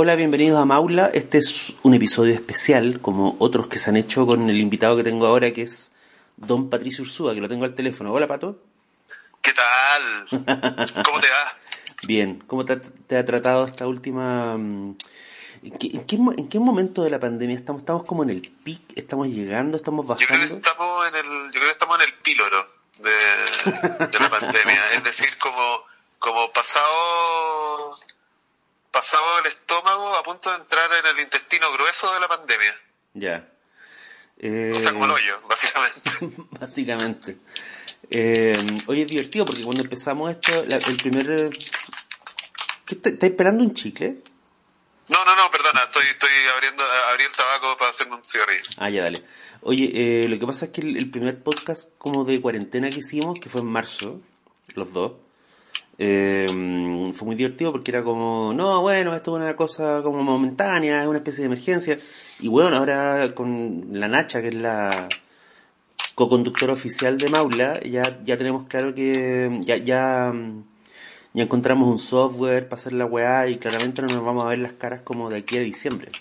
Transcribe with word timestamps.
Hola, 0.00 0.14
bienvenidos 0.14 0.60
a 0.60 0.64
Maula. 0.64 1.10
Este 1.12 1.38
es 1.38 1.74
un 1.82 1.92
episodio 1.92 2.32
especial, 2.32 3.00
como 3.00 3.34
otros 3.40 3.66
que 3.66 3.80
se 3.80 3.90
han 3.90 3.96
hecho 3.96 4.28
con 4.28 4.48
el 4.48 4.60
invitado 4.60 4.96
que 4.96 5.02
tengo 5.02 5.26
ahora, 5.26 5.52
que 5.52 5.62
es 5.62 5.90
Don 6.36 6.70
Patricio 6.70 7.02
Ursúa, 7.02 7.34
que 7.34 7.40
lo 7.40 7.48
tengo 7.48 7.64
al 7.64 7.74
teléfono. 7.74 8.12
Hola, 8.12 8.28
Pato. 8.28 8.60
¿Qué 9.42 9.52
tal? 9.52 10.28
¿Cómo 11.04 11.18
te 11.18 11.28
va? 11.28 11.58
Bien. 12.04 12.44
¿Cómo 12.46 12.64
te, 12.64 12.74
ha 13.16 13.24
tratado 13.24 13.66
esta 13.66 13.88
última... 13.88 14.56
Mm, 14.56 14.94
¿En 15.62 16.46
qué, 16.48 16.58
momento 16.60 17.02
de 17.02 17.10
la 17.10 17.18
pandemia 17.18 17.56
estamos? 17.56 17.82
¿Estamos 17.82 18.04
como 18.04 18.22
en 18.22 18.30
el 18.30 18.42
pic? 18.42 18.80
¿Estamos 18.94 19.26
llegando? 19.26 19.78
¿Estamos 19.78 20.06
bajando? 20.06 20.32
Yo 20.32 20.46
creo 20.46 20.60
que 20.60 20.68
estamos 20.68 21.08
en 21.08 21.14
el, 21.16 21.26
yo 21.26 21.50
creo 21.50 21.64
que 21.64 21.72
estamos 21.72 21.98
en 21.98 22.06
el 22.06 22.14
píloro 22.22 22.70
de, 23.00 24.06
de 24.06 24.18
la 24.20 24.30
pandemia. 24.38 24.90
es 24.94 25.02
decir, 25.02 25.36
como, 25.40 25.82
como 26.20 26.52
pasado 26.52 27.67
pasado 28.98 29.38
el 29.38 29.46
estómago 29.46 30.16
a 30.16 30.24
punto 30.24 30.50
de 30.50 30.56
entrar 30.56 30.90
en 30.92 31.06
el 31.06 31.22
intestino 31.22 31.72
grueso 31.72 32.12
de 32.14 32.20
la 32.20 32.26
pandemia. 32.26 32.80
Ya. 33.14 33.48
O 34.74 34.80
sea, 34.80 34.92
como 34.92 35.04
el 35.04 35.12
hoyo, 35.12 35.40
básicamente. 35.48 36.10
básicamente. 36.58 37.36
Eh, 38.10 38.52
oye, 38.86 39.02
es 39.02 39.08
divertido 39.08 39.46
porque 39.46 39.62
cuando 39.62 39.82
empezamos 39.82 40.32
esto, 40.32 40.64
el 40.64 40.96
primer... 40.96 41.50
¿Estás 42.90 43.22
esperando 43.22 43.62
un 43.62 43.74
chicle? 43.74 44.16
No, 45.10 45.24
no, 45.24 45.36
no, 45.36 45.50
perdona, 45.50 45.82
estoy, 45.84 46.04
estoy 46.10 46.30
abriendo 46.56 46.82
abrí 47.10 47.24
el 47.24 47.32
tabaco 47.32 47.76
para 47.78 47.90
hacerme 47.90 48.16
un 48.16 48.24
cigarrillo. 48.24 48.64
Ah, 48.78 48.90
ya, 48.90 49.04
dale. 49.04 49.22
Oye, 49.62 49.90
eh, 49.94 50.28
lo 50.28 50.38
que 50.38 50.46
pasa 50.46 50.66
es 50.66 50.72
que 50.72 50.80
el, 50.80 51.10
primer 51.10 51.40
podcast 51.42 51.96
como 51.98 52.24
de 52.24 52.40
cuarentena 52.40 52.90
que 52.90 53.00
hicimos, 53.00 53.38
que 53.38 53.48
fue 53.48 53.60
en 53.60 53.68
marzo, 53.68 54.20
los 54.74 54.92
dos, 54.92 55.12
eh, 56.00 56.46
fue 57.12 57.26
muy 57.26 57.34
divertido 57.34 57.72
porque 57.72 57.90
era 57.90 58.04
como, 58.04 58.52
no, 58.54 58.80
bueno, 58.82 59.14
esto 59.16 59.36
es 59.36 59.42
una 59.42 59.56
cosa 59.56 60.00
como 60.02 60.22
momentánea, 60.22 61.02
es 61.02 61.08
una 61.08 61.18
especie 61.18 61.42
de 61.42 61.46
emergencia. 61.46 61.96
Y 62.38 62.48
bueno, 62.48 62.76
ahora 62.76 63.34
con 63.34 63.88
la 63.90 64.06
Nacha, 64.06 64.40
que 64.40 64.48
es 64.48 64.54
la 64.54 65.08
co-conductora 66.14 66.72
oficial 66.72 67.18
de 67.18 67.28
Maula, 67.28 67.80
ya, 67.80 68.02
ya 68.24 68.36
tenemos 68.36 68.68
claro 68.68 68.94
que 68.94 69.58
ya, 69.62 69.76
ya, 69.76 70.32
ya 71.32 71.42
encontramos 71.42 71.88
un 71.88 71.98
software 71.98 72.68
para 72.68 72.80
hacer 72.80 72.92
la 72.92 73.04
weá 73.04 73.48
y 73.48 73.58
claramente 73.58 74.02
no 74.02 74.08
nos 74.08 74.24
vamos 74.24 74.44
a 74.44 74.48
ver 74.48 74.58
las 74.58 74.74
caras 74.74 75.02
como 75.02 75.30
de 75.30 75.38
aquí 75.38 75.58
a 75.58 75.60
diciembre. 75.60 76.12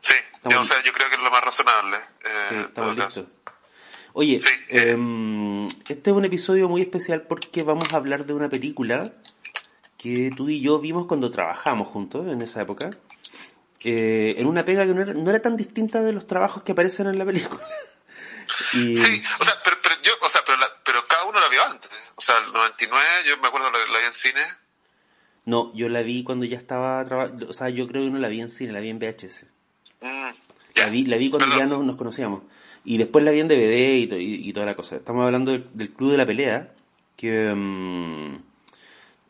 Sí, 0.00 0.14
yo, 0.50 0.60
o 0.60 0.64
sea, 0.64 0.76
yo 0.84 0.92
creo 0.92 1.08
que 1.08 1.16
es 1.16 1.22
lo 1.22 1.30
más 1.30 1.42
razonable. 1.42 1.96
Eh, 1.96 2.30
sí, 2.50 2.54
estamos 2.56 2.96
listos. 2.96 3.26
Oye, 4.16 4.40
em, 4.68 5.66
este 5.88 6.10
es 6.10 6.16
un 6.16 6.24
episodio 6.24 6.68
muy 6.68 6.80
especial 6.80 7.22
porque 7.22 7.64
vamos 7.64 7.92
a 7.92 7.96
hablar 7.96 8.26
de 8.26 8.32
una 8.32 8.48
película 8.48 9.12
que 9.98 10.30
tú 10.36 10.48
y 10.48 10.60
yo 10.60 10.78
vimos 10.78 11.06
cuando 11.06 11.32
trabajamos 11.32 11.88
juntos 11.88 12.28
en 12.28 12.40
esa 12.40 12.62
época. 12.62 12.90
Eh, 13.82 14.36
en 14.38 14.46
una 14.46 14.64
pega 14.64 14.86
que 14.86 14.94
no 14.94 15.30
era, 15.30 15.42
tan 15.42 15.56
distinta 15.56 16.00
de 16.04 16.12
los 16.12 16.28
trabajos 16.28 16.62
que 16.62 16.70
aparecen 16.70 17.08
en 17.08 17.18
la 17.18 17.26
película. 17.26 17.60
Sí, 18.70 18.92
o 19.40 19.44
sea, 19.44 19.54
pero, 19.64 19.76
yo, 20.02 20.12
o 20.22 20.28
sea, 20.28 20.42
pero, 20.46 20.58
pero, 20.84 21.04
cada 21.08 21.24
uno 21.24 21.40
la 21.40 21.48
vio 21.48 21.64
antes. 21.64 22.12
O 22.14 22.20
sea, 22.20 22.36
el 22.38 22.52
99, 22.52 23.04
yo 23.26 23.38
me 23.38 23.48
acuerdo 23.48 23.68
la, 23.70 23.78
la 23.78 23.98
vi 23.98 24.06
en 24.06 24.12
cine. 24.12 24.42
No, 25.44 25.74
yo 25.74 25.88
la 25.88 26.02
vi 26.02 26.22
cuando 26.22 26.44
ya 26.44 26.58
estaba 26.58 27.04
trabajando, 27.04 27.48
o 27.48 27.52
sea, 27.52 27.70
yo 27.70 27.88
creo 27.88 28.04
que 28.04 28.10
no 28.10 28.18
la 28.18 28.28
vi 28.28 28.42
en 28.42 28.50
cine, 28.50 28.72
la 28.72 28.78
vi 28.78 28.90
en 28.90 29.00
VHS. 29.00 29.46
Mm, 30.02 30.30
la, 30.76 30.86
vi, 30.86 31.04
la 31.06 31.16
vi 31.16 31.30
cuando 31.30 31.56
ya 31.56 31.66
nos 31.66 31.96
conocíamos. 31.96 32.42
Y 32.84 32.98
después 32.98 33.24
la 33.24 33.30
vi 33.30 33.40
en 33.40 33.48
DVD 33.48 34.16
y, 34.18 34.52
toda 34.52 34.66
la 34.66 34.76
cosa. 34.76 34.96
Estamos 34.96 35.24
hablando 35.24 35.52
del, 35.52 35.92
Club 35.94 36.12
de 36.12 36.18
la 36.18 36.26
Pelea, 36.26 36.74
que... 37.16 37.50
Um, 37.50 38.42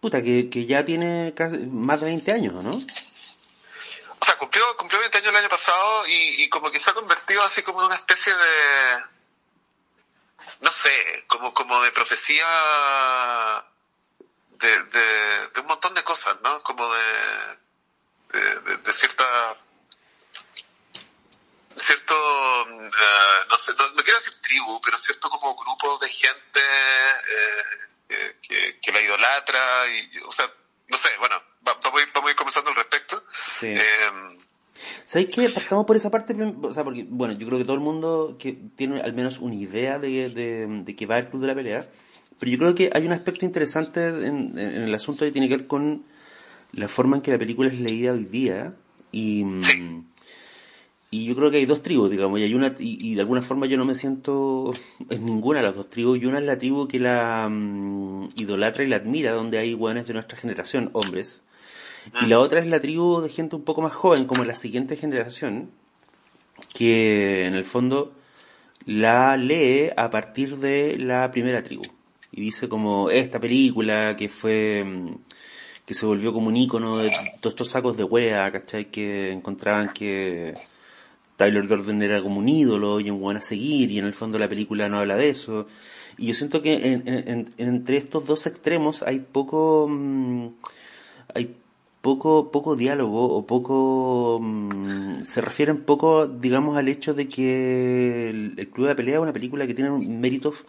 puta, 0.01 0.23
que, 0.23 0.51
que 0.51 0.67
ya 0.67 0.85
tiene 0.85 1.33
casi 1.37 1.59
más 1.59 2.01
de 2.01 2.07
20 2.07 2.33
años, 2.33 2.65
¿no? 2.65 2.71
O 2.71 4.25
sea, 4.25 4.37
cumplió, 4.39 4.63
cumplió 4.77 4.99
20 4.99 5.19
años 5.19 5.31
el 5.31 5.37
año 5.37 5.49
pasado 5.49 6.07
y, 6.09 6.49
como 6.49 6.71
que 6.71 6.81
se 6.81 6.91
ha 6.91 6.95
convertido 6.95 7.43
así 7.43 7.63
como 7.63 7.81
en 7.81 7.87
una 7.87 7.95
especie 7.95 8.33
de... 8.33 9.05
No 10.61 10.73
sé, 10.73 10.91
como, 11.29 11.55
como 11.55 11.81
de 11.83 11.93
profecía 11.93 12.47
de, 14.51 14.83
de, 14.85 15.49
de 15.55 15.61
un 15.61 15.67
montón 15.67 15.95
de 15.95 16.03
cosas, 16.03 16.37
¿no? 16.43 16.63
Como 16.63 16.85
de, 16.93 18.41
de, 18.41 18.77
de 18.79 18.93
cierta 18.93 19.25
cierto, 21.77 22.15
uh, 22.15 23.47
no 23.51 23.57
sé, 23.57 23.73
no, 23.73 24.03
quiero 24.03 24.19
decir 24.19 24.35
tribu, 24.41 24.81
pero 24.85 24.97
cierto 24.99 25.29
como 25.29 25.57
grupo 25.57 25.99
de 25.99 26.09
gente 26.09 26.61
eh, 28.09 28.37
que, 28.43 28.79
que, 28.81 28.93
la 28.93 29.01
idolatra, 29.01 29.61
y, 29.89 30.19
o 30.19 30.33
sea, 30.33 30.51
no 30.89 30.97
sé, 30.97 31.09
bueno, 31.19 31.37
vamos 31.63 31.85
a 31.85 32.03
ir, 32.03 32.09
vamos 32.15 32.29
a 32.29 32.31
ir 32.31 32.37
conversando 32.37 32.71
al 32.71 32.77
respecto. 32.77 33.23
Sí. 33.59 33.69
Eh, 33.69 33.79
¿Sabéis 35.05 35.29
qué? 35.35 35.49
Partamos 35.51 35.87
por 35.87 35.97
esa 35.97 36.11
parte, 36.11 36.35
o 36.35 36.73
sea, 36.73 36.85
porque, 36.85 37.07
bueno, 37.09 37.35
yo 37.35 37.47
creo 37.47 37.59
que 37.59 37.65
todo 37.65 37.75
el 37.75 37.81
mundo 37.81 38.37
que 38.39 38.53
tiene 38.77 39.01
al 39.01 39.15
menos 39.15 39.39
una 39.39 39.55
idea 39.55 39.99
de, 39.99 40.29
de, 40.31 40.67
de 40.69 40.97
que 40.97 41.07
va 41.07 41.19
el 41.19 41.29
club 41.29 41.43
de 41.43 41.49
la 41.49 41.55
pelea, 41.55 41.89
pero 42.39 42.51
yo 42.51 42.59
creo 42.59 42.75
que 42.75 42.91
hay 42.93 43.07
un 43.07 43.13
aspecto 43.13 43.45
interesante 43.45 44.07
en, 44.07 44.59
en, 44.59 44.83
el 44.83 44.95
asunto 44.95 45.25
que 45.25 45.33
tiene 45.33 45.49
que 45.49 45.57
ver 45.57 45.67
con 45.67 46.05
la 46.73 46.89
forma 46.89 47.17
en 47.17 47.23
que 47.23 47.31
la 47.31 47.39
película 47.39 47.71
es 47.71 47.79
leída 47.79 48.13
hoy 48.13 48.25
día, 48.25 48.75
y, 49.13 49.45
sí 49.61 50.05
y 51.15 51.27
yo 51.27 51.37
creo 51.37 51.49
que 51.49 51.59
hay 51.59 51.67
dos 51.67 51.81
tribus, 51.81 52.11
digamos, 52.11 52.41
y 52.41 52.43
hay 52.43 52.55
una, 52.55 52.75
y, 52.77 53.15
de 53.15 53.21
alguna 53.21 53.41
forma 53.41 53.67
yo 53.67 53.77
no 53.77 53.85
me 53.85 53.95
siento 53.95 54.75
en 55.11 55.25
ninguna 55.25 55.61
de 55.61 55.67
las 55.67 55.77
dos 55.77 55.89
tribus, 55.89 56.19
y 56.21 56.27
una 56.27 56.41
es 56.41 56.45
la 56.45 56.59
tribu 56.59 56.89
que 56.89 56.99
la 56.99 57.49
mm, 57.49 58.31
idolatra 58.37 58.83
y 58.83 58.89
la 58.89 58.97
admira, 58.97 59.33
donde 59.33 59.59
hay 59.59 59.75
hueones 59.75 60.09
de 60.09 60.15
nuestra 60.15 60.37
generación, 60.37 60.91
hombres, 60.93 61.43
y 62.21 62.27
la 62.27 62.41
otra 62.41 62.59
es 62.59 62.67
la 62.67 62.81
tribu 62.81 63.21
de 63.21 63.31
gente 63.31 63.55
un 63.55 63.63
poco 63.63 63.81
más 63.81 63.93
joven, 63.93 64.27
como 64.27 64.45
la 64.45 64.55
siguiente 64.55 64.97
generación, 64.97 65.71
que 66.73 67.47
en 67.47 67.55
el 67.55 67.65
fondo 67.65 68.13
la 68.85 69.37
lee 69.37 69.91
a 69.97 70.11
partir 70.11 70.59
de 70.59 70.99
la 70.99 71.31
primera 71.31 71.63
tribu, 71.63 71.85
y 72.33 72.41
dice 72.41 72.69
como 72.69 73.09
esta 73.09 73.39
película 73.39 74.17
que 74.17 74.29
fue 74.29 74.83
mm, 74.85 75.15
que 75.87 75.95
se 75.95 76.07
volvió 76.07 76.33
como 76.33 76.49
un 76.49 76.57
ícono 76.57 76.99
de 76.99 77.11
todos 77.41 77.53
estos 77.53 77.69
sacos 77.69 77.97
de 77.97 78.05
wea, 78.05 78.51
¿cachai? 78.51 78.91
Que 78.91 79.31
encontraban 79.31 79.93
que 79.93 80.55
Tyler 81.45 81.69
Durden 81.69 82.03
era 82.03 82.23
como 82.23 82.39
un 82.39 82.49
ídolo 82.49 83.01
y 83.01 83.11
un 83.11 83.21
buen 83.21 83.37
a 83.37 83.41
seguir 83.41 83.91
y 83.91 83.99
en 83.99 84.07
el 84.07 84.15
fondo 84.15 84.39
la 84.39 84.49
película 84.49 84.89
no 84.89 84.99
habla 84.99 85.17
de 85.17 85.29
eso. 85.29 85.67
Y 86.17 86.29
yo 86.29 86.35
siento 86.35 86.63
que 86.63 87.03
entre 87.57 87.97
estos 87.97 88.27
dos 88.27 88.47
extremos 88.47 89.03
hay 89.03 89.19
poco, 89.21 89.87
mm, 89.91 90.49
hay 91.35 91.57
poco, 92.01 92.51
poco 92.51 92.77
diálogo 92.77 93.35
o 93.37 93.47
poco, 93.47 94.39
mm, 94.41 95.25
se 95.25 95.41
refieren 95.41 95.85
poco, 95.85 96.27
digamos, 96.27 96.77
al 96.77 96.89
hecho 96.89 97.15
de 97.15 97.29
que 97.29 98.31
el, 98.31 98.71
Club 98.73 98.89
de 98.89 98.95
Pelea 98.95 99.17
es 99.17 99.21
una 99.21 99.33
película 99.33 99.67
que 99.67 99.75
tiene 99.75 99.91
méritos 100.09 100.65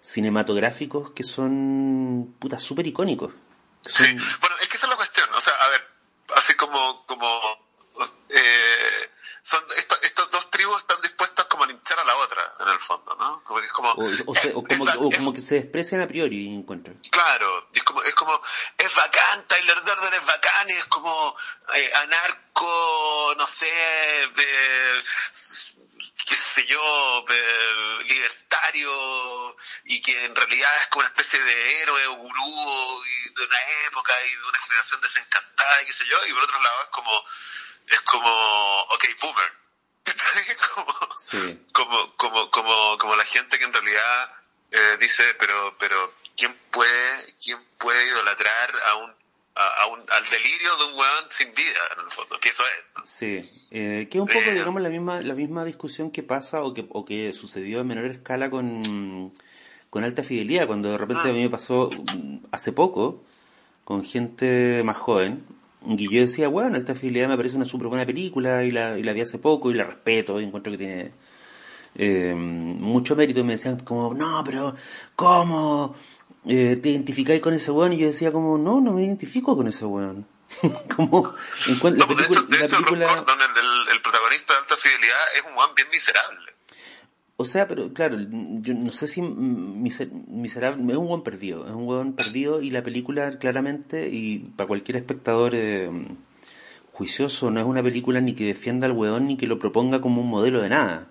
cinematográficos 0.00 1.10
que 1.10 1.24
son, 1.24 2.34
puta, 2.38 2.58
súper 2.58 2.86
icónicos. 2.86 3.32
Sí, 3.82 4.04
bueno, 4.40 4.56
es 4.62 4.68
que 4.68 4.76
esa 4.76 4.86
es 4.86 4.90
la 4.90 4.96
cuestión, 4.96 5.28
o 5.36 5.40
sea, 5.40 5.54
a 5.54 5.68
ver, 5.68 5.80
así 6.36 6.54
como, 6.54 7.04
como, 7.06 7.26
O, 13.96 14.62
como, 14.62 15.32
que 15.32 15.40
se 15.40 15.58
expresan 15.58 16.00
a 16.02 16.06
priori 16.06 16.48
encuentran. 16.48 17.00
Claro, 17.10 17.68
es 17.72 17.82
como, 17.82 18.02
es 18.02 18.14
como, 18.14 18.40
es 18.76 18.94
bacán, 18.94 19.46
Tyler 19.48 19.82
Durden 19.82 20.14
es 20.14 20.26
bacán, 20.26 20.68
es 20.68 20.84
como 20.86 21.36
eh, 21.74 21.90
anarco, 21.94 23.34
no 23.38 23.46
sé, 23.46 23.66
eh, 23.66 25.02
qué 26.26 26.34
sé 26.34 26.66
yo, 26.66 27.24
eh, 27.28 28.04
libertario, 28.06 29.56
y 29.84 30.02
que 30.02 30.24
en 30.26 30.36
realidad 30.36 30.70
es 30.82 30.86
como 30.88 31.00
una 31.00 31.08
especie 31.08 31.40
de 31.42 31.82
héroe 31.82 32.06
o 32.08 32.14
gurú 32.16 33.02
y 33.04 33.34
de 33.34 33.44
una 33.46 33.58
época 33.86 34.12
y 34.26 34.36
de 34.36 34.48
una 34.48 34.58
generación 34.58 35.00
desencantada 35.00 35.82
y 35.82 35.86
qué 35.86 35.92
sé 35.92 36.04
yo, 36.06 36.26
y 36.26 36.32
por 36.34 36.42
otro 36.42 36.60
lado 36.60 36.82
es 36.82 36.88
como 36.90 37.24
es 37.88 38.00
como, 38.00 38.80
ok, 38.90 39.04
boomer. 39.20 39.65
Como, 41.72 42.14
como, 42.16 42.50
como, 42.50 42.98
como, 42.98 43.16
la 43.16 43.24
gente 43.24 43.58
que 43.58 43.64
en 43.64 43.72
realidad 43.72 44.30
eh, 44.70 44.96
dice, 45.00 45.22
pero, 45.38 45.76
pero, 45.78 46.12
¿quién 46.36 46.54
puede, 46.70 47.12
quién 47.42 47.58
puede 47.78 48.06
idolatrar 48.06 48.70
a 48.90 48.96
un, 48.96 49.10
a, 49.54 49.86
un, 49.86 50.00
al 50.10 50.24
delirio 50.24 50.76
de 50.76 50.84
un 50.92 50.98
weón 50.98 51.24
sin 51.30 51.54
vida, 51.54 51.80
en 51.96 52.04
el 52.04 52.10
fondo? 52.10 52.38
Que 52.40 52.48
eso 52.48 52.62
es. 52.62 53.10
Sí, 53.10 53.66
eh, 53.70 54.08
que 54.10 54.18
es 54.18 54.22
un 54.22 54.28
poco, 54.28 54.50
digamos, 54.50 54.80
la 54.82 54.88
misma, 54.88 55.20
la 55.20 55.34
misma 55.34 55.64
discusión 55.64 56.10
que 56.10 56.22
pasa 56.22 56.62
o 56.62 56.74
que, 56.74 56.86
o 56.90 57.04
que 57.04 57.32
sucedió 57.32 57.80
en 57.80 57.86
menor 57.86 58.06
escala 58.06 58.50
con, 58.50 59.32
con 59.90 60.04
alta 60.04 60.22
fidelidad, 60.22 60.66
cuando 60.66 60.90
de 60.90 60.98
repente 60.98 61.28
a 61.28 61.32
mí 61.32 61.42
me 61.42 61.50
pasó 61.50 61.90
hace 62.52 62.72
poco 62.72 63.24
con 63.84 64.04
gente 64.04 64.82
más 64.84 64.96
joven, 64.96 65.46
y 65.84 66.12
yo 66.12 66.20
decía, 66.20 66.48
bueno, 66.48 66.78
esta 66.78 66.94
fidelidad 66.94 67.28
me 67.28 67.36
parece 67.36 67.56
una 67.56 67.64
súper 67.64 67.88
buena 67.88 68.06
película 68.06 68.64
y 68.64 68.70
la, 68.70 68.98
y 68.98 69.02
la 69.02 69.12
vi 69.12 69.20
hace 69.20 69.38
poco 69.38 69.70
y 69.70 69.74
la 69.74 69.84
respeto 69.84 70.40
y 70.40 70.44
encuentro 70.44 70.72
que 70.72 70.78
tiene 70.78 71.10
eh, 71.94 72.34
mucho 72.34 73.14
mérito. 73.16 73.40
Y 73.40 73.44
me 73.44 73.52
decían 73.52 73.80
como, 73.80 74.14
no, 74.14 74.42
pero 74.44 74.74
¿cómo? 75.14 75.94
Eh, 76.46 76.78
¿Te 76.82 76.90
identificáis 76.90 77.40
con 77.40 77.54
ese 77.54 77.70
weón? 77.70 77.92
Y 77.92 77.98
yo 77.98 78.06
decía 78.06 78.32
como, 78.32 78.58
no, 78.58 78.80
no 78.80 78.92
me 78.92 79.04
identifico 79.04 79.56
con 79.56 79.68
ese 79.68 79.84
weón. 79.84 80.26
como 80.96 81.34
en 81.66 81.98
la 81.98 82.06
película, 82.06 82.42
de 82.48 82.64
hecho, 82.64 82.78
Gordon, 82.82 83.38
el, 83.90 84.00
protagonista 84.00 84.52
de 84.52 84.58
Alta 84.60 84.76
Fidelidad, 84.76 85.16
es 85.36 85.42
un 85.44 85.54
guan 85.54 85.70
bien 85.74 85.88
miserable. 85.90 86.45
O 87.38 87.44
sea, 87.44 87.68
pero 87.68 87.92
claro, 87.92 88.16
yo 88.18 88.72
no 88.72 88.92
sé 88.92 89.06
si 89.06 89.20
miserable, 89.20 90.92
es 90.92 90.96
un 90.96 91.06
buen 91.06 91.22
perdido, 91.22 91.66
es 91.66 91.74
un 91.74 91.84
buen 91.84 92.14
perdido 92.14 92.62
y 92.62 92.70
la 92.70 92.82
película 92.82 93.38
claramente, 93.38 94.08
y 94.08 94.38
para 94.38 94.66
cualquier 94.66 94.96
espectador 94.96 95.52
eh, 95.54 95.90
juicioso, 96.92 97.50
no 97.50 97.60
es 97.60 97.66
una 97.66 97.82
película 97.82 98.22
ni 98.22 98.34
que 98.34 98.46
defienda 98.46 98.86
al 98.86 98.92
weón 98.92 99.26
ni 99.26 99.36
que 99.36 99.46
lo 99.46 99.58
proponga 99.58 100.00
como 100.00 100.22
un 100.22 100.28
modelo 100.28 100.62
de 100.62 100.70
nada. 100.70 101.08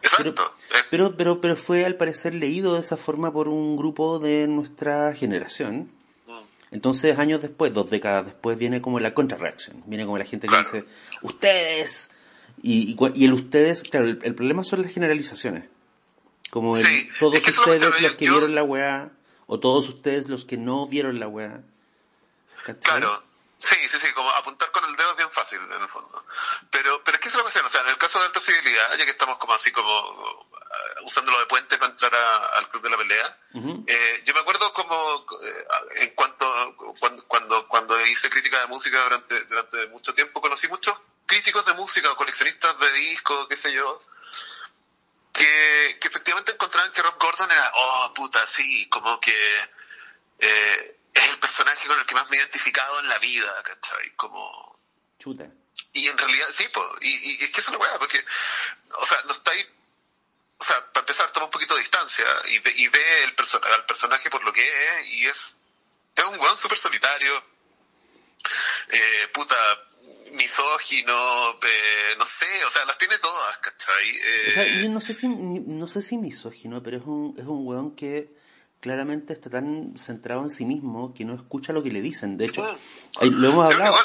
Exacto. 0.00 0.50
Pero, 0.90 1.16
pero, 1.16 1.40
pero, 1.42 1.56
fue 1.56 1.84
al 1.84 1.96
parecer 1.96 2.32
leído 2.32 2.74
de 2.74 2.80
esa 2.80 2.96
forma 2.96 3.30
por 3.30 3.48
un 3.48 3.76
grupo 3.76 4.18
de 4.18 4.46
nuestra 4.46 5.12
generación. 5.12 5.90
Mm. 6.26 6.32
Entonces, 6.70 7.18
años 7.18 7.42
después, 7.42 7.74
dos 7.74 7.90
décadas 7.90 8.24
después, 8.24 8.56
viene 8.56 8.80
como 8.80 8.98
la 8.98 9.12
contrarreacción. 9.12 9.82
Viene 9.86 10.04
como 10.04 10.16
la 10.16 10.24
gente 10.24 10.48
que 10.48 10.56
dice, 10.56 10.84
ustedes 11.22 12.15
y, 12.62 12.96
y, 13.14 13.24
el 13.24 13.32
ustedes, 13.32 13.82
claro, 13.82 14.06
el, 14.06 14.34
problema 14.34 14.64
son 14.64 14.82
las 14.82 14.92
generalizaciones. 14.92 15.64
Como 16.50 16.76
el, 16.76 16.84
todos 17.18 17.46
ustedes 17.48 18.00
los 18.00 18.16
que 18.16 18.30
vieron 18.30 18.54
la 18.54 18.62
weá, 18.62 19.10
o 19.46 19.60
todos 19.60 19.88
ustedes 19.88 20.28
los 20.28 20.44
que 20.44 20.56
no 20.56 20.86
vieron 20.86 21.20
la 21.20 21.28
weá. 21.28 21.60
Claro. 22.82 23.22
Sí, 23.58 23.76
sí, 23.88 23.98
sí, 23.98 24.12
como 24.12 24.28
apuntar 24.30 24.70
con 24.70 24.84
el 24.84 24.94
dedo 24.96 25.12
es 25.12 25.16
bien 25.16 25.30
fácil 25.30 25.58
en 25.58 25.80
el 25.80 25.88
fondo. 25.88 26.24
Pero, 26.70 27.02
pero 27.04 27.14
es 27.16 27.20
que 27.22 27.28
es 27.28 27.34
lo 27.34 27.44
que 27.44 27.58
o 27.58 27.68
sea, 27.68 27.80
en 27.80 27.88
el 27.88 27.98
caso 27.98 28.18
de 28.18 28.26
alta 28.26 28.40
fidelidad, 28.40 28.96
ya 28.98 29.04
que 29.04 29.12
estamos 29.12 29.38
como 29.38 29.54
así 29.54 29.72
como 29.72 29.90
uh, 29.90 31.04
usándolo 31.04 31.38
de 31.38 31.46
puente 31.46 31.78
para 31.78 31.90
entrar 31.90 32.14
al 32.14 32.68
club 32.68 32.82
de 32.82 32.90
la 32.90 32.98
pelea, 32.98 33.38
eh, 33.86 34.22
yo 34.26 34.34
me 34.34 34.40
acuerdo 34.40 34.74
como 34.74 35.26
eh, 35.42 35.66
en 36.02 36.10
cuanto 36.10 36.76
cuando, 37.00 37.26
cuando, 37.26 37.68
cuando 37.68 38.06
hice 38.06 38.28
crítica 38.28 38.60
de 38.60 38.66
música 38.66 39.02
durante, 39.04 39.44
durante 39.46 39.86
mucho 39.86 40.12
tiempo, 40.12 40.42
conocí 40.42 40.68
muchos 40.68 40.94
críticos 41.26 41.64
de 41.66 41.74
música 41.74 42.10
o 42.10 42.16
coleccionistas 42.16 42.78
de 42.78 42.92
discos, 42.92 43.46
qué 43.48 43.56
sé 43.56 43.72
yo, 43.72 43.98
que, 45.32 45.98
que 46.00 46.08
efectivamente 46.08 46.52
encontraban 46.52 46.92
que 46.92 47.02
Rob 47.02 47.18
Gordon 47.18 47.50
era, 47.50 47.72
oh, 47.74 48.12
puta, 48.14 48.46
sí, 48.46 48.88
como 48.88 49.20
que 49.20 49.36
eh, 50.38 50.98
es 51.12 51.28
el 51.28 51.38
personaje 51.38 51.88
con 51.88 51.98
el 51.98 52.06
que 52.06 52.14
más 52.14 52.28
me 52.30 52.36
he 52.36 52.40
identificado 52.40 53.00
en 53.00 53.08
la 53.08 53.18
vida, 53.18 53.62
¿cachai? 53.62 54.14
Como... 54.16 54.78
Chuta. 55.18 55.44
Y 55.92 56.08
en 56.08 56.16
realidad, 56.16 56.46
sí, 56.52 56.66
pues, 56.72 56.86
y, 57.02 57.30
y, 57.30 57.44
es 57.44 57.50
que 57.50 57.60
eso 57.60 57.70
es 57.70 57.78
la 57.78 57.78
weá, 57.78 57.98
porque, 57.98 58.24
o 58.94 59.06
sea, 59.06 59.22
no 59.24 59.32
está 59.32 59.50
ahí, 59.50 59.66
o 60.58 60.64
sea, 60.64 60.92
para 60.92 61.02
empezar, 61.02 61.30
toma 61.32 61.46
un 61.46 61.52
poquito 61.52 61.74
de 61.74 61.80
distancia 61.80 62.24
y 62.48 62.58
ve, 62.60 62.72
y 62.76 62.88
ve 62.88 63.24
el 63.24 63.34
perso 63.34 63.60
al 63.62 63.84
personaje 63.84 64.30
por 64.30 64.42
lo 64.42 64.52
que 64.52 64.62
es, 64.66 65.08
y 65.08 65.26
es, 65.26 65.56
es 66.14 66.24
un 66.24 66.38
weón 66.38 66.56
súper 66.56 66.78
solitario, 66.78 67.44
eh, 68.88 69.28
puta, 69.34 69.56
misógino, 70.36 71.12
no 72.18 72.24
sé, 72.24 72.46
o 72.66 72.70
sea, 72.70 72.84
las 72.86 72.98
tiene 72.98 73.18
todas, 73.18 73.56
¿cachai? 73.58 74.10
O 74.48 74.52
sea, 74.52 74.82
yo 74.82 74.88
no 74.88 75.00
sé 75.00 75.14
si, 75.14 75.28
no 75.28 75.88
sé 75.88 76.02
si 76.02 76.18
misógino, 76.18 76.82
pero 76.82 76.98
es 76.98 77.04
un, 77.04 77.34
es 77.38 77.44
un 77.44 77.66
weón 77.66 77.96
que 77.96 78.30
claramente 78.80 79.32
está 79.32 79.50
tan 79.50 79.98
centrado 79.98 80.42
en 80.42 80.50
sí 80.50 80.64
mismo 80.64 81.12
que 81.14 81.24
no 81.24 81.34
escucha 81.34 81.72
lo 81.72 81.82
que 81.82 81.90
le 81.90 82.00
dicen. 82.00 82.36
De 82.36 82.44
hecho, 82.44 82.64
lo 83.20 83.48
hemos 83.50 83.68
hablado. 83.68 83.96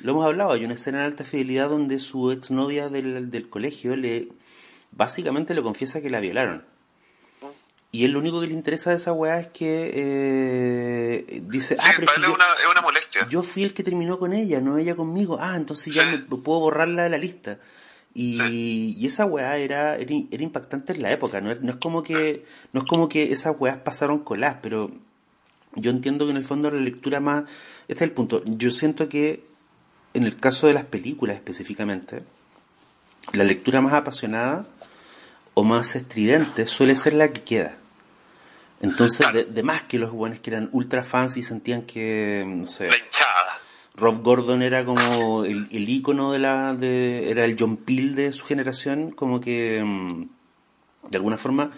Lo 0.00 0.12
hemos 0.12 0.24
hablado. 0.24 0.52
Hay 0.52 0.64
una 0.64 0.74
escena 0.74 1.00
en 1.00 1.06
alta 1.06 1.24
fidelidad 1.24 1.68
donde 1.68 1.98
su 1.98 2.30
exnovia 2.30 2.88
del, 2.88 3.30
del 3.30 3.48
colegio 3.48 3.96
le 3.96 4.28
básicamente 4.92 5.54
le 5.54 5.62
confiesa 5.62 6.00
que 6.00 6.10
la 6.10 6.20
violaron. 6.20 6.64
Y 7.92 8.04
él 8.04 8.12
lo 8.12 8.20
único 8.20 8.40
que 8.40 8.46
le 8.46 8.52
interesa 8.52 8.90
de 8.90 8.96
esa 8.96 9.12
weá 9.12 9.40
es 9.40 9.48
que 9.48 9.90
eh, 9.92 11.42
dice, 11.46 11.76
ah, 11.80 11.90
pero 11.96 12.32
una, 12.32 12.44
es 12.44 12.70
una 12.70 12.82
molestia. 12.82 13.28
Yo 13.28 13.42
fui 13.42 13.64
el 13.64 13.74
que 13.74 13.82
terminó 13.82 14.18
con 14.18 14.32
ella, 14.32 14.60
no 14.60 14.78
ella 14.78 14.94
conmigo. 14.94 15.38
Ah, 15.40 15.56
entonces 15.56 15.92
ya 15.92 16.06
me, 16.06 16.18
puedo 16.18 16.60
borrarla 16.60 17.02
de 17.02 17.08
la 17.08 17.18
lista. 17.18 17.58
Y, 18.14 18.96
y 18.96 19.06
esa 19.06 19.24
weá 19.24 19.56
era, 19.56 19.96
era, 19.96 20.12
impactante 20.12 20.92
en 20.92 21.02
la 21.02 21.12
época, 21.12 21.40
no, 21.40 21.54
no, 21.54 21.70
es 21.70 21.76
como 21.76 22.02
que, 22.02 22.44
no 22.72 22.80
es 22.82 22.88
como 22.88 23.08
que 23.08 23.30
esas 23.30 23.54
weas 23.56 23.76
pasaron 23.78 24.24
colas, 24.24 24.56
pero 24.60 24.90
yo 25.76 25.92
entiendo 25.92 26.24
que 26.24 26.32
en 26.32 26.36
el 26.36 26.44
fondo 26.44 26.72
la 26.72 26.80
lectura 26.80 27.20
más, 27.20 27.44
este 27.86 28.04
es 28.04 28.08
el 28.08 28.12
punto, 28.12 28.42
yo 28.44 28.72
siento 28.72 29.08
que 29.08 29.44
en 30.12 30.24
el 30.24 30.36
caso 30.36 30.66
de 30.66 30.74
las 30.74 30.84
películas 30.84 31.36
específicamente, 31.36 32.24
la 33.32 33.44
lectura 33.44 33.80
más 33.80 33.94
apasionada 33.94 34.68
o 35.60 35.64
más 35.64 35.94
estridente 35.94 36.66
suele 36.66 36.96
ser 36.96 37.12
la 37.12 37.28
que 37.32 37.42
queda. 37.42 37.76
Entonces, 38.80 39.26
de, 39.46 39.62
más 39.62 39.82
que 39.82 39.98
los 39.98 40.10
buenos 40.10 40.40
que 40.40 40.48
eran 40.48 40.70
ultra 40.72 41.04
fans 41.04 41.36
y 41.36 41.42
sentían 41.42 41.82
que, 41.82 42.44
no 42.46 42.66
sé. 42.66 42.88
Rob 43.94 44.22
Gordon 44.22 44.62
era 44.62 44.86
como 44.86 45.44
el, 45.44 45.68
el 45.70 45.88
ícono 45.90 46.32
de 46.32 46.38
la, 46.38 46.72
de, 46.72 47.30
era 47.30 47.44
el 47.44 47.56
John 47.58 47.76
Peel 47.76 48.14
de 48.14 48.32
su 48.32 48.46
generación, 48.46 49.10
como 49.10 49.38
que, 49.38 49.82
mm, 49.84 51.10
de 51.10 51.18
alguna 51.18 51.36
forma, 51.36 51.72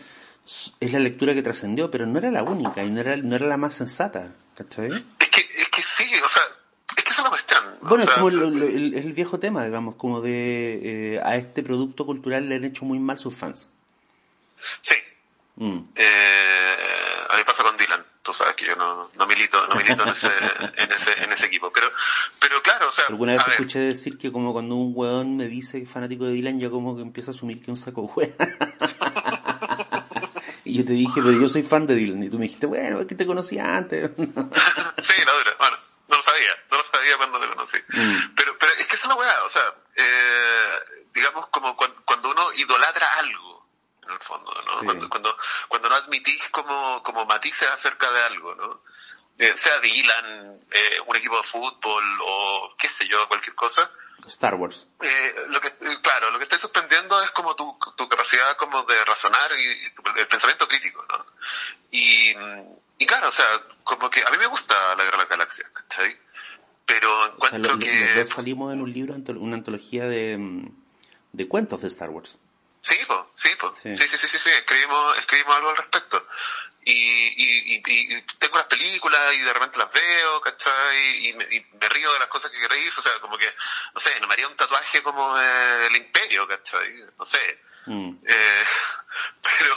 es 0.78 0.93
la 0.93 1.00
lectura 1.00 1.35
que 1.35 1.43
trascendió, 1.43 1.90
pero 1.90 2.06
no 2.06 2.19
era 2.20 2.31
la 2.31 2.44
única 2.44 2.85
y 2.85 2.90
no 2.90 3.00
era, 3.00 3.17
no 3.17 3.35
era 3.35 3.49
la 3.49 3.56
más 3.56 3.75
sensata, 3.75 4.32
¿cachai? 4.55 4.93
Es 5.19 5.28
que, 5.28 5.40
es 5.40 5.69
que 5.70 5.82
sí, 5.82 6.05
o 6.25 6.28
sea, 6.28 6.43
es 6.96 7.02
que 7.02 7.11
esa 7.11 7.23
es 7.23 7.25
la 7.25 7.31
Bueno, 7.82 8.05
es 8.05 8.11
como 8.11 8.29
el, 8.29 8.94
el, 8.94 9.12
viejo 9.12 9.38
tema, 9.38 9.64
digamos, 9.64 9.96
como 9.96 10.20
de, 10.20 11.14
eh, 11.14 11.20
a 11.23 11.37
este 11.37 11.62
producto 11.62 12.06
cultural 12.06 12.49
le 12.49 12.56
han 12.56 12.64
hecho 12.64 12.84
muy 12.84 12.99
mal 12.99 13.19
sus 13.19 13.34
fans. 13.34 13.70
Sí. 14.81 14.94
Mm. 15.56 15.79
Eh, 15.94 16.76
a 17.29 17.37
mí 17.37 17.43
pasa 17.44 17.64
con 17.64 17.76
Dylan. 17.76 18.05
Tú 18.23 18.32
sabes 18.32 18.55
que 18.55 18.67
yo 18.67 18.76
no, 18.76 19.11
no 19.14 19.26
milito, 19.26 19.67
no 19.67 19.75
milito 19.75 20.05
en 20.05 20.11
ese, 20.11 20.29
en 20.76 20.93
ese, 20.93 21.25
en 21.25 21.32
ese 21.32 21.46
equipo. 21.46 21.73
Pero, 21.73 21.90
pero 22.38 22.62
claro, 22.62 22.88
o 22.88 22.93
sea. 22.93 23.06
Alguna 23.08 23.32
vez 23.32 23.43
escuché 23.49 23.81
decir 23.81 24.17
que 24.17 24.31
como 24.31 24.52
cuando 24.52 24.76
un 24.76 24.93
weón 24.94 25.37
me 25.37 25.49
dice 25.49 25.78
que 25.78 25.85
es 25.85 25.90
fanático 25.90 26.25
de 26.25 26.32
Dylan, 26.32 26.61
yo 26.61 26.70
como 26.70 26.94
que 26.94 27.02
empiezo 27.02 27.32
a 27.32 27.35
asumir 27.35 27.58
que 27.58 27.64
es 27.64 27.69
un 27.69 27.76
saco 27.76 28.02
weón. 28.14 28.37
y 30.64 30.78
yo 30.78 30.85
te 30.85 30.93
dije, 30.93 31.14
pero 31.17 31.32
yo 31.32 31.49
soy 31.49 31.64
fan 31.64 31.87
de 31.87 31.96
Dylan. 31.96 32.23
Y 32.23 32.31
tú 32.31 32.38
me 32.38 32.44
dijiste, 32.44 32.67
bueno, 32.67 33.00
es 33.00 33.06
que 33.06 33.17
te 33.17 33.26
conocía 33.26 33.76
antes. 33.76 34.08
sí, 34.17 34.23
no 34.23 34.32
lo 36.17 36.23
sabía. 36.23 36.52
No 36.70 36.76
lo 36.76 36.82
Mm. 37.88 38.35
Pero, 38.35 38.56
pero 38.59 38.73
es 38.73 38.87
que 38.87 38.97
es 38.97 39.05
una 39.05 39.14
weá. 39.14 39.44
O 39.44 39.49
sea, 39.49 39.75
eh, 39.97 40.81
digamos 41.12 41.49
como 41.49 41.76
cuando, 41.76 42.03
cuando 42.05 42.31
uno 42.31 42.53
idolatra 42.55 43.09
algo 43.19 43.53
en 44.05 44.11
el 44.11 44.20
fondo, 44.20 44.53
¿no? 44.67 44.81
Cuando, 44.85 45.09
cuando, 45.09 45.38
cuando 45.69 45.88
no 45.88 45.94
admitís 45.94 46.49
como, 46.50 47.03
como 47.03 47.25
matices 47.25 47.70
acerca 47.70 48.11
de 48.11 48.23
algo, 48.23 48.55
¿no? 48.55 48.82
Eh, 49.38 49.56
sea 49.56 49.79
Dylan, 49.81 50.61
eh, 50.70 51.00
un 51.06 51.17
equipo 51.17 51.37
de 51.37 51.43
fútbol 51.43 52.05
o 52.20 52.75
qué 52.79 52.88
sé 52.88 53.09
yo, 53.09 53.26
cualquier 53.29 53.55
cosa. 53.55 53.91
Star 54.26 54.55
Wars. 54.55 54.87
Eh, 55.00 55.33
lo 55.49 55.61
que, 55.61 55.71
claro, 56.00 56.31
lo 56.31 56.38
que 56.38 56.45
estoy 56.45 56.59
suspendiendo 56.59 57.21
es 57.23 57.31
como 57.31 57.57
tu, 57.57 57.76
tu 57.97 58.09
capacidad 58.09 58.57
como 58.57 58.83
de 58.85 59.04
razonar 59.04 59.50
y, 59.59 59.92
el 60.16 60.28
pensamiento 60.28 60.69
crítico, 60.69 61.04
¿no? 61.09 61.26
Y, 61.90 62.35
y 62.99 63.07
claro, 63.07 63.28
o 63.28 63.33
sea, 63.33 63.47
como 63.83 64.11
que 64.11 64.23
a 64.23 64.31
mí 64.31 64.38
me 64.38 64.47
gusta 64.47 64.75
la 64.97 65.04
Guerra 65.04 65.16
de 65.16 65.23
las 65.25 65.28
Galaxias, 65.28 65.71
¿cachai? 65.73 66.16
Pero 66.92 67.26
encuentro 67.26 67.78
que... 67.78 68.26
salimos 68.28 68.72
en 68.72 68.82
un 68.82 68.92
libro, 68.92 69.14
una 69.14 69.56
antología 69.56 70.06
de, 70.06 70.68
de 71.32 71.49
cuentos 71.49 71.80
de 71.80 71.88
Star 71.88 72.11
Wars. 72.11 72.38
Sí, 72.82 72.99
pues, 73.06 73.20
sí, 73.37 73.49
pues. 73.58 73.78
Sí. 73.78 73.96
sí, 73.96 74.18
sí, 74.18 74.28
sí, 74.28 74.38
sí, 74.38 74.50
escribimos, 74.50 75.16
escribimos 75.18 75.56
algo 75.56 75.70
al 75.70 75.76
respecto. 75.76 76.26
Y, 76.84 76.92
y, 76.92 77.75
y, 77.76 78.22
tengo 78.38 78.56
las 78.56 78.66
películas 78.66 79.34
y 79.34 79.38
de 79.38 79.52
repente 79.52 79.78
las 79.78 79.92
veo, 79.92 80.40
¿cachai? 80.40 81.28
Y 81.28 81.32
me, 81.32 81.44
y 81.44 81.64
me 81.80 81.88
río 81.88 82.12
de 82.12 82.18
las 82.18 82.28
cosas 82.28 82.50
que 82.50 82.58
quiero 82.58 82.75
reír, 82.75 82.92
o 82.99 83.00
sea, 83.00 83.18
como 83.20 83.38
que, 83.38 83.49
no 83.94 84.00
sé, 84.00 84.18
no 84.20 84.26
me 84.26 84.34
haría 84.34 84.49
un 84.49 84.56
tatuaje 84.56 85.02
como 85.02 85.34
del 85.37 85.96
imperio, 85.96 86.46
¿cachai? 86.49 87.04
No 87.16 87.25
sé. 87.25 87.61
Mm. 87.87 88.16
Eh, 88.26 88.64
pero, 89.42 89.76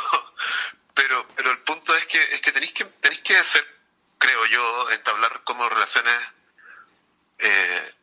pero, 0.95 1.27
pero 1.36 1.51
el 1.51 1.60
punto 1.60 1.95
es 1.95 2.05
que, 2.07 2.22
es 2.22 2.41
que 2.41 2.51
tenéis 2.51 2.74
que, 2.74 2.86
tenéis 2.86 3.22
que 3.22 3.41
ser, 3.43 3.65
creo 4.17 4.45
yo, 4.48 4.89
entablar 4.91 5.43
como 5.43 5.69
relaciones, 5.69 6.17
eh, 7.39 7.96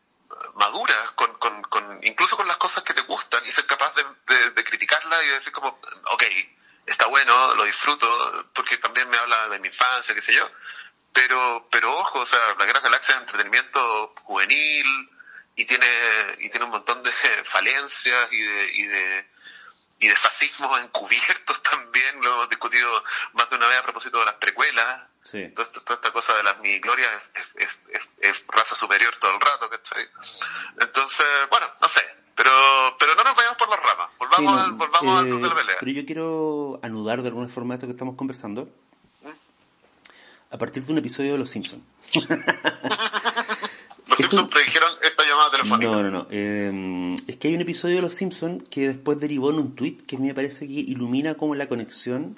maduras, 0.55 1.11
con, 1.11 1.33
con, 1.37 1.61
con, 1.63 1.99
incluso 2.03 2.37
con 2.37 2.47
las 2.47 2.57
cosas 2.57 2.83
que 2.83 2.93
te 2.93 3.01
gustan 3.01 3.41
y 3.45 3.51
ser 3.51 3.65
capaz 3.65 3.93
de, 3.95 4.49
de, 4.51 4.63
criticarlas 4.63 5.23
y 5.25 5.29
decir 5.29 5.53
como, 5.53 5.79
ok, 6.11 6.23
está 6.85 7.07
bueno, 7.07 7.55
lo 7.55 7.63
disfruto, 7.63 8.07
porque 8.53 8.77
también 8.77 9.09
me 9.09 9.17
habla 9.17 9.49
de 9.49 9.59
mi 9.59 9.67
infancia, 9.67 10.13
qué 10.13 10.21
sé 10.21 10.33
yo, 10.33 10.49
pero, 11.11 11.67
pero 11.71 11.95
ojo, 11.97 12.19
o 12.19 12.25
sea, 12.25 12.39
la 12.57 12.65
Gran 12.65 12.83
Galaxia 12.83 13.15
es 13.15 13.21
entretenimiento 13.21 14.13
juvenil 14.23 15.09
y 15.55 15.65
tiene, 15.65 15.87
y 16.39 16.49
tiene 16.49 16.65
un 16.65 16.71
montón 16.71 17.01
de 17.03 17.11
falencias 17.43 18.31
y 18.31 18.41
de, 18.41 18.71
y 18.73 18.83
de, 18.87 19.29
y 19.99 20.07
de 20.07 20.15
fascismos 20.15 20.79
encubiertos 20.79 21.61
también, 21.71 22.21
lo 22.21 22.33
hemos 22.33 22.49
discutido 22.49 23.03
más 23.33 23.49
de 23.49 23.55
una 23.55 23.67
vez 23.67 23.79
a 23.79 23.83
propósito 23.83 24.19
de 24.19 24.25
las 24.25 24.35
precuelas, 24.35 25.12
Sí. 25.23 25.49
Toda, 25.55 25.67
esta 25.95 26.11
cosa 26.11 26.35
de 26.35 26.43
las 26.43 26.59
mi 26.59 26.79
glorias 26.79 27.09
es, 27.35 27.55
es, 27.55 27.79
es, 27.89 28.09
es, 28.19 28.45
raza 28.47 28.75
superior 28.75 29.13
todo 29.19 29.33
el 29.33 29.39
rato, 29.39 29.69
¿cachai? 29.69 30.05
Entonces, 30.79 31.25
bueno, 31.49 31.65
no 31.81 31.87
sé, 31.87 32.01
pero, 32.35 32.51
pero 32.99 33.15
no 33.15 33.23
nos 33.23 33.35
vayamos 33.35 33.57
por 33.57 33.69
las 33.69 33.79
ramas, 33.79 34.09
volvamos, 34.19 34.61
al, 34.61 34.71
volvamos 34.73 35.19
al 35.19 35.41
de 35.41 35.47
la 35.47 35.55
pelea. 35.55 35.75
Pero 35.79 35.91
yo 35.91 36.05
quiero 36.05 36.79
anudar 36.83 37.21
de 37.21 37.29
alguna 37.29 37.47
forma 37.47 37.75
esto 37.75 37.87
que 37.87 37.91
estamos 37.91 38.15
conversando 38.15 38.69
a 40.53 40.57
partir 40.57 40.83
de 40.83 40.91
un 40.91 40.99
episodio 40.99 41.31
de 41.31 41.39
Los 41.39 41.49
Simpsons. 41.49 41.81
Los 44.05 44.19
Simpsons 44.19 44.49
predijeron 44.49 44.91
esta 45.01 45.23
llamada 45.23 45.49
telefónica. 45.49 45.91
No, 45.91 46.03
no, 46.03 46.11
no. 46.11 46.27
Eh, 46.29 47.15
es 47.25 47.37
que 47.37 47.47
hay 47.47 47.55
un 47.55 47.61
episodio 47.61 47.95
de 47.95 48.03
Los 48.03 48.13
Simpsons 48.13 48.63
que 48.69 48.89
después 48.89 49.19
derivó 49.19 49.49
en 49.49 49.55
un 49.55 49.75
tweet 49.75 49.97
que 50.05 50.17
a 50.17 50.19
mí 50.19 50.27
me 50.27 50.35
parece 50.35 50.67
que 50.67 50.73
ilumina 50.73 51.33
como 51.35 51.55
la 51.55 51.67
conexión 51.67 52.37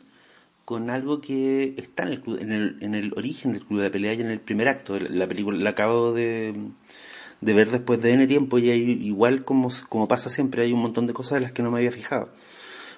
con 0.66 0.90
algo 0.90 1.22
que 1.22 1.76
está 1.78 2.04
en 2.04 2.10
el, 2.10 2.42
en 2.42 2.52
el, 2.52 2.78
en 2.82 2.96
el 2.96 3.14
origen 3.16 3.54
del 3.54 3.64
Club 3.64 3.80
de 3.80 3.86
la 3.86 3.92
Pelea 3.92 4.14
y 4.16 4.22
en 4.22 4.32
el 4.32 4.40
primer 4.40 4.68
acto. 4.68 5.00
La 5.00 5.28
película 5.28 5.58
la 5.58 5.70
acabo 5.72 6.12
de, 6.12 6.54
ver 7.42 7.70
después 7.70 8.02
de 8.02 8.12
N 8.14 8.28
tiempo 8.28 8.58
y 8.58 8.72
hay, 8.72 8.92
igual 9.04 9.46
como, 9.46 9.70
como 9.90 10.08
pasa 10.08 10.30
siempre, 10.30 10.64
hay 10.64 10.74
un 10.74 10.82
montón 10.82 11.08
de 11.08 11.14
cosas 11.14 11.36
de 11.36 11.42
las 11.42 11.52
que 11.52 11.62
no 11.64 11.72
me 11.72 11.78
había 11.78 11.92
fijado. 11.92 12.30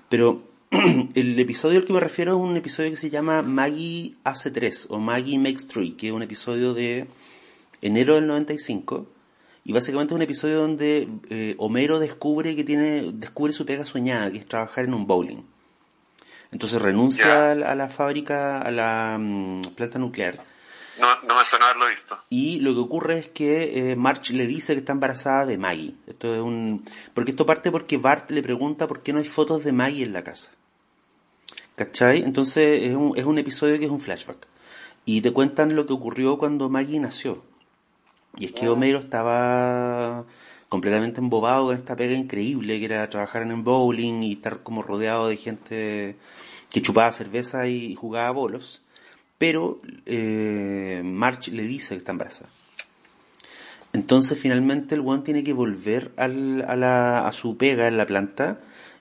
Pero 0.10 0.44
el 1.14 1.40
episodio 1.40 1.80
al 1.80 1.86
que 1.86 1.94
me 1.94 2.00
refiero 2.00 2.34
es 2.34 2.40
un 2.40 2.56
episodio 2.56 2.90
que 2.90 2.98
se 2.98 3.10
llama 3.10 3.42
Maggie 3.42 4.16
hace 4.24 4.50
tres 4.50 4.88
o 4.90 5.00
Maggie 5.00 5.38
Makes 5.38 5.68
Three, 5.68 5.92
que 5.98 6.08
es 6.08 6.14
un 6.14 6.24
episodio 6.24 6.74
de 6.74 7.08
enero 7.82 8.16
del 8.16 8.28
95 8.28 9.08
y 9.68 9.74
básicamente 9.74 10.14
es 10.14 10.16
un 10.16 10.22
episodio 10.22 10.62
donde 10.62 11.10
eh, 11.30 11.56
Homero 11.58 12.00
descubre 12.00 12.56
que 12.56 12.64
tiene 12.64 13.12
descubre 13.12 13.52
su 13.52 13.66
pega 13.66 13.84
soñada, 13.84 14.32
que 14.32 14.38
es 14.38 14.46
trabajar 14.46 14.86
en 14.86 14.94
un 14.94 15.06
bowling. 15.06 15.44
Entonces 16.52 16.82
renuncia 16.82 17.52
a, 17.52 17.76
la 17.76 17.90
fábrica, 17.90 18.62
a 18.62 18.72
la 18.72 19.18
mm, 19.20 19.62
planta 19.76 20.00
nuclear. 20.00 20.40
No, 21.00 21.08
no 21.28 21.38
me 21.38 21.46
suena 21.46 21.66
haberlo 21.66 21.88
visto. 21.88 22.18
Y 22.30 22.60
lo 22.60 22.74
que 22.74 22.80
ocurre 22.80 23.20
es 23.20 23.30
que 23.30 23.92
eh, 23.92 23.96
March 23.96 24.32
le 24.32 24.48
dice 24.48 24.74
que 24.74 24.80
está 24.80 24.94
embarazada 24.94 25.46
de 25.46 25.58
Maggie. 25.58 25.96
Esto 26.08 26.34
es 26.34 26.42
un... 26.42 26.86
Porque 27.14 27.32
esto 27.32 27.46
parte 27.46 27.70
porque 27.70 27.98
Bart 27.98 28.32
le 28.32 28.42
pregunta 28.42 28.88
por 28.88 29.04
qué 29.04 29.14
no 29.14 29.20
hay 29.20 29.26
fotos 29.26 29.64
de 29.64 29.72
Maggie 29.72 30.04
en 30.04 30.14
la 30.14 30.24
casa. 30.24 30.52
¿Cachai? 31.76 32.24
Entonces 32.24 32.82
es 32.84 32.96
un, 32.96 33.16
es 33.16 33.26
un 33.26 33.38
episodio 33.38 33.78
que 33.78 33.86
es 33.86 33.92
un 33.92 34.02
flashback. 34.02 34.48
Y 35.06 35.22
te 35.22 35.32
cuentan 35.32 35.76
lo 35.76 35.86
que 35.86 35.94
ocurrió 35.94 36.38
cuando 36.38 36.70
Maggie 36.70 37.00
nació. 37.00 37.44
Y 38.38 38.46
es 38.46 38.52
que 38.52 38.66
ah. 38.66 38.72
Homero 38.72 39.00
estaba 39.00 40.26
completamente 40.70 41.20
embobado 41.20 41.68
con 41.68 41.76
esta 41.76 41.96
pega 41.96 42.14
increíble 42.14 42.80
que 42.80 42.86
era 42.86 43.10
trabajar 43.10 43.42
en 43.44 43.52
el 43.52 43.62
bowling 43.62 44.24
y 44.24 44.34
estar 44.34 44.64
como 44.64 44.84
rodeado 44.84 45.28
de 45.28 45.38
gente 45.38 46.18
que 46.72 46.82
chupaba 46.82 47.12
cerveza 47.12 47.68
y 47.68 47.96
jugaba 47.96 48.32
bolos. 48.32 48.82
Pero 49.38 49.82
eh, 50.06 51.02
March 51.04 51.50
le 51.50 51.64
dice 51.64 51.90
que 51.90 52.00
está 52.00 52.12
embarazada. 52.12 52.50
Entonces 53.94 54.40
finalmente 54.40 54.96
el 54.96 55.02
one 55.02 55.24
tiene 55.24 55.44
que 55.44 55.54
volver 55.54 56.12
al, 56.18 56.64
a, 56.68 56.76
la, 56.76 57.28
a 57.28 57.32
su 57.32 57.58
pega 57.58 57.88
en 57.88 57.98
la 57.98 58.06
planta 58.06 58.60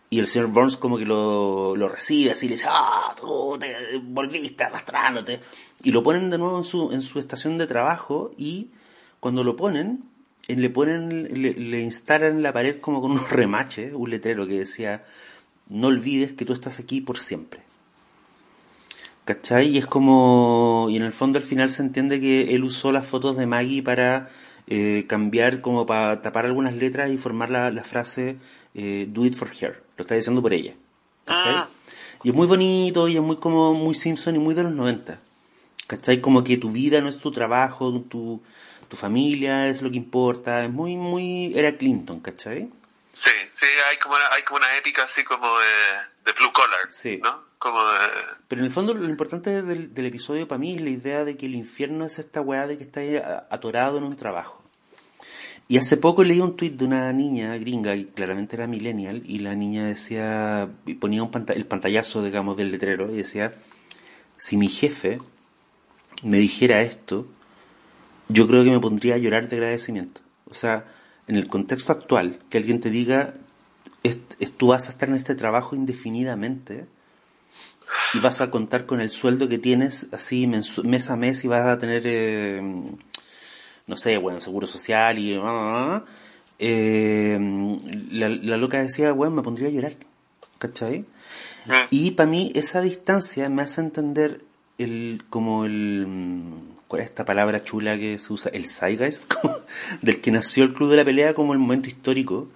y 0.09 0.21
el 0.21 0.27
señor 0.27 0.49
Burns 0.49 0.77
como 0.77 0.99
que 0.99 1.05
lo, 1.05 1.75
lo 1.75 1.89
recibe 1.89 2.31
así, 2.31 2.47
le 2.47 2.55
dice, 2.55 2.69
ah, 2.71 3.15
tú 3.19 3.59
te 3.59 3.99
volviste 4.03 4.63
arrastrándote. 4.63 5.41
Y 5.83 5.91
lo 5.91 6.03
ponen 6.03 6.31
de 6.31 6.39
nuevo 6.39 6.57
en 6.59 6.65
su, 6.65 6.93
en 6.93 7.03
su 7.03 7.19
estación 7.19 7.59
de 7.59 7.67
trabajo 7.67 8.31
y 8.37 8.71
cuando 9.19 9.43
lo 9.43 9.57
ponen, 9.57 10.05
le 10.49 10.71
ponen, 10.71 11.09
le, 11.11 11.81
instalan 11.81 12.37
en 12.37 12.43
la 12.43 12.53
pared 12.53 12.81
como 12.81 13.01
con 13.01 13.13
unos 13.13 13.31
remaches, 13.31 13.93
un 13.95 14.11
letrero 14.11 14.47
que 14.47 14.59
decía, 14.59 15.05
no 15.69 15.89
olvides 15.89 16.33
que 16.33 16.45
tú 16.45 16.53
estás 16.53 16.79
aquí 16.79 17.01
por 17.01 17.19
siempre. 17.19 17.61
¿Cachai? 19.25 19.69
Y 19.69 19.79
es 19.79 19.87
como, 19.87 20.87
y 20.89 20.97
en 20.97 21.03
el 21.03 21.13
fondo 21.13 21.39
al 21.39 21.45
final 21.45 21.71
se 21.71 21.83
entiende 21.83 22.21
que 22.21 22.55
él 22.55 22.63
usó 22.63 22.93
las 22.93 23.07
fotos 23.07 23.37
de 23.37 23.47
Maggie 23.47 23.83
para 23.83 24.29
eh, 24.69 25.05
cambiar, 25.09 25.61
como 25.61 25.85
para 25.85 26.23
tapar 26.23 26.47
algunas 26.47 26.75
letras 26.77 27.11
y 27.11 27.17
formar 27.17 27.51
la, 27.51 27.73
la 27.73 27.83
frase 27.83 28.37
eh, 28.75 29.09
Do 29.09 29.25
it 29.25 29.35
for 29.35 29.51
her. 29.61 29.83
Lo 29.97 30.03
está 30.03 30.15
diciendo 30.15 30.43
por 30.43 30.53
ella. 30.53 30.75
Ah. 31.27 31.69
Y 32.23 32.31
es 32.31 32.35
muy 32.35 32.47
bonito 32.47 33.09
y 33.09 33.17
es 33.17 33.23
muy 33.23 33.37
como 33.37 33.75
muy 33.75 33.95
Simpson 33.95 34.37
y 34.37 34.39
muy 34.39 34.55
de 34.55 34.65
los 34.65 34.73
90. 34.73 35.19
¿Cachai? 35.87 36.21
Como 36.21 36.45
que 36.45 36.57
tu 36.57 36.71
vida 36.71 37.01
no 37.01 37.09
es 37.09 37.19
tu 37.19 37.31
trabajo, 37.31 38.01
tu, 38.03 38.43
tu 38.89 38.97
familia 38.97 39.69
es 39.69 39.83
lo 39.83 39.91
que 39.91 39.97
importa, 39.97 40.65
es 40.65 40.71
muy, 40.71 40.97
muy, 40.97 41.53
era 41.57 41.77
Clinton, 41.77 42.21
¿cachai? 42.21 42.71
Sí, 43.13 43.31
sí, 43.55 43.67
hay 43.89 43.97
como 43.97 44.17
una, 44.17 44.25
hay 44.33 44.43
como 44.43 44.59
una 44.59 44.77
épica 44.77 45.05
así 45.05 45.25
como 45.25 45.47
de, 45.47 46.33
Blue 46.33 46.53
Collar, 46.53 46.93
sí. 46.93 47.19
¿no? 47.23 47.45
Como 47.59 47.81
de... 47.81 47.99
Pero 48.49 48.61
en 48.61 48.67
el 48.67 48.71
fondo 48.71 48.93
lo 48.93 49.09
importante 49.09 49.63
del, 49.63 49.95
del, 49.95 50.07
episodio 50.07 50.47
para 50.47 50.59
mí 50.59 50.75
es 50.75 50.83
la 50.83 50.91
idea 50.91 51.25
de 51.25 51.37
que 51.37 51.47
el 51.47 51.55
infierno 51.55 52.05
es 52.05 52.19
esta 52.19 52.43
weá 52.43 52.67
de 52.67 52.77
que 52.77 52.85
está 52.85 53.47
atorado 53.51 53.99
en 53.99 54.05
un 54.05 54.17
trabajo. 54.17 54.63
Y 55.69 55.79
hace 55.79 55.97
poco 55.97 56.23
leí 56.23 56.41
un 56.41 56.57
tweet 56.57 56.71
de 56.71 56.85
una 56.85 57.13
niña 57.13 57.57
gringa, 57.57 57.97
y 57.97 58.05
claramente 58.05 58.55
era 58.55 58.69
millennial, 58.69 59.23
y 59.27 59.41
la 59.41 59.55
niña 59.55 59.87
decía, 59.87 60.69
ponía 61.01 61.25
un 61.25 61.47
el 61.49 61.67
pantallazo, 61.67 62.23
digamos, 62.23 62.57
del 62.57 62.71
letrero, 62.71 63.11
y 63.11 63.17
decía, 63.17 63.55
si 64.37 64.57
mi 64.57 64.69
jefe 64.69 65.19
me 66.23 66.39
dijera 66.39 66.83
esto, 66.83 67.27
yo 68.29 68.47
creo 68.47 68.65
que 68.65 68.71
me 68.71 68.81
pondría 68.81 69.15
a 69.15 69.19
llorar 69.19 69.49
de 69.49 69.57
agradecimiento. 69.57 70.21
O 70.51 70.55
sea, 70.55 70.85
en 71.29 71.37
el 71.37 71.49
contexto 71.49 71.93
actual, 71.93 72.39
que 72.51 72.59
alguien 72.59 72.81
te 72.81 72.91
diga, 72.91 73.35
es, 74.03 74.19
tú 74.57 74.69
vas 74.69 74.89
a 74.89 74.93
estar 74.93 75.09
en 75.09 75.17
este 75.17 75.35
trabajo 75.35 75.75
indefinidamente 75.75 76.87
y 78.15 78.21
vas 78.21 78.41
a 78.41 78.51
contar 78.51 78.87
con 78.87 79.01
el 79.01 79.11
sueldo 79.11 79.49
que 79.49 79.59
tienes 79.59 80.09
así 80.13 80.47
mes 80.47 81.11
a 81.11 81.17
mes 81.17 81.45
y 81.45 81.49
vas 81.49 81.67
a 81.67 81.79
tener, 81.79 82.03
eh, 82.05 82.61
no 83.87 83.97
sé, 83.97 84.17
bueno, 84.19 84.41
seguro 84.41 84.67
social 84.67 85.19
y... 85.19 85.39
Eh, 86.59 87.39
la, 88.11 88.31
la, 88.31 88.57
loca 88.57 88.81
decía, 88.81 89.13
bueno, 89.13 89.37
me 89.37 89.43
pondría 89.43 89.69
a 89.69 89.73
llorar. 89.73 89.97
¿Cachai? 90.59 91.05
Ah. 91.69 91.87
Y 91.91 92.13
para 92.13 92.31
mí 92.31 92.51
esa 92.55 92.81
distancia 92.81 93.51
me 93.51 93.61
hace 93.63 93.83
entender 93.83 94.43
el, 94.79 95.23
como 95.29 95.67
el 95.67 96.07
¿cuál 96.89 97.03
es 97.03 97.09
esta 97.09 97.25
palabra 97.25 97.65
chula 97.65 97.99
que 97.99 98.19
se 98.19 98.33
usa? 98.33 98.51
El 98.53 98.69
zeitgeist, 98.69 99.33
del 100.03 100.21
que 100.21 100.31
nació 100.31 100.65
el 100.65 100.73
Club 100.73 100.91
de 100.91 100.97
la 100.97 101.05
Pelea 101.05 101.33
como 101.33 101.53
el 101.53 101.59
momento 101.59 101.89
histórico, 101.89 102.49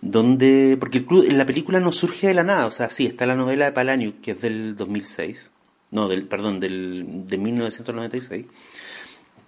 donde, 0.00 0.76
porque 0.78 0.98
el 0.98 1.06
club, 1.06 1.26
la 1.30 1.46
película 1.46 1.80
no 1.80 1.90
surge 1.90 2.28
de 2.28 2.34
la 2.34 2.44
nada, 2.44 2.66
o 2.66 2.70
sea, 2.70 2.90
sí, 2.90 3.06
está 3.06 3.26
la 3.26 3.34
novela 3.34 3.64
de 3.64 3.72
Palaniuk, 3.72 4.20
que 4.20 4.32
es 4.32 4.40
del 4.40 4.76
2006, 4.76 5.50
no, 5.92 6.08
del, 6.08 6.26
perdón, 6.26 6.60
del, 6.60 7.26
de 7.26 7.38
1996, 7.38 8.46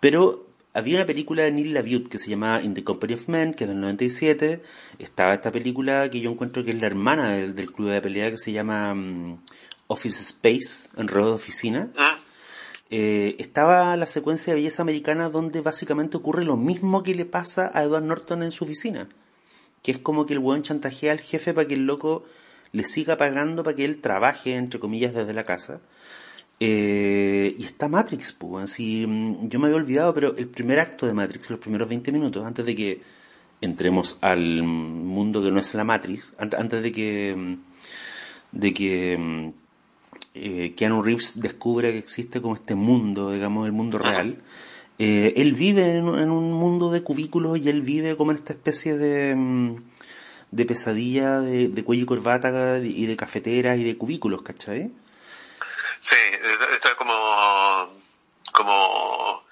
pero 0.01 0.47
había 0.73 0.97
una 0.97 1.07
película 1.07 1.43
de 1.43 1.53
Neil 1.53 1.75
LaBute 1.75 2.09
que 2.09 2.19
se 2.19 2.31
llamaba 2.31 2.63
In 2.63 2.75
the 2.75 2.85
Company 2.85 3.15
of 3.15 3.29
Men, 3.29 3.53
que 3.55 3.65
es 3.65 3.69
del 3.69 3.81
97, 3.81 4.63
estaba 4.99 5.35
esta 5.35 5.53
película 5.53 6.09
que 6.11 6.21
yo 6.21 6.31
encuentro 6.31 6.65
que 6.65 6.71
es 6.71 6.81
la 6.81 6.87
hermana 6.87 7.33
del, 7.33 7.73
Club 7.73 7.89
de 7.89 7.95
la 7.95 8.03
Pelea, 8.03 8.31
que 8.31 8.39
se 8.39 8.53
llama 8.53 8.95
mm, 8.95 9.43
Office 9.89 10.23
Space, 10.23 10.89
en 10.97 11.07
de 11.07 11.21
oficina, 11.21 11.91
ah 11.97 12.19
eh, 12.91 13.37
estaba 13.39 13.97
la 13.97 14.07
secuencia 14.07 14.53
de 14.53 14.61
belleza 14.61 14.83
americana 14.83 15.29
donde 15.29 15.61
básicamente 15.61 16.17
ocurre 16.17 16.45
lo 16.45 16.57
mismo 16.57 17.03
que 17.03 17.15
le 17.15 17.25
pasa 17.25 17.71
a 17.75 17.83
Edward 17.83 18.05
Norton 18.05 18.43
en 18.43 18.53
su 18.53 18.65
oficina. 18.65 19.09
Que 19.83 19.93
es 19.93 19.99
como 19.99 20.27
que 20.27 20.35
el 20.35 20.41
buen 20.41 20.63
chantajea 20.63 21.13
al 21.13 21.21
jefe 21.21 21.53
para 21.55 21.67
que 21.67 21.75
el 21.75 21.87
loco 21.87 22.25
le 22.73 22.85
siga 22.85 23.17
pagando 23.17 23.65
para 23.65 23.77
que 23.77 23.85
él 23.85 24.01
trabaje, 24.01 24.57
entre 24.57 24.81
comillas, 24.81 25.15
desde 25.15 25.35
la 25.35 25.45
casa. 25.45 25.81
Eh, 26.59 27.55
y 27.59 27.65
está 27.65 27.89
Matrix, 27.89 28.33
pues, 28.33 28.65
así, 28.65 29.07
mm, 29.07 29.49
yo 29.49 29.59
me 29.59 29.67
había 29.67 29.77
olvidado, 29.77 30.15
pero 30.15 30.37
el 30.37 30.49
primer 30.49 30.79
acto 30.79 31.07
de 31.07 31.13
Matrix, 31.13 31.51
los 31.51 31.61
primeros 31.61 31.89
20 31.89 32.13
minutos, 32.13 32.45
antes 32.47 32.65
de 32.65 32.75
que 32.75 33.03
entremos 33.61 34.19
al 34.21 34.63
mundo 34.63 35.43
que 35.43 35.51
no 35.51 35.61
es 35.61 35.75
la 35.75 35.85
Matrix, 35.85 36.35
antes 36.39 36.83
de 36.83 36.93
que, 36.93 37.35
mm, 37.37 37.57
de 38.53 38.73
que 38.73 39.19
mm, 39.19 39.66
eh, 40.37 40.75
Keanu 40.77 41.03
Reeves 41.03 41.41
descubre 41.41 41.93
que 41.93 41.99
existe 41.99 42.41
como 42.41 42.55
este 42.55 42.75
mundo, 42.75 43.33
digamos, 43.33 43.67
el 43.67 43.73
mundo 43.73 43.99
real, 43.99 44.43
eh, 44.99 45.35
él 45.37 45.53
vive 45.53 45.97
en, 45.97 46.07
un 46.07 46.53
mundo 46.55 46.91
de 46.91 47.03
cubículos 47.03 47.59
y 47.59 47.69
él 47.69 47.83
vive 47.83 48.17
como 48.17 48.31
en 48.31 48.39
esta 48.39 48.55
especie 48.55 48.97
de, 48.97 49.35
mm, 49.35 49.77
de 50.51 50.65
pesadilla 50.65 51.41
de, 51.41 51.85
cuello 51.85 52.05
y 52.05 52.07
corbata 52.07 52.79
y 52.79 53.07
de 53.07 53.17
cafeteras 53.17 53.79
y 53.79 53.85
de 53.85 53.99
cubículos, 53.99 54.43
¿cachai? 54.43 54.91
Sí, 56.01 56.17
esto 56.73 56.89
es 56.89 56.95
como, 56.95 58.01
como, 58.53 59.45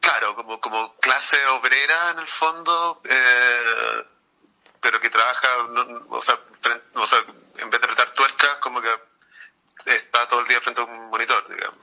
claro, 0.00 0.36
como, 0.36 0.60
como 0.60 0.94
clase 0.96 1.36
obrera 1.58 2.12
en 2.12 2.18
el 2.20 2.26
fondo, 2.26 3.02
eh, 3.04 4.06
pero 4.80 5.00
que 5.00 5.10
trabaja, 5.10 5.48
o, 6.08 6.20
sea, 6.20 6.38
o 6.94 7.06
sea, 7.06 7.18
en 7.58 7.70
vez 7.70 7.80
de 7.80 7.86
que 7.88 7.94
está 10.22 10.30
todo 10.30 10.40
el 10.40 10.48
día 10.48 10.60
frente 10.60 10.80
a 10.80 10.84
un 10.84 11.10
monitor, 11.10 11.48
digamos. 11.48 11.78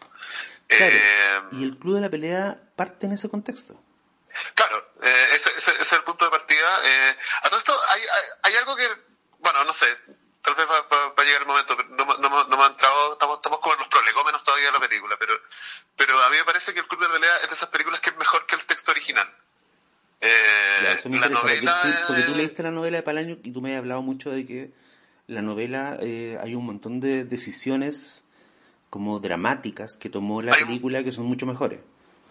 Eh, 0.70 1.42
y 1.54 1.64
el 1.64 1.78
club 1.78 1.96
de 1.96 2.02
la 2.02 2.10
pelea 2.10 2.58
parte 2.76 3.06
en 3.08 3.14
ese 3.14 3.30
contexto. 3.30 3.82
Claro, 4.54 4.94
eh, 5.02 5.28
ese, 5.34 5.52
es 5.58 5.94
el 5.94 6.04
punto 6.04 6.26
de 6.26 6.32
partida. 6.32 6.80
Eh, 6.84 7.18
a 7.44 7.50
todo 7.50 7.60
esto 7.60 7.78
hay, 7.90 8.02
hay, 8.44 8.56
algo 8.58 8.76
que, 8.76 8.88
bueno, 9.40 9.64
no 9.64 9.74
sé, 9.74 9.88
tal 10.42 10.54
vez 10.56 10.66
va, 10.68 11.14
a 11.18 11.24
llegar 11.24 11.42
el 11.42 11.48
momento, 11.48 11.76
no, 11.90 12.06
no, 12.06 12.44
no 12.46 12.58
me 12.58 12.64
ha 12.64 12.68
entrado, 12.68 13.14
estamos, 13.14 13.38
estamos 13.38 13.60
como 13.60 13.74
en 13.74 13.80
los 13.80 13.88
prolegómenos 13.88 14.44
todavía 14.44 14.68
de 14.68 14.80
la 14.80 14.88
película, 14.88 15.18
pero, 15.20 15.34
pero 15.96 16.22
a 16.22 16.30
mí 16.30 16.38
me 16.38 16.46
parece 16.46 16.74
que 16.74 16.80
el 16.80 16.88
club 16.88 17.02
de 17.02 17.08
la 17.08 17.14
pelea 17.16 17.36
es 17.44 17.50
de 17.50 17.56
esas 17.56 17.70
películas 17.70 18.00
que 18.00 18.12
es 18.12 18.18
mejor 18.18 18.46
que 18.46 18.56
el 18.56 18.66
texto 18.66 18.92
original. 18.92 19.28
Eh, 20.22 21.00
la 21.06 21.30
novela... 21.30 21.82
Porque 21.82 21.98
tú, 21.98 22.04
porque 22.08 22.22
tú, 22.24 22.36
leíste 22.36 22.64
la 22.64 22.72
novela 22.72 22.98
de 22.98 23.04
Palaño 23.04 23.38
y 23.42 23.52
tú 23.52 23.62
me 23.62 23.74
has 23.74 23.80
hablado 23.80 24.02
mucho 24.02 24.30
de 24.30 24.46
que 24.46 24.72
la 25.28 25.42
novela 25.42 25.98
eh, 26.02 26.38
hay 26.42 26.56
un 26.56 26.66
montón 26.66 27.00
de 27.00 27.24
decisiones 27.24 28.24
como 28.90 29.20
dramáticas 29.20 29.98
que 29.98 30.10
tomó 30.10 30.42
la 30.42 30.54
película 30.54 31.04
que 31.04 31.12
son 31.12 31.26
mucho 31.26 31.46
mejores. 31.46 31.80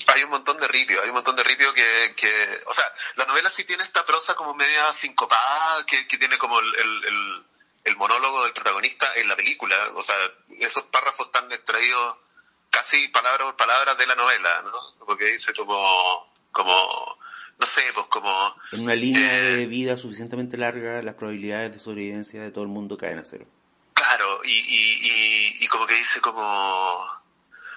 Hay 0.06 0.22
un 0.22 0.30
montón 0.30 0.56
de 0.56 0.68
ripio, 0.68 1.02
hay 1.02 1.08
un 1.08 1.14
montón 1.14 1.36
de 1.36 1.44
ripio 1.44 1.72
que, 1.74 2.14
que, 2.16 2.30
o 2.66 2.72
sea, 2.72 2.84
la 3.16 3.26
novela 3.26 3.50
sí 3.50 3.64
tiene 3.64 3.82
esta 3.82 4.04
prosa 4.04 4.34
como 4.34 4.54
media 4.54 4.90
sincopada, 4.92 5.84
que, 5.86 6.06
que 6.06 6.18
tiene 6.18 6.38
como 6.38 6.58
el, 6.60 6.74
el, 6.76 7.44
el, 7.84 7.96
monólogo 7.96 8.44
del 8.44 8.52
protagonista 8.52 9.06
en 9.16 9.28
la 9.28 9.36
película, 9.36 9.76
o 9.94 10.02
sea, 10.02 10.14
esos 10.60 10.84
párrafos 10.84 11.26
están 11.26 11.50
extraídos 11.50 12.16
casi 12.70 13.08
palabra 13.08 13.44
por 13.44 13.56
palabra 13.56 13.94
de 13.96 14.06
la 14.06 14.14
novela, 14.14 14.62
¿no? 14.62 15.04
Porque 15.04 15.32
dice 15.32 15.52
como, 15.52 16.32
como, 16.52 17.18
no 17.58 17.66
sé, 17.66 17.82
pues 17.94 18.06
como... 18.06 18.30
En 18.72 18.82
una 18.82 18.94
línea 18.94 19.32
de 19.32 19.66
vida 19.66 19.96
suficientemente 19.96 20.56
larga, 20.56 21.02
las 21.02 21.16
probabilidades 21.16 21.72
de 21.72 21.80
sobrevivencia 21.80 22.40
de 22.40 22.50
todo 22.50 22.62
el 22.62 22.70
mundo 22.70 22.96
caen 22.96 23.18
a 23.18 23.24
cero. 23.24 23.46
Claro, 24.08 24.40
y, 24.42 24.50
y, 24.50 25.60
y, 25.60 25.64
y 25.64 25.68
como 25.68 25.86
que 25.86 25.94
dice 25.94 26.22
como, 26.22 27.06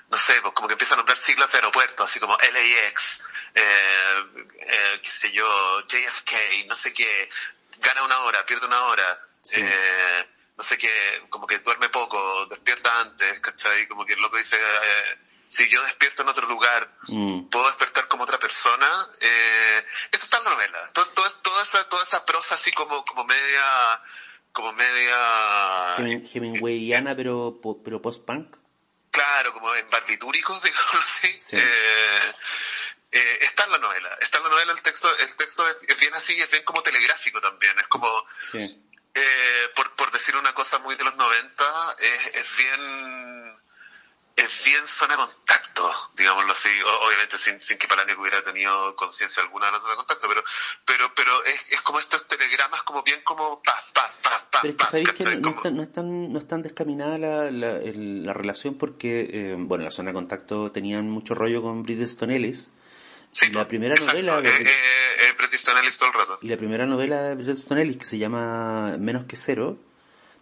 no 0.10 0.18
sé, 0.18 0.42
pues 0.42 0.54
como 0.54 0.70
que 0.70 0.76
empieza 0.76 0.94
a 0.94 0.98
nombrar 0.98 1.18
siglas 1.18 1.52
de 1.52 1.58
aeropuertos, 1.58 2.10
así 2.10 2.22
como 2.22 2.38
LAX, 2.38 3.26
eh, 3.54 4.24
eh, 4.62 5.00
qué 5.04 5.10
sé 5.10 5.30
yo, 5.34 5.82
JFK, 5.82 6.68
no 6.68 6.76
sé 6.78 6.94
qué, 6.94 7.30
gana 7.80 8.04
una 8.04 8.18
hora, 8.20 8.46
pierde 8.46 8.66
una 8.66 8.82
hora, 8.86 9.28
eh, 9.52 10.26
no 10.56 10.64
sé 10.64 10.78
qué, 10.78 11.22
como 11.30 11.46
que 11.46 11.60
duerme 11.60 11.90
poco, 11.90 12.46
despierta 12.46 13.02
antes, 13.02 13.42
¿cachai? 13.42 13.86
Como 13.90 14.06
que 14.06 14.14
el 14.14 14.22
loco 14.22 14.38
dice, 14.38 14.56
eh, 14.58 15.20
si 15.50 15.68
yo 15.70 15.84
despierto 15.84 16.22
en 16.22 16.30
otro 16.30 16.48
lugar, 16.48 16.96
mm. 17.10 17.50
puedo 17.50 17.66
despertar 17.66 18.08
como 18.08 18.24
otra 18.24 18.40
persona, 18.40 18.88
eso 19.20 20.24
está 20.24 20.38
en 20.38 20.46
la 20.46 20.50
novela. 20.52 20.92
Todo, 20.94 21.06
todo, 21.08 21.30
toda, 21.42 21.64
esa, 21.64 21.90
toda 21.90 22.04
esa 22.04 22.26
prosa 22.26 22.56
así 22.56 22.72
como, 22.72 23.04
como 23.04 23.26
media, 23.26 24.02
como 24.52 24.74
media... 24.74 25.96
Hemingwayana, 25.98 27.16
pero, 27.16 27.60
pero 27.84 28.02
post-punk. 28.02 28.58
Claro, 29.12 29.54
como 29.54 29.76
en 29.76 29.90
barbitúricos, 29.90 30.62
digamos 30.64 30.96
así. 31.04 31.42
Eh, 31.52 32.34
eh, 33.12 33.38
está 33.42 33.66
en 33.66 33.72
la 33.72 33.78
novela, 33.78 34.18
está 34.22 34.38
en 34.38 34.46
la 34.46 34.50
novela 34.52 34.72
el 34.72 34.82
texto, 34.82 35.10
el 35.18 35.36
texto 35.36 35.68
es, 35.68 36.00
bien 36.00 36.14
así, 36.14 36.40
es 36.40 36.50
bien 36.50 36.64
como 36.64 36.82
telegráfico 36.82 37.42
también, 37.42 37.78
es 37.78 37.88
como, 37.88 38.08
eh, 38.54 39.70
por, 39.76 39.94
por 39.96 40.12
decir 40.12 40.36
una 40.38 40.54
cosa 40.54 40.80
muy 40.80 40.96
de 40.96 41.04
los 41.04 41.16
90, 41.16 41.96
es, 42.00 42.36
es 42.36 42.58
bien 42.58 43.62
es 44.36 44.64
bien 44.66 44.86
zona 44.88 45.16
contacto, 45.16 45.92
digámoslo 46.16 46.52
así, 46.52 46.70
obviamente 47.02 47.38
sin, 47.38 47.62
sin 47.62 47.78
que 47.78 47.88
Palaniuk 47.88 48.20
hubiera 48.20 48.44
tenido 48.44 48.96
conciencia 48.96 49.44
alguna 49.44 49.68
de 49.68 49.72
la 49.74 49.80
zona 49.80 49.92
de 49.92 49.98
contacto, 49.98 50.28
pero 50.28 50.44
pero 50.86 51.14
pero 51.16 51.44
es, 51.46 51.68
es 51.70 51.82
como 51.82 52.00
estos 52.00 52.28
telegramas 52.28 52.84
como 52.84 53.04
bien 53.04 53.22
como 53.24 53.62
paz, 53.62 53.92
paz, 53.94 54.18
paz, 54.22 54.48
paz, 54.52 54.62
pero 54.64 54.78
paz, 54.78 54.92
que 54.92 55.36
no, 55.38 55.50
está, 55.50 55.72
no, 55.72 55.84
es 55.84 55.92
tan, 55.92 56.32
no 56.32 56.40
es 56.40 56.48
tan 56.48 56.62
descaminada 56.62 57.18
la, 57.18 57.52
la, 57.52 57.80
la 57.84 58.34
relación 58.34 58.78
porque, 58.78 59.30
eh, 59.32 59.56
bueno, 59.58 59.84
la 59.84 59.92
zona 59.92 60.12
de 60.12 60.16
contacto 60.16 60.72
tenían 60.72 61.10
mucho 61.10 61.36
rollo 61.36 61.62
con 61.62 61.84
Bridget 61.84 62.22
Ellis, 62.24 62.72
Sí, 63.34 63.50
la 63.52 63.66
primera 63.66 63.96
novela 63.96 64.40
eh, 64.40 64.48
eh, 64.50 64.66
eh, 64.66 65.90
todo 65.98 66.10
el 66.10 66.14
rato. 66.14 66.40
Y 66.42 66.50
la 66.50 66.58
primera 66.58 66.86
novela 66.86 67.22
de 67.24 67.36
Bridget 67.36 67.72
Ellis 67.72 67.98
que 67.98 68.06
se 68.06 68.18
llama 68.18 68.98
Menos 68.98 69.24
que 69.24 69.38
cero 69.38 69.80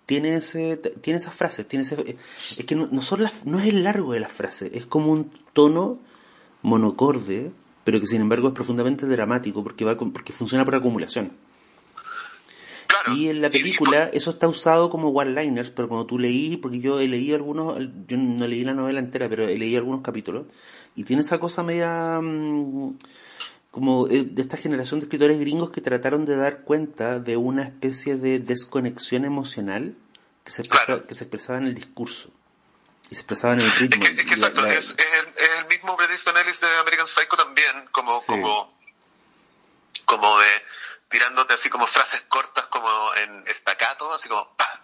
tiene 0.10 0.38
ese 0.38 0.78
tiene 0.78 1.20
esas 1.20 1.36
frases 1.36 1.68
tiene 1.68 1.86
ese, 1.86 2.18
es 2.34 2.66
que 2.66 2.76
no, 2.76 3.02
son 3.04 3.22
las, 3.22 3.46
no 3.46 3.60
es 3.60 3.68
el 3.68 3.84
largo 3.84 4.14
de 4.14 4.20
las 4.20 4.32
frases 4.32 4.72
es 4.74 4.88
como 4.88 5.12
un 5.12 5.32
tono 5.54 6.00
monocorde 6.64 7.52
pero 7.84 8.00
que 8.00 8.08
sin 8.08 8.22
embargo 8.22 8.48
es 8.48 8.56
profundamente 8.56 9.06
dramático 9.06 9.64
porque 9.64 9.86
va 9.86 9.96
porque 9.96 10.34
funciona 10.34 10.66
por 10.66 10.74
acumulación. 10.74 11.32
Y 13.16 13.30
en 13.30 13.42
la 13.42 13.50
película 13.50 14.10
eso 14.14 14.32
está 14.32 14.48
usado 14.48 14.90
como 14.90 15.10
one-liners, 15.10 15.72
pero 15.72 15.88
cuando 15.88 16.06
tú 16.06 16.20
leí, 16.20 16.58
porque 16.58 16.80
yo 16.80 17.00
he 17.00 17.08
leído 17.08 17.36
algunos, 17.36 17.80
yo 18.08 18.18
no 18.18 18.46
leí 18.46 18.64
la 18.64 18.74
novela 18.74 19.00
entera, 19.00 19.30
pero 19.30 19.48
he 19.48 19.58
leído 19.58 19.80
algunos 19.80 20.02
capítulos, 20.02 20.46
y 20.96 21.04
tiene 21.04 21.22
esa 21.22 21.40
cosa 21.40 21.64
media 21.64 22.20
mm, 22.22 22.98
como 23.80 24.08
eh, 24.10 24.26
de 24.26 24.42
esta 24.42 24.58
generación 24.58 25.00
de 25.00 25.06
escritores 25.06 25.40
gringos 25.40 25.72
que 25.72 25.80
trataron 25.80 26.26
de 26.26 26.36
dar 26.36 26.64
cuenta 26.64 27.20
de 27.20 27.38
una 27.38 27.64
especie 27.64 28.18
de 28.18 28.40
desconexión 28.40 29.24
emocional 29.24 29.96
que 30.44 30.52
se, 30.52 30.64
que 30.64 31.14
se 31.14 31.24
expresaba 31.24 31.60
en 31.60 31.68
el 31.68 31.76
discurso 31.76 32.30
y 33.10 33.16
se 33.16 33.22
expresaba 33.22 33.54
en 33.54 33.62
el 33.62 33.72
ritmo. 33.72 34.04
Es, 34.04 34.12
que, 34.12 34.34
exacto, 34.34 34.66
es, 34.66 34.96
el, 35.60 35.68
mismo 35.70 35.96
Bret 35.96 36.12
Easton 36.12 36.36
Ellis 36.36 36.60
de 36.60 36.68
American 36.82 37.08
Psycho 37.08 37.38
también, 37.38 37.88
como, 37.94 38.22
como, 38.26 38.78
como 40.04 40.40
de 40.40 40.50
tirándote 41.08 41.54
así 41.54 41.70
como 41.70 41.88
frases 41.88 42.22
cortas 42.28 42.66
como 42.66 42.90
en 43.16 43.48
estacato, 43.48 44.14
así 44.14 44.28
como 44.28 44.54
pa, 44.58 44.79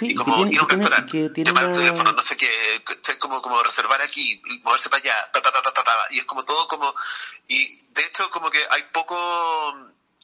y 0.00 0.14
como 0.14 0.46
ir 0.46 0.58
a 0.58 0.62
un 0.62 0.68
restaurante, 0.68 1.30
llamar 1.44 1.64
al 1.64 1.74
teléfono, 1.74 2.12
no 2.12 2.22
sé 2.22 2.36
qué, 2.36 2.48
como, 3.18 3.42
como 3.42 3.62
reservar 3.62 4.00
aquí, 4.02 4.40
moverse 4.62 4.88
para 4.88 5.02
allá, 5.02 5.14
pa, 5.32 5.42
pa, 5.42 5.50
pa, 5.52 6.06
y 6.10 6.18
es 6.18 6.24
como 6.24 6.44
todo 6.44 6.68
como, 6.68 6.94
y 7.46 7.84
de 7.92 8.02
hecho 8.02 8.30
como 8.30 8.50
que 8.50 8.60
hay 8.70 8.84
poco, 8.92 9.16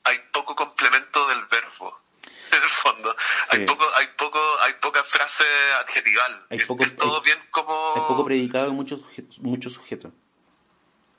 hay 0.05 0.19
poco 0.33 0.55
complemento 0.55 1.27
del 1.29 1.45
verbo 1.47 1.97
en 2.53 2.63
el 2.63 2.69
fondo. 2.69 3.15
Hay 3.51 3.65
poco, 3.67 3.85
hay 3.97 4.07
poco, 4.17 4.41
hay 4.61 4.73
poca 4.75 5.03
frase 5.05 5.45
adjetival. 5.81 6.47
Hay 6.51 6.59
poco, 6.65 6.83
es, 6.83 6.97
todo 6.97 7.21
bien 7.23 7.39
como... 7.51 7.95
Hay 7.97 8.03
poco 8.03 8.25
predicado 8.25 8.69
en 8.69 8.75
muchos 8.75 9.01
muchos 9.39 9.73
sujetos. 9.73 10.13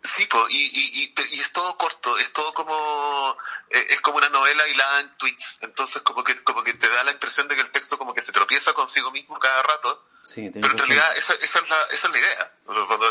Sí, 0.05 0.27
y, 0.49 0.55
y, 0.57 1.13
y, 1.33 1.39
es 1.39 1.51
todo 1.51 1.77
corto, 1.77 2.17
es 2.19 2.31
todo 2.31 2.53
como 2.53 3.35
eh, 3.69 3.85
es 3.89 4.01
como 4.01 4.17
una 4.17 4.29
novela 4.29 4.67
hilada 4.67 5.01
en 5.01 5.17
tweets, 5.17 5.59
entonces 5.61 6.01
como 6.03 6.23
que 6.23 6.35
como 6.43 6.63
que 6.63 6.73
te 6.73 6.87
da 6.87 7.03
la 7.03 7.11
impresión 7.11 7.47
de 7.47 7.55
que 7.55 7.61
el 7.61 7.71
texto 7.71 7.97
como 7.97 8.13
que 8.13 8.21
se 8.21 8.31
tropieza 8.31 8.73
consigo 8.73 9.11
mismo 9.11 9.39
cada 9.39 9.63
rato, 9.63 10.05
sí, 10.23 10.51
pero 10.53 10.71
en 10.71 10.77
realidad 10.77 11.17
esa, 11.17 11.33
esa, 11.33 11.59
es 11.59 11.69
la, 11.69 11.77
esa 11.91 12.07
es 12.07 12.13
la 12.13 12.19
idea, 12.19 12.53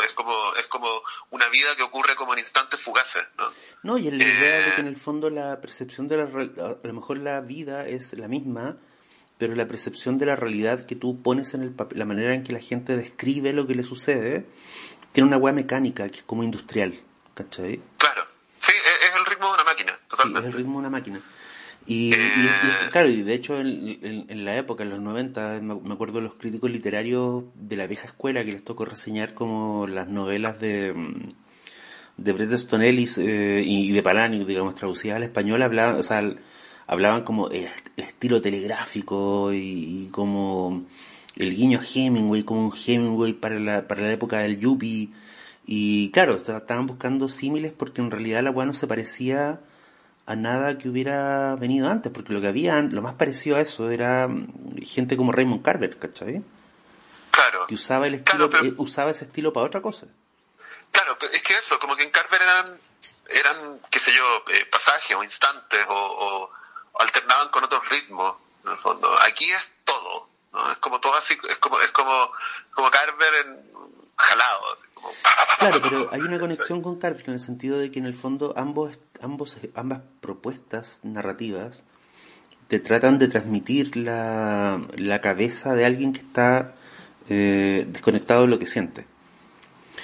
es 0.05 0.13
como 0.13 0.53
es 0.55 0.67
como 0.67 0.87
una 1.31 1.49
vida 1.49 1.75
que 1.75 1.83
ocurre 1.83 2.15
como 2.15 2.33
en 2.33 2.39
instantes 2.39 2.81
fugaces, 2.81 3.23
¿no? 3.37 3.47
No, 3.83 3.97
y 3.97 4.07
es 4.07 4.13
la 4.13 4.23
idea 4.23 4.59
de 4.59 4.73
que 4.75 4.81
en 4.81 4.87
eh, 4.87 4.91
el 4.91 4.97
fondo 4.97 5.29
la 5.29 5.59
percepción 5.59 6.07
de 6.07 6.17
la 6.17 6.23
a 6.23 6.87
lo 6.87 6.93
mejor 6.93 7.17
la 7.17 7.41
vida 7.41 7.87
es 7.87 8.13
la 8.13 8.29
misma, 8.29 8.77
pero 9.37 9.53
la 9.55 9.67
percepción 9.67 10.17
de 10.17 10.27
la 10.27 10.35
realidad 10.35 10.85
que 10.85 10.95
tú 10.95 11.21
pones 11.21 11.53
en 11.53 11.61
el 11.61 11.73
papel, 11.73 11.99
la 11.99 12.05
manera 12.05 12.33
en 12.33 12.43
que 12.43 12.53
la 12.53 12.61
gente 12.61 12.95
describe 12.95 13.51
lo 13.51 13.67
que 13.67 13.75
le 13.75 13.83
sucede, 13.83 14.45
tiene 15.15 15.29
una 15.29 15.37
hueá 15.37 15.53
mecánica 15.53 16.09
que 16.09 16.19
es 16.19 16.23
como 16.23 16.43
industrial, 16.43 16.93
¿cachai? 17.33 17.79
Claro, 17.97 18.23
sí, 18.57 18.73
es, 18.73 19.15
el 19.15 19.25
ritmo 19.25 19.47
de 19.47 19.53
una 19.53 19.63
máquina, 19.63 19.99
totalmente. 20.09 20.41
Sí, 20.41 20.49
es 20.49 20.53
el 20.53 20.57
ritmo 20.59 20.73
de 20.73 20.79
una 20.79 20.89
máquina. 20.89 21.21
Y, 21.87 22.13
eh. 22.13 22.17
claro, 22.91 23.09
y 23.09 23.21
de 23.21 23.33
hecho 23.33 23.57
en, 23.59 24.43
la 24.43 24.57
época, 24.57 24.83
en 24.83 24.89
los 24.89 24.99
90, 24.99 25.61
me 25.61 25.93
acuerdo 25.93 26.15
de 26.15 26.23
los 26.23 26.33
críticos 26.33 26.69
literarios 26.69 27.45
de 27.53 27.77
la 27.77 27.87
vieja 27.87 28.07
escuela 28.07 28.43
que 28.43 28.51
les 28.51 28.63
tocó 28.63 28.83
reseñar 28.83 29.33
como 29.33 29.87
las 29.87 30.09
novelas 30.09 30.59
de, 30.59 30.91
mm, 30.93 31.33
de 32.17 32.33
Bret 32.33 32.51
Easton 32.51 32.81
Ellis 32.81 33.17
eh, 33.17 33.61
y 33.63 33.93
de 33.93 34.03
Palaniuk, 34.03 34.45
digamos, 34.45 34.75
traducidas 34.75 35.15
al 35.15 35.23
español, 35.23 35.61
hablaban, 35.61 35.95
o 35.95 36.03
sea, 36.03 36.29
hablaban 36.87 37.23
como 37.23 37.49
el, 37.51 37.69
estilo 37.95 38.41
telegráfico 38.41 39.53
y, 39.53 40.07
y 40.07 40.09
como 40.11 40.85
el 41.35 41.55
guiño 41.55 41.79
Hemingway 41.81 42.43
como 42.43 42.67
un 42.67 42.73
Hemingway 42.73 43.33
para 43.33 43.59
la, 43.59 43.87
para 43.87 44.01
la 44.01 44.11
época 44.11 44.39
del 44.39 44.59
Yuppie. 44.59 45.09
Y 45.65 46.11
claro, 46.11 46.35
estaban 46.35 46.85
buscando 46.85 47.27
símiles 47.27 47.73
porque 47.73 48.01
en 48.01 48.11
realidad 48.11 48.43
la 48.43 48.51
weá 48.51 48.65
no 48.65 48.73
se 48.73 48.87
parecía 48.87 49.59
a 50.27 50.35
nada 50.35 50.77
que 50.77 50.89
hubiera 50.89 51.55
venido 51.55 51.89
antes, 51.89 52.11
porque 52.11 52.33
lo 52.33 52.41
que 52.41 52.47
había, 52.47 52.81
lo 52.81 53.01
más 53.01 53.15
parecido 53.15 53.57
a 53.57 53.61
eso 53.61 53.91
era 53.91 54.27
mm, 54.27 54.81
gente 54.83 55.17
como 55.17 55.31
Raymond 55.31 55.63
Carver, 55.63 55.97
¿cachai? 55.99 56.43
Claro. 57.31 57.67
Que 57.67 57.75
usaba 57.75 58.07
el 58.07 58.15
estilo, 58.15 58.49
eh, 58.63 58.73
usaba 58.77 59.11
ese 59.11 59.25
estilo 59.25 59.53
para 59.53 59.67
otra 59.67 59.81
cosa. 59.81 60.07
Claro, 60.91 61.17
es 61.31 61.41
que 61.41 61.53
eso, 61.53 61.77
como 61.79 61.95
que 61.95 62.03
en 62.03 62.09
Carver 62.09 62.41
eran, 62.41 62.79
eran 63.29 63.81
qué 63.91 63.99
sé 63.99 64.13
yo, 64.13 64.23
eh, 64.53 64.65
pasajes 64.71 65.15
o 65.15 65.23
instantes 65.23 65.85
o, 65.89 65.93
o 65.93 66.49
alternaban 66.99 67.49
con 67.49 67.63
otros 67.63 67.87
ritmos, 67.89 68.37
en 68.63 68.71
el 68.71 68.77
fondo. 68.77 69.13
Aquí 69.21 69.51
es 69.51 69.73
todo. 69.83 70.34
Es 70.71 70.77
como 70.77 70.99
todo 70.99 71.15
así, 71.15 71.37
es 71.49 71.57
como, 71.57 71.79
es 71.81 71.91
como, 71.91 72.31
como 72.73 72.89
Carver 72.89 73.45
en, 73.45 73.65
jalado. 74.17 74.61
Claro, 75.59 75.79
pero 75.81 76.09
hay 76.11 76.21
una 76.21 76.39
conexión 76.39 76.81
con 76.81 76.99
Carver 76.99 77.23
en 77.27 77.33
el 77.33 77.39
sentido 77.39 77.79
de 77.79 77.91
que 77.91 77.99
en 77.99 78.05
el 78.05 78.15
fondo 78.15 78.53
ambos, 78.57 78.97
ambos, 79.21 79.57
ambas 79.75 80.01
propuestas 80.21 80.99
narrativas 81.03 81.83
te 82.67 82.79
tratan 82.79 83.19
de 83.19 83.27
transmitir 83.27 83.95
la, 83.95 84.81
la 84.95 85.21
cabeza 85.21 85.73
de 85.73 85.85
alguien 85.85 86.13
que 86.13 86.21
está 86.21 86.75
eh, 87.29 87.85
desconectado 87.87 88.41
de 88.41 88.47
lo 88.47 88.59
que 88.59 88.67
siente. 88.67 89.07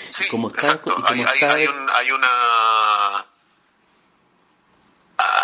Sí, 0.10 0.28
como 0.30 0.50
exacto. 0.50 0.96
hay, 1.06 1.22
hay, 1.22 1.68
un, 1.68 1.90
hay 1.90 2.12
una 2.12 3.28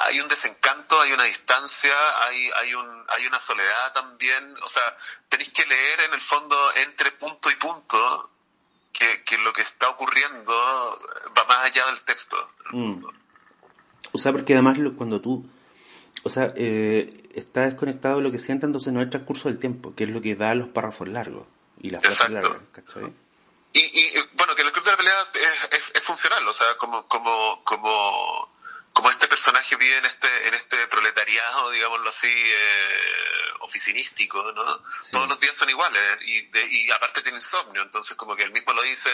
hay 0.07 0.19
un 0.19 0.27
desencanto, 0.27 0.99
hay 1.01 1.11
una 1.11 1.23
distancia, 1.25 1.93
hay, 2.25 2.49
hay, 2.55 2.73
un, 2.73 3.05
hay 3.09 3.25
una 3.27 3.39
soledad 3.39 3.93
también. 3.93 4.55
O 4.63 4.67
sea, 4.67 4.83
tenéis 5.29 5.49
que 5.49 5.65
leer 5.65 6.01
en 6.07 6.13
el 6.13 6.21
fondo 6.21 6.57
entre 6.75 7.11
punto 7.11 7.51
y 7.51 7.55
punto 7.55 8.31
que, 8.93 9.23
que 9.23 9.37
lo 9.37 9.53
que 9.53 9.61
está 9.61 9.89
ocurriendo 9.89 10.53
va 11.37 11.45
más 11.45 11.65
allá 11.65 11.85
del 11.87 12.01
texto. 12.01 12.37
Mm. 12.71 13.03
O 14.13 14.17
sea, 14.17 14.31
porque 14.31 14.53
además 14.53 14.77
cuando 14.97 15.21
tú, 15.21 15.45
o 16.23 16.29
sea, 16.29 16.53
eh, 16.55 17.29
está 17.35 17.61
desconectado 17.61 18.17
de 18.17 18.23
lo 18.23 18.31
que 18.31 18.39
siente, 18.39 18.65
entonces 18.65 18.93
no 18.93 18.99
hay 18.99 19.09
transcurso 19.09 19.49
del 19.49 19.59
tiempo, 19.59 19.93
que 19.93 20.05
es 20.05 20.09
lo 20.09 20.21
que 20.21 20.35
da 20.35 20.55
los 20.55 20.69
párrafos 20.69 21.07
largos 21.07 21.45
y 21.79 21.89
las 21.89 22.03
frases 22.03 22.29
largas, 22.29 22.61
¿cachai? 22.71 23.13
y, 23.73 23.79
y, 23.79 24.13
bueno, 24.33 24.55
que 24.55 24.63
el 24.63 24.71
club 24.71 24.85
de 24.85 24.91
la 24.91 24.97
pelea 24.97 25.13
es, 25.71 25.91
es, 25.93 26.03
funcional, 26.03 26.47
o 26.47 26.53
sea, 26.53 26.67
como, 26.77 27.07
como, 27.07 27.63
como, 27.63 28.49
como 28.97 29.11
este 29.11 29.27
personaje 29.27 29.75
vive 29.75 29.95
en 29.95 30.05
este, 30.05 30.27
en 30.47 30.55
este 30.55 30.87
proletariado, 30.87 31.69
digámoslo 31.69 32.09
así, 32.09 32.27
eh, 32.27 33.53
oficinístico, 33.61 34.41
¿no? 34.53 34.63
Todos 35.11 35.29
los 35.29 35.39
días 35.39 35.55
son 35.55 35.69
iguales 35.69 36.01
y, 36.25 36.39
y 36.39 36.89
aparte 36.89 37.21
tiene 37.21 37.37
insomnio, 37.37 37.83
entonces 37.83 38.17
como 38.17 38.35
que 38.35 38.41
él 38.41 38.51
mismo 38.51 38.73
lo 38.73 38.81
dice 38.81 39.09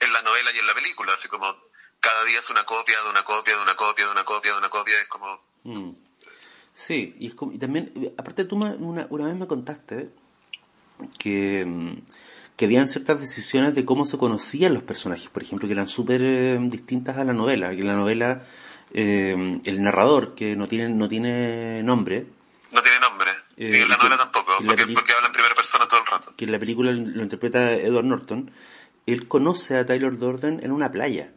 en 0.00 0.10
la 0.10 0.22
novela 0.22 0.50
y 0.54 0.58
en 0.58 0.66
la 0.66 0.72
película, 0.72 1.12
así 1.12 1.28
como 1.28 1.54
cada 2.00 2.24
día 2.24 2.38
es 2.38 2.48
una 2.48 2.64
copia 2.64 2.96
de 3.02 3.10
una 3.10 3.24
copia 3.24 3.56
de 3.56 3.62
una 3.62 3.76
copia 3.76 4.06
de 4.06 4.12
una 4.12 4.24
copia 4.24 4.52
de 4.52 4.58
una 4.58 4.70
copia, 4.70 4.98
es 5.02 5.08
como... 5.08 5.38
Mm. 5.64 5.90
Sí, 6.72 7.14
y, 7.18 7.26
es 7.26 7.34
como, 7.34 7.52
y 7.52 7.58
también, 7.58 8.14
aparte 8.16 8.46
tú 8.46 8.56
una, 8.56 9.06
una 9.10 9.26
vez 9.26 9.36
me 9.36 9.46
contaste 9.46 10.08
que, 11.18 11.66
que 12.56 12.64
habían 12.64 12.88
ciertas 12.88 13.20
decisiones 13.20 13.74
de 13.74 13.84
cómo 13.84 14.06
se 14.06 14.16
conocían 14.16 14.72
los 14.72 14.82
personajes, 14.82 15.28
por 15.28 15.42
ejemplo, 15.42 15.68
que 15.68 15.74
eran 15.74 15.88
súper 15.88 16.22
eh, 16.22 16.58
distintas 16.58 17.18
a 17.18 17.24
la 17.24 17.34
novela, 17.34 17.76
que 17.76 17.82
la 17.82 17.96
novela 17.96 18.42
eh, 18.92 19.60
el 19.64 19.82
narrador, 19.82 20.34
que 20.34 20.56
no 20.56 20.66
tiene, 20.66 20.88
no 20.88 21.08
tiene 21.08 21.82
nombre, 21.82 22.26
no 22.70 22.82
tiene 22.82 23.00
nombre, 23.00 23.32
y 23.56 23.76
en 23.76 23.88
la 23.88 23.96
novela 23.96 24.18
tampoco, 24.18 24.58
porque, 24.66 24.86
porque 24.88 25.12
habla 25.12 25.28
en 25.28 25.32
primera 25.32 25.54
persona 25.54 25.88
todo 25.88 26.00
el 26.00 26.06
rato. 26.06 26.34
Que 26.36 26.44
en 26.44 26.52
la 26.52 26.58
película 26.58 26.92
lo 26.92 27.22
interpreta 27.22 27.72
Edward 27.72 28.04
Norton, 28.04 28.52
él 29.06 29.28
conoce 29.28 29.78
a 29.78 29.86
Tyler 29.86 30.18
Durden 30.18 30.60
en 30.62 30.72
una 30.72 30.90
playa. 30.90 31.30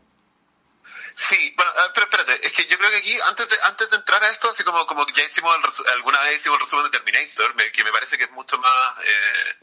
Sí, 1.16 1.54
bueno, 1.56 1.72
ah, 1.78 1.92
pero 1.94 2.08
espérate, 2.10 2.46
es 2.46 2.54
que 2.54 2.66
yo 2.68 2.78
creo 2.78 2.90
que 2.92 2.98
aquí, 2.98 3.14
antes 3.28 3.50
de, 3.50 3.58
antes 3.64 3.90
de 3.90 3.98
entrar 3.98 4.24
a 4.24 4.30
esto, 4.30 4.50
así 4.50 4.64
como, 4.64 4.86
como 4.88 5.06
ya 5.08 5.24
hicimos 5.24 5.54
alguna 5.94 6.20
vez 6.22 6.38
hicimos 6.38 6.58
el 6.58 6.66
resumen 6.66 6.86
de 6.86 6.98
Terminator, 6.98 7.56
que 7.74 7.84
me 7.84 7.92
parece 7.92 8.18
que 8.18 8.24
es 8.24 8.32
mucho 8.32 8.58
más, 8.58 9.06
eh, 9.06 9.56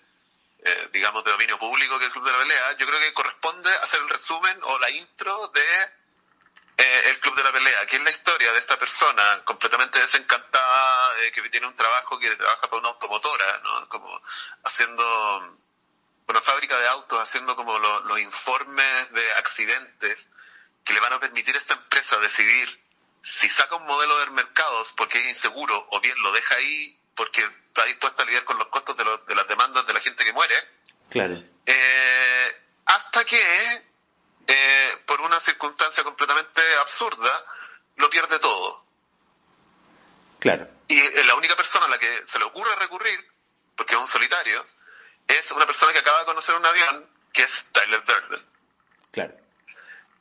eh, 0.64 0.88
digamos, 0.92 1.24
de 1.24 1.30
dominio 1.30 1.58
público 1.58 1.98
que 1.98 2.06
el 2.06 2.12
Club 2.12 2.26
de 2.26 2.32
la 2.32 2.38
Pelea, 2.38 2.76
yo 2.76 2.86
creo 2.86 3.00
que 3.00 3.14
corresponde 3.14 3.70
hacer 3.82 4.00
el 4.02 4.08
resumen 4.08 4.58
o 4.64 4.78
la 4.78 4.90
intro 4.90 5.48
de 5.48 5.62
eh, 6.76 7.02
el 7.10 7.20
Club 7.20 7.34
de 7.36 7.42
la 7.42 7.52
Pelea, 7.52 7.86
que 7.86 7.96
es 7.96 8.02
la 8.02 8.10
historia 8.10 8.52
de 8.52 8.58
esta 8.58 8.78
persona 8.78 9.42
completamente 9.44 9.98
desencantada, 9.98 11.14
que 11.32 11.48
tiene 11.48 11.66
un 11.66 11.76
trabajo 11.76 12.18
que 12.18 12.34
trabaja 12.36 12.62
para 12.62 12.78
una 12.78 12.88
automotora, 12.88 13.60
¿no? 13.64 13.88
Como 13.88 14.20
haciendo, 14.64 15.58
una 16.28 16.40
fábrica 16.40 16.78
de 16.78 16.88
autos, 16.88 17.18
haciendo 17.18 17.56
como 17.56 17.78
los 17.78 18.20
informes 18.20 19.12
de 19.12 19.32
accidentes 19.34 20.28
que 20.84 20.92
le 20.92 21.00
van 21.00 21.14
a 21.14 21.20
permitir 21.20 21.54
a 21.54 21.58
esta 21.58 21.74
empresa 21.74 22.18
decidir 22.18 22.86
si 23.22 23.48
saca 23.48 23.76
un 23.76 23.86
modelo 23.86 24.18
del 24.20 24.30
mercado 24.30 24.84
porque 24.96 25.18
es 25.18 25.26
inseguro 25.26 25.86
o 25.90 26.00
bien 26.00 26.16
lo 26.22 26.30
deja 26.32 26.54
ahí 26.54 27.00
porque 27.16 27.42
está 27.42 27.84
dispuesta 27.84 28.22
a 28.22 28.26
lidiar 28.26 28.44
con 28.44 28.58
los 28.58 28.68
costos 28.68 28.96
de, 28.96 29.04
de 29.04 29.34
las 29.34 29.48
demandas 29.48 29.86
de 29.86 29.92
la 29.92 30.00
gente 30.00 30.24
que 30.24 30.32
muere. 30.32 30.54
Claro. 31.10 31.42
Eh, 31.64 32.62
hasta 32.84 33.24
que, 33.24 33.36
eh, 33.36 33.85
por 35.06 35.20
una 35.20 35.40
circunstancia 35.40 36.04
completamente 36.04 36.60
absurda, 36.80 37.44
lo 37.96 38.10
pierde 38.10 38.38
todo. 38.38 38.84
Claro. 40.38 40.68
Y 40.88 41.00
la 41.24 41.34
única 41.34 41.56
persona 41.56 41.86
a 41.86 41.88
la 41.88 41.98
que 41.98 42.26
se 42.26 42.38
le 42.38 42.44
ocurre 42.44 42.74
recurrir, 42.76 43.18
porque 43.76 43.94
es 43.94 44.00
un 44.00 44.06
solitario, 44.06 44.64
es 45.26 45.50
una 45.52 45.66
persona 45.66 45.92
que 45.92 46.00
acaba 46.00 46.20
de 46.20 46.26
conocer 46.26 46.54
un 46.54 46.66
avión, 46.66 47.08
que 47.32 47.42
es 47.42 47.70
Tyler 47.72 48.04
Durden. 48.04 48.46
Claro 49.12 49.45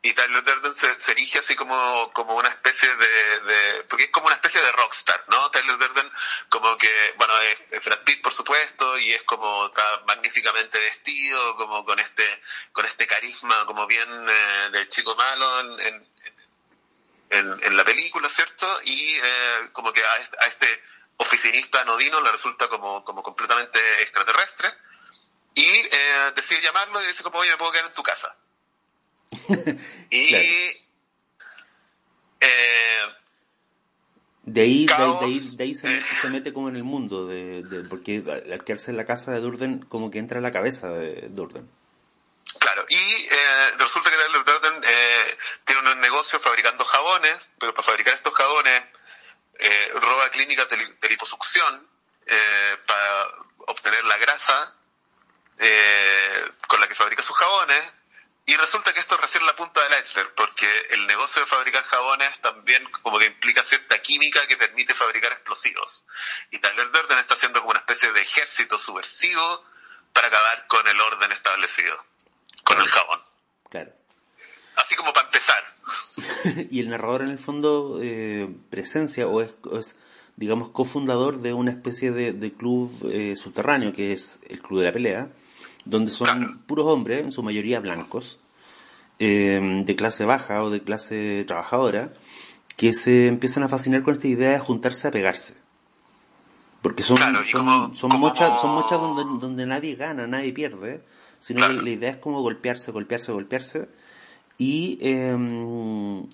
y 0.06 0.14
Tyler 0.14 0.44
Durden 0.44 0.76
se, 0.76 1.12
erige 1.14 1.40
así 1.40 1.56
como, 1.56 2.14
como 2.14 2.36
una 2.36 2.50
especie 2.50 2.88
de, 2.96 3.40
de, 3.40 3.84
porque 3.86 4.04
es 4.04 4.12
como 4.12 4.28
una 4.28 4.36
especie 4.36 4.62
de 4.62 4.72
rockstar, 4.74 5.26
¿no? 5.30 5.50
Tyler 5.50 5.80
Durden 5.80 6.12
como 6.48 6.78
que, 6.78 7.16
bueno, 7.18 7.34
es, 7.72 7.84
Brad 7.84 8.04
Pitt 8.04 8.22
por 8.22 8.32
supuesto 8.32 9.00
y 9.00 9.14
es 9.14 9.24
como 9.24 9.66
está 9.66 10.04
magníficamente 10.06 10.80
vestido, 10.80 11.58
como 11.58 11.84
con 11.84 11.98
este, 11.98 12.44
con 12.72 12.86
este 12.86 13.08
carisma 13.08 13.66
como 13.66 13.88
bien 13.88 14.08
eh, 14.30 14.70
de 14.74 14.88
chico 14.90 15.16
malo 15.16 15.80
en, 15.80 16.08
en, 17.32 17.76
la 17.76 17.84
película, 17.84 18.30
¿cierto? 18.30 18.80
Y 18.84 19.16
eh, 19.16 19.70
como 19.74 19.92
que 19.92 20.04
a, 20.04 20.46
este 20.46 20.84
oficinista 21.18 21.82
anodino 21.82 22.22
le 22.22 22.32
resulta 22.32 22.68
como, 22.68 23.04
como 23.04 23.24
completamente 23.24 23.80
extraterrestre 24.04 24.72
y 25.56 25.66
eh, 25.66 26.32
decide 26.36 26.62
llamarlo 26.62 27.02
y 27.02 27.08
dice 27.08 27.24
como, 27.24 27.40
oye, 27.40 27.50
me 27.50 27.58
puedo 27.58 27.72
quedar 27.72 27.88
en 27.88 27.94
tu 27.96 28.04
casa 28.04 28.38
y 30.10 30.36
eh, 30.36 30.76
de 34.44 34.62
ahí, 34.62 34.86
de, 34.86 35.64
ahí, 35.64 35.74
se, 35.74 36.30
mete, 36.30 36.54
como 36.54 36.70
en 36.70 36.76
el 36.76 36.84
mundo, 36.84 37.26
de, 37.28 37.84
porque 37.90 38.24
al 38.28 38.64
quedarse 38.64 38.92
en 38.92 38.98
la 38.98 39.06
casa 39.06 39.32
de 39.32 39.40
Durden, 39.40 39.80
como 39.86 40.12
que 40.12 40.20
entra 40.20 40.38
en 40.38 40.44
la 40.44 40.52
cabeza 40.52 40.90
de 40.90 41.30
Durden. 41.30 41.68
Claro, 42.60 42.86
y 42.88 42.96
eh, 42.96 43.72
resulta 43.80 44.12
que 44.12 44.16
Durden 44.52 44.84
eh, 44.84 45.38
tiene 45.66 45.92
un 45.92 46.00
negocio 46.00 46.40
fabricando 46.40 46.86
jabones, 46.86 47.50
pero 47.60 47.74
para 47.74 47.84
fabricar 47.84 48.14
estos 48.14 48.34
jabones 48.34 48.86
eh, 49.58 49.92
roba 49.96 50.30
clínicas 50.30 50.70
de, 50.70 50.78
de 50.78 51.10
liposucción 51.10 51.90
eh, 52.28 52.78
para 52.86 53.28
obtener 53.68 54.04
la 54.06 54.18
grasa 54.18 54.76
eh, 55.58 56.52
con 56.68 56.80
la 56.80 56.88
que 56.88 56.96
fabrica 56.96 57.24
sus 57.24 57.36
jabones 57.36 57.94
y 58.48 58.56
resulta 58.58 58.94
que 58.94 59.00
esto 59.00 59.16
es 59.16 59.22
recién 59.22 59.46
la 59.46 59.56
punta 59.56 59.82
del 59.82 60.00
iceberg, 60.04 60.36
porque 60.36 60.68
el 60.92 61.08
negocio 61.08 61.42
de 61.42 61.48
fabricar 61.48 61.84
jabones 61.84 62.40
también 62.42 62.84
como 63.02 63.18
que 63.18 63.26
implica 63.26 63.64
cierta 63.64 64.00
química 64.00 64.46
que 64.48 64.56
permite 64.56 64.94
fabricar 64.94 65.32
explosivos. 65.32 66.04
Y 66.52 66.60
Tyler 66.60 66.92
Durden 66.92 67.18
está 67.18 67.34
haciendo 67.34 67.60
como 67.62 67.72
una 67.72 67.80
especie 67.80 68.12
de 68.12 68.22
ejército 68.22 68.78
subversivo 68.78 69.66
para 70.14 70.28
acabar 70.28 70.68
con 70.68 70.88
el 70.88 71.02
orden 71.02 71.32
establecido, 71.32 71.98
con 72.64 72.80
el 72.80 72.88
jabón. 72.88 73.20
Claro. 73.72 73.92
Así 74.76 74.96
como 74.96 75.12
para 75.12 75.26
empezar. 75.26 75.64
y 76.70 76.82
el 76.82 76.90
narrador 76.90 77.24
en 77.24 77.32
el 77.32 77.40
fondo 77.40 78.00
eh, 78.04 78.48
presencia 78.70 79.28
o 79.28 79.42
es, 79.42 79.96
digamos, 80.36 80.70
cofundador 80.70 81.42
de 81.42 81.54
una 81.54 81.72
especie 81.72 82.12
de, 82.12 82.54
club 82.54 82.92
eh, 83.12 83.36
subterráneo 83.36 83.92
que 83.92 84.14
es 84.14 84.40
el 84.48 84.62
Club 84.62 84.82
de 84.82 84.86
la 84.86 84.92
Pelea 84.92 85.30
donde 85.86 86.12
son 86.12 86.60
puros 86.66 86.88
hombres, 86.88 87.24
en 87.24 87.32
su 87.32 87.44
mayoría 87.44 87.80
blancos, 87.80 88.40
eh, 89.20 89.84
de 89.86 89.96
clase 89.96 90.26
baja 90.26 90.64
o 90.64 90.70
de 90.70 90.82
clase 90.82 91.46
trabajadora, 91.48 92.14
que 92.76 92.92
se 92.92 93.28
empiezan 93.28 93.64
a 93.64 93.70
fascinar 93.70 94.04
con 94.04 94.16
esta 94.16 94.28
idea 94.28 94.52
de 94.52 94.60
juntarse 94.60 95.08
a 95.08 95.12
pegarse. 95.12 95.56
Porque 96.82 97.04
son, 97.04 97.18
son, 97.18 97.96
son, 97.96 98.20
muchas, 98.20 98.60
son 98.62 98.76
muchas 98.76 99.00
donde, 99.00 99.24
donde 99.40 99.66
nadie 99.66 99.96
gana, 99.96 100.28
nadie 100.28 100.54
pierde, 100.54 101.02
sino 101.40 101.66
que 101.66 101.74
la 101.74 101.90
idea 101.90 102.12
es 102.12 102.18
como 102.18 102.42
golpearse, 102.42 102.92
golpearse, 102.92 103.32
golpearse. 103.32 103.90
Y 104.58 105.00
em, 105.02 106.28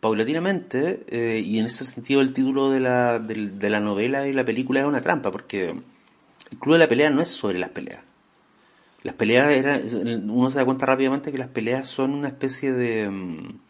paulatinamente, 0.00 1.04
eh, 1.08 1.40
y 1.44 1.58
en 1.58 1.66
ese 1.66 1.84
sentido 1.84 2.20
el 2.20 2.32
título 2.34 2.70
de 2.70 2.80
la, 2.80 3.18
de, 3.18 3.50
de 3.50 3.70
la 3.70 3.80
novela 3.80 4.26
y 4.26 4.32
la 4.32 4.44
película 4.44 4.80
es 4.80 4.86
una 4.86 5.00
trampa, 5.00 5.30
porque 5.30 5.70
el 5.70 6.58
club 6.58 6.74
de 6.74 6.80
la 6.80 6.88
pelea 6.88 7.08
no 7.10 7.22
es 7.22 7.28
sobre 7.28 7.58
las 7.58 7.70
peleas 7.70 8.02
las 9.02 9.14
peleas 9.14 9.52
eran, 9.52 10.30
uno 10.30 10.50
se 10.50 10.58
da 10.58 10.64
cuenta 10.64 10.86
rápidamente 10.86 11.32
que 11.32 11.38
las 11.38 11.48
peleas 11.48 11.88
son 11.88 12.14
una 12.14 12.28
especie 12.28 12.72
de 12.72 13.08
mm, 13.08 13.60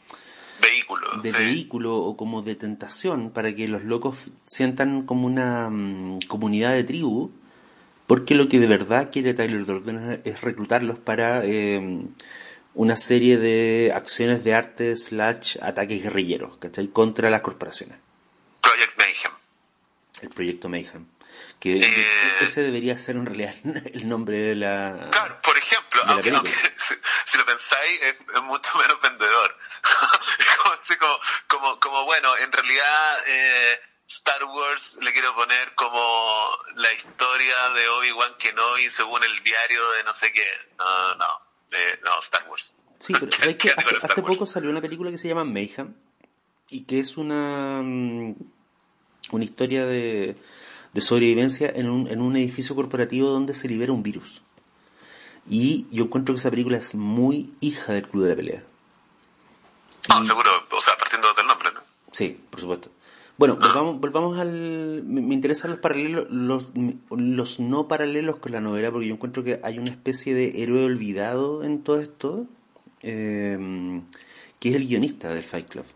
vehículo, 0.60 1.22
de 1.22 1.32
vehículo 1.32 1.96
o 1.96 2.16
como 2.16 2.42
de 2.42 2.54
tentación 2.54 3.30
para 3.30 3.54
que 3.54 3.66
los 3.68 3.82
locos 3.84 4.30
sientan 4.46 5.06
como 5.06 5.26
una 5.26 5.70
mm, 5.70 6.20
comunidad 6.28 6.74
de 6.74 6.84
tribu, 6.84 7.30
porque 8.06 8.34
lo 8.34 8.48
que 8.48 8.58
de 8.58 8.66
verdad 8.66 9.10
quiere 9.10 9.32
Tyler 9.32 9.64
Durden 9.64 10.20
es 10.24 10.40
reclutarlos 10.42 10.98
para 10.98 11.44
em, 11.44 12.08
una 12.74 12.96
serie 12.96 13.38
de 13.38 13.92
acciones 13.94 14.44
de 14.44 14.54
arte 14.54 14.96
slash 14.96 15.56
ataques 15.62 16.02
guerrilleros, 16.02 16.58
¿cachai? 16.58 16.88
Contra 16.88 17.30
las 17.30 17.40
corporaciones. 17.40 17.96
Project 18.60 18.98
Mayhem. 18.98 19.32
El 20.20 20.28
proyecto 20.28 20.68
Mayhem. 20.68 21.06
Que 21.62 21.76
eh, 21.76 22.06
ese 22.40 22.60
debería 22.60 22.98
ser 22.98 23.14
en 23.14 23.24
realidad 23.24 23.54
el 23.94 24.08
nombre 24.08 24.36
de 24.36 24.56
la. 24.56 25.08
Claro, 25.12 25.40
por 25.44 25.56
ejemplo, 25.56 26.00
aunque, 26.06 26.32
si, 27.24 27.38
lo 27.38 27.46
pensáis, 27.46 28.02
es, 28.02 28.42
mucho 28.42 28.76
menos 28.78 29.00
vendedor. 29.00 29.56
como, 30.98 31.20
como, 31.46 31.78
como, 31.78 32.04
bueno, 32.04 32.36
en 32.38 32.50
realidad 32.50 33.28
eh, 33.28 33.80
Star 34.08 34.42
Wars 34.42 34.98
le 35.02 35.12
quiero 35.12 35.36
poner 35.36 35.72
como 35.76 36.50
la 36.74 36.92
historia 36.94 37.54
de 37.76 37.88
Obi-Wan 37.90 38.34
Kenobi 38.40 38.90
según 38.90 39.22
el 39.22 39.44
diario 39.44 39.88
de 39.92 40.02
no 40.02 40.14
sé 40.14 40.32
qué. 40.32 40.48
No, 40.80 41.14
no, 41.14 41.26
eh, 41.74 42.00
no, 42.02 42.18
Star 42.18 42.44
Wars. 42.48 42.74
Sí, 42.98 43.12
pero 43.12 43.26
es 43.26 43.56
que 43.56 43.70
hace, 44.02 44.22
poco 44.22 44.46
salió 44.46 44.68
una 44.68 44.80
película 44.80 45.12
que 45.12 45.18
se 45.18 45.28
llama 45.28 45.44
Mayhem 45.44 45.94
y 46.70 46.82
que 46.86 46.98
es 46.98 47.16
una, 47.16 47.80
mm, 47.82 48.34
una 49.30 49.44
historia 49.44 49.86
de 49.86 50.36
de 50.92 51.00
sobrevivencia 51.00 51.70
en 51.74 51.88
un, 51.88 52.06
en 52.08 52.20
un 52.20 52.36
edificio 52.36 52.74
corporativo 52.74 53.28
donde 53.28 53.54
se 53.54 53.68
libera 53.68 53.92
un 53.92 54.02
virus. 54.02 54.42
Y 55.48 55.86
yo 55.90 56.04
encuentro 56.04 56.34
que 56.34 56.38
esa 56.38 56.50
película 56.50 56.76
es 56.76 56.94
muy 56.94 57.52
hija 57.60 57.92
del 57.94 58.08
Club 58.08 58.24
de 58.24 58.30
la 58.30 58.36
Pelea. 58.36 58.64
Ah, 60.08 60.22
seguro, 60.24 60.50
o 60.70 60.80
sea, 60.80 60.94
partiendo 60.98 61.28
del 61.34 61.46
nombre, 61.46 61.68
¿no? 61.74 61.80
Sí, 62.12 62.38
por 62.50 62.60
supuesto. 62.60 62.90
Bueno, 63.38 63.56
volvamos, 63.56 63.98
volvamos 63.98 64.38
al... 64.38 65.02
Me, 65.04 65.20
me 65.22 65.34
interesan 65.34 65.70
los 65.70 65.80
paralelos, 65.80 66.26
los, 66.30 66.72
los 67.10 67.58
no 67.60 67.88
paralelos 67.88 68.36
con 68.36 68.52
la 68.52 68.60
novela, 68.60 68.90
porque 68.90 69.08
yo 69.08 69.14
encuentro 69.14 69.42
que 69.42 69.58
hay 69.62 69.78
una 69.78 69.90
especie 69.90 70.34
de 70.34 70.62
héroe 70.62 70.84
olvidado 70.84 71.64
en 71.64 71.82
todo 71.82 71.98
esto, 71.98 72.46
eh, 73.00 74.02
que 74.60 74.68
es 74.68 74.76
el 74.76 74.86
guionista 74.86 75.32
del 75.32 75.42
Fight 75.42 75.68
Club, 75.68 75.86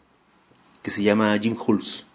que 0.82 0.90
se 0.90 1.02
llama 1.02 1.38
Jim 1.38 1.56
Hulse. 1.56 2.05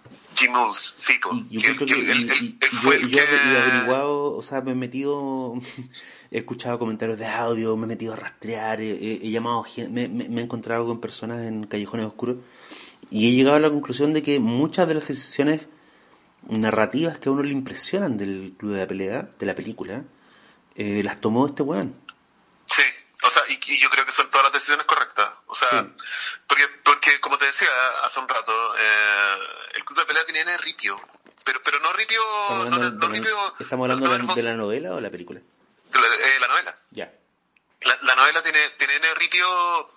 Jim 0.42 0.52
sí, 0.96 1.20
yo 1.50 1.62
Que- 1.62 1.68
encuentro 1.72 1.86
que 1.88 1.94
que- 2.06 2.12
él- 2.12 2.20
y- 2.20 2.30
él- 2.30 2.38
y- 2.42 2.58
él 2.62 2.70
y 2.72 2.76
fue 2.76 2.96
yo, 3.00 3.02
el 3.06 3.10
yo 3.10 3.20
he 3.20 3.58
averiguado, 3.62 4.36
o 4.36 4.42
sea, 4.44 4.62
me 4.62 4.72
he 4.72 4.76
metido, 4.76 5.54
he 6.32 6.40
escuchado 6.40 6.80
comentarios 6.80 7.18
de 7.20 7.28
audio, 7.28 7.78
me 7.78 7.86
he 7.86 7.88
metido 7.88 8.14
a 8.14 8.16
rastrear, 8.18 8.82
he, 8.82 8.92
he- 8.92 9.20
he 9.28 9.32
llamado, 9.32 9.66
me, 9.90 10.08
me- 10.08 10.30
me 10.30 10.42
he 10.42 10.44
encontrado 10.44 10.86
con 10.86 11.00
personas 11.00 11.46
en 11.46 11.66
callejones 11.68 12.06
oscuros 12.08 12.38
y 13.10 13.28
he 13.30 13.32
llegado 13.36 13.56
a 13.58 13.60
la 13.60 13.70
conclusión 13.70 14.14
de 14.14 14.24
que 14.24 14.40
muchas 14.40 14.88
de 14.88 14.94
las 14.96 15.08
decisiones 15.08 15.68
narrativas 16.48 17.20
que 17.20 17.30
a 17.30 17.32
uno 17.32 17.44
le 17.44 17.52
impresionan 17.52 18.18
del 18.18 18.56
club 18.58 18.72
de 18.74 18.80
la 18.80 18.88
pelea, 18.88 19.30
de 19.38 19.46
la 19.46 19.56
película, 19.56 20.04
eh, 20.76 21.02
las 21.04 21.22
tomó 21.22 21.46
este 21.46 21.62
weón. 21.64 21.96
Sí, 22.66 22.82
o 23.24 23.30
sea, 23.30 23.44
y, 23.50 23.60
y 23.74 23.80
yo 23.80 23.90
creo 23.90 24.06
que 24.06 24.12
son 24.12 24.30
todas 24.32 24.46
las 24.46 24.54
decisiones 24.54 24.86
correctas. 24.86 25.30
O 25.48 25.56
sea, 25.56 25.68
Sí. 25.84 25.88
porque, 26.48 26.64
porque 27.02 27.20
como 27.20 27.38
te 27.38 27.46
decía 27.46 27.68
hace 28.04 28.20
un 28.20 28.30
rato, 28.30 28.54
eh, 28.78 29.38
el 29.74 29.84
club 29.86 30.00
de 30.00 30.06
pelea 30.06 30.26
tiene 30.26 30.58
ripio. 30.58 31.00
Pero, 31.44 31.60
pero 31.64 31.80
no 31.80 31.92
ripio, 31.94 32.22
Estamos 32.44 32.68
no, 32.70 32.76
hablando, 32.76 33.08
no 33.08 33.12
de, 33.14 33.20
ripio. 33.20 33.56
¿estamos 33.60 33.84
hablando 33.86 34.06
no 34.18 34.28
la, 34.28 34.36
de 34.36 34.44
la 34.44 34.54
novela 34.54 34.92
o 34.94 35.02
la 35.02 35.10
película? 35.10 35.40
De 35.40 36.00
la- 36.00 36.08
eh, 36.16 36.40
la 36.40 36.48
novela. 36.48 36.78
Ya. 36.92 37.12
La, 37.82 37.98
la 38.04 38.16
novela 38.16 38.44
tiene, 38.44 38.70
tiene 38.72 39.14
ripio 39.16 39.48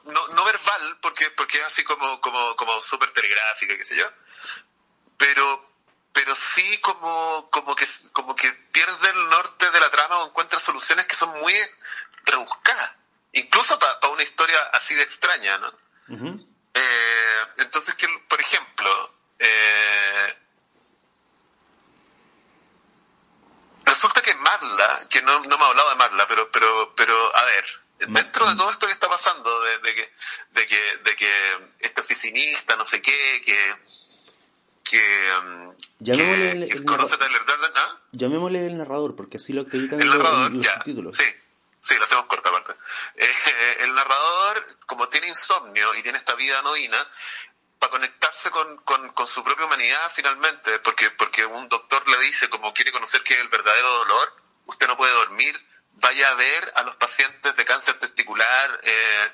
no, 0.04 0.28
no 0.28 0.44
verbal, 0.44 0.98
porque, 1.02 1.30
porque 1.32 1.58
es 1.58 1.64
así 1.64 1.84
como, 1.84 2.18
como, 2.22 2.56
como 2.56 2.80
súper 2.80 3.12
telegráfica, 3.12 3.76
qué 3.76 3.84
sé 3.84 3.96
yo. 3.96 4.06
Pero, 5.18 5.70
pero 6.14 6.34
sí 6.34 6.80
como, 6.80 7.50
como 7.50 7.76
que, 7.76 7.86
como 8.12 8.34
que 8.34 8.50
pierde 8.72 9.10
el 9.10 9.28
norte 9.28 9.70
de 9.70 9.80
la 9.80 9.90
trama 9.90 10.20
o 10.20 10.28
encuentra 10.28 10.58
soluciones 10.58 11.04
que 11.06 11.14
son 11.16 11.38
muy 11.40 11.54
rebuscadas. 12.24 12.92
Incluso 13.32 13.78
para 13.78 14.08
una 14.08 14.22
historia 14.22 14.58
así 14.72 14.94
de 14.94 15.02
extraña, 15.02 15.58
¿no? 15.58 15.68
Ujú. 16.08 16.53
Eh, 16.74 17.42
entonces, 17.58 17.94
que, 17.94 18.06
por 18.28 18.40
ejemplo, 18.40 19.14
eh, 19.38 20.34
resulta 23.84 24.20
que 24.22 24.34
Marla, 24.34 25.06
que 25.08 25.22
no, 25.22 25.40
no 25.44 25.58
me 25.58 25.64
ha 25.64 25.68
hablado 25.68 25.90
de 25.90 25.96
Marla, 25.96 26.26
pero, 26.26 26.50
pero, 26.50 26.94
pero, 26.96 27.36
a 27.36 27.44
ver, 27.44 27.64
dentro 28.08 28.48
de 28.50 28.56
todo 28.56 28.70
esto 28.70 28.86
que 28.86 28.92
está 28.92 29.08
pasando, 29.08 29.62
de, 29.62 29.78
de 29.78 29.94
que, 29.94 30.12
de 30.52 30.66
que, 30.66 30.96
de 31.04 31.16
que 31.16 31.30
este 31.80 32.00
oficinista, 32.00 32.76
no 32.76 32.84
sé 32.84 33.00
qué, 33.00 33.42
que, 33.44 33.74
que, 34.82 35.32
mm, 35.44 35.70
Llamémosle 36.00 36.36
que, 36.50 36.56
el- 36.64 36.68
que 36.68 36.78
el 36.78 36.84
conoce 36.84 37.14
a 37.14 37.18
narra- 37.18 37.26
Tyler 37.28 37.46
Durden, 37.46 37.72
¿ah? 37.76 38.00
Llamémosle 38.12 38.66
el 38.66 38.78
narrador, 38.78 39.16
porque 39.16 39.36
así 39.38 39.52
lo 39.52 39.62
acreditan 39.62 40.00
El 40.00 40.08
los- 40.08 40.16
narrador, 40.18 40.46
en 40.50 40.56
los 40.56 40.64
ya. 40.64 40.82
Sí, 40.84 41.24
sí, 41.86 41.94
lo 41.96 42.04
hacemos 42.04 42.26
corta 42.26 42.48
aparte. 42.48 42.74
Eh, 43.16 43.76
el 43.80 43.94
narrador, 43.94 44.66
como 44.86 45.08
tiene 45.08 45.28
insomnio 45.28 45.94
y 45.94 46.02
tiene 46.02 46.18
esta 46.18 46.34
vida 46.34 46.58
anodina, 46.60 46.98
para 47.78 47.90
conectarse 47.90 48.50
con, 48.50 48.76
con, 48.78 49.10
con 49.12 49.26
su 49.26 49.44
propia 49.44 49.66
humanidad 49.66 50.10
finalmente, 50.14 50.78
porque, 50.78 51.10
porque 51.10 51.44
un 51.44 51.68
doctor 51.68 52.06
le 52.08 52.18
dice, 52.20 52.48
como 52.48 52.72
quiere 52.72 52.92
conocer 52.92 53.22
qué 53.22 53.34
es 53.34 53.40
el 53.40 53.48
verdadero 53.48 53.90
dolor, 53.98 54.34
usted 54.66 54.86
no 54.86 54.96
puede 54.96 55.12
dormir, 55.12 55.54
vaya 55.92 56.30
a 56.30 56.34
ver 56.34 56.72
a 56.76 56.82
los 56.82 56.96
pacientes 56.96 57.54
de 57.56 57.64
cáncer 57.64 57.98
testicular, 57.98 58.80
eh, 58.82 59.32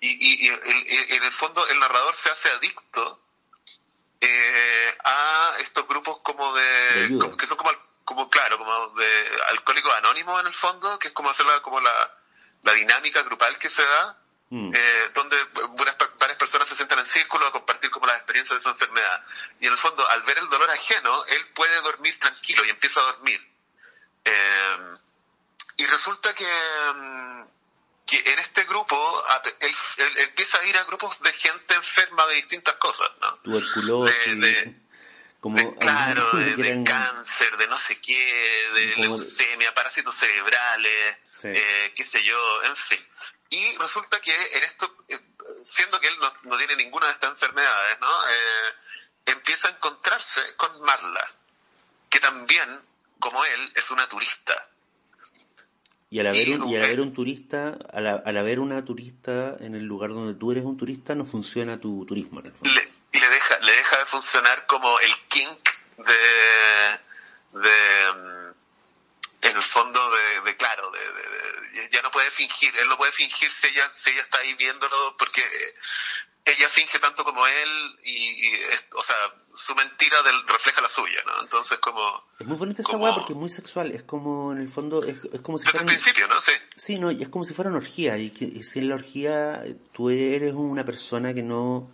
y, 0.00 0.46
y, 0.46 0.48
en 0.48 1.22
el 1.22 1.32
fondo 1.32 1.64
el 1.68 1.78
narrador 1.78 2.12
se 2.16 2.28
hace 2.30 2.50
adicto 2.50 3.20
eh, 4.20 4.98
a 5.04 5.52
estos 5.60 5.86
grupos 5.86 6.18
como 6.22 6.52
De 6.54 6.62
de, 6.62 7.04
ayuda. 7.04 7.24
como- 7.24 7.36
que 7.36 7.46
son 7.46 7.56
como 7.56 7.70
como 8.04 8.28
claro 8.28 8.58
como 8.58 8.88
de 8.94 9.40
alcohólicos 9.50 9.92
anónimos 9.94 10.40
en 10.40 10.46
el 10.48 10.54
fondo 10.54 10.98
que 10.98 11.08
es 11.08 11.14
como 11.14 11.30
hacer 11.30 11.46
la, 11.46 11.60
como 11.62 11.80
la, 11.80 12.18
la 12.62 12.72
dinámica 12.74 13.22
grupal 13.22 13.58
que 13.58 13.68
se 13.70 13.82
da 13.84 14.18
Mm. 14.54 14.70
eh, 14.74 15.10
donde 15.14 15.34
unas 15.80 15.96
varias 16.18 16.36
personas 16.36 16.68
se 16.68 16.74
sientan 16.76 16.98
en 16.98 17.06
círculo 17.06 17.46
a 17.46 17.52
compartir 17.52 17.90
como 17.90 18.04
las 18.06 18.16
experiencias 18.16 18.58
de 18.58 18.62
su 18.62 18.68
enfermedad 18.68 19.24
y 19.60 19.66
en 19.66 19.72
el 19.72 19.78
fondo 19.78 20.06
al 20.10 20.20
ver 20.24 20.36
el 20.36 20.48
dolor 20.50 20.70
ajeno 20.70 21.24
él 21.24 21.48
puede 21.54 21.80
dormir 21.80 22.18
tranquilo 22.20 22.62
y 22.66 22.68
empieza 22.68 23.00
a 23.00 23.04
dormir 23.04 23.40
Eh, 24.26 24.76
y 25.78 25.86
resulta 25.86 26.34
que 26.34 26.46
mm, 26.94 27.42
que 28.04 28.18
en 28.32 28.38
este 28.40 28.64
grupo 28.64 29.24
él, 29.60 29.74
él 29.96 30.18
empieza 30.18 30.58
a 30.58 30.64
ir 30.66 30.76
a 30.76 30.84
grupos 30.84 31.18
de 31.22 31.32
gente 31.32 31.74
enferma 31.74 32.26
de 32.26 32.34
distintas 32.34 32.74
cosas 32.74 33.08
¿no? 33.22 33.34
Tuberculosis, 33.38 34.26
de- 34.26 34.34
de- 34.34 34.81
como 35.42 35.76
claro, 35.76 36.30
de, 36.38 36.54
que 36.56 36.62
de 36.62 36.68
eran- 36.68 36.84
cáncer, 36.84 37.56
de 37.58 37.66
no 37.66 37.76
sé 37.76 38.00
qué, 38.00 38.70
de 38.74 38.92
Como- 38.94 39.04
leucemia, 39.08 39.74
parásitos 39.74 40.14
cerebrales, 40.14 41.18
Sí. 41.28 41.48
eh, 41.48 41.92
qué 41.96 42.04
sé 42.04 42.22
yo, 42.22 42.62
en 42.62 42.76
fin. 42.76 43.08
Y 43.50 43.76
resulta 43.76 44.20
que 44.20 44.32
en 44.32 44.62
esto, 44.62 44.96
eh, 45.08 45.20
siendo 45.64 46.00
que 46.00 46.06
él 46.08 46.16
no, 46.20 46.32
no 46.44 46.56
tiene 46.56 46.76
ninguna 46.76 47.06
de 47.06 47.12
estas 47.12 47.30
enfermedades, 47.30 47.98
¿no? 48.00 48.28
Eh, 48.30 48.74
empieza 49.26 49.66
a 49.68 49.72
encontrarse 49.72 50.40
con 50.56 50.80
Marla, 50.82 51.28
que 52.08 52.20
también, 52.20 52.80
como 53.18 53.44
él, 53.44 53.72
es 53.74 53.90
una 53.90 54.08
turista. 54.08 54.68
Y 56.12 56.20
al 56.20 56.26
haber 56.26 56.46
Y- 56.48 56.52
un, 56.52 56.68
y 56.68 56.76
al 56.76 56.84
haber 56.84 57.00
un 57.00 57.14
turista, 57.14 57.78
al, 57.90 58.06
al 58.06 58.36
haber 58.36 58.60
una 58.60 58.84
turista 58.84 59.56
en 59.60 59.74
el 59.74 59.84
lugar 59.84 60.10
donde 60.10 60.34
tú 60.38 60.52
eres 60.52 60.62
un 60.62 60.76
turista, 60.76 61.14
no 61.14 61.24
funciona 61.24 61.80
tu 61.80 62.04
turismo 62.04 62.40
en 62.40 62.46
el 62.46 62.52
fondo. 62.52 62.68
le, 62.70 63.18
le 63.18 63.28
deja 63.28 63.58
le 63.60 63.72
deja 63.72 63.98
de 63.98 64.04
funcionar 64.04 64.66
como 64.66 65.00
el 65.00 65.10
kink 65.28 65.70
de 65.96 67.60
de 67.60 68.12
mm, 68.12 69.46
en 69.46 69.56
el 69.56 69.62
fondo 69.62 70.00
de, 70.10 70.40
de 70.50 70.56
claro 70.56 70.90
de, 70.90 70.98
de- 71.00 71.82
de- 71.82 71.90
ya 71.90 72.02
no 72.02 72.10
puede 72.10 72.30
fingir 72.30 72.76
él 72.78 72.88
no 72.88 72.96
puede 72.96 73.12
fingir 73.12 73.50
si 73.50 73.66
ella 73.68 73.88
si 73.92 74.10
ella 74.10 74.20
está 74.22 74.38
ahí 74.38 74.54
viéndolo 74.54 75.16
porque 75.18 75.40
eh, 75.40 75.74
ella 76.44 76.68
finge 76.68 76.98
tanto 76.98 77.24
como 77.24 77.46
él 77.46 77.68
y, 78.04 78.10
y 78.10 78.54
es- 78.72 78.86
o 78.96 79.02
sea 79.02 79.16
su 79.54 79.74
mentira 79.74 80.20
del, 80.22 80.46
refleja 80.48 80.80
la 80.80 80.88
suya 80.88 81.20
no 81.26 81.42
entonces 81.42 81.78
como 81.78 82.00
Es 82.40 82.46
muy 82.46 82.56
bonita 82.56 82.82
esa 82.82 82.96
weá 82.96 83.14
porque 83.14 83.32
es 83.34 83.38
muy 83.38 83.48
sexual, 83.50 83.92
es 83.92 84.02
como 84.02 84.52
en 84.52 84.58
el 84.58 84.68
fondo, 84.68 84.98
es, 85.00 85.16
es 85.32 85.40
como 85.40 85.58
si 85.58 85.64
desde 85.66 85.78
el 85.78 85.84
fuera... 85.84 85.86
principio 85.86 86.26
no 86.28 86.40
sí. 86.40 86.52
Sí, 86.74 86.98
no, 86.98 87.10
y 87.12 87.22
es 87.22 87.28
como 87.28 87.44
si 87.44 87.54
fuera 87.54 87.68
una 87.70 87.78
orgía, 87.78 88.16
y 88.18 88.30
que 88.30 88.44
y 88.46 88.62
si 88.64 88.80
en 88.80 88.88
la 88.88 88.94
orgía 88.96 89.62
tú 89.92 90.10
eres 90.10 90.54
una 90.54 90.84
persona 90.84 91.32
que 91.34 91.42
no 91.42 91.90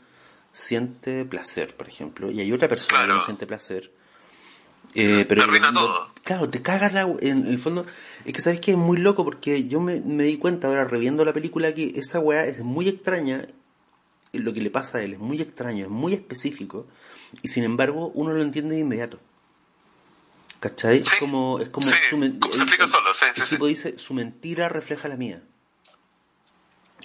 siente 0.52 1.24
placer, 1.26 1.76
por 1.76 1.88
ejemplo, 1.88 2.30
y 2.30 2.40
hay 2.40 2.50
otra 2.52 2.68
persona 2.68 3.02
que 3.02 3.08
no 3.08 3.22
siente 3.24 3.46
placer, 3.46 3.92
eh, 4.94 5.26
pero 5.28 5.42
Te 5.42 5.44
arruina 5.44 5.72
todo. 5.72 6.12
claro, 6.24 6.48
te 6.48 6.62
cagas 6.62 6.92
la, 6.94 7.02
en 7.20 7.46
el 7.46 7.58
fondo, 7.58 7.84
es 8.24 8.32
que 8.32 8.40
sabes 8.40 8.60
que 8.60 8.70
es 8.72 8.76
muy 8.78 8.96
loco 8.98 9.24
porque 9.24 9.66
yo 9.68 9.80
me, 9.80 10.00
me 10.00 10.24
di 10.24 10.38
cuenta 10.38 10.68
ahora 10.68 10.84
reviendo 10.84 11.24
la 11.24 11.32
película 11.34 11.74
que 11.74 11.92
esa 11.96 12.18
weá 12.20 12.46
es 12.46 12.60
muy 12.60 12.88
extraña, 12.88 13.46
lo 14.38 14.52
que 14.52 14.60
le 14.60 14.70
pasa 14.70 14.98
a 14.98 15.02
él 15.02 15.14
es 15.14 15.18
muy 15.18 15.40
extraño, 15.40 15.84
es 15.84 15.90
muy 15.90 16.14
específico, 16.14 16.86
y 17.42 17.48
sin 17.48 17.64
embargo 17.64 18.08
uno 18.14 18.32
lo 18.32 18.42
entiende 18.42 18.74
de 18.74 18.80
inmediato. 18.82 19.18
¿Cachai? 20.60 20.98
Es 20.98 21.14
como, 21.16 21.60
es 21.60 21.68
como 21.68 21.86
Sí, 21.86 21.92
su 22.10 22.16
como 22.40 22.52
se 22.52 22.62
explica 22.62 22.84
el- 22.84 22.90
solo, 22.90 23.14
sí, 23.14 23.24
el 23.36 23.48
tipo 23.48 23.66
dice, 23.66 23.96
su 23.98 24.12
mentira 24.14 24.68
refleja 24.68 25.06
la 25.08 25.16
mía. 25.16 25.40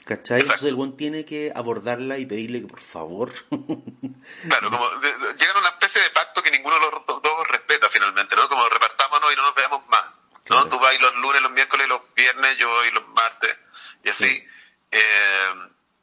¿Cachai? 0.05 0.39
Exacto. 0.39 0.65
Entonces 0.65 0.67
el 0.69 0.75
buen 0.75 0.97
tiene 0.97 1.23
que 1.23 1.51
abordarla 1.55 2.17
y 2.17 2.25
pedirle 2.25 2.61
que 2.61 2.67
por 2.67 2.81
favor. 2.81 3.31
Claro, 4.49 4.69
como 4.71 4.89
de- 4.99 5.17
de- 5.17 5.33
llegan 5.37 5.55
a 5.57 5.59
una 5.59 5.69
especie 5.69 6.01
de 6.01 6.09
pacto 6.09 6.41
que 6.41 6.51
ninguno 6.51 6.75
de 6.75 6.81
los 6.81 7.05
dos 7.21 7.47
respeta 7.49 7.87
finalmente, 7.89 8.35
¿no? 8.35 8.49
Como 8.49 8.67
repartámonos 8.67 9.31
y 9.31 9.35
no 9.35 9.43
nos 9.43 9.55
veamos 9.55 9.87
más, 9.87 10.03
¿no? 10.49 10.67
Tú 10.67 10.79
vas 10.79 10.99
los 10.99 11.15
lunes, 11.17 11.41
los 11.41 11.51
miércoles, 11.51 11.87
los 11.87 12.01
viernes, 12.15 12.57
yo 12.57 12.67
voy 12.69 12.89
los 12.91 13.07
martes, 13.09 13.57
y 14.03 14.09
así. 14.09 14.25
Sí. 14.27 14.43
Eh, 14.91 15.53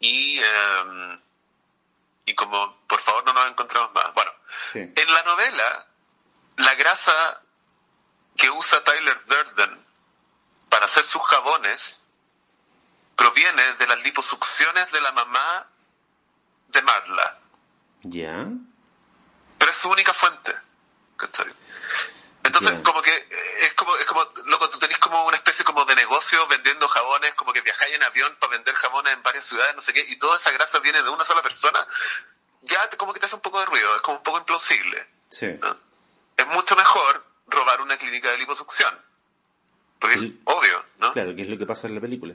y, 0.01 0.39
eh, 0.39 1.19
y 2.27 2.35
como, 2.35 2.79
por 2.87 3.01
favor, 3.01 3.25
no 3.27 3.33
nos 3.35 3.51
encontramos 3.51 3.93
más. 3.93 4.15
Bueno, 4.15 4.31
Sí. 4.73 4.79
en 4.79 5.13
la 5.13 5.23
novela, 5.25 5.87
la 6.57 6.75
grasa 6.75 7.43
que 8.37 8.51
usa 8.51 8.83
Tyler 8.85 9.25
Durden 9.27 9.87
para 10.69 10.87
hacer 10.87 11.05
sus 11.05 11.23
jabones 11.23 12.09
proviene 13.17 13.75
de 13.75 13.87
las 13.87 14.03
liposucciones 14.05 14.91
de 14.93 15.01
la 15.01 15.13
mamá 15.13 15.67
de 16.69 16.83
Marla 16.83 17.39
¿Ya? 18.03 18.47
pero 19.59 19.71
es 19.71 19.77
su 19.77 19.91
única 19.91 20.15
fuente. 20.15 20.55
¿cachai? 21.21 21.53
Entonces, 22.43 22.81
como 22.83 23.03
que 23.03 23.15
eh, 23.15 23.27
es 23.61 23.75
como, 23.75 23.95
es 23.97 24.07
como, 24.07 24.25
loco, 24.47 24.71
tú 24.71 24.79
tenés 24.79 24.99
como 24.99 25.27
una 25.27 25.37
especie 25.37 25.65
como 25.65 25.85
de 25.85 25.95
negocio 25.95 26.47
vendiendo 26.49 26.89
jabones, 26.89 27.35
como 27.35 27.53
que 27.53 27.61
viajáis 27.61 27.95
en 27.95 28.03
avión 28.03 28.35
para 28.41 28.53
vender 28.53 28.75
jabones 28.75 29.13
en 29.13 29.23
varias 29.23 29.45
ciudades, 29.45 29.77
no 29.77 29.83
sé 29.83 29.93
qué, 29.93 30.05
y 30.09 30.17
toda 30.19 30.37
esa 30.37 30.51
grasa 30.51 30.79
viene 30.79 31.03
de 31.03 31.11
una 31.11 31.25
sola 31.25 31.43
persona, 31.43 31.87
ya 32.63 32.89
como 32.97 33.13
que 33.13 33.21
te 33.21 33.27
hace 33.27 33.35
un 33.35 33.41
poco 33.41 33.61
de 33.61 33.67
ruido, 33.67 33.97
es 33.97 34.03
como 34.03 34.19
un 34.19 34.23
poco 34.23 34.39
implausible. 34.39 35.07
Sí. 35.31 35.47
¿no? 35.61 35.77
Es 36.37 36.47
mucho 36.49 36.77
mejor 36.77 37.25
robar 37.47 37.81
una 37.81 37.97
clínica 37.97 38.31
de 38.31 38.39
liposucción. 38.39 38.97
Porque, 39.99 40.33
obvio, 40.45 40.85
¿no? 40.99 41.13
Claro, 41.13 41.35
que 41.37 41.43
es 41.43 41.49
lo 41.49 41.59
que 41.59 41.67
pasa 41.67 41.87
en 41.87 41.95
la 41.95 42.01
película. 42.01 42.35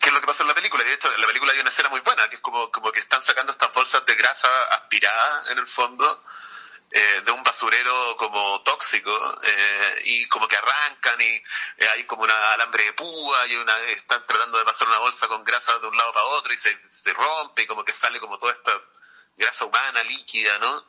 que 0.00 0.08
es 0.08 0.12
lo 0.12 0.20
que 0.20 0.26
pasa 0.26 0.44
en 0.44 0.48
la 0.48 0.54
película. 0.54 0.84
Y 0.84 0.86
de 0.86 0.94
hecho, 0.94 1.12
en 1.12 1.20
la 1.20 1.26
película 1.26 1.52
hay 1.52 1.58
una 1.58 1.70
escena 1.70 1.88
muy 1.88 2.00
buena, 2.00 2.28
que 2.28 2.36
es 2.36 2.40
como, 2.40 2.70
como 2.70 2.92
que 2.92 3.00
están 3.00 3.20
sacando 3.22 3.52
estas 3.52 3.72
bolsas 3.72 4.06
de 4.06 4.14
grasa 4.14 4.48
aspirada 4.72 5.50
en 5.50 5.58
el 5.58 5.66
fondo, 5.66 6.24
eh, 6.92 7.22
de 7.24 7.32
un 7.32 7.42
basurero 7.42 8.16
como 8.16 8.62
tóxico 8.62 9.12
eh, 9.44 10.02
y 10.06 10.26
como 10.26 10.48
que 10.48 10.56
arrancan 10.56 11.20
y 11.20 11.24
eh, 11.24 11.88
hay 11.94 12.04
como 12.04 12.24
una 12.24 12.52
alambre 12.52 12.82
de 12.82 12.92
púa 12.94 13.46
y 13.46 13.56
una, 13.56 13.76
están 13.90 14.24
tratando 14.26 14.58
de 14.58 14.64
pasar 14.64 14.88
una 14.88 14.98
bolsa 14.98 15.28
con 15.28 15.44
grasa 15.44 15.78
de 15.78 15.86
un 15.86 15.96
lado 15.96 16.12
para 16.12 16.26
otro 16.26 16.52
y 16.52 16.58
se, 16.58 16.76
se 16.88 17.12
rompe 17.12 17.62
y 17.62 17.66
como 17.66 17.84
que 17.84 17.92
sale 17.92 18.18
como 18.18 18.38
toda 18.38 18.52
esta 18.52 18.72
grasa 19.40 19.64
humana 19.64 20.02
líquida, 20.04 20.58
¿no? 20.60 20.84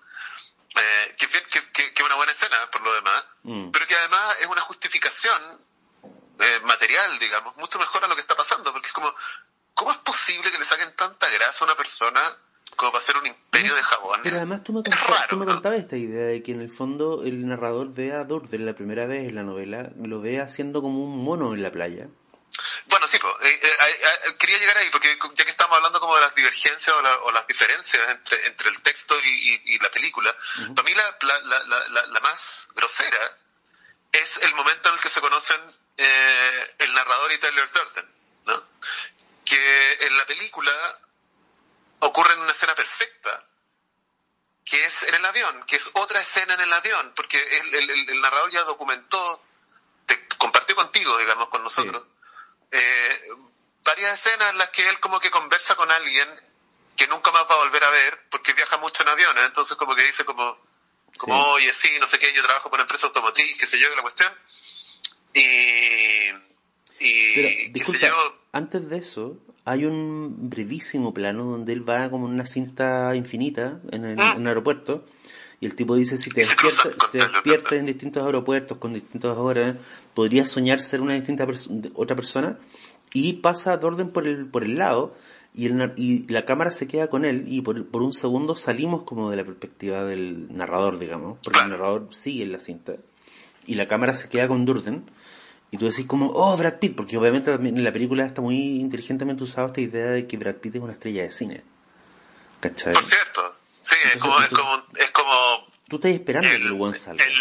Eh, 0.75 1.15
que, 1.17 1.27
que, 1.27 1.41
que, 1.73 1.93
que 1.93 2.03
una 2.03 2.15
buena 2.15 2.31
escena 2.31 2.55
por 2.71 2.81
lo 2.81 2.93
demás, 2.93 3.25
Mm. 3.43 3.71
pero 3.71 3.87
que 3.87 3.95
además 3.95 4.37
es 4.41 4.45
una 4.47 4.61
justificación 4.61 5.65
eh, 6.39 6.59
material, 6.63 7.17
digamos, 7.19 7.55
mucho 7.57 7.79
mejor 7.79 8.03
a 8.05 8.07
lo 8.07 8.15
que 8.15 8.21
está 8.21 8.35
pasando, 8.35 8.71
porque 8.71 8.87
es 8.87 8.93
como, 8.93 9.11
¿cómo 9.73 9.91
es 9.91 9.97
posible 9.99 10.51
que 10.51 10.59
le 10.59 10.65
saquen 10.65 10.95
tanta 10.95 11.27
grasa 11.29 11.63
a 11.63 11.67
una 11.67 11.75
persona 11.75 12.21
como 12.75 12.91
para 12.91 13.01
hacer 13.03 13.17
un 13.17 13.25
imperio 13.27 13.75
de 13.75 13.81
jabón? 13.83 14.21
Pero 14.23 14.37
además 14.37 14.63
tú 14.63 14.73
me, 14.73 14.79
Es 14.79 14.95
contabas, 14.95 15.09
raro, 15.19 15.27
tú 15.29 15.37
me 15.37 15.45
¿no? 15.45 15.53
contabas 15.53 15.79
esta 15.79 15.97
idea 15.97 16.27
de 16.27 16.41
que 16.43 16.51
en 16.51 16.61
el 16.61 16.71
fondo 16.71 17.23
el 17.23 17.47
narrador 17.47 17.93
ve 17.93 18.13
a 18.13 18.23
Durden 18.23 18.65
la 18.65 18.73
primera 18.75 19.05
vez 19.07 19.27
en 19.27 19.35
la 19.35 19.43
novela, 19.43 19.89
lo 19.97 20.21
ve 20.21 20.39
haciendo 20.39 20.81
como 20.81 21.03
un 21.03 21.23
mono 21.23 21.53
en 21.53 21.61
la 21.63 21.71
playa. 21.71 22.07
Bueno, 22.91 23.07
sí, 23.07 23.17
pues, 23.19 23.33
eh, 23.41 23.59
eh, 23.63 23.99
eh, 24.25 24.35
quería 24.37 24.57
llegar 24.59 24.77
ahí, 24.77 24.89
porque 24.91 25.17
ya 25.33 25.43
que 25.45 25.49
estamos 25.49 25.75
hablando 25.77 25.99
como 26.01 26.13
de 26.15 26.21
las 26.21 26.35
divergencias 26.35 26.93
o, 26.95 27.01
la- 27.01 27.17
o 27.19 27.31
las 27.31 27.47
diferencias 27.47 28.09
entre, 28.09 28.45
entre 28.47 28.69
el 28.69 28.81
texto 28.81 29.17
y, 29.23 29.29
y- 29.29 29.61
y 29.75 29.79
la 29.79 29.89
película, 29.89 30.35
para 30.75 30.83
mí 30.85 30.93
la, 30.93 31.17
la, 31.21 31.39
la, 32.05 32.19
más 32.19 32.67
grosera 32.75 33.17
es 34.11 34.37
el 34.43 34.53
momento 34.55 34.89
en 34.89 34.95
el 34.95 35.01
que 35.01 35.07
se 35.09 35.21
conocen 35.21 35.59
eh, 35.97 36.75
el 36.79 36.93
narrador 36.93 37.31
y 37.31 37.37
Tyler 37.37 37.71
Durden, 37.71 38.11
¿no? 38.45 38.67
Que 39.45 39.97
en 40.07 40.17
la 40.17 40.25
película 40.25 40.71
ocurre 41.99 42.33
en 42.33 42.39
una 42.41 42.51
escena 42.51 42.75
perfecta, 42.75 43.47
que 44.65 44.83
es 44.85 45.03
en 45.03 45.15
el 45.15 45.25
avión, 45.25 45.63
que 45.65 45.77
es 45.77 45.89
otra 45.93 46.19
escena 46.19 46.53
en 46.55 46.61
el 46.61 46.73
avión, 46.73 47.13
porque 47.15 47.41
el, 47.59 47.73
el- 47.75 47.89
el- 47.89 48.09
el 48.09 48.21
narrador 48.21 48.51
ya 48.51 48.63
documentó, 48.63 49.43
te 50.05 50.27
compartió 50.37 50.75
contigo, 50.75 51.17
digamos, 51.17 51.47
con 51.49 51.63
nosotros, 51.63 52.03
eh, 52.71 53.27
varias 53.83 54.13
escenas 54.25 54.51
en 54.51 54.57
las 54.57 54.69
que 54.69 54.87
él 54.87 54.99
como 54.99 55.19
que 55.19 55.29
conversa 55.31 55.75
con 55.75 55.91
alguien 55.91 56.27
que 56.95 57.07
nunca 57.07 57.31
más 57.31 57.43
va 57.49 57.55
a 57.55 57.63
volver 57.63 57.83
a 57.83 57.89
ver, 57.89 58.19
porque 58.29 58.53
viaja 58.53 58.77
mucho 58.77 59.03
en 59.03 59.09
aviones, 59.09 59.43
entonces 59.45 59.75
como 59.77 59.95
que 59.95 60.03
dice 60.03 60.23
como, 60.25 60.57
como 61.17 61.35
Sí. 61.35 61.49
oye, 61.55 61.73
sí, 61.73 61.89
no 61.99 62.07
sé 62.07 62.19
qué, 62.19 62.31
yo 62.33 62.43
trabajo 62.43 62.69
por 62.69 62.77
una 62.77 62.83
empresa 62.83 63.07
automotriz, 63.07 63.57
qué 63.57 63.65
sé 63.65 63.79
yo, 63.79 63.87
la 63.95 64.01
cuestión, 64.01 64.31
y, 65.33 65.39
y 66.99 67.33
Pero, 67.35 67.47
qué 67.47 67.63
sé 67.65 67.69
disculpa, 67.71 68.07
yo, 68.07 68.41
antes 68.51 68.87
de 68.89 68.97
eso, 68.97 69.37
hay 69.65 69.85
un 69.85 70.49
brevísimo 70.49 71.13
plano 71.13 71.45
donde 71.45 71.73
él 71.73 71.87
va 71.87 72.09
como 72.09 72.27
en 72.27 72.33
una 72.33 72.45
cinta 72.45 73.15
infinita 73.15 73.79
en 73.91 74.05
el, 74.05 74.19
Ah. 74.19 74.33
en 74.35 74.41
el 74.41 74.47
aeropuerto 74.47 75.05
y 75.59 75.65
el 75.67 75.75
tipo 75.75 75.95
dice, 75.95 76.17
si 76.17 76.31
te 76.31 76.41
despiertas, 76.41 76.93
si 77.05 77.11
te 77.11 77.27
despiertas 77.27 77.73
en 77.73 77.85
distintos 77.85 78.25
aeropuertos 78.25 78.77
con 78.79 78.93
distintas 78.93 79.37
horas, 79.37 79.75
podrías 80.13 80.49
soñar 80.49 80.81
ser 80.81 81.01
una 81.01 81.13
distinta 81.13 81.45
de- 81.45 81.91
otra 81.95 82.15
persona 82.15 82.57
y 83.13 83.33
pasa 83.33 83.77
Dorden 83.77 84.11
por 84.13 84.27
el, 84.27 84.45
por 84.47 84.63
el 84.63 84.77
lado 84.77 85.15
y, 85.53 85.65
el, 85.67 85.93
y 85.97 86.25
la 86.31 86.45
cámara 86.45 86.71
se 86.71 86.87
queda 86.87 87.07
con 87.07 87.25
él 87.25 87.43
y 87.47 87.61
por, 87.61 87.85
por 87.87 88.01
un 88.03 88.13
segundo 88.13 88.55
salimos 88.55 89.03
como 89.03 89.29
de 89.29 89.37
la 89.37 89.43
perspectiva 89.43 90.03
del 90.05 90.47
narrador, 90.55 90.97
digamos, 90.99 91.39
porque 91.43 91.59
el 91.59 91.69
narrador 91.69 92.07
sigue 92.11 92.43
en 92.43 92.51
la 92.53 92.59
cinta 92.59 92.95
y 93.67 93.75
la 93.75 93.87
cámara 93.87 94.13
se 94.15 94.29
queda 94.29 94.47
con 94.47 94.63
Durden 94.65 95.03
y 95.71 95.77
tú 95.77 95.85
decís 95.85 96.05
como, 96.05 96.27
oh, 96.27 96.55
Brad 96.57 96.79
Pitt, 96.79 96.95
porque 96.95 97.17
obviamente 97.17 97.51
también 97.51 97.77
en 97.77 97.83
la 97.83 97.93
película 97.93 98.25
está 98.25 98.41
muy 98.41 98.79
inteligentemente 98.79 99.43
usada 99.43 99.67
esta 99.67 99.81
idea 99.81 100.07
de 100.11 100.27
que 100.27 100.35
Brad 100.37 100.55
Pitt 100.55 100.75
es 100.75 100.81
una 100.81 100.93
estrella 100.93 101.23
de 101.23 101.31
cine. 101.31 101.63
¿Cachai? 102.59 102.93
por 102.93 103.03
cierto, 103.03 103.41
sí, 103.81 103.95
es 104.13 104.17
como, 104.21 104.39
es 104.41 104.49
como, 104.49 104.75
es 104.99 105.11
como 105.11 105.31
Tú 105.87 105.95
estás 105.97 106.11
esperando 106.11 106.47
que 106.49 106.55
el 106.57 106.61
el, 106.67 106.73
buen 106.73 106.93
salga. 106.93 107.23
el, 107.23 107.31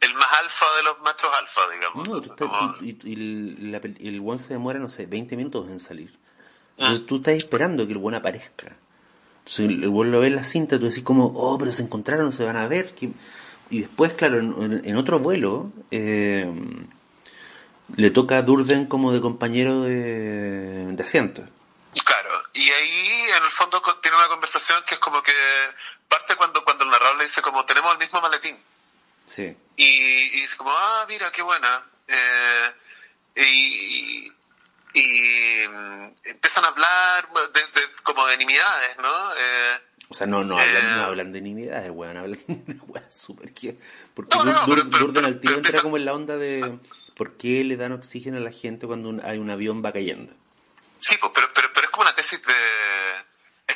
el 0.00 0.14
más 0.14 0.32
alfa 0.42 0.66
de 0.76 0.82
los 0.84 1.00
machos 1.00 1.30
alfa, 1.38 1.60
digamos. 1.74 2.08
No, 2.08 2.20
tú 2.20 2.30
estás- 2.32 2.48
Como- 2.48 2.74
y, 2.80 2.90
y- 2.90 2.98
y 3.04 3.12
el, 3.14 3.72
la 3.72 3.80
pel- 3.80 3.98
el 4.00 4.20
buen 4.20 4.38
se 4.38 4.54
demora, 4.54 4.78
no 4.78 4.88
sé, 4.88 5.06
20 5.06 5.36
minutos 5.36 5.68
en 5.68 5.80
salir. 5.80 6.10
Ah. 6.78 6.84
Entonces 6.88 7.06
tú 7.06 7.16
estás 7.16 7.34
esperando 7.34 7.86
que 7.86 7.92
el 7.92 7.98
buen 7.98 8.14
aparezca. 8.14 8.76
Entonces 9.40 9.66
el, 9.68 9.88
buen 9.88 10.10
lo 10.10 10.20
ve 10.20 10.28
en 10.28 10.36
la 10.36 10.44
cinta, 10.44 10.78
tú 10.78 10.86
decís 10.86 11.02
como, 11.02 11.26
oh, 11.26 11.58
pero 11.58 11.72
se 11.72 11.82
encontraron, 11.82 12.32
se 12.32 12.44
van 12.44 12.56
a 12.56 12.66
ver. 12.68 12.94
Y 13.70 13.80
después, 13.80 14.14
claro, 14.14 14.38
en, 14.38 14.96
otro 14.96 15.18
vuelo, 15.18 15.70
eh, 15.90 16.50
le 17.96 18.10
toca 18.10 18.38
a 18.38 18.42
Durden 18.42 18.86
como 18.86 19.12
de 19.12 19.20
compañero 19.20 19.82
de, 19.82 20.86
de 20.86 21.02
asiento. 21.02 21.42
Claro, 22.04 22.30
y 22.54 22.60
ahí 22.70 23.22
en 23.36 23.44
el 23.44 23.50
fondo 23.50 23.82
tiene 24.00 24.16
una 24.16 24.28
conversación 24.28 24.78
que 24.86 24.94
es 24.94 25.00
como 25.00 25.22
que 25.22 25.32
parte 26.08 26.34
cuando, 26.36 26.62
cuando 26.64 26.84
el 26.84 26.90
narrador 26.90 27.16
le 27.18 27.24
dice 27.24 27.42
como 27.42 27.64
tenemos 27.64 27.92
el 27.92 27.98
mismo 27.98 28.20
maletín. 28.20 28.56
Sí. 29.26 29.56
Y, 29.82 30.36
y 30.36 30.40
dice 30.42 30.56
como, 30.56 30.70
ah, 30.72 31.06
mira, 31.08 31.30
qué 31.32 31.42
buena. 31.42 31.84
Eh, 32.08 32.70
y, 33.36 34.32
y 34.94 35.62
empiezan 36.24 36.64
a 36.64 36.68
hablar 36.68 37.28
de, 37.32 37.60
de- 37.60 37.86
como 38.02 38.26
de 38.26 38.36
nimiedades, 38.38 38.96
¿no? 38.98 39.32
Eh, 39.34 39.78
O 40.08 40.14
sea, 40.14 40.26
no, 40.26 40.44
no 40.44 40.58
hablan, 40.58 40.76
Eh. 40.76 40.96
no 40.96 41.02
hablan 41.04 41.32
de 41.32 41.40
nimiedades, 41.40 41.90
weón, 41.92 42.16
hablan 42.16 42.40
de 42.48 42.74
weas 42.88 43.14
súper 43.14 43.54
que... 43.54 43.78
Porque 44.14 44.36
No, 44.36 44.44
no, 44.44 44.52
no, 44.52 44.58
Dur- 44.66 44.74
pero- 44.76 44.90
pero- 44.90 45.06
Durden 45.06 45.24
al 45.24 45.40
tiro 45.40 45.54
entra 45.54 45.68
empieza- 45.70 45.82
como 45.82 45.96
en 45.96 46.04
la 46.04 46.12
onda 46.14 46.36
de 46.36 46.78
por 47.16 47.36
qué 47.36 47.62
le 47.64 47.76
dan 47.76 47.92
oxígeno 47.92 48.38
a 48.38 48.40
la 48.40 48.50
gente 48.52 48.86
cuando 48.86 49.08
un- 49.08 49.24
hay 49.24 49.38
un 49.38 49.50
avión 49.50 49.82
va 49.84 49.92
cayendo. 49.92 50.32
Sí, 50.98 51.16
pues, 51.20 51.32
pero, 51.34 51.48
pero, 51.54 51.68
pero 51.72 51.84
es 51.86 51.90
como 51.90 52.02
una 52.02 52.14
tesis 52.14 52.42
de... 52.42 52.54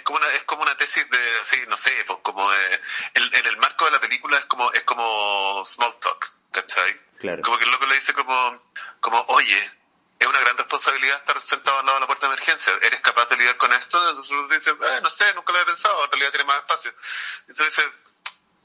Es 0.05 0.07
como 0.07 0.19
una, 0.19 0.29
es 0.35 0.43
como 0.45 0.63
una 0.63 0.77
tesis 0.77 1.09
de, 1.09 1.45
sí, 1.45 1.65
no 1.67 1.79
sé, 1.79 1.91
pues 2.07 2.19
como 2.23 2.51
de... 2.51 2.83
el- 3.15 3.35
en 3.37 3.47
el 3.47 3.57
marco 3.57 3.87
de 3.87 3.93
la 3.93 4.01
película 4.03 4.37
es 4.37 4.45
como, 4.45 4.71
es 4.73 4.83
como 4.83 5.63
small 5.65 5.99
talk, 5.99 6.31
¿cachai? 6.53 7.01
Claro. 7.21 7.41
Como 7.41 7.57
que 7.57 7.65
el 7.65 7.71
loco 7.71 7.87
le 7.87 7.95
dice 7.95 8.13
como, 8.13 8.63
como, 9.01 9.19
oye, 9.29 9.73
es 10.19 10.27
una 10.29 10.41
gran 10.41 10.59
responsabilidad 10.59 11.17
estar 11.17 11.43
sentado 11.43 11.79
al 11.79 11.87
lado 11.87 11.97
de 11.97 12.01
la 12.03 12.07
puerta 12.07 12.27
de 12.29 12.35
emergencia. 12.35 12.75
¿Eres 12.83 13.01
capaz 13.01 13.31
de 13.31 13.37
lidiar 13.39 13.57
con 13.57 13.73
esto? 13.73 14.11
Entonces 14.11 14.31
uno 14.33 14.47
dice, 14.49 14.73
eh, 14.73 15.01
no 15.03 15.09
sé, 15.09 15.33
nunca 15.33 15.53
lo 15.55 15.59
había 15.59 15.73
pensado, 15.73 16.05
en 16.05 16.11
realidad 16.11 16.31
tiene 16.33 16.45
más 16.45 16.57
espacio. 16.59 16.95
Entonces 17.49 17.75
dice, 17.75 17.93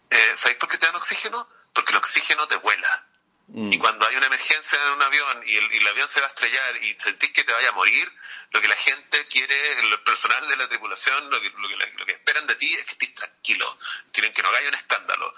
eh, 0.10 0.32
¿sabéis 0.36 0.58
por 0.60 0.68
qué 0.68 0.78
te 0.78 0.88
dan 0.88 0.96
oxígeno? 0.98 1.48
Porque 1.72 1.92
el 1.92 1.98
oxígeno 2.00 2.46
te 2.50 2.58
vuela. 2.58 3.08
Mm. 3.52 3.74
Y 3.74 3.78
cuando 3.80 4.06
hay 4.08 4.16
una 4.16 4.28
emergencia 4.28 4.78
en 4.86 4.94
un 4.94 5.02
avión 5.02 5.44
y 5.48 5.56
el, 5.56 5.74
y 5.74 5.78
el 5.78 5.88
avión 5.88 6.08
se 6.08 6.20
va 6.22 6.28
a 6.28 6.30
estrellar 6.30 6.78
y 6.84 6.94
sentís 7.00 7.32
que 7.32 7.44
te 7.44 7.54
vaya 7.54 7.70
a 7.70 7.74
morir, 7.74 8.12
lo 8.52 8.62
que 8.62 8.68
la 8.68 8.76
gente 8.76 9.26
quiere, 9.28 9.56
el 9.80 10.00
personal 10.02 10.48
de 10.48 10.58
la 10.58 10.68
tripulación, 10.70 11.30
lo 11.30 11.42
que, 11.42 11.50
lo 11.50 11.68
que, 11.68 11.76
lo 11.98 12.06
que 12.06 12.12
esperan 12.14 12.48
de 12.48 12.56
ti 12.56 12.74
es 12.74 12.86
que 12.86 12.92
estés 12.92 13.16
tranquilo, 13.16 13.66
quieren 14.12 14.34
que 14.34 14.42
no 14.42 14.50
haya 14.50 14.70
un 14.70 14.76
escándalo. 14.76 15.34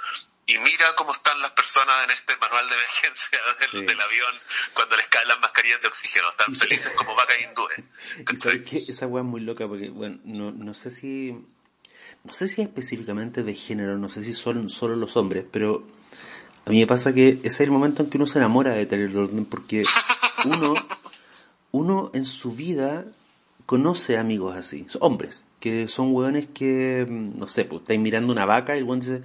Y 0.45 0.57
mira 0.57 0.93
cómo 0.97 1.13
están 1.13 1.39
las 1.41 1.51
personas 1.51 2.03
en 2.03 2.11
este 2.11 2.35
manual 2.37 2.67
de 2.67 2.75
emergencia 2.75 3.39
del, 3.59 3.69
Sí. 3.69 3.81
del 3.85 4.01
avión 4.01 4.33
cuando 4.73 4.97
les 4.97 5.07
caen 5.07 5.27
las 5.27 5.39
mascarillas 5.39 5.81
de 5.81 5.87
oxígeno, 5.87 6.29
están 6.31 6.53
felices 6.55 6.91
como 6.95 7.15
vacas 7.15 7.37
hindúes. 7.41 7.79
Esa 8.89 9.07
weá 9.07 9.23
es 9.23 9.27
muy 9.29 9.41
loca 9.41 9.67
porque, 9.67 9.89
bueno, 9.89 10.19
no, 10.25 10.51
no 10.51 10.73
sé 10.73 10.91
si, 10.91 11.31
no 12.23 12.33
sé 12.33 12.47
si 12.49 12.61
específicamente 12.61 13.43
de 13.43 13.53
género, 13.53 13.97
no 13.97 14.09
sé 14.09 14.23
si 14.23 14.33
son 14.33 14.69
solo 14.69 14.95
los 14.95 15.15
hombres, 15.15 15.45
pero 15.51 15.87
a 16.65 16.69
mí 16.69 16.79
me 16.79 16.87
pasa 16.87 17.13
que 17.13 17.29
ese 17.29 17.47
es 17.47 17.61
el 17.61 17.71
momento 17.71 18.03
en 18.03 18.09
que 18.09 18.17
uno 18.17 18.27
se 18.27 18.39
enamora 18.39 18.71
de 18.71 18.85
Tyler 18.85 19.11
Durden 19.11 19.45
porque 19.45 19.83
uno, 20.45 20.73
uno 21.71 22.11
en 22.13 22.25
su 22.25 22.51
vida 22.51 23.05
conoce 23.65 24.17
amigos 24.17 24.55
así, 24.55 24.85
hombres, 24.99 25.43
que 25.59 25.87
son 25.87 26.13
weones 26.13 26.47
que, 26.53 27.05
mm, 27.09 27.39
no 27.39 27.47
sé, 27.47 27.65
pues 27.65 27.81
estáis 27.81 27.99
mirando 27.99 28.31
una 28.31 28.45
vaca 28.45 28.75
y 28.75 28.79
el 28.79 28.83
weón 28.83 28.99
dice, 28.99 29.23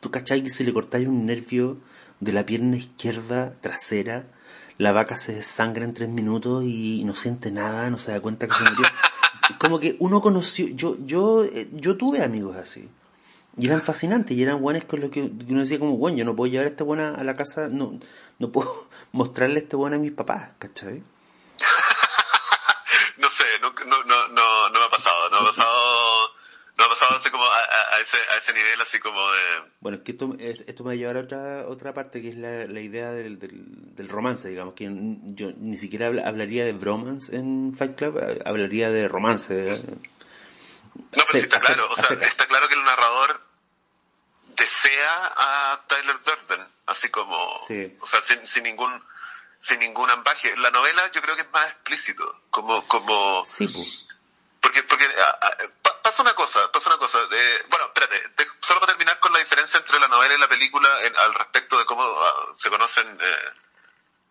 tú 0.00 0.10
cachai 0.10 0.42
que 0.42 0.50
si 0.50 0.64
le 0.64 0.72
cortáis 0.72 1.08
un 1.08 1.26
nervio 1.26 1.78
de 2.20 2.32
la 2.32 2.46
pierna 2.46 2.76
izquierda 2.76 3.54
trasera, 3.60 4.26
la 4.78 4.92
vaca 4.92 5.16
se 5.16 5.34
desangra 5.34 5.84
en 5.84 5.94
tres 5.94 6.08
minutos 6.08 6.64
y 6.64 7.02
no 7.04 7.14
siente 7.14 7.52
nada, 7.52 7.90
no 7.90 7.98
se 7.98 8.12
da 8.12 8.20
cuenta 8.20 8.46
que 8.46 8.54
se 8.54 8.62
murió. 8.62 8.88
Como 9.58 9.78
que 9.78 9.96
uno 9.98 10.20
conoció, 10.20 10.68
yo, 10.68 10.96
yo, 11.04 11.44
eh, 11.44 11.68
yo 11.72 11.96
tuve 11.96 12.22
amigos 12.22 12.56
así. 12.56 12.88
Y 13.58 13.66
eran 13.66 13.82
fascinantes, 13.82 14.36
y 14.36 14.42
eran 14.42 14.60
buenos 14.62 14.84
con 14.84 15.00
lo 15.00 15.10
que, 15.10 15.20
uno 15.22 15.60
decía 15.60 15.78
como, 15.78 15.96
bueno, 15.98 16.16
yo 16.16 16.24
no 16.24 16.34
puedo 16.34 16.50
llevar 16.50 16.66
a 16.66 16.70
este 16.70 16.84
buena 16.84 17.14
a 17.14 17.22
la 17.24 17.36
casa, 17.36 17.68
no, 17.72 17.98
no 18.38 18.50
puedo 18.50 18.88
mostrarle 19.12 19.60
este 19.60 19.76
bueno 19.76 19.96
a 19.96 19.98
mis 19.98 20.12
papás, 20.12 20.50
¿cachai? 20.58 21.02
No 23.18 23.28
sé, 23.28 23.44
no, 23.60 23.72
no, 23.86 24.04
no, 24.04 24.28
no, 24.28 24.68
no 24.70 24.80
me 24.80 24.86
ha 24.86 24.88
pasado, 24.90 25.30
no 25.30 25.42
me 25.42 25.48
ha 25.48 25.50
pasado, 25.50 26.28
no 26.76 26.78
me 26.78 26.84
ha 26.84 26.88
pasado 26.88 27.16
así 27.16 27.30
como 27.30 27.44
a, 27.44 27.58
a- 27.96 28.00
ese, 28.00 28.16
a 28.34 28.38
ese 28.38 28.52
nivel 28.52 28.80
así 28.80 28.98
como 28.98 29.20
de... 29.20 29.38
Bueno, 29.80 29.98
es 29.98 30.04
que 30.04 30.12
esto, 30.12 30.34
es- 30.38 30.64
esto 30.66 30.82
me 30.82 30.88
va 30.88 30.92
a 30.94 30.96
llevar 30.96 31.16
a 31.16 31.20
otra, 31.20 31.66
otra 31.68 31.94
parte 31.94 32.20
que 32.20 32.30
es 32.30 32.36
la, 32.36 32.66
la 32.66 32.80
idea 32.80 33.12
del, 33.12 33.38
del, 33.38 33.94
del 33.94 34.08
romance, 34.08 34.48
digamos, 34.48 34.74
que 34.74 34.84
yo 35.34 35.52
ni 35.58 35.76
siquiera 35.76 36.06
habla- 36.06 36.26
hablaría 36.26 36.64
de 36.64 36.72
bromance 36.72 37.34
en 37.36 37.74
Fight 37.76 37.96
Club, 37.96 38.18
hablaría 38.44 38.90
de 38.90 39.06
romance. 39.08 39.72
¿eh? 39.74 39.82
No, 40.94 41.04
pero 41.12 41.26
sí 41.30 41.38
está 41.38 41.58
claro, 41.60 41.88
o 41.90 41.94
sea, 41.96 42.16
está 42.16 42.46
claro 42.46 42.66
que 42.68 42.74
el 42.74 42.84
narrador 42.84 43.40
desea 44.54 45.32
a 45.36 45.84
Tyler 45.88 46.20
Durden, 46.22 46.66
así 46.86 47.10
como, 47.10 47.58
Sí. 47.66 47.96
o 48.00 48.06
sea, 48.06 48.22
sin, 48.22 48.46
sin 48.46 48.64
ningún, 48.64 49.04
sin 49.58 49.78
ningún 49.80 50.10
ambaje. 50.10 50.56
La 50.56 50.70
novela 50.70 51.10
yo 51.12 51.22
creo 51.22 51.36
que 51.36 51.42
es 51.42 51.50
más 51.50 51.66
explícito, 51.70 52.42
como, 52.50 52.86
como, 52.88 53.44
Sí, 53.44 53.66
porque, 54.60 54.82
porque 54.84 55.04
a- 55.06 55.46
a- 55.46 55.56
pa- 55.82 56.00
pasa 56.02 56.22
una 56.22 56.34
cosa, 56.34 56.70
pasa 56.72 56.88
una 56.90 56.98
cosa. 56.98 57.18
Eh, 57.30 57.58
bueno, 57.68 57.86
espérate, 57.86 58.22
solo 58.60 58.80
para 58.80 58.92
terminar 58.92 59.18
con 59.20 59.32
la 59.32 59.38
diferencia 59.40 59.78
entre 59.78 59.98
la 60.00 60.08
novela 60.08 60.34
y 60.34 60.38
la 60.38 60.48
película 60.48 60.88
al 61.18 61.34
respecto 61.34 61.78
de 61.78 61.84
cómo 61.84 62.02
ah, 62.04 62.52
se 62.56 62.70
conocen 62.70 63.18
eh, 63.20 63.50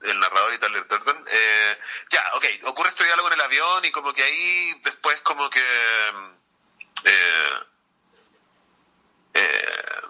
el 0.01 0.19
narrador 0.19 0.53
y 0.53 0.57
Tyler 0.57 0.87
Durden. 0.87 1.23
Eh, 1.27 1.77
ya, 2.09 2.31
ok, 2.33 2.45
ocurre 2.65 2.89
este 2.89 3.03
diálogo 3.05 3.27
en 3.27 3.33
el 3.33 3.41
avión 3.41 3.85
y 3.85 3.91
como 3.91 4.13
que 4.13 4.23
ahí 4.23 4.73
después 4.83 5.19
como 5.21 5.49
que... 5.49 5.63
Eh, 7.03 7.59
eh, 9.33 10.00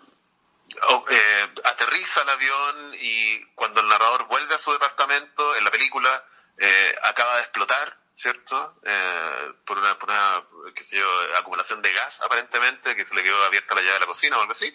eh, 1.09 1.49
aterriza 1.65 2.21
el 2.21 2.29
avión 2.29 2.93
y 2.99 3.45
cuando 3.55 3.81
el 3.81 3.87
narrador 3.87 4.27
vuelve 4.27 4.55
a 4.55 4.57
su 4.57 4.71
departamento, 4.71 5.55
en 5.55 5.63
la 5.63 5.71
película, 5.71 6.25
eh, 6.57 6.95
acaba 7.03 7.35
de 7.37 7.41
explotar, 7.41 7.97
¿cierto? 8.15 8.75
Eh, 8.83 9.53
por 9.65 9.77
una, 9.77 9.97
por 9.97 10.09
una 10.09 10.43
qué 10.73 10.83
sé 10.83 10.97
yo, 10.97 11.07
acumulación 11.37 11.81
de 11.81 11.91
gas, 11.91 12.21
aparentemente, 12.21 12.95
que 12.95 13.05
se 13.05 13.15
le 13.15 13.23
quedó 13.23 13.43
abierta 13.43 13.75
la 13.75 13.81
llave 13.81 13.93
de 13.93 13.99
la 13.99 14.05
cocina 14.05 14.37
o 14.37 14.41
algo 14.41 14.53
así. 14.53 14.73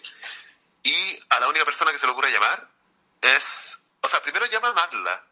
Y 0.83 1.19
a 1.29 1.39
la 1.39 1.49
única 1.49 1.65
persona 1.65 1.91
que 1.91 1.97
se 1.97 2.05
le 2.05 2.11
ocurre 2.11 2.31
llamar 2.31 2.67
es, 3.21 3.79
o 4.01 4.07
sea, 4.07 4.21
primero 4.21 4.45
llama 4.45 4.69
a 4.69 4.73
Marla. 4.73 5.23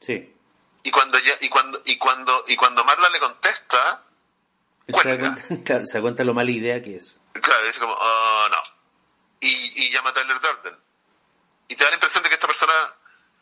Sí. 0.00 0.34
Y 0.82 0.90
cuando, 0.90 1.18
ya, 1.18 1.34
y 1.40 1.48
cuando, 1.48 1.80
y 1.84 1.96
cuando, 1.96 2.44
y 2.46 2.56
cuando 2.56 2.84
Marla 2.84 3.08
le 3.08 3.18
contesta, 3.18 4.04
se 4.86 5.16
da, 5.16 5.18
cuenta, 5.18 5.86
se 5.86 5.98
da 5.98 6.02
cuenta 6.02 6.24
lo 6.24 6.34
mala 6.34 6.50
idea 6.50 6.82
que 6.82 6.96
es. 6.96 7.20
Claro, 7.32 7.66
dice 7.66 7.80
como, 7.80 7.94
oh, 7.94 8.48
no. 8.50 8.73
Y, 9.44 9.84
y 9.84 9.90
llama 9.90 10.10
a 10.10 10.14
Tyler 10.14 10.40
Durden. 10.40 10.78
Y 11.68 11.76
te 11.76 11.84
da 11.84 11.90
la 11.90 11.96
impresión 11.96 12.22
de 12.22 12.28
que 12.28 12.34
esta 12.34 12.46
persona, 12.46 12.72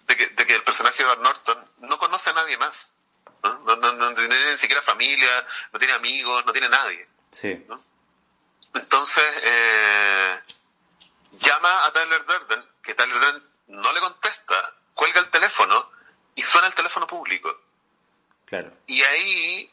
de 0.07 0.17
que, 0.17 0.27
de 0.29 0.47
que 0.47 0.55
el 0.55 0.63
personaje 0.63 0.99
de 0.99 1.05
Edward 1.05 1.21
Norton 1.21 1.71
no 1.79 1.99
conoce 1.99 2.31
a 2.31 2.35
nadie 2.35 2.57
más. 2.59 2.95
¿no? 3.43 3.59
No, 3.61 3.77
no, 3.77 3.93
no 3.93 4.15
tiene 4.15 4.53
ni 4.53 4.59
siquiera 4.59 4.83
familia, 4.83 5.47
no 5.73 5.79
tiene 5.79 5.95
amigos, 5.95 6.45
no 6.47 6.53
tiene 6.53 6.69
nadie. 6.69 7.09
Sí. 7.31 7.67
Entonces, 8.75 9.25
eh, 9.43 10.41
llama 11.33 11.87
a 11.87 11.93
Tyler 11.93 12.25
Durden, 12.25 12.65
que 12.83 12.95
Tyler 12.95 13.19
Durden 13.19 13.43
no 13.69 13.93
le 13.93 14.01
contesta, 14.01 14.55
cuelga 14.95 15.21
el 15.21 15.31
teléfono 15.31 15.91
y 16.35 16.43
suena 16.43 16.67
el 16.67 16.75
teléfono 16.75 17.07
público. 17.07 17.61
Claro. 18.45 18.73
Y 18.87 19.03
ahí 19.03 19.73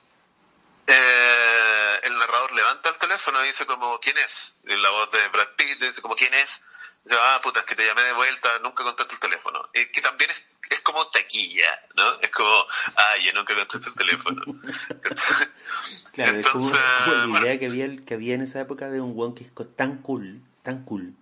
eh, 0.90 2.00
el 2.04 2.18
narrador 2.18 2.52
levanta 2.54 2.90
el 2.90 2.98
teléfono 2.98 3.44
y 3.44 3.48
dice 3.48 3.66
como, 3.66 4.00
¿quién 4.00 4.18
es? 4.18 4.56
En 4.66 4.82
la 4.82 4.90
voz 4.90 5.12
de 5.12 5.28
Brad 5.30 5.56
Pitt 5.56 5.80
dice 5.80 6.02
como, 6.02 6.16
¿quién 6.16 6.34
es? 6.34 6.62
Dice, 7.04 7.18
ah, 7.22 7.40
puta, 7.44 7.60
es 7.60 7.66
que 7.66 7.76
te 7.76 7.86
llamé 7.86 8.04
de 8.04 8.14
vuelta, 8.14 8.50
nunca 8.64 8.84
contesto 8.84 9.14
el 9.14 9.20
teléfono. 9.20 9.70
Y 9.74 9.86
que 9.92 10.02
también 10.02 10.32
es, 10.32 10.44
es 10.72 10.80
como 10.82 11.08
taquilla, 11.10 11.80
¿no? 11.96 12.20
Es 12.22 12.32
como, 12.32 12.66
ay, 12.96 13.26
yo 13.26 13.34
nunca 13.34 13.56
contesto 13.56 13.90
el 13.90 13.96
teléfono. 13.96 14.42
claro, 16.14 16.32
Entonces, 16.32 16.80
es 16.80 17.22
como, 17.22 17.36
la 17.36 17.42
idea 17.42 17.60
que, 17.60 17.66
había, 17.68 18.06
que 18.06 18.14
había 18.16 18.36
en 18.36 18.42
esa 18.42 18.60
época 18.60 18.90
de 18.90 19.00
un 19.00 19.14
one 19.16 19.36
que 19.36 19.44
es 19.44 19.76
tan 19.76 20.02
cool, 20.02 20.42
tan 20.64 20.84
cool. 20.86 21.14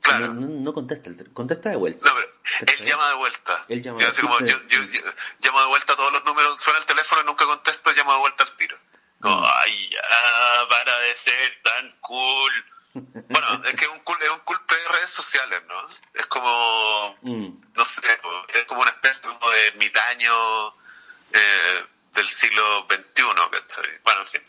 Claro. 0.00 0.34
No, 0.34 0.46
no, 0.46 0.74
contesta, 0.74 1.10
contesta 1.34 1.70
de 1.70 1.76
vuelta. 1.76 2.04
No, 2.04 2.14
pero 2.14 2.28
él 2.72 2.84
llama 2.86 3.08
de 3.08 3.14
vuelta. 3.16 3.64
Él 3.68 3.82
llama 3.82 3.98
de 3.98 4.04
vuelta. 4.04 4.22
Como, 4.22 4.38
yo, 4.40 4.56
yo, 4.68 4.78
yo, 4.82 5.00
llamo 5.40 5.60
de 5.60 5.66
vuelta 5.66 5.96
todos 5.96 6.12
los 6.12 6.24
números, 6.24 6.58
suena 6.60 6.78
el 6.78 6.86
teléfono 6.86 7.22
y 7.22 7.24
nunca 7.24 7.46
contesto, 7.46 7.92
llamo 7.92 8.12
de 8.14 8.18
vuelta 8.20 8.44
al 8.44 8.56
tiro. 8.56 8.78
Ay, 9.22 9.90
ya, 9.90 10.68
para 10.68 10.98
de 11.00 11.14
ser 11.14 11.62
tan 11.62 11.96
cool. 12.00 12.52
Bueno, 12.94 13.62
es 13.64 13.74
que 13.74 13.84
es 13.84 13.90
un 13.90 14.00
cool, 14.00 14.18
es 14.22 14.30
un 14.30 14.40
cool 14.40 14.58
de 14.68 14.88
redes 14.88 15.10
sociales, 15.10 15.62
¿no? 15.66 15.88
Es 16.14 16.26
como, 16.26 17.16
mm. 17.22 17.72
no 17.74 17.84
sé, 17.84 18.00
es 18.54 18.64
como 18.64 18.82
una 18.82 18.90
especie 18.90 19.22
de 19.22 19.66
ermitaño 19.68 20.74
eh, 21.32 21.86
del 22.14 22.28
siglo 22.28 22.86
XXI, 22.90 23.24
¿cachai? 23.50 23.98
Bueno, 24.02 24.20
en 24.20 24.26
fin. 24.26 24.42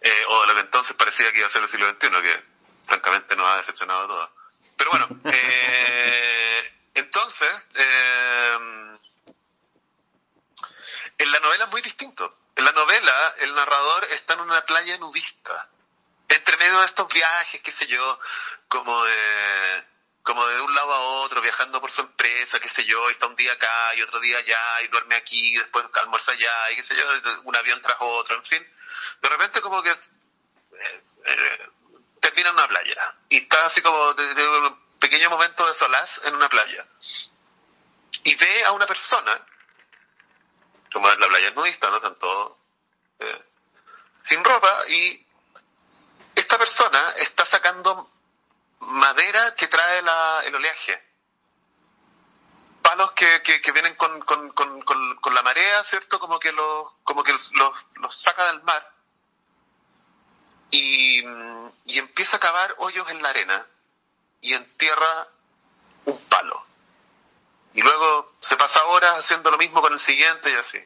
Eh, 0.00 0.24
o 0.28 0.40
de 0.42 0.46
lo 0.48 0.54
que 0.54 0.60
entonces 0.60 0.96
parecía 0.96 1.30
que 1.32 1.38
iba 1.38 1.46
a 1.46 1.50
ser 1.50 1.62
el 1.62 1.68
siglo 1.68 1.90
XXI, 1.90 2.08
que 2.22 2.42
francamente 2.86 3.36
nos 3.36 3.48
ha 3.48 3.56
decepcionado 3.56 4.02
a 4.02 4.06
todos. 4.06 4.30
Pero 4.76 4.90
bueno, 4.90 5.08
eh, 5.24 6.72
entonces, 6.94 7.66
eh, 7.76 8.58
en 11.18 11.32
la 11.32 11.40
novela 11.40 11.64
es 11.64 11.70
muy 11.70 11.82
distinto. 11.82 12.36
En 12.58 12.64
la 12.64 12.72
novela, 12.72 13.34
el 13.38 13.54
narrador 13.54 14.04
está 14.06 14.34
en 14.34 14.40
una 14.40 14.60
playa 14.62 14.98
nudista. 14.98 15.70
Entre 16.28 16.56
medio 16.56 16.80
de 16.80 16.86
estos 16.86 17.06
viajes, 17.14 17.60
qué 17.60 17.70
sé 17.70 17.86
yo, 17.86 18.18
como 18.66 19.04
de, 19.04 19.84
como 20.24 20.44
de 20.44 20.60
un 20.62 20.74
lado 20.74 20.92
a 20.92 20.98
otro, 21.22 21.40
viajando 21.40 21.80
por 21.80 21.92
su 21.92 22.00
empresa, 22.00 22.58
qué 22.58 22.68
sé 22.68 22.84
yo, 22.84 23.08
y 23.08 23.12
está 23.12 23.28
un 23.28 23.36
día 23.36 23.52
acá 23.52 23.94
y 23.94 24.02
otro 24.02 24.18
día 24.18 24.38
allá, 24.38 24.82
y 24.82 24.88
duerme 24.88 25.14
aquí, 25.14 25.54
y 25.54 25.56
después 25.56 25.86
almuerza 26.02 26.32
allá, 26.32 26.72
y 26.72 26.76
qué 26.76 26.82
sé 26.82 26.96
yo, 26.96 27.04
un 27.44 27.54
avión 27.54 27.80
tras 27.80 27.96
otro, 28.00 28.34
en 28.34 28.44
fin. 28.44 28.66
De 29.22 29.28
repente 29.28 29.60
como 29.60 29.80
que 29.80 29.92
eh, 29.92 31.04
eh, 31.26 31.70
termina 32.20 32.48
en 32.48 32.54
una 32.56 32.66
playa. 32.66 33.18
Y 33.28 33.36
está 33.36 33.66
así 33.66 33.82
como 33.82 34.14
de, 34.14 34.34
de 34.34 34.48
un 34.48 34.98
pequeño 34.98 35.30
momento 35.30 35.64
de 35.64 35.74
solaz 35.74 36.24
en 36.24 36.34
una 36.34 36.48
playa. 36.48 36.84
Y 38.24 38.34
ve 38.34 38.64
a 38.64 38.72
una 38.72 38.86
persona 38.88 39.46
como 40.92 41.08
la 41.08 41.28
playa 41.28 41.50
nudista, 41.52 41.90
¿no? 41.90 42.00
Tanto 42.00 42.58
eh, 43.18 43.44
sin 44.24 44.42
ropa 44.44 44.88
y 44.88 45.26
esta 46.34 46.58
persona 46.58 47.12
está 47.18 47.44
sacando 47.44 48.10
madera 48.80 49.54
que 49.56 49.68
trae 49.68 50.02
la, 50.02 50.42
el 50.44 50.54
oleaje. 50.54 51.02
Palos 52.82 53.12
que, 53.12 53.42
que, 53.42 53.60
que 53.60 53.72
vienen 53.72 53.94
con, 53.96 54.20
con, 54.20 54.50
con, 54.52 54.82
con, 54.82 55.34
la 55.34 55.42
marea, 55.42 55.82
¿cierto? 55.84 56.18
Como 56.18 56.38
que 56.40 56.52
los, 56.52 56.88
como 57.04 57.22
que 57.22 57.32
los, 57.32 57.50
los 57.52 58.16
saca 58.16 58.46
del 58.52 58.62
mar. 58.62 58.94
Y, 60.70 61.22
y 61.84 61.98
empieza 61.98 62.36
a 62.36 62.40
cavar 62.40 62.74
hoyos 62.78 63.10
en 63.10 63.22
la 63.22 63.30
arena 63.30 63.66
y 64.40 64.54
entierra 64.54 65.26
un 66.06 66.18
palo. 66.28 66.67
Y 67.78 67.80
luego 67.80 68.34
se 68.40 68.56
pasa 68.56 68.84
horas 68.86 69.20
haciendo 69.20 69.52
lo 69.52 69.56
mismo 69.56 69.80
con 69.80 69.92
el 69.92 70.00
siguiente 70.00 70.50
y 70.50 70.54
así. 70.56 70.84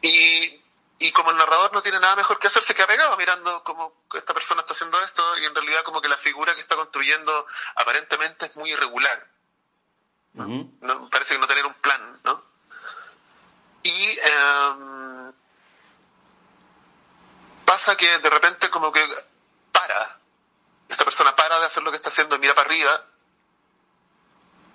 Y, 0.00 0.64
y 0.98 1.12
como 1.12 1.30
el 1.30 1.36
narrador 1.36 1.74
no 1.74 1.82
tiene 1.82 2.00
nada 2.00 2.16
mejor 2.16 2.38
que 2.38 2.46
hacer, 2.46 2.62
se 2.62 2.74
queda 2.74 2.86
pegado 2.86 3.18
mirando 3.18 3.62
cómo 3.64 4.06
esta 4.14 4.32
persona 4.32 4.62
está 4.62 4.72
haciendo 4.72 4.98
esto 5.02 5.22
y 5.40 5.44
en 5.44 5.54
realidad 5.54 5.82
como 5.82 6.00
que 6.00 6.08
la 6.08 6.16
figura 6.16 6.54
que 6.54 6.62
está 6.62 6.74
construyendo 6.74 7.46
aparentemente 7.74 8.46
es 8.46 8.56
muy 8.56 8.72
irregular. 8.72 9.30
¿no? 10.32 10.46
Uh 10.46 10.48
-huh. 10.48 10.78
no 10.80 11.10
parece 11.10 11.34
que 11.34 11.40
no 11.40 11.46
tener 11.46 11.66
un 11.66 11.74
plan, 11.74 12.20
¿no? 12.24 12.42
Y 13.82 14.08
eh, 14.08 15.32
pasa 17.66 17.94
que 17.94 18.20
de 18.20 18.30
repente 18.30 18.70
como 18.70 18.90
que 18.90 19.06
para, 19.70 20.18
esta 20.88 21.04
persona 21.04 21.36
para 21.36 21.58
de 21.60 21.66
hacer 21.66 21.82
lo 21.82 21.90
que 21.90 21.96
está 21.98 22.08
haciendo, 22.08 22.38
mira 22.38 22.54
para 22.54 22.70
arriba 22.70 23.06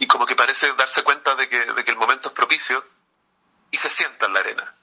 y 0.02 0.08
como 0.08 0.26
que 0.26 0.36
parece 0.36 0.74
darse 0.74 1.04
cuenta 1.04 1.36
de 1.36 1.48
que, 1.48 1.64
de 1.64 1.86
que 1.86 1.92
el 1.92 1.98
momento 1.98 2.30
es 2.30 2.34
propicio 2.34 2.84
y 3.70 3.78
se 3.78 3.88
sienta 3.88 4.26
en 4.26 4.34
la 4.34 4.40
arena. 4.40 4.76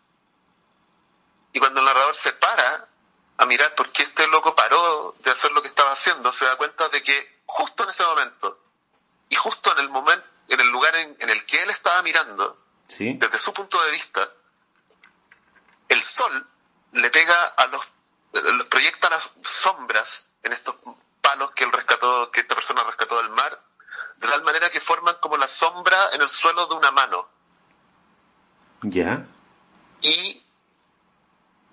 Y 1.53 1.59
cuando 1.59 1.81
el 1.81 1.87
narrador 1.87 2.14
se 2.14 2.33
para 2.35 2.89
a 3.37 3.45
mirar 3.45 3.75
por 3.75 3.91
qué 3.91 4.05
este 4.05 4.29
loco 4.29 4.55
paró 4.55 5.16
de 5.19 5.33
hacer 5.33 5.51
lo 5.51 5.61
que 5.61 5.66
estaba 5.66 5.91
haciendo, 5.91 6.31
se 6.31 6.45
da 6.45 6.55
cuenta 6.55 6.89
de 6.91 7.03
que 7.03 7.41
justo 7.47 7.83
en 7.83 7.91
ese 7.91 8.05
momento 8.05 8.61
y 9.29 9.35
justo 9.35 9.73
en 9.73 9.81
el 9.81 9.89
momento, 9.89 10.25
en 10.51 10.61
el 10.61 10.69
lugar 10.69 10.95
en, 10.95 11.16
en 11.19 11.31
el 11.31 11.45
que 11.47 11.62
él 11.62 11.71
estaba 11.71 12.01
mirando, 12.03 12.57
¿Sí? 12.87 13.14
desde 13.14 13.39
su 13.39 13.53
punto 13.53 13.83
de 13.83 13.91
vista, 13.91 14.33
el 15.89 16.01
sol 16.01 16.49
le 16.93 17.11
pega 17.11 17.45
a 17.57 17.66
los, 17.66 17.83
proyecta 18.69 19.11
las 19.11 19.29
sombras 19.43 20.29
en 20.45 20.53
estos 20.53 20.77
palos 21.21 21.51
que 21.57 21.64
él 21.64 21.73
rescató, 21.73 22.31
que 22.31 22.43
esta 22.43 22.55
persona 22.55 22.85
rescató 22.85 23.16
del 23.16 23.31
mar, 23.31 23.66
de 24.19 24.29
tal 24.29 24.43
manera 24.43 24.71
que 24.71 24.81
forman 24.81 25.16
como 25.21 25.37
la 25.37 25.47
sombra 25.47 26.11
en 26.12 26.21
el 26.23 26.29
suelo 26.29 26.66
de 26.66 26.75
una 26.75 26.91
mano. 26.91 27.29
Ya. 28.83 29.27
Y 30.01 30.43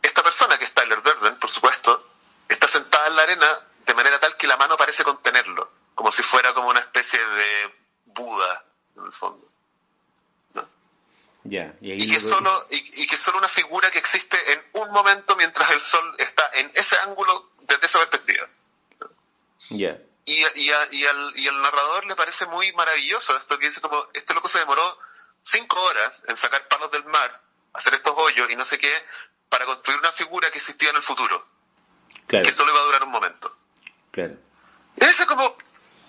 esta 0.02 0.24
persona, 0.24 0.58
que 0.58 0.66
es 0.66 0.74
Tyler 0.74 1.02
Durden, 1.02 1.38
por 1.40 1.50
supuesto, 1.50 2.08
está 2.48 2.68
sentada 2.68 3.08
en 3.08 3.16
la 3.16 3.24
arena 3.24 3.48
de 3.86 3.94
manera 3.96 4.20
tal 4.20 4.38
que 4.38 4.48
la 4.48 4.58
mano 4.58 4.78
parece 4.78 5.04
contenerlo, 5.04 5.72
como 5.96 6.12
si 6.12 6.24
fuera 6.24 6.54
como 6.54 6.70
una 6.70 6.80
especie 6.80 7.20
de 7.20 7.76
Buda, 8.06 8.66
en 8.96 9.06
el 9.06 9.12
fondo. 9.14 9.48
y, 11.44 11.58
ahí 11.58 11.74
y, 11.82 12.12
que 12.12 12.20
solo, 12.20 12.68
y, 12.70 13.04
y, 13.04 13.08
que 13.08 13.18
solo 13.18 13.40
una 13.40 13.48
figura 13.48 13.90
que 13.92 14.00
existe 14.00 14.38
en 14.54 14.64
un 14.74 14.92
momento 14.92 15.36
mientras 15.36 15.70
el 15.72 15.80
sol 15.80 16.16
está 16.18 16.44
en 16.54 16.72
ese 16.76 16.96
ángulo 17.00 17.52
desde 17.62 17.86
esa 17.86 18.00
perspectiva. 18.00 18.48
¿no? 19.00 19.10
Ya. 19.70 20.00
Y, 20.26 20.40
y, 20.40 20.72
a, 20.72 20.88
y, 20.92 21.06
al, 21.06 21.34
y 21.36 21.48
al 21.48 21.62
narrador 21.62 22.06
le 22.06 22.16
parece 22.16 22.48
muy 22.48 22.72
maravilloso 22.74 23.38
esto 23.38 23.60
que 23.60 23.68
dice 23.68 23.80
como, 23.80 24.08
este 24.14 24.34
loco 24.34 24.48
se 24.48 24.58
demoró 24.58 24.98
cinco 25.44 25.80
horas 25.84 26.24
en 26.28 26.36
sacar 26.36 26.68
palos 26.68 26.90
del 26.92 27.06
mar, 27.06 27.42
hacer 27.74 27.94
estos 27.94 28.14
hoyos 28.18 28.50
y 28.50 28.56
no 28.56 28.66
sé 28.66 28.80
qué, 28.80 29.06
para 29.50 29.66
construir 29.66 30.00
una 30.00 30.12
figura 30.12 30.50
que 30.50 30.58
existía 30.58 30.90
en 30.90 30.96
el 30.96 31.04
futuro. 31.04 31.48
Claro. 32.28 32.44
Que 32.44 32.52
solo 32.52 32.72
iba 32.72 32.82
a 32.82 32.86
durar 32.86 33.04
un 33.04 33.12
momento. 33.12 33.56
Claro. 34.12 34.36
Y 34.96 35.26
como, 35.26 35.58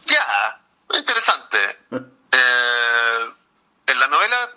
ya, 0.02 0.62
interesante. 0.94 1.58
eh, 2.32 3.30
en 3.86 4.00
la 4.00 4.08
novela 4.08 4.52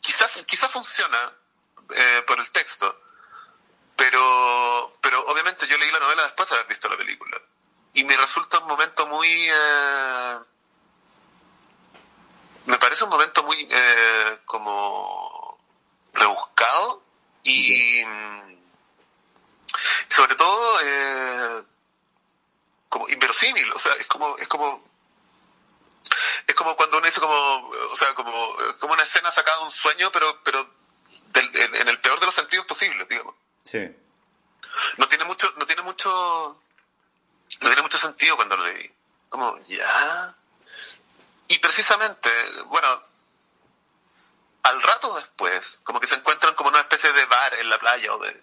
quizás 0.00 0.44
quizás 0.46 0.70
funciona 0.70 1.32
eh, 1.94 2.22
por 2.26 2.38
el 2.38 2.50
texto, 2.50 3.00
un 8.36 8.66
momento 8.66 9.06
muy... 9.06 9.28
Eh, 9.28 10.38
me 12.66 12.78
parece 12.78 13.04
un 13.04 13.10
momento 13.10 13.44
muy 13.44 13.68
eh, 13.70 14.38
como 14.44 15.58
rebuscado 16.12 17.02
y 17.44 18.02
sobre 20.08 20.34
todo 20.34 20.80
eh, 20.82 21.64
como 22.88 23.08
inverosímil, 23.08 23.72
o 23.72 23.78
sea, 23.78 23.92
es 23.94 24.06
como, 24.06 24.36
es 24.38 24.48
como, 24.48 24.82
es 26.46 26.54
como 26.54 26.76
cuando 26.76 26.98
uno 26.98 27.06
dice 27.06 27.20
como, 27.20 27.68
o 27.92 27.96
sea, 27.96 28.14
como, 28.14 28.56
como 28.80 28.94
una 28.94 29.02
escena 29.02 29.30
sacada 29.30 29.58
de 29.58 29.64
un 29.64 29.70
sueño, 29.70 30.10
pero, 30.10 30.42
pero 30.42 30.66
en, 31.34 31.88
el 31.88 32.00
peor 32.00 32.18
de 32.18 32.26
los 32.26 32.34
sentidos 32.34 32.66
posibles, 32.66 33.08
digamos. 33.08 33.34
Sí. 33.64 33.78
No 34.96 35.08
tiene 35.08 35.24
mucho, 35.24 35.52
no 35.56 35.66
tiene 35.66 35.82
mucho, 35.82 36.62
no 37.60 37.68
tiene 37.68 37.82
mucho 37.82 37.98
sentido 37.98 38.36
cuando 38.36 38.56
lo 38.56 38.66
leí. 38.66 38.90
Como, 39.28 39.58
ya. 39.62 40.36
Y 41.48 41.58
precisamente, 41.58 42.30
bueno, 42.66 42.88
al 44.62 44.82
rato 44.82 45.14
después, 45.16 45.80
como 45.84 46.00
que 46.00 46.06
se 46.06 46.16
encuentran 46.16 46.54
como 46.54 46.70
una 46.70 46.80
especie 46.80 47.12
de 47.12 47.24
bar 47.26 47.54
en 47.54 47.70
la 47.70 47.78
playa 47.78 48.12
o 48.14 48.18
de, 48.18 48.42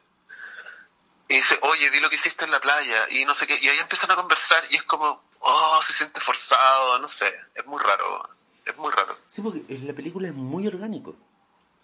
y 1.28 1.36
dice, 1.36 1.58
oye, 1.62 1.90
di 1.90 2.00
lo 2.00 2.10
que 2.10 2.16
hiciste 2.16 2.46
en 2.46 2.52
la 2.52 2.60
playa, 2.60 3.08
y 3.10 3.26
no 3.26 3.34
sé 3.34 3.48
qué, 3.48 3.58
y 3.62 3.68
ahí 3.68 3.78
empiezan 3.80 4.12
a 4.12 4.16
conversar, 4.16 4.64
y 4.70 4.76
es 4.76 4.84
como, 4.84 5.24
oh, 5.40 5.80
se 5.82 5.94
siente 5.94 6.20
forzado, 6.20 7.00
no 7.00 7.08
sé, 7.08 7.32
es 7.56 7.66
muy 7.66 7.82
raro, 7.82 8.30
es 8.66 8.78
muy 8.78 8.92
raro. 8.92 9.18
Sí, 9.28 9.42
porque 9.42 9.64
la 9.80 9.94
película 9.94 10.28
es 10.28 10.34
muy 10.34 10.68
orgánico. 10.68 11.16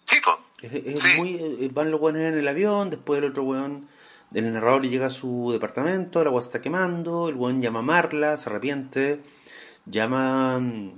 Sí, 0.04 0.20
pues. 0.22 0.36
Es, 0.62 1.16
muy, 1.16 1.36
eh, 1.36 1.68
van 1.72 1.90
los 1.90 2.00
en 2.10 2.38
el 2.38 2.48
avión, 2.48 2.90
después 2.90 3.18
el 3.18 3.30
otro 3.30 3.44
weón, 3.44 3.88
el 4.34 4.52
narrador 4.52 4.88
llega 4.88 5.06
a 5.06 5.10
su 5.10 5.50
departamento, 5.52 6.20
el 6.20 6.28
agua 6.28 6.40
se 6.40 6.48
está 6.48 6.60
quemando, 6.60 7.28
el 7.28 7.34
weón 7.34 7.60
llama 7.60 7.80
a 7.80 7.82
Marla, 7.82 8.36
se 8.36 8.48
arrepiente, 8.48 9.20
llama 9.86 10.58
mm, 10.60 10.92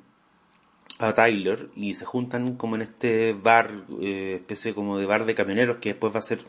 a 0.99 1.15
Tyler 1.15 1.71
y 1.75 1.95
se 1.95 2.05
juntan 2.05 2.57
como 2.57 2.77
en 2.77 2.83
este 2.83 3.33
bar, 3.33 3.85
eh, 4.01 4.35
especie 4.37 4.75
como 4.75 4.99
de 4.99 5.07
bar 5.07 5.25
de 5.25 5.35
camioneros 5.35 5.79
que 5.79 5.91
después 5.91 6.15
va 6.15 6.19
a 6.19 6.23
ser 6.23 6.41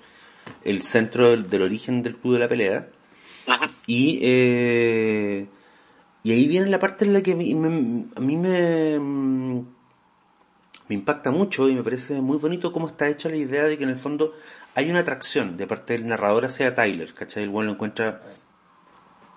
el 0.64 0.82
centro 0.82 1.36
del, 1.36 1.62
origen 1.62 2.02
del 2.02 2.18
club 2.18 2.34
de 2.34 2.40
la 2.40 2.50
pelea. 2.50 2.88
Y, 3.86 4.20
eh, 4.22 5.48
y 6.24 6.32
ahí 6.32 6.48
viene 6.48 6.68
la 6.68 6.80
parte 6.80 7.06
en 7.06 7.14
la 7.14 7.22
que 7.22 7.34
a 7.34 7.36
mí 7.36 7.54
me, 7.56 9.00
mm, 9.00 9.66
me 10.88 10.96
impacta 10.96 11.32
mucho 11.32 11.70
y 11.70 11.76
me 11.76 11.84
parece 11.84 12.22
muy 12.22 12.38
bonito 12.38 12.72
cómo 12.72 12.88
está 12.88 13.10
hecha 13.10 13.30
la 13.30 13.38
idea 13.38 13.64
de 13.66 13.78
que 13.78 13.84
en 13.84 13.90
el 13.90 13.98
fondo 13.98 14.34
hay 14.76 14.90
una 14.90 15.00
atracción 15.00 15.58
de 15.58 15.68
parte 15.68 15.94
del 15.94 16.08
narrador 16.08 16.46
hacia 16.46 16.76
Tyler, 16.76 17.14
¿cachai? 17.14 17.44
El 17.44 17.50
buen 17.50 17.68
lo 17.68 17.74
encuentra 17.74 18.22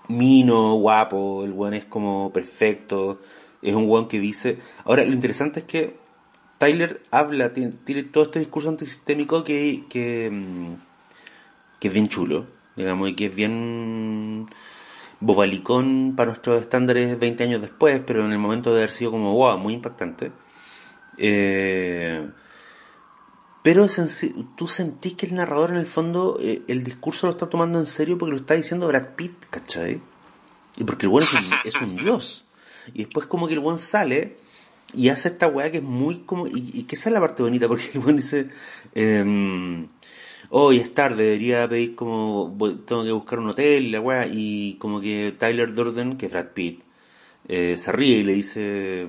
mino, 0.08 0.74
guapo, 0.74 1.44
el 1.44 1.52
buen 1.52 1.74
es 1.74 1.84
como 1.84 2.32
perfecto, 2.32 3.20
es 3.62 3.74
un 3.74 3.86
buen 3.86 4.08
que 4.08 4.20
dice... 4.20 4.58
Ahora, 4.84 5.04
lo 5.04 5.12
interesante 5.12 5.60
es 5.60 5.66
que 5.66 5.96
Tyler 6.58 7.02
habla, 7.10 7.52
tiene, 7.52 7.72
todo 8.04 8.24
este 8.24 8.38
discurso 8.38 8.68
antisistémico 8.68 9.44
que, 9.44 9.84
que, 9.90 10.30
mm, 10.30 10.74
que 11.80 11.88
es 11.88 11.94
bien 11.94 12.06
chulo, 12.06 12.46
digamos, 12.76 13.10
y 13.10 13.14
que 13.14 13.26
es 13.26 13.34
bien 13.34 14.48
bobalicón 15.20 16.14
para 16.16 16.28
nuestros 16.30 16.62
estándares 16.62 17.18
20 17.18 17.44
años 17.44 17.60
después, 17.60 18.00
pero 18.06 18.24
en 18.24 18.32
el 18.32 18.38
momento 18.38 18.72
de 18.72 18.78
haber 18.78 18.90
sido 18.90 19.10
como, 19.10 19.32
wow, 19.34 19.58
muy 19.58 19.74
impactante. 19.74 20.32
Eh, 21.18 22.26
pero 23.66 23.88
tú 24.54 24.68
sentís 24.68 25.14
que 25.14 25.26
el 25.26 25.34
narrador 25.34 25.70
en 25.70 25.78
el 25.78 25.86
fondo, 25.86 26.38
eh, 26.40 26.62
el 26.68 26.84
discurso 26.84 27.26
lo 27.26 27.32
está 27.32 27.48
tomando 27.48 27.80
en 27.80 27.86
serio 27.86 28.16
porque 28.16 28.30
lo 28.30 28.38
está 28.38 28.54
diciendo 28.54 28.86
Brad 28.86 29.16
Pitt, 29.16 29.32
¿cachai? 29.50 30.00
Y 30.76 30.84
porque 30.84 31.06
el 31.06 31.10
bueno 31.10 31.26
es 31.64 31.74
un, 31.80 31.96
dios. 31.96 32.44
Y 32.94 32.98
después 32.98 33.26
como 33.26 33.48
que 33.48 33.54
el 33.54 33.58
buen 33.58 33.76
sale 33.76 34.36
y 34.94 35.08
hace 35.08 35.30
esta 35.30 35.48
weá 35.48 35.72
que 35.72 35.78
es 35.78 35.82
muy 35.82 36.18
como... 36.18 36.46
Y, 36.46 36.84
que 36.84 36.94
esa 36.94 37.08
es 37.08 37.14
la 37.14 37.18
parte 37.18 37.42
bonita, 37.42 37.66
porque 37.66 37.90
el 37.94 37.98
buen 37.98 38.14
dice... 38.14 38.50
Eh, 38.94 39.84
hoy 40.50 40.78
es 40.78 40.94
tarde, 40.94 41.24
debería 41.24 41.68
pedir 41.68 41.96
como, 41.96 42.56
tengo 42.86 43.02
que 43.02 43.10
buscar 43.10 43.40
un 43.40 43.48
hotel, 43.48 43.90
la 43.90 44.00
weá, 44.00 44.28
y 44.30 44.74
como 44.74 45.00
que 45.00 45.34
Tyler 45.36 45.74
Durden, 45.74 46.16
que 46.16 46.26
es 46.26 46.32
Brad 46.32 46.50
Pitt, 46.54 46.84
eh, 47.48 47.76
se 47.76 47.90
ríe 47.90 48.18
y 48.18 48.22
le 48.22 48.32
dice, 48.32 49.08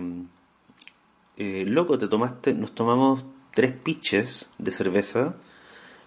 eh, 1.37 1.63
loco, 1.67 1.99
te 1.99 2.07
tomaste, 2.07 2.55
nos 2.55 2.73
tomamos 2.73 3.23
tres 3.57 3.71
pitches 3.71 4.49
de 4.59 4.69
cerveza 4.69 5.33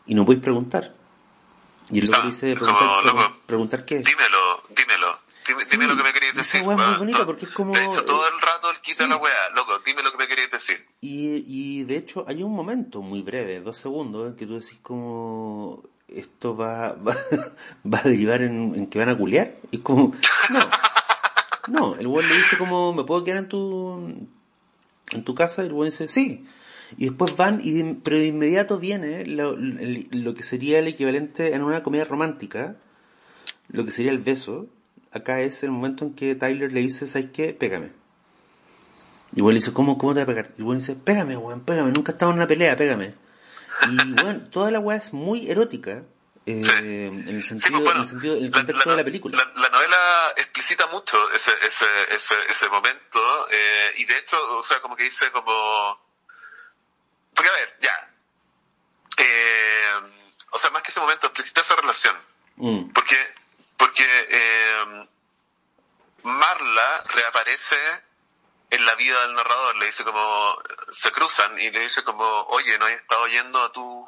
y 0.07 0.15
no 0.15 0.25
puedes 0.25 0.41
preguntar. 0.41 0.95
Y 1.91 1.99
el 1.99 2.05
loco 2.09 2.29
dice, 2.29 2.55
preguntar, 2.55 3.33
preguntar 3.45 3.85
qué 3.85 3.97
Dímelo, 3.97 4.63
dímelo. 4.69 5.19
Dime, 5.69 5.87
lo 5.89 5.97
que 5.97 6.03
me 6.05 6.13
querías 6.13 6.37
decir. 6.37 6.61
Esa 6.61 6.75
es 6.75 6.79
muy 6.79 6.97
bonita 6.97 7.27
porque 7.27 7.47
es 7.47 7.51
como... 7.51 7.75
De 7.75 7.85
hecho, 7.85 8.05
todo 8.05 8.23
el 8.29 8.41
rato 8.41 8.71
él 8.71 8.77
quita 8.83 9.09
la 9.09 9.17
weá. 9.17 9.51
Loco, 9.57 9.81
dime 9.85 10.01
lo 10.05 10.13
que 10.13 10.19
me 10.19 10.29
querías 10.29 10.49
decir. 10.53 10.87
Y, 11.01 11.43
y 11.45 11.83
de 11.83 11.97
hecho, 11.97 12.25
hay 12.29 12.45
un 12.45 12.55
momento 12.55 13.03
muy 13.03 13.21
breve, 13.23 13.61
dos 13.61 13.77
segundos, 13.77 14.29
en 14.29 14.37
que 14.37 14.47
tú 14.47 14.61
decís 14.61 14.79
como... 14.81 15.83
Esto 16.07 16.57
va, 16.57 16.93
va, 17.09 17.17
va 17.85 17.99
a 17.99 18.03
derivar 18.03 18.43
en, 18.43 18.77
en, 18.77 18.87
que 18.87 19.01
van 19.01 19.09
a 19.09 19.19
culiar. 19.19 19.57
Y 19.73 19.79
es 19.79 19.83
como... 19.83 20.15
No. 20.51 20.61
No, 21.67 21.97
el 21.97 22.07
weón 22.07 22.29
le 22.29 22.37
dice 22.37 22.57
como, 22.57 22.93
¿me 22.93 23.03
puedo 23.03 23.25
quedar 23.25 23.39
en 23.39 23.49
tu, 23.49 24.29
en 25.11 25.25
tu 25.25 25.35
casa? 25.35 25.65
Y 25.65 25.67
el 25.67 25.73
weón 25.73 25.91
dice, 25.91 26.07
sí. 26.07 26.47
Y 26.97 27.07
después 27.07 27.37
van, 27.37 27.61
y 27.63 27.95
pero 27.95 28.17
de 28.17 28.27
inmediato 28.27 28.79
viene 28.79 29.25
lo, 29.27 29.57
lo 29.57 30.35
que 30.35 30.43
sería 30.43 30.79
el 30.79 30.89
equivalente 30.89 31.55
en 31.55 31.63
una 31.63 31.83
comedia 31.83 32.05
romántica, 32.05 32.77
lo 33.69 33.85
que 33.85 33.93
sería 33.93 34.11
el 34.11 34.19
beso, 34.19 34.69
acá 35.13 35.41
es 35.41 35.63
el 35.63 35.71
momento 35.71 36.05
en 36.05 36.15
que 36.15 36.35
Tyler 36.35 36.73
le 36.73 36.81
dice, 36.81 37.07
¿sabes 37.07 37.31
qué? 37.33 37.53
Pégame. 37.53 37.93
Y 39.33 39.43
bueno, 39.43 39.55
le 39.55 39.61
dice, 39.61 39.73
¿cómo, 39.73 39.97
cómo 39.97 40.13
te 40.13 40.21
va 40.21 40.25
a 40.25 40.27
pegar? 40.27 40.51
Y 40.59 40.63
bueno, 40.63 40.81
dice, 40.81 40.97
pégame, 40.97 41.37
weón, 41.37 41.65
pégame, 41.65 41.93
nunca 41.93 42.13
he 42.13 42.15
estado 42.15 42.33
en 42.33 42.39
una 42.39 42.49
pelea, 42.49 42.77
pégame. 42.77 43.15
Y 43.89 44.23
bueno, 44.23 44.41
toda 44.51 44.71
la 44.71 44.81
weá 44.81 44.99
es 44.99 45.13
muy 45.13 45.49
erótica. 45.49 46.03
Eh, 46.47 47.07
en 47.07 47.29
el 47.29 47.45
sentido, 47.45 47.79
en 47.79 48.01
el 48.01 48.07
sentido, 48.07 48.37
en 48.37 48.45
el 48.45 48.51
contexto 48.51 48.91
de 48.91 48.97
la 48.97 49.05
película. 49.05 49.39
La, 49.55 49.69
novela 49.69 49.97
explicita 50.37 50.89
mucho 50.89 51.17
ese, 51.33 51.53
ese, 51.65 51.87
ese, 52.15 52.35
ese 52.49 52.69
momento, 52.69 53.21
eh, 53.53 53.91
y 53.99 54.05
de 54.05 54.19
hecho, 54.19 54.37
o 54.59 54.63
sea, 54.65 54.81
como 54.81 54.97
que 54.97 55.05
dice 55.05 55.31
como, 55.33 55.53
porque 57.41 57.49
a 57.49 57.55
ver, 57.55 57.77
ya, 57.81 58.11
eh, 59.17 60.01
o 60.51 60.59
sea, 60.59 60.69
más 60.73 60.83
que 60.83 60.91
ese 60.91 61.01
momento, 61.01 61.27
explicita 61.27 61.63
esa 61.63 61.75
relación, 61.75 62.15
mm. 62.57 62.93
porque 62.93 63.17
porque 63.79 64.05
eh, 64.29 65.09
Marla 66.23 67.03
reaparece 67.09 67.79
en 68.69 68.85
la 68.85 68.95
vida 68.97 69.23
del 69.23 69.37
narrador, 69.37 69.75
le 69.77 69.87
dice 69.87 70.05
como, 70.05 70.59
se 70.91 71.11
cruzan 71.13 71.59
y 71.59 71.71
le 71.71 71.81
dice 71.81 72.05
como, 72.05 72.27
oye, 72.49 72.79
no 72.79 72.87
he 72.89 72.93
estado 72.93 73.27
yendo 73.29 73.63
a 73.63 73.73
tu, 73.73 74.07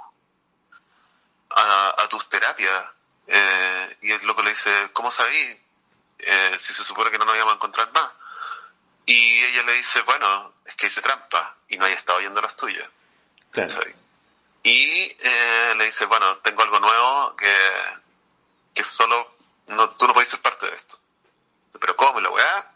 a, 1.49 2.07
tus 2.11 2.28
terapias. 2.28 2.85
Eh, 3.28 3.97
y 4.03 4.12
el 4.12 4.26
loco 4.26 4.43
le 4.43 4.51
dice, 4.51 4.91
¿cómo 4.93 5.11
sabí? 5.11 5.62
Eh, 6.18 6.57
si 6.59 6.74
se 6.74 6.85
supone 6.85 7.11
que 7.11 7.16
no 7.16 7.24
nos 7.24 7.35
íbamos 7.35 7.55
a 7.55 7.57
encontrar 7.57 7.91
más. 7.95 8.12
Y 9.07 9.43
ella 9.45 9.62
le 9.62 9.72
dice, 9.72 10.03
bueno, 10.03 10.53
es 10.66 10.76
que 10.76 10.89
hice 10.89 11.01
trampa 11.01 11.57
y 11.68 11.78
no 11.78 11.87
he 11.87 11.95
estado 11.95 12.20
yendo 12.20 12.41
a 12.41 12.43
las 12.43 12.57
tuyas. 12.57 12.89
Y 14.62 15.16
eh, 15.18 15.74
le 15.76 15.84
dice, 15.84 16.07
bueno, 16.07 16.38
tengo 16.38 16.62
algo 16.62 16.78
nuevo 16.80 17.36
que, 17.36 17.55
que 18.74 18.84
solo 18.84 19.36
no, 19.66 19.90
tú 19.96 20.07
no 20.07 20.14
puedes 20.14 20.28
ser 20.28 20.40
parte 20.40 20.66
de 20.66 20.76
esto. 20.76 20.98
Pero 21.80 21.96
¿cómo 21.96 22.20
la 22.20 22.30
weá? 22.30 22.74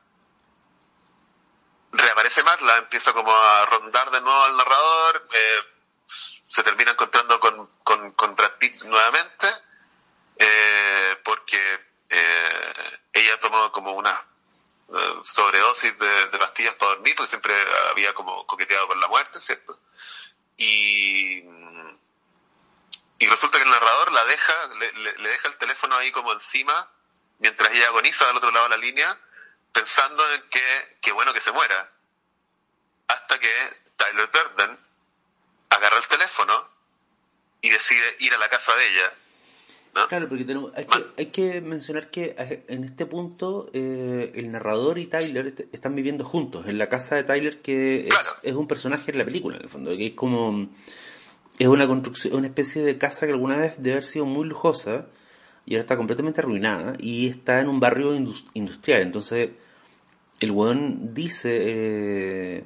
Reaparece 1.93 2.43
Marla, 2.43 2.77
empieza 2.79 3.13
como 3.13 3.35
a 3.35 3.67
rondar 3.67 4.11
de 4.11 4.21
nuevo 4.21 4.43
al 4.45 4.57
narrador, 4.57 5.29
eh, 5.33 5.61
se 6.07 6.63
termina 6.63 6.91
encontrando 6.91 7.39
con, 7.41 7.71
con, 7.83 8.13
con 8.13 8.35
Brad 8.35 8.53
Pitt 8.59 8.83
nuevamente, 8.83 9.49
eh, 10.37 11.19
porque 11.25 11.59
eh, 12.11 13.01
ella 13.13 13.41
tomó 13.41 13.73
como 13.73 13.93
una 13.93 14.27
sobredosis 15.25 15.99
de, 15.99 16.29
de, 16.29 16.39
pastillas 16.39 16.75
para 16.75 16.93
dormir, 16.93 17.17
porque 17.17 17.29
siempre 17.29 17.53
había 17.91 18.15
como 18.15 18.47
coqueteado 18.47 18.87
con 18.87 19.01
la 19.01 19.09
muerte, 19.09 19.41
¿cierto? 19.41 19.81
Y 20.57 21.43
y 23.19 23.27
resulta 23.27 23.59
que 23.59 23.65
el 23.65 23.71
narrador 23.71 24.13
la 24.13 24.25
deja, 24.27 24.53
le, 24.79 25.29
deja 25.29 25.49
el 25.49 25.57
teléfono 25.57 25.97
ahí 25.97 26.13
como 26.13 26.33
encima, 26.33 26.91
mientras 27.39 27.73
ella 27.73 27.89
agoniza 27.89 28.27
del 28.27 28.37
otro 28.37 28.51
lado 28.51 28.69
de 28.69 28.77
la 28.77 28.77
línea, 28.77 29.19
pensando 29.73 30.23
en 30.33 30.43
que, 30.51 30.99
que 31.01 31.13
bueno 31.13 31.33
que 31.33 31.41
se 31.41 31.53
muera. 31.53 31.93
Hasta 33.09 33.39
que 33.39 33.81
Tyler 33.97 34.31
Durden 34.31 34.79
agarra 35.71 35.97
el 35.97 36.09
teléfono 36.09 36.71
y 37.63 37.71
decide 37.71 38.17
ir 38.21 38.35
a 38.35 38.39
la 38.39 38.49
casa 38.51 38.75
de 38.75 38.87
ella. 38.87 39.15
Claro, 40.09 40.29
porque 40.29 40.45
tenemos, 40.45 40.73
hay, 40.75 40.85
que, 40.85 41.05
hay 41.17 41.27
que 41.27 41.61
mencionar 41.61 42.11
que 42.11 42.37
en 42.69 42.85
este 42.85 43.07
punto 43.07 43.71
eh, 43.73 44.33
el 44.35 44.53
narrador 44.53 44.99
y 44.99 45.07
Tyler 45.07 45.55
están 45.73 45.95
viviendo 45.95 46.25
juntos 46.25 46.67
en 46.67 46.79
la 46.79 46.89
casa 46.89 47.17
de 47.17 47.25
Tyler, 47.25 47.63
que 47.63 48.07
es, 48.09 48.15
es 48.43 48.55
un 48.55 48.69
personaje 48.69 49.11
en 49.11 49.19
la 49.19 49.25
película, 49.25 49.57
en 49.57 49.63
el 49.63 49.69
fondo, 49.69 49.97
que 49.97 50.09
es 50.09 50.13
como 50.13 50.69
es 51.59 51.67
una 51.67 51.87
construcción, 51.87 52.35
una 52.35 52.47
especie 52.47 52.83
de 52.83 52.99
casa 52.99 53.27
que 53.27 53.33
alguna 53.33 53.57
vez 53.57 53.77
debe 53.79 53.93
haber 53.93 54.05
sido 54.05 54.27
muy 54.27 54.47
lujosa, 54.47 55.07
y 55.67 55.75
ahora 55.75 55.81
está 55.81 55.97
completamente 55.97 56.41
arruinada 56.41 56.95
y 56.99 57.27
está 57.27 57.61
en 57.61 57.69
un 57.69 57.81
barrio 57.81 58.15
industrial. 58.55 59.03
Entonces, 59.03 59.51
el 60.39 60.51
weón 60.53 61.13
dice, 61.13 61.59
eh, 61.61 62.65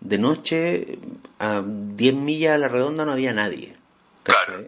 de 0.00 0.18
noche 0.18 0.98
a 1.38 1.62
10 1.64 2.14
millas 2.14 2.54
a 2.54 2.58
la 2.58 2.68
redonda 2.68 3.04
no 3.04 3.12
había 3.12 3.32
nadie. 3.32 3.76
Claro. 4.24 4.66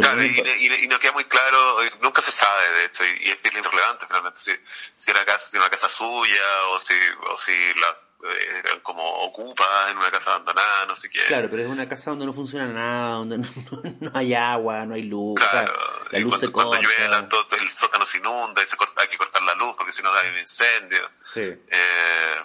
Claro, 0.00 0.22
y, 0.24 0.88
no 0.88 0.98
queda 0.98 1.12
muy 1.12 1.24
claro, 1.24 1.78
nunca 2.00 2.22
se 2.22 2.32
sabe 2.32 2.70
de 2.70 2.84
hecho, 2.86 3.04
y, 3.04 3.30
es 3.30 3.42
bien 3.42 3.56
irrelevante 3.58 4.06
finalmente, 4.06 4.40
si, 4.40 4.52
si 4.96 5.10
era 5.10 5.24
casa, 5.24 5.50
si 5.50 5.56
una 5.56 5.70
casa 5.70 5.88
suya 5.88 6.66
o 6.70 6.78
si, 6.78 6.94
o 7.30 7.36
si 7.36 7.52
la, 7.80 7.96
eran 8.30 8.80
como 8.80 9.02
ocupas 9.02 9.90
en 9.90 9.98
una 9.98 10.10
casa 10.10 10.30
abandonada, 10.34 10.86
no 10.86 10.94
sé 10.94 11.10
qué. 11.10 11.24
Claro, 11.26 11.48
pero 11.50 11.62
es 11.62 11.68
una 11.68 11.88
casa 11.88 12.10
donde 12.10 12.26
no 12.26 12.32
funciona 12.32 12.66
nada, 12.66 13.14
donde 13.14 13.38
no, 14.00 14.10
hay 14.14 14.34
agua, 14.34 14.86
no 14.86 14.94
hay 14.94 15.02
luz. 15.02 15.40
Claro, 15.40 15.74
la 16.10 16.18
luz 16.20 16.38
se 16.38 16.52
corta. 16.52 16.78
Cuando 16.78 16.88
llueve, 16.88 17.28
todo, 17.28 17.46
el 17.58 17.68
sótano 17.68 18.06
se 18.06 18.18
inunda 18.18 18.62
y 18.62 18.66
se 18.66 18.76
corta, 18.76 19.02
hay 19.02 19.08
que 19.08 19.18
cortar 19.18 19.42
la 19.42 19.54
luz 19.54 19.74
porque 19.76 19.92
si 19.92 20.02
no 20.02 20.12
hay 20.12 20.30
un 20.30 20.38
incendio. 20.38 21.10
Sí. 21.20 21.40
Eh, 21.40 22.42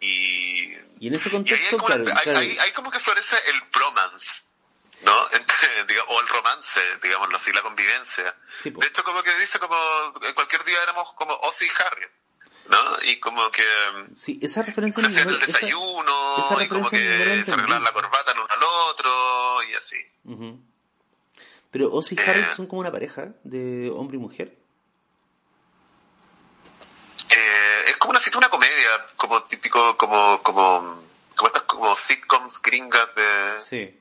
y, 0.00 0.76
y 1.00 1.08
en 1.08 1.14
ese 1.14 1.30
contexto, 1.30 1.64
hay 1.64 1.70
como, 1.70 1.86
claro, 1.86 2.38
hay, 2.38 2.72
como 2.74 2.90
que 2.90 3.00
florece 3.00 3.36
el 3.50 3.62
bromance. 3.72 4.45
¿No? 5.02 5.30
Entre, 5.32 6.00
o 6.08 6.20
el 6.20 6.28
romance, 6.28 6.80
digámoslo 7.02 7.36
así, 7.36 7.52
la 7.52 7.62
convivencia. 7.62 8.34
de 8.64 8.86
hecho, 8.86 9.04
como 9.04 9.22
que 9.22 9.34
dice 9.38 9.58
como, 9.58 9.76
en 10.22 10.34
cualquier 10.34 10.64
día 10.64 10.82
éramos 10.82 11.12
como 11.14 11.34
Ozzy 11.34 11.66
y 11.66 11.70
Harriet. 11.70 12.10
¿no? 12.68 12.78
Y 13.04 13.20
como 13.20 13.50
que 13.50 13.64
sí, 14.14 14.40
esa 14.42 14.62
referencia 14.62 15.00
se 15.00 15.08
hacían 15.08 15.28
el 15.28 15.38
desayuno 15.38 16.36
esa, 16.38 16.64
y 16.64 16.68
como 16.68 16.90
que 16.90 17.44
se 17.44 17.52
arreglaban 17.52 17.84
la 17.84 17.92
corbata 17.92 18.32
el 18.32 18.38
uno 18.38 18.48
al 18.48 18.62
otro 18.90 19.62
y 19.70 19.74
así. 19.74 19.96
Pero 21.70 21.92
Ozzy 21.92 22.16
y 22.16 22.20
Harriet 22.20 22.50
eh. 22.50 22.54
son 22.54 22.66
como 22.66 22.80
una 22.80 22.90
pareja 22.90 23.28
de 23.44 23.90
hombre 23.90 24.16
y 24.16 24.20
mujer. 24.20 24.58
Eh, 27.30 27.82
es 27.86 27.96
como 27.96 28.12
una 28.12 28.20
una 28.36 28.48
comedia, 28.48 29.06
como 29.16 29.42
típico, 29.44 29.96
como, 29.96 30.42
como, 30.42 31.02
como 31.34 31.46
estas 31.46 31.62
como 31.62 31.94
sitcoms 31.94 32.60
gringas 32.62 33.14
de... 33.14 33.60
Sí. 33.60 34.00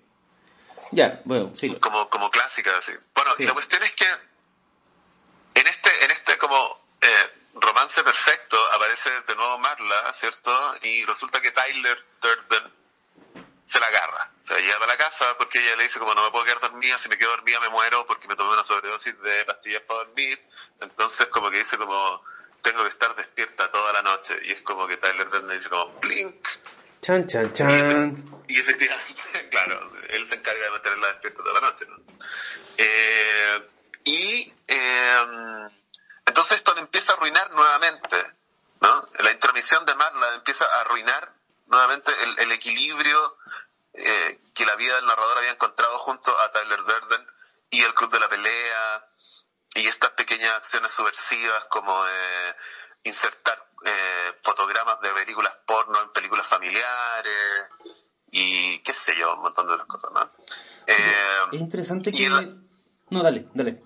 Ya, 0.91 1.21
bueno, 1.25 1.51
sí. 1.55 1.73
Como, 1.79 2.09
como 2.09 2.29
clásicas, 2.31 2.83
sí. 2.83 2.93
Bueno, 3.13 3.31
y 3.38 3.43
la 3.43 3.53
cuestión 3.53 3.81
es 3.83 3.95
que 3.95 4.05
en 5.55 5.67
este, 5.67 6.05
en 6.05 6.11
este 6.11 6.38
como 6.38 6.86
eh, 7.01 7.29
romance 7.55 8.03
perfecto 8.03 8.57
aparece 8.73 9.09
de 9.27 9.36
nuevo 9.36 9.57
Marla, 9.59 10.13
¿cierto? 10.13 10.51
Y 10.83 11.05
resulta 11.05 11.41
que 11.41 11.51
Tyler 11.51 12.05
Durden 12.21 12.73
se 13.65 13.79
la 13.79 13.88
agarra. 13.88 14.31
O 14.41 14.45
sea, 14.45 14.57
llega 14.57 14.77
a 14.77 14.88
la 14.88 14.97
casa 14.97 15.25
porque 15.38 15.59
ella 15.59 15.75
le 15.77 15.83
dice 15.83 15.99
como 15.99 16.13
no 16.13 16.23
me 16.23 16.31
puedo 16.31 16.45
quedar 16.45 16.59
dormida, 16.59 16.97
si 16.97 17.09
me 17.09 17.17
quedo 17.17 17.31
dormida 17.31 17.59
me 17.61 17.69
muero 17.69 18.05
porque 18.05 18.27
me 18.27 18.36
tomé 18.36 18.53
una 18.53 18.63
sobredosis 18.63 19.19
de 19.21 19.45
pastillas 19.45 19.81
para 19.81 19.99
dormir. 19.99 20.39
Entonces 20.81 21.27
como 21.27 21.49
que 21.49 21.57
dice 21.57 21.77
como 21.77 22.21
tengo 22.61 22.83
que 22.83 22.89
estar 22.89 23.15
despierta 23.15 23.69
toda 23.71 23.93
la 23.93 24.01
noche. 24.01 24.39
Y 24.43 24.51
es 24.51 24.61
como 24.61 24.88
que 24.88 24.97
Tyler 24.97 25.29
Durden 25.29 25.49
dice 25.57 25.69
como 25.69 25.88
blink. 25.99 26.47
Chan, 27.06 27.28
chan, 27.28 27.53
chan. 27.53 28.41
Y, 28.47 28.60
efectivamente, 28.60 29.47
claro, 29.51 29.91
él 30.10 30.28
se 30.28 30.34
encarga 30.34 30.64
de 30.64 30.72
mantenerla 30.72 31.08
despierta 31.10 31.43
toda 31.43 31.62
la 31.62 31.70
noche. 31.70 31.86
¿no? 31.86 31.97
Eh, 32.80 33.70
y 34.06 34.53
eh, 34.68 35.68
entonces 36.26 36.58
esto 36.58 36.74
le 36.74 36.82
empieza 36.82 37.14
a 37.14 37.18
arruinar 37.18 37.51
nuevamente, 37.51 38.18
¿no? 38.82 39.08
La 39.20 39.32
intromisión 39.32 39.86
de 39.86 39.93
Marla 39.93 40.34
empieza 40.34 40.66
a 40.66 40.82
arruinar 40.82 41.32
nuevamente 41.68 42.12
el, 42.39 42.51
equilibrio 42.51 43.38
eh, 43.93 44.39
que 44.56 44.66
la 44.66 44.76
vida 44.76 44.95
del 44.95 45.06
narrador 45.06 45.38
había 45.38 45.51
encontrado 45.51 45.99
junto 45.99 46.36
a 46.41 46.51
Tyler 46.53 46.80
Durden 46.80 47.28
y 47.70 47.84
el 47.84 47.93
club 47.93 48.12
de 48.12 48.20
la 48.20 48.30
pelea 48.30 49.10
y 49.76 49.86
estas 49.86 50.10
pequeñas 50.12 50.56
acciones 50.56 50.91
subversivas 50.91 51.66
como 51.66 52.03
de 52.03 52.56
insertar 53.03 53.64
eh, 53.84 54.39
fotogramas 54.41 54.99
de 55.01 55.09
películas 55.13 55.57
porno 55.65 56.01
en 56.01 56.11
películas 56.11 56.47
familiares 56.47 57.69
y 58.32 58.80
qué 58.80 58.91
sé 58.91 59.15
yo, 59.17 59.34
un 59.34 59.41
montón 59.41 59.67
de 59.67 59.73
otras 59.73 59.88
cosas, 59.88 60.11
¿no? 60.11 60.32
Eh, 60.88 60.95
es 61.53 61.59
interesante 61.59 62.11
que... 62.11 62.30
no, 63.09 63.23
dale, 63.23 63.47
dale. 63.53 63.84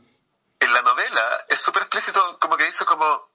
En 0.59 0.73
la 0.73 0.81
novela 0.81 1.21
es 1.47 1.59
súper 1.61 1.83
explícito, 1.83 2.39
como 2.39 2.57
que 2.57 2.65
dice 2.65 2.85
como 2.85 3.29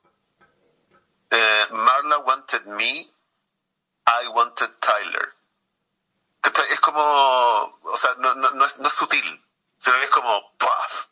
eh, 1.30 1.66
Marla 1.70 2.18
wanted 2.18 2.64
me, 2.66 2.90
I 2.90 4.28
wanted 4.34 4.70
Tyler. 4.78 5.34
Es 6.70 6.80
como, 6.80 7.00
o 7.00 7.96
sea, 7.96 8.14
no, 8.18 8.34
no, 8.34 8.50
no, 8.50 8.66
es, 8.66 8.78
no 8.78 8.88
es 8.88 8.94
sutil, 8.94 9.42
sino 9.78 9.96
que 9.96 10.04
es 10.04 10.10
como, 10.10 10.56
¡puff! 10.58 11.06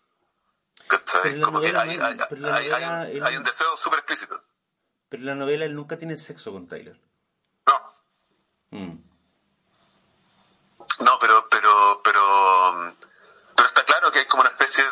Como 1.42 1.60
que 1.60 1.68
hay, 1.68 1.98
hay, 1.98 3.20
hay, 3.20 3.36
un 3.36 3.42
deseo 3.42 3.76
súper 3.76 4.00
explícito. 4.00 4.42
Pero 5.12 5.24
en 5.24 5.26
la 5.26 5.34
novela 5.34 5.66
él 5.66 5.76
nunca 5.76 5.98
tiene 5.98 6.16
sexo 6.16 6.52
con 6.52 6.66
Tyler. 6.66 6.98
No. 7.66 7.94
Mm. 8.70 8.96
No, 11.00 11.18
pero, 11.20 11.46
pero, 11.50 12.00
pero, 12.02 12.96
pero 13.54 13.68
está 13.68 13.84
claro 13.84 14.10
que 14.10 14.20
hay 14.20 14.24
como 14.24 14.40
una 14.40 14.48
especie 14.48 14.82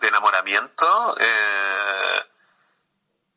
de, 0.00 0.08
enamoramiento 0.08 1.16
eh, 1.20 2.26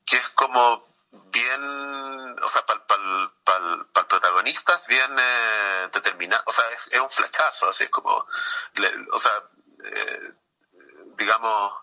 que 0.04 0.18
es 0.18 0.30
como 0.30 0.88
bien, 1.12 2.40
o 2.42 2.50
sea, 2.50 2.66
para 2.66 2.82
el 2.82 3.86
protagonista 4.08 4.74
es 4.74 4.88
bien 4.88 5.16
eh, 5.20 5.90
determinado, 5.94 6.42
o 6.48 6.52
sea, 6.52 6.66
es, 6.90 7.00
un 7.00 7.10
flechazo, 7.12 7.70
así 7.70 7.84
es 7.84 7.92
como, 7.92 8.10
o 9.12 9.20
sea, 9.20 9.44
eh, 9.84 10.34
digamos, 11.18 11.74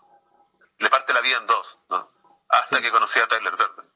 le 0.79 0.89
parte 0.89 1.13
la 1.13 1.21
vida 1.21 1.37
en 1.37 1.47
dos, 1.47 1.79
¿no? 1.87 2.11
Hasta 2.49 2.81
que 2.81 2.91
conocí 2.91 3.21
a 3.21 3.27
Tyler 3.27 3.55
Durden. 3.55 3.93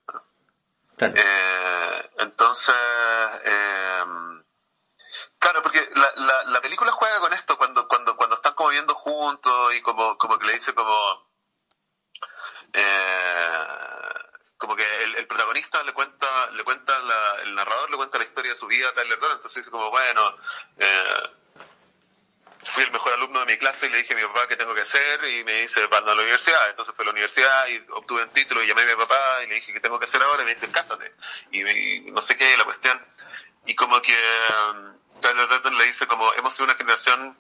Eh, 1.00 2.10
entonces, 2.18 2.76
eh, 3.45 4.04
claro, 5.38 5.62
porque 5.62 5.88
la, 5.93 6.12
la, 6.16 6.43
la, 6.45 6.62
película 6.62 6.91
juega 6.91 7.20
con 7.20 7.34
esto 7.34 7.56
cuando, 7.56 7.88
cuando, 7.88 8.18
cuando 8.18 8.36
están 8.36 8.56
como 8.56 8.70
viendo 8.70 8.95
juntos 8.95 9.76
y 9.76 9.82
como, 9.82 10.18
como 10.18 10.39
que 10.39 10.48
le 10.48 10.54
dice 10.54 10.74
como, 10.74 11.30
eh, 12.74 13.68
como 14.58 14.76
que 14.76 15.04
el, 15.04 15.28
protagonista 15.28 15.84
le 15.84 15.93
cuenta, 15.93 16.50
le 16.52 16.64
cuenta 16.64 16.98
la, 17.00 17.36
el 17.43 17.54
narrador 17.54 17.91
le 17.91 17.98
cuenta 17.98 18.18
la 18.18 18.24
historia 18.24 18.52
de 18.52 18.58
su 18.58 18.66
vida 18.66 18.89
a 18.89 18.93
Tyler 18.93 19.20
Durden, 19.20 19.36
entonces 19.36 19.58
dice 19.58 19.70
como, 19.70 19.91
bueno, 19.91 20.36
eh, 20.78 21.30
fui 22.70 22.84
el 22.84 22.91
mejor 22.91 23.13
alumno 23.13 23.39
de 23.41 23.45
mi 23.45 23.57
clase 23.57 23.88
y 23.88 23.89
le 23.89 23.97
dije 23.97 24.13
a 24.13 24.18
mi 24.18 24.24
papá 24.24 24.47
qué 24.47 24.55
tengo 24.55 24.74
que 24.74 24.82
hacer 24.82 25.24
y 25.26 25.43
me 25.43 25.53
dice, 25.61 25.88
para 25.88 26.11
a 26.11 26.15
la 26.15 26.22
universidad. 26.22 26.70
Entonces 26.70 26.93
fue 26.95 27.03
a 27.03 27.07
la 27.07 27.11
universidad 27.11 27.68
y 27.68 27.78
obtuve 27.91 28.24
un 28.24 28.30
título 28.30 28.63
y 28.63 28.68
llamé 28.68 28.84
a 28.84 28.86
mi 28.86 28.95
papá 28.95 29.43
y 29.43 29.47
le 29.47 29.55
dije 29.55 29.74
qué 29.74 29.80
tengo 29.80 29.99
que 29.99 30.05
hacer 30.05 30.22
ahora 30.22 30.43
y 30.43 30.45
me 30.45 30.53
dice, 30.53 30.70
cásate. 30.70 31.13
Y, 31.51 32.11
no 32.11 32.22
sé 32.22 32.38
qué, 32.38 32.57
la 32.57 32.65
cuestión. 32.65 32.99
Y 33.65 33.76
como 33.76 34.01
que 34.01 34.15
um, 34.72 35.78
le 35.78 35.86
dice 35.86 36.07
como, 36.07 36.34
hemos 36.34 36.53
sido 36.53 36.65
una 36.65 36.76
generación 36.76 37.38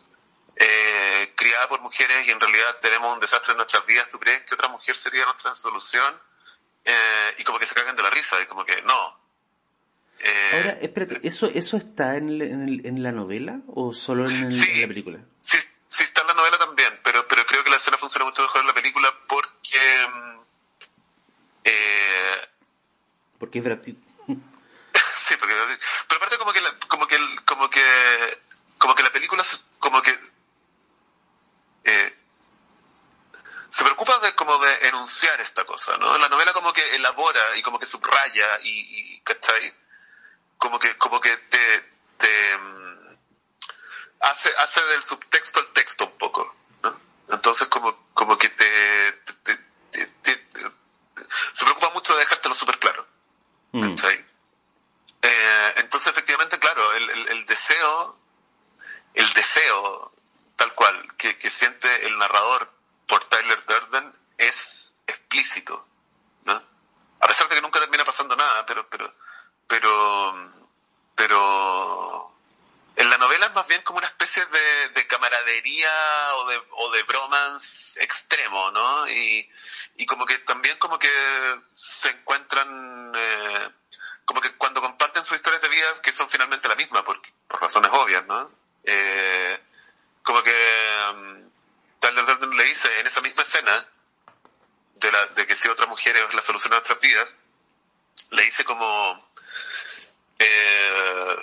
eh, 0.55 1.33
criada 1.35 1.67
por 1.69 1.81
mujeres 1.81 2.27
y 2.27 2.31
en 2.31 2.39
realidad 2.39 2.79
tenemos 2.81 3.13
un 3.13 3.19
desastre 3.19 3.51
en 3.51 3.57
nuestras 3.57 3.85
vidas. 3.85 4.09
¿Tú 4.09 4.19
crees 4.19 4.43
que 4.43 4.55
otra 4.55 4.67
mujer 4.69 4.95
sería 4.95 5.25
nuestra 5.25 5.55
solución? 5.55 6.21
Eh, 6.83 7.35
y 7.39 7.43
como 7.43 7.59
que 7.59 7.65
se 7.65 7.75
cagan 7.75 7.95
de 7.95 8.03
la 8.03 8.09
risa 8.09 8.39
y 8.41 8.45
como 8.45 8.65
que 8.65 8.81
no, 8.83 9.26
eh, 10.19 10.51
Ahora, 10.53 10.77
espérate, 10.81 11.19
¿eso, 11.27 11.49
¿eso 11.53 11.77
está 11.77 12.17
en, 12.17 12.41
en, 12.41 12.85
en 12.85 13.03
la 13.03 13.11
novela 13.11 13.61
o 13.67 13.93
solo 13.93 14.29
en, 14.29 14.49
la 14.49 14.87
película? 14.87 15.19
Sí, 15.41 15.57
sí 15.87 16.03
está 16.03 16.21
en 16.21 16.27
la 16.27 16.33
novela 16.33 16.57
también, 16.57 16.99
pero, 17.03 17.27
pero 17.27 17.45
creo 17.45 17.63
que 17.63 17.69
la 17.69 17.75
escena 17.75 17.97
funciona 17.97 18.25
mucho 18.25 18.41
mejor 18.41 18.61
en 18.61 18.67
la 18.67 18.73
película 18.73 19.13
porque... 19.27 20.07
Mm, 20.13 20.39
eh, 21.65 22.49
porque 23.39 23.59
es 23.59 23.63
Brad 23.63 23.79
Pitt. 23.79 23.99
sí, 24.93 25.35
porque, 25.39 25.53
pero 26.07 26.17
aparte 26.17 26.37
como 26.37 26.53
que, 26.53 26.61
como 26.87 27.07
que, 27.07 27.17
como 27.45 27.69
que, 27.69 28.41
como 28.77 28.95
que 28.95 29.03
la 29.03 29.11
película, 29.11 29.43
como 29.79 30.01
que... 30.01 30.17
Eh, 31.83 32.13
se 33.69 33.83
preocupa 33.83 34.17
de 34.19 34.33
como 34.33 34.57
de 34.57 34.87
enunciar 34.87 35.39
esta 35.41 35.65
cosa, 35.65 35.97
¿no? 35.97 36.17
La 36.17 36.29
novela 36.29 36.53
como 36.53 36.73
que 36.73 36.95
elabora 36.95 37.57
y 37.57 37.61
como 37.61 37.77
que 37.77 37.85
subraya 37.85 38.59
y, 38.63 38.69
y 39.15 39.21
¿cachai? 39.21 39.73
Como 40.57 40.79
que, 40.79 40.97
como 40.97 41.19
que 41.21 41.35
te, 41.35 41.93
te 42.17 42.57
mm, 42.57 43.17
hace, 44.21 44.49
hace 44.57 44.83
del 44.85 45.03
subtexto 45.03 45.59
el 45.59 45.67
texto 45.73 46.05
un 46.05 46.17
poco, 46.17 46.55
¿no? 46.83 46.99
Entonces 47.29 47.67
como, 47.67 48.07
como 48.13 48.37
que 48.37 48.49
te, 48.49 49.11
te, 49.43 49.57
se 51.53 51.65
preocupa 51.65 51.89
mucho 51.91 52.13
de 52.13 52.19
dejártelo 52.19 52.55
súper 52.55 52.79
claro. 52.79 53.07
Mm. 53.71 53.95
Eh, 55.21 55.73
entonces 55.77 56.11
efectivamente, 56.11 56.59
claro, 56.59 56.93
el, 56.93 57.09
el, 57.09 57.27
el, 57.29 57.45
deseo, 57.45 58.17
el 59.13 59.33
deseo 59.33 60.11
tal 60.55 60.73
cual 60.73 61.15
que, 61.17 61.37
que 61.37 61.49
siente 61.49 62.05
el 62.05 62.17
narrador 62.17 62.71
por 63.07 63.23
Tyler 63.25 63.63
Durden 63.65 64.13
es 64.37 64.95
explícito, 65.07 65.87
¿no? 66.45 66.61
A 67.19 67.27
pesar 67.27 67.47
de 67.49 67.55
que 67.55 67.61
nunca 67.61 67.79
termina 67.79 68.05
pasando 68.05 68.35
nada, 68.35 68.65
pero, 68.65 68.87
pero, 68.89 69.13
pero, 69.67 70.51
pero 71.15 72.31
en 72.95 73.09
la 73.09 73.17
novela 73.17 73.47
es 73.47 73.53
más 73.53 73.67
bien 73.67 73.81
como 73.83 73.99
una 73.99 74.07
especie 74.07 74.43
de, 74.45 75.07
camaradería 75.07 75.91
o 76.35 76.49
de, 76.49 76.61
o 76.71 76.91
de 76.91 77.03
bromance 77.03 78.03
extremo, 78.03 78.71
¿no? 78.71 79.07
Y, 79.07 79.49
y 79.97 80.05
como 80.05 80.25
que 80.25 80.37
también 80.39 80.77
como 80.77 80.97
que 80.99 81.09
se 81.73 82.09
encuentran, 82.09 83.13
eh, 83.15 83.69
como 84.25 84.41
que 84.41 84.51
cuando 84.55 84.81
comparten 84.81 85.23
sus 85.23 85.37
historias 85.37 85.61
de 85.61 85.69
vida, 85.69 86.01
que 86.01 86.11
son 86.11 86.29
finalmente 86.29 86.67
la 86.67 86.75
misma, 86.75 87.03
por, 87.03 87.21
por 87.47 87.61
razones 87.61 87.91
obvias, 87.93 88.25
¿no? 88.25 88.51
Eh, 88.83 89.59
como 90.23 90.43
que 90.43 90.53
um, 91.11 91.49
Tyler 91.99 92.25
Durden 92.25 92.55
le 92.55 92.63
dice 92.63 92.99
en 92.99 93.07
esa 93.07 93.21
misma 93.21 93.43
escena 93.43 93.87
de, 94.95 95.11
la, 95.11 95.25
de 95.27 95.47
que 95.47 95.55
si 95.55 95.67
otra 95.67 95.85
mujer 95.85 96.15
es 96.15 96.33
la 96.33 96.41
solución 96.41 96.73
a 96.73 96.77
nuestras 96.77 96.99
vidas, 96.99 97.35
le 98.31 98.43
dice 98.43 98.63
como, 98.65 99.26
eh, 100.39 101.35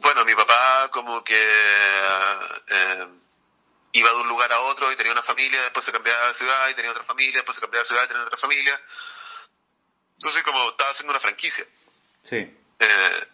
bueno, 0.00 0.24
mi 0.24 0.34
papá 0.34 0.88
como 0.92 1.22
que 1.24 1.34
eh, 1.36 3.06
iba 3.92 4.10
de 4.10 4.16
un 4.20 4.28
lugar 4.28 4.52
a 4.52 4.60
otro 4.60 4.92
y 4.92 4.96
tenía 4.96 5.12
una 5.12 5.22
familia, 5.22 5.60
después 5.62 5.84
se 5.84 5.92
cambiaba 5.92 6.28
de 6.28 6.34
ciudad 6.34 6.68
y 6.70 6.74
tenía 6.74 6.90
otra 6.90 7.04
familia, 7.04 7.36
después 7.38 7.54
se 7.56 7.60
cambiaba 7.60 7.82
de 7.82 7.88
ciudad 7.88 8.04
y 8.04 8.08
tenía 8.08 8.22
otra 8.24 8.36
familia. 8.36 8.80
Entonces 10.18 10.42
como 10.42 10.70
estaba 10.70 10.90
haciendo 10.90 11.12
una 11.12 11.20
franquicia. 11.20 11.64
Sí. 12.22 12.36
Eh, 12.36 13.24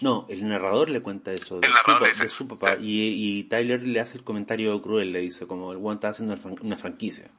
No, 0.00 0.26
el 0.30 0.48
narrador 0.48 0.88
le 0.88 1.02
cuenta 1.02 1.32
eso 1.32 1.60
de, 1.60 1.66
El 1.66 1.72
su, 1.72 1.76
narrador 1.78 2.02
pa- 2.02 2.08
dice 2.08 2.24
de 2.24 2.30
su 2.30 2.48
papá. 2.48 2.76
sí. 2.76 2.82
Y, 2.84 3.38
y 3.40 3.44
Tyler 3.44 3.82
le 3.82 4.00
hace 4.00 4.16
el 4.18 4.24
comentario 4.24 4.80
cruel, 4.82 5.12
le 5.12 5.20
dice, 5.20 5.46
como 5.46 5.70
el 5.72 5.78
one 5.78 5.94
está 5.94 6.08
haciendo 6.10 6.34
una 6.34 6.42
fran- 6.42 6.60
una 6.62 6.76
franquicia. 6.76 7.30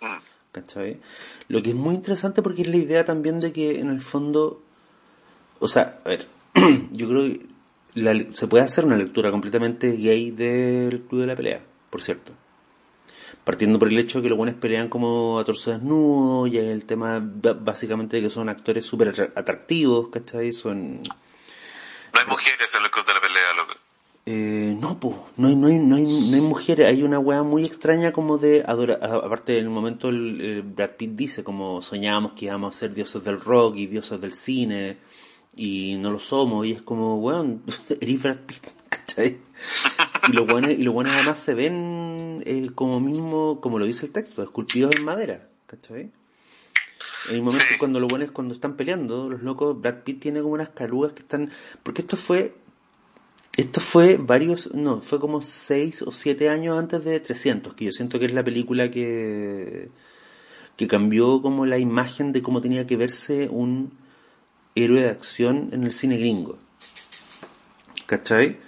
mm, 0.00 0.16
¿Cachai? 0.52 1.00
Lo 1.48 1.60
que 1.62 1.70
es 1.70 1.76
muy 1.76 1.94
interesante 1.94 2.40
porque 2.42 2.62
es 2.62 2.68
la 2.68 2.76
idea 2.78 3.04
también 3.04 3.38
de 3.40 3.52
que 3.52 3.78
en 3.78 3.90
el 3.90 4.00
fondo, 4.00 4.62
o 5.58 5.68
sea, 5.68 6.00
a 6.04 6.08
ver, 6.08 6.26
yo 6.92 7.08
creo 7.08 7.22
que 7.22 7.46
la- 7.94 8.32
se 8.32 8.46
puede 8.48 8.64
hacer 8.64 8.84
una 8.84 8.96
lectura 8.96 9.30
completamente 9.30 9.92
gay 9.96 10.30
del 10.30 11.02
Club 11.02 11.22
de 11.22 11.26
la 11.26 11.36
Pelea, 11.36 11.62
por 11.90 12.02
cierto. 12.02 12.32
Partiendo 13.44 13.78
por 13.78 13.88
el 13.88 13.98
hecho 13.98 14.18
de 14.18 14.24
que 14.24 14.28
los 14.28 14.38
buenos 14.38 14.56
pelean 14.56 14.88
como 14.88 15.38
a 15.38 15.44
torso 15.44 15.70
desnudo, 15.70 16.46
y 16.48 16.58
hay 16.58 16.66
el 16.68 16.84
tema 16.84 17.22
básicamente 17.22 18.16
de 18.16 18.22
que 18.24 18.30
son 18.30 18.48
actores 18.48 18.84
súper 18.84 19.12
atra- 19.14 19.32
atractivos, 19.36 20.08
¿cachai? 20.08 20.52
Son... 20.52 20.96
no 20.96 21.00
hay 22.20 22.26
mujeres 22.28 22.74
en 22.76 22.84
el 22.84 22.90
club 22.90 23.06
de 23.06 23.14
la 23.14 23.20
pelea, 23.20 23.54
loco. 23.56 23.72
Eh, 24.28 24.76
no, 24.80 24.98
po, 24.98 25.28
no 25.36 25.46
hay, 25.46 25.54
no, 25.54 25.68
hay, 25.68 25.78
no, 25.78 25.94
hay, 25.94 26.02
no 26.02 26.36
hay 26.36 26.40
mujeres, 26.42 26.88
hay 26.88 27.04
una 27.04 27.20
weá 27.20 27.44
muy 27.44 27.62
extraña 27.64 28.10
como 28.12 28.38
de 28.38 28.64
adora, 28.66 28.94
aparte 29.00 29.58
en 29.58 29.66
el 29.66 29.70
momento 29.70 30.08
el, 30.08 30.40
el 30.40 30.62
Brad 30.62 30.96
Pitt 30.96 31.12
dice 31.12 31.44
como 31.44 31.80
soñábamos 31.80 32.32
que 32.36 32.46
íbamos 32.46 32.74
a 32.74 32.78
ser 32.80 32.92
dioses 32.92 33.22
del 33.22 33.40
rock 33.40 33.76
y 33.76 33.86
dioses 33.86 34.20
del 34.20 34.32
cine 34.32 34.96
y 35.54 35.96
no 35.98 36.10
lo 36.10 36.18
somos 36.18 36.66
y 36.66 36.72
es 36.72 36.82
como 36.82 37.18
weón, 37.18 37.62
eres 38.00 38.22
Brad 38.22 38.38
Pitt, 38.46 38.64
¿cachai? 38.88 39.38
Y 40.28 40.32
los 40.32 40.46
buenos, 40.46 40.70
y 40.70 40.82
los 40.82 40.94
buenos 40.94 41.14
además 41.14 41.40
se 41.40 41.54
ven 41.54 42.42
eh, 42.44 42.68
como 42.74 43.00
mismo, 43.00 43.60
como 43.60 43.78
lo 43.78 43.86
dice 43.86 44.06
el 44.06 44.12
texto, 44.12 44.42
esculpidos 44.42 44.94
en 44.96 45.04
madera, 45.04 45.48
¿cachai? 45.66 46.10
En 47.28 47.36
el 47.36 47.42
momento 47.42 47.64
cuando 47.78 48.00
los 48.00 48.08
buenos 48.08 48.30
cuando 48.30 48.54
están 48.54 48.76
peleando, 48.76 49.28
los 49.28 49.42
locos, 49.42 49.80
Brad 49.80 50.02
Pitt 50.04 50.20
tiene 50.20 50.40
como 50.40 50.54
unas 50.54 50.70
calugas 50.70 51.12
que 51.12 51.22
están, 51.22 51.50
porque 51.82 52.02
esto 52.02 52.16
fue 52.16 52.54
esto 53.56 53.80
fue 53.80 54.18
varios, 54.18 54.74
no, 54.74 55.00
fue 55.00 55.18
como 55.18 55.40
seis 55.40 56.02
o 56.02 56.12
siete 56.12 56.50
años 56.50 56.78
antes 56.78 57.02
de 57.04 57.18
300, 57.20 57.72
que 57.72 57.86
yo 57.86 57.92
siento 57.92 58.18
que 58.18 58.26
es 58.26 58.34
la 58.34 58.44
película 58.44 58.90
que, 58.90 59.88
que 60.76 60.86
cambió 60.86 61.40
como 61.40 61.64
la 61.64 61.78
imagen 61.78 62.32
de 62.32 62.42
cómo 62.42 62.60
tenía 62.60 62.86
que 62.86 62.98
verse 62.98 63.48
un 63.50 63.92
héroe 64.76 65.00
de 65.00 65.10
acción 65.10 65.70
en 65.72 65.82
el 65.82 65.92
cine 65.92 66.16
gringo. 66.16 66.58
¿Cachai? 68.06 68.58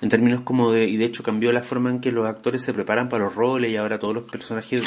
En 0.00 0.10
términos 0.10 0.42
como 0.42 0.70
de, 0.72 0.84
y 0.84 0.96
de 0.96 1.06
hecho 1.06 1.22
cambió 1.22 1.52
la 1.52 1.62
forma 1.62 1.90
en 1.90 2.00
que 2.00 2.12
los 2.12 2.26
actores 2.26 2.62
se 2.62 2.74
preparan 2.74 3.08
para 3.08 3.24
los 3.24 3.34
roles 3.34 3.70
y 3.70 3.76
ahora 3.76 3.98
todos 3.98 4.14
los 4.14 4.24
personajes, 4.30 4.82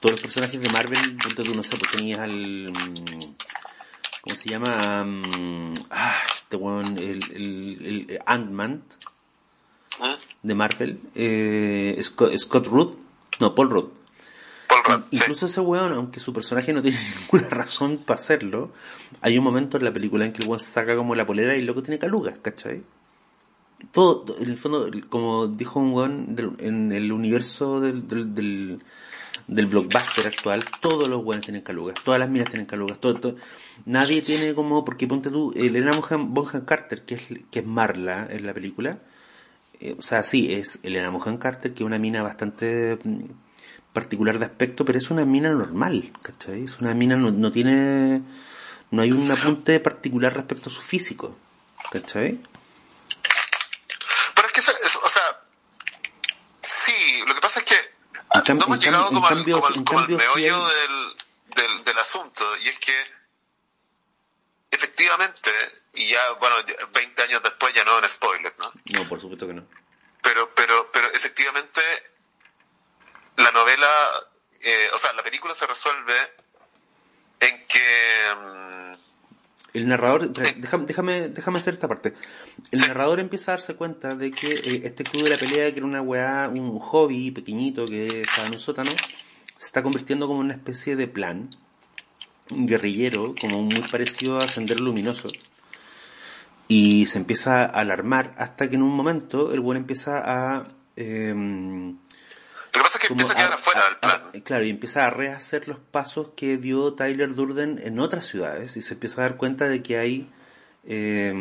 todos 0.00 0.12
los 0.12 0.20
personajes 0.20 0.60
de 0.60 0.68
Marvel, 0.70 1.16
ponte 1.22 1.44
tú, 1.44 1.54
no 1.54 1.62
sé, 1.62 1.76
pues 1.76 1.92
tenías 1.92 2.18
al, 2.18 2.66
mm, 2.66 3.34
¿cómo 4.22 4.36
se 4.36 4.48
llama? 4.48 5.04
Mm, 5.04 5.74
ah, 5.90 6.20
este 6.34 6.56
weón, 6.56 6.98
el, 6.98 7.20
el, 7.32 8.08
el 8.10 8.18
Ant-Man 8.26 8.82
¿Mm? 10.00 10.46
de 10.48 10.54
Marvel, 10.54 11.00
eh, 11.14 11.98
Scott, 12.02 12.36
Scott 12.36 12.66
Rudd, 12.66 12.94
no, 13.40 13.54
Paul 13.54 13.70
Rudd. 13.70 14.03
Sí. 14.86 14.92
Incluso 15.12 15.46
ese 15.46 15.60
weón, 15.60 15.92
aunque 15.92 16.20
su 16.20 16.32
personaje 16.32 16.72
no 16.72 16.82
tiene 16.82 16.98
ninguna 17.20 17.48
razón 17.48 17.98
para 17.98 18.18
hacerlo, 18.20 18.72
hay 19.20 19.38
un 19.38 19.44
momento 19.44 19.76
en 19.78 19.84
la 19.84 19.92
película 19.92 20.24
en 20.26 20.32
que 20.32 20.42
el 20.42 20.48
weón 20.48 20.60
se 20.60 20.66
saca 20.70 20.94
como 20.96 21.14
la 21.14 21.26
polera 21.26 21.56
y 21.56 21.60
el 21.60 21.66
loco 21.66 21.82
tiene 21.82 21.98
calugas, 21.98 22.38
¿cachai? 22.42 22.82
Todo, 23.92 24.24
en 24.40 24.50
el 24.50 24.56
fondo, 24.56 24.90
como 25.10 25.46
dijo 25.46 25.78
un 25.80 25.92
weón, 25.92 26.34
del- 26.36 26.52
en 26.58 26.90
el 26.92 27.12
universo 27.12 27.80
del, 27.80 28.08
del, 28.08 28.34
del, 28.34 28.82
del 29.46 29.66
blockbuster 29.66 30.26
actual, 30.26 30.60
todos 30.80 31.06
los 31.08 31.22
weones 31.24 31.44
tienen 31.44 31.62
calugas, 31.62 32.02
todas 32.02 32.18
las 32.18 32.30
minas 32.30 32.48
tienen 32.48 32.66
calugas, 32.66 32.98
todo, 32.98 33.14
todo- 33.14 33.36
nadie 33.84 34.22
tiene 34.22 34.54
como, 34.54 34.84
porque 34.84 35.06
ponte 35.06 35.30
tú, 35.30 35.52
Elena 35.54 35.92
Bonham, 35.92 36.32
Bonham 36.32 36.64
Carter, 36.64 37.02
que 37.04 37.14
es, 37.16 37.22
que 37.50 37.58
es 37.60 37.66
Marla 37.66 38.26
en 38.30 38.46
la 38.46 38.54
película, 38.54 38.98
eh, 39.80 39.94
o 39.98 40.02
sea, 40.02 40.22
sí, 40.24 40.52
es 40.52 40.80
Elena 40.82 41.10
Mohan 41.10 41.36
Carter, 41.38 41.74
que 41.74 41.82
es 41.82 41.86
una 41.86 41.98
mina 41.98 42.22
bastante 42.22 42.98
mm, 43.04 43.24
particular 43.94 44.38
de 44.38 44.44
aspecto, 44.44 44.84
pero 44.84 44.98
es 44.98 45.10
una 45.10 45.24
mina 45.24 45.48
normal, 45.48 46.12
¿cachai? 46.22 46.64
Es 46.64 46.78
una 46.80 46.92
mina, 46.92 47.16
no, 47.16 47.30
no 47.30 47.50
tiene, 47.50 48.20
no 48.90 49.00
hay 49.02 49.10
un 49.12 49.30
apunte 49.30 49.80
particular 49.80 50.34
respecto 50.34 50.68
a 50.68 50.72
su 50.72 50.82
físico, 50.82 51.38
¿cachai? 51.90 52.38
Pero 54.34 54.48
es 54.48 54.52
que, 54.52 54.60
o 54.60 55.08
sea, 55.08 55.22
sí, 56.60 57.22
lo 57.26 57.34
que 57.34 57.40
pasa 57.40 57.60
es 57.60 57.66
que 57.66 57.76
cam- 58.44 58.58
no 58.58 58.64
hemos 58.66 58.78
llegado 58.84 59.06
como, 59.06 59.26
al, 59.26 59.44
como 59.44 59.84
como 59.84 60.06
meollo 60.08 60.66
hay- 60.66 60.72
del, 60.74 61.16
del, 61.54 61.84
del 61.84 61.98
asunto, 61.98 62.44
y 62.58 62.68
es 62.68 62.78
que 62.78 62.92
efectivamente, 64.70 65.50
y 65.94 66.08
ya, 66.08 66.32
bueno, 66.40 66.56
ya 66.66 66.74
20 66.92 67.22
años 67.22 67.42
después 67.42 67.72
ya 67.74 67.84
no 67.84 67.98
en 67.98 68.08
spoiler, 68.08 68.54
¿no? 68.58 68.72
No, 68.92 69.08
por 69.08 69.20
supuesto 69.20 69.46
que 69.46 69.54
no. 69.54 69.64
Pero, 70.22 70.50
pero, 70.54 70.90
pero 70.92 71.12
efectivamente, 71.12 71.80
la 73.36 73.50
novela, 73.52 73.86
eh, 74.62 74.88
o 74.94 74.98
sea, 74.98 75.12
la 75.14 75.22
película 75.22 75.54
se 75.54 75.66
resuelve 75.66 76.14
en 77.40 77.58
que, 77.66 78.34
mm, 78.40 78.74
El 79.74 79.88
narrador, 79.88 80.30
déjame, 80.30 80.86
déjame, 80.86 81.28
déjame 81.30 81.58
hacer 81.58 81.74
esta 81.74 81.88
parte. 81.88 82.14
El 82.70 82.78
Sí. 82.78 82.86
narrador 82.86 83.18
empieza 83.18 83.50
a 83.52 83.56
darse 83.56 83.74
cuenta 83.74 84.14
de 84.14 84.30
que 84.30 84.46
eh, 84.48 84.82
este 84.84 85.02
club 85.02 85.24
de 85.24 85.30
la 85.30 85.36
pelea, 85.36 85.72
que 85.72 85.78
era 85.78 85.86
una 85.86 86.00
weá, 86.00 86.48
un 86.48 86.78
hobby 86.78 87.32
pequeñito 87.32 87.84
que 87.86 88.06
estaba 88.06 88.46
en 88.46 88.54
un 88.54 88.60
sótano, 88.60 88.92
se 89.58 89.66
está 89.66 89.82
convirtiendo 89.82 90.28
como 90.28 90.38
una 90.40 90.54
especie 90.54 90.94
de 90.94 91.08
plan 91.08 91.48
guerrillero, 92.50 93.34
como 93.40 93.62
muy 93.62 93.82
parecido 93.90 94.38
a 94.38 94.46
Sendero 94.46 94.80
Luminoso. 94.80 95.28
Y 96.68 97.06
se 97.06 97.18
empieza 97.18 97.62
a 97.62 97.80
alarmar 97.80 98.34
hasta 98.38 98.68
que 98.70 98.76
en 98.76 98.82
un 98.82 98.94
momento 98.94 99.52
el 99.52 99.60
buen 99.60 99.76
empieza 99.78 100.18
a... 100.24 100.68
em, 100.96 101.98
lo 102.74 102.82
que 102.82 102.84
pasa 102.84 102.98
es 102.98 103.06
que 103.06 103.12
empieza 103.12 103.32
a 103.32 103.36
quedar 103.36 103.52
a- 103.52 103.54
afuera 103.54 103.80
a- 103.80 103.88
del 103.88 103.98
plan. 103.98 104.20
a- 104.34 104.44
claro, 104.44 104.64
y 104.64 104.70
empieza 104.70 105.06
a 105.06 105.10
rehacer 105.10 105.68
los 105.68 105.78
pasos 105.78 106.28
que 106.36 106.56
dio 106.58 106.92
Tyler 106.94 107.34
Durden 107.34 107.80
en 107.82 107.98
otras 108.00 108.26
ciudades 108.26 108.76
y 108.76 108.82
se 108.82 108.94
empieza 108.94 109.20
a 109.20 109.24
dar 109.28 109.36
cuenta 109.36 109.68
de 109.68 109.82
que 109.82 109.98
hay 109.98 110.28
eh, 110.86 111.32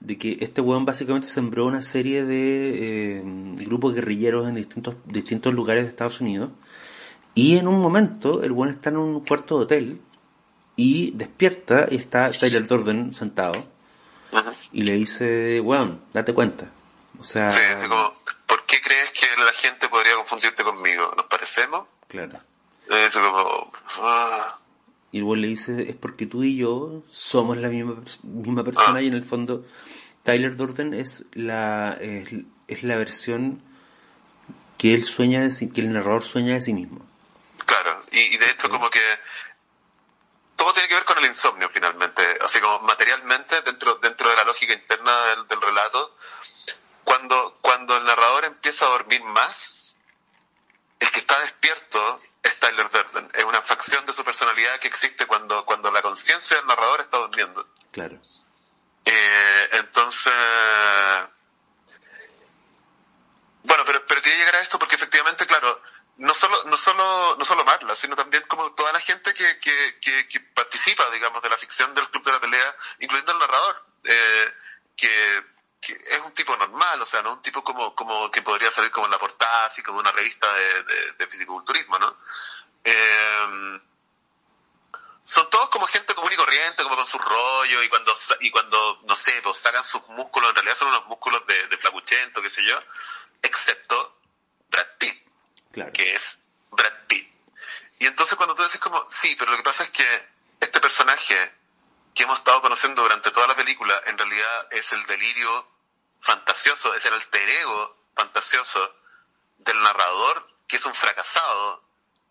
de 0.00 0.18
que 0.18 0.36
este 0.40 0.60
weón 0.60 0.84
básicamente 0.84 1.26
sembró 1.26 1.66
una 1.66 1.82
serie 1.82 2.24
de 2.24 3.18
eh, 3.18 3.22
grupos 3.66 3.94
guerrilleros 3.94 4.46
en 4.48 4.54
distintos 4.54 4.94
distintos 5.06 5.54
lugares 5.54 5.84
de 5.84 5.88
Estados 5.90 6.20
Unidos 6.20 6.50
y 7.34 7.56
en 7.58 7.66
un 7.66 7.80
momento 7.80 8.42
el 8.42 8.52
weón 8.52 8.72
está 8.74 8.90
en 8.90 8.98
un 8.98 9.24
cuarto 9.24 9.58
de 9.58 9.64
hotel 9.64 10.00
y 10.76 11.12
despierta 11.12 11.86
y 11.90 11.96
está 11.96 12.30
Tyler 12.30 12.66
Durden 12.68 13.12
sentado 13.14 13.54
y 14.72 14.82
le 14.82 14.92
dice 14.92 15.60
weón 15.60 16.00
date 16.12 16.34
cuenta 16.34 16.66
o 17.18 17.24
sea 17.24 17.48
Sí, 17.48 17.60
es 17.66 17.76
como, 17.88 17.94
¿por 17.96 18.12
qué 18.12 18.15
la 19.44 19.52
gente 19.52 19.88
podría 19.88 20.14
confundirte 20.16 20.62
conmigo? 20.64 21.12
¿Nos 21.16 21.26
parecemos? 21.26 21.86
claro 22.08 22.38
Es 22.88 23.14
como, 23.16 23.72
ah, 24.00 24.58
Y 25.12 25.22
weón 25.22 25.40
le 25.40 25.48
dice, 25.48 25.88
es 25.90 25.96
porque 25.96 26.26
tú 26.26 26.42
y 26.44 26.56
yo 26.56 27.02
somos 27.10 27.56
la 27.56 27.68
misma, 27.68 27.96
misma 28.22 28.62
persona 28.64 28.98
Ah. 28.98 29.02
y 29.02 29.06
en 29.08 29.14
el 29.14 29.24
fondo 29.24 29.64
Tyler 30.22 30.54
Durden 30.56 30.92
es 30.94 31.24
la, 31.32 31.96
es, 32.00 32.28
es 32.68 32.82
la 32.82 32.96
versión 32.96 33.62
que 34.78 34.94
él 34.94 35.04
sueña 35.04 35.40
de 35.40 35.50
sí- 35.50 35.70
que 35.70 35.80
el 35.80 35.92
narrador 35.92 36.22
sueña 36.24 36.54
de 36.54 36.60
sí 36.62 36.72
mismo. 36.72 37.04
claro. 37.64 37.96
Y, 38.12 38.20
y 38.34 38.36
de 38.36 38.50
hecho 38.50 38.68
como 38.68 38.90
que 38.90 39.00
todo 40.56 40.72
tiene 40.72 40.88
que 40.88 40.94
ver 40.94 41.04
con 41.04 41.18
el 41.18 41.26
insomnio 41.26 41.68
finalmente. 41.68 42.22
Así 42.42 42.58
como 42.60 42.80
materialmente, 42.80 43.60
dentro, 43.62 43.96
dentro 43.96 44.28
de 44.30 44.36
la 44.36 44.44
lógica 44.44 44.72
interna 44.72 45.12
del, 45.26 45.46
del 45.48 45.60
relato, 45.60 46.15
cuando, 47.06 47.54
cuando 47.62 47.96
el 47.96 48.04
narrador 48.04 48.46
empieza 48.46 48.84
a 48.84 48.88
dormir 48.88 49.22
más, 49.22 49.94
el 50.98 51.08
que 51.12 51.20
está 51.20 51.38
despierto 51.38 52.20
es 52.42 52.58
Tyler 52.58 52.90
Durden. 52.90 53.30
Es 53.32 53.44
una 53.44 53.62
facción 53.62 54.04
de 54.06 54.12
su 54.12 54.24
personalidad 54.24 54.80
que 54.80 54.88
existe 54.88 55.24
cuando, 55.24 55.64
cuando 55.64 55.92
la 55.92 56.02
conciencia 56.02 56.56
del 56.56 56.66
narrador 56.66 57.00
está 57.00 57.18
durmiendo. 57.18 57.64
Claro. 57.92 58.20
Eh, 59.04 59.68
entonces, 59.74 60.32
bueno, 63.62 63.84
pero, 63.86 64.04
pero 64.04 64.20
quería 64.20 64.38
llegar 64.38 64.56
a 64.56 64.60
esto 64.60 64.76
porque 64.76 64.96
efectivamente, 64.96 65.46
claro, 65.46 65.80
no 66.16 66.34
solo, 66.34 66.56
no 66.64 66.76
solo, 66.76 67.36
no 67.38 67.44
solo 67.44 67.64
Marla, 67.64 67.94
sino 67.94 68.16
también 68.16 68.42
como 68.48 68.74
toda 68.74 68.92
la 68.92 69.00
gente 69.00 69.32
que, 69.32 69.60
que, 69.60 70.00
que, 70.00 70.28
que 70.28 70.40
participa, 70.40 71.08
digamos, 71.10 71.40
de 71.40 71.50
la 71.50 71.56
ficción 71.56 71.94
del 71.94 72.10
Club 72.10 72.24
de 72.24 72.32
la 72.32 72.40
Pelea, 72.40 72.76
incluyendo 72.98 73.30
el 73.30 73.38
narrador, 73.38 73.86
eh, 74.02 74.54
que, 74.96 75.55
que 75.86 75.92
es 75.94 76.20
un 76.24 76.32
tipo 76.32 76.56
normal, 76.56 77.00
o 77.00 77.06
sea, 77.06 77.22
no 77.22 77.34
un 77.34 77.42
tipo 77.42 77.62
como, 77.62 77.94
como 77.94 78.28
que 78.32 78.42
podría 78.42 78.70
salir 78.72 78.90
como 78.90 79.06
en 79.06 79.12
la 79.12 79.18
portada, 79.18 79.66
así 79.66 79.82
como 79.84 80.00
una 80.00 80.10
revista 80.10 80.52
de, 80.52 80.82
de, 80.82 81.12
de 81.12 81.26
fisiculturismo, 81.28 81.96
¿no? 81.98 82.16
Eh, 82.82 83.80
son 85.22 85.48
todos 85.50 85.68
como 85.70 85.86
gente 85.86 86.14
común 86.14 86.32
y 86.32 86.36
corriente, 86.36 86.82
como 86.82 86.96
con 86.96 87.06
su 87.06 87.18
rollo, 87.18 87.82
y 87.82 87.88
cuando, 87.88 88.12
y 88.40 88.50
cuando, 88.50 89.00
no 89.04 89.14
sé, 89.14 89.40
pues 89.42 89.56
sacan 89.58 89.84
sus 89.84 90.06
músculos, 90.08 90.50
en 90.50 90.56
realidad 90.56 90.76
son 90.76 90.88
unos 90.88 91.06
músculos 91.06 91.46
de, 91.46 91.68
de 91.68 91.76
flacuchento, 91.78 92.42
qué 92.42 92.50
sé 92.50 92.64
yo, 92.64 92.76
excepto 93.42 94.20
Brad 94.68 94.86
Pitt, 94.98 95.24
Claro. 95.72 95.92
que 95.92 96.14
es 96.14 96.38
Brad 96.70 96.92
Pitt. 97.06 97.28
Y 97.98 98.06
entonces 98.06 98.36
cuando 98.36 98.54
tú 98.56 98.62
dices 98.64 98.80
como, 98.80 99.08
sí, 99.10 99.36
pero 99.38 99.52
lo 99.52 99.56
que 99.56 99.62
pasa 99.62 99.84
es 99.84 99.90
que 99.90 100.28
este 100.60 100.80
personaje 100.80 101.54
que 102.14 102.22
hemos 102.24 102.38
estado 102.38 102.62
conociendo 102.62 103.02
durante 103.02 103.30
toda 103.30 103.46
la 103.46 103.54
película, 103.56 104.00
en 104.06 104.16
realidad 104.18 104.68
es 104.70 104.92
el 104.92 105.04
delirio 105.06 105.75
fantasioso, 106.26 106.92
es 106.94 107.04
el 107.04 107.14
alter 107.14 107.48
ego 107.48 107.96
fantasioso 108.14 108.94
del 109.58 109.80
narrador, 109.82 110.46
que 110.66 110.76
es 110.76 110.84
un 110.84 110.94
fracasado, 110.94 111.82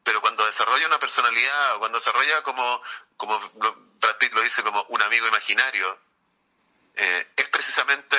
pero 0.03 0.21
cuando 0.21 0.45
desarrolla 0.45 0.85
una 0.87 0.99
personalidad, 0.99 1.77
cuando 1.79 1.97
desarrolla 1.97 2.43
como, 2.43 2.81
como 3.17 3.39
Brad 3.99 4.17
Pitt 4.19 4.33
lo 4.33 4.41
dice, 4.41 4.61
como 4.63 4.83
un 4.89 5.01
amigo 5.01 5.27
imaginario, 5.27 5.97
eh, 6.95 7.27
es 7.35 7.49
precisamente 7.49 8.17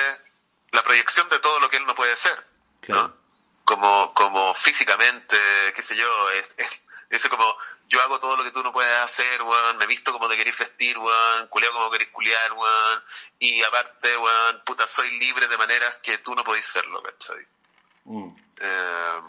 la 0.71 0.83
proyección 0.83 1.29
de 1.29 1.39
todo 1.39 1.59
lo 1.59 1.69
que 1.69 1.77
él 1.77 1.85
no 1.85 1.95
puede 1.95 2.15
ser, 2.17 2.43
Claro. 2.81 3.07
¿no? 3.09 3.27
Como, 3.63 4.13
como 4.13 4.53
físicamente, 4.53 5.37
qué 5.75 5.81
sé 5.81 5.95
yo, 5.95 6.29
es, 6.31 6.49
es, 6.57 6.81
dice 7.09 7.29
como, 7.29 7.57
yo 7.89 8.01
hago 8.01 8.19
todo 8.19 8.35
lo 8.37 8.43
que 8.43 8.51
tú 8.51 8.61
no 8.63 8.71
puedes 8.73 8.91
hacer, 9.01 9.41
weón, 9.41 9.77
me 9.77 9.87
visto 9.87 10.11
como 10.11 10.27
te 10.27 10.35
querís 10.37 10.57
vestir, 10.59 10.97
weón, 10.97 11.47
culeo 11.49 11.71
como 11.71 11.89
querís 11.89 12.09
culiar, 12.09 12.51
weón, 12.53 12.99
y 13.39 13.61
aparte, 13.63 14.09
weón, 14.17 14.61
puta, 14.65 14.85
soy 14.87 15.17
libre 15.19 15.47
de 15.47 15.57
maneras 15.57 15.97
que 16.03 16.17
tú 16.19 16.35
no 16.35 16.43
podís 16.43 16.65
serlo, 16.65 17.01
¿cachai? 17.01 17.45
Mm. 18.05 18.35
Eh, 18.59 19.21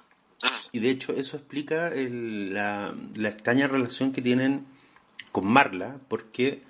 mm. 0.43 0.47
Y 0.73 0.81
de 0.81 0.91
hecho 0.91 1.13
eso 1.13 1.37
explica 1.37 1.89
el- 1.89 2.53
la, 2.55 2.95
la 3.15 3.29
extraña 3.29 3.67
relación 3.69 4.13
que 4.13 4.23
tienen 4.23 4.67
con 5.33 5.47
Marla, 5.47 5.97
porque 6.09 6.63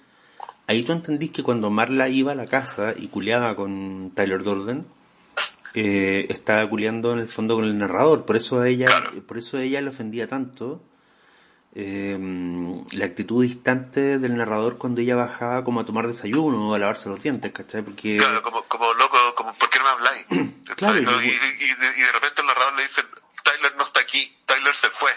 ahí 0.66 0.82
tú 0.82 0.93
entendís 0.93 1.30
que 1.30 1.43
cuando 1.43 1.70
Marla 1.70 2.09
iba 2.09 2.32
a 2.32 2.34
la 2.34 2.47
casa 2.47 2.93
y 2.97 3.09
culeaba 3.09 3.57
con 3.57 4.12
Tyler 4.14 4.43
Durden, 4.43 4.86
eh, 5.74 6.26
estaba 6.30 6.68
culeando 6.68 7.12
en 7.12 7.18
el 7.20 7.28
fondo 7.28 7.55
con 7.57 7.64
el 7.64 7.76
narrador, 7.78 8.24
por 8.26 8.36
eso 8.36 8.61
a 8.61 8.68
ella, 8.68 8.86
Claro. 8.86 9.11
por 9.26 9.39
eso 9.39 9.57
a 9.59 9.62
ella 9.62 9.80
le 9.80 9.91
ofendía 9.91 10.26
tanto 10.28 10.82
eh, 11.81 12.18
la 12.93 13.05
actitud 13.05 13.43
distante 13.45 14.18
del 14.18 14.37
narrador 14.37 14.79
cuando 14.79 15.01
ella 15.01 15.14
bajaba 15.14 15.62
como 15.64 15.79
a 15.81 15.87
tomar 15.87 16.09
desayuno 16.09 16.70
o 16.70 16.74
a 16.74 16.79
lavarse 16.79 17.09
los 17.09 17.22
dientes, 17.22 17.53
¿cachai? 17.53 17.83
Porque 17.83 18.16
Claro, 18.16 18.43
como, 18.43 18.62
como 18.64 18.93
loco, 18.95 19.16
como, 19.37 19.55
¿por 19.55 19.70
qué 19.70 19.79
no 19.79 19.85
me 19.85 19.91
habláis? 19.91 20.26
Claro, 20.76 20.99
y- 20.99 21.03
y, 21.05 21.05
y, 21.05 21.74
de- 21.74 21.99
y 21.99 22.01
de 22.03 22.12
repente 22.12 22.41
el 22.43 22.47
narrador 22.49 22.74
le 22.76 22.83
dice, 22.83 23.03
Tyler 23.45 23.74
no 23.76 23.85
está 23.85 24.01
aquí, 24.01 24.37
Tyler 24.45 24.74
se 24.74 24.89
fue. 24.91 25.11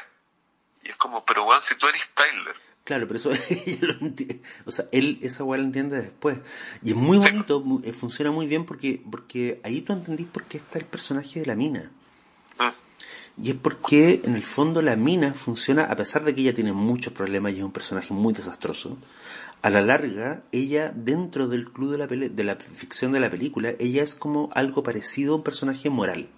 Y 0.84 0.89
es 0.89 0.95
como, 0.97 1.26
pero 1.26 1.45
weón, 1.45 1.62
si 1.62 1.76
tú 1.78 1.88
eres 1.88 2.09
Tyler. 2.16 2.55
Claro, 2.84 3.05
pero 3.07 3.18
eso 3.20 3.32
ella 3.49 3.78
lo 3.82 3.93
enti- 3.95 4.41
O 4.66 4.72
sea, 4.72 4.86
él 4.91 5.20
esa 5.22 5.43
weá 5.43 5.59
lo 5.59 5.66
entiende 5.66 5.99
después. 6.01 6.38
Y 6.84 6.91
es 6.91 6.95
muy 6.95 7.20
Sí. 7.22 7.30
bonito, 7.32 7.59
mu- 7.62 7.82
eh, 7.84 7.91
funciona 7.93 8.32
muy 8.32 8.45
bien 8.47 8.66
porque, 8.66 9.01
porque 9.12 9.59
ahí 9.64 9.82
tú 9.82 9.93
entendís 9.93 10.28
por 10.28 10.43
qué 10.45 10.57
está 10.57 10.78
el 10.80 10.86
personaje 10.86 11.39
de 11.41 11.45
la 11.47 11.55
mina. 11.55 11.91
Mm, 12.59 12.70
Y 13.41 13.49
es 13.51 13.55
porque 13.55 14.21
en 14.23 14.35
el 14.35 14.45
fondo 14.45 14.81
la 14.81 14.95
mina 14.95 15.33
funciona, 15.33 15.85
a 15.85 15.95
pesar 15.95 16.23
de 16.23 16.35
que 16.35 16.41
ella 16.41 16.53
tiene 16.53 16.73
muchos 16.73 17.11
problemas 17.13 17.53
y 17.53 17.57
es 17.57 17.63
un 17.63 17.71
personaje 17.71 18.13
muy 18.13 18.33
desastroso, 18.33 18.97
a 19.63 19.69
la 19.69 19.81
larga, 19.81 20.43
ella 20.51 20.91
dentro 20.93 21.47
del 21.47 21.71
club 21.71 21.91
de 21.91 21.97
la, 21.97 22.07
de 22.07 22.43
la 22.43 22.55
ficción 22.55 23.11
de 23.11 23.19
la 23.19 23.29
película, 23.31 23.73
ella 23.79 24.03
es 24.03 24.15
como 24.15 24.49
algo 24.53 24.83
parecido 24.83 25.33
a 25.33 25.37
un 25.37 25.43
personaje 25.43 25.89
moral. 25.89 26.29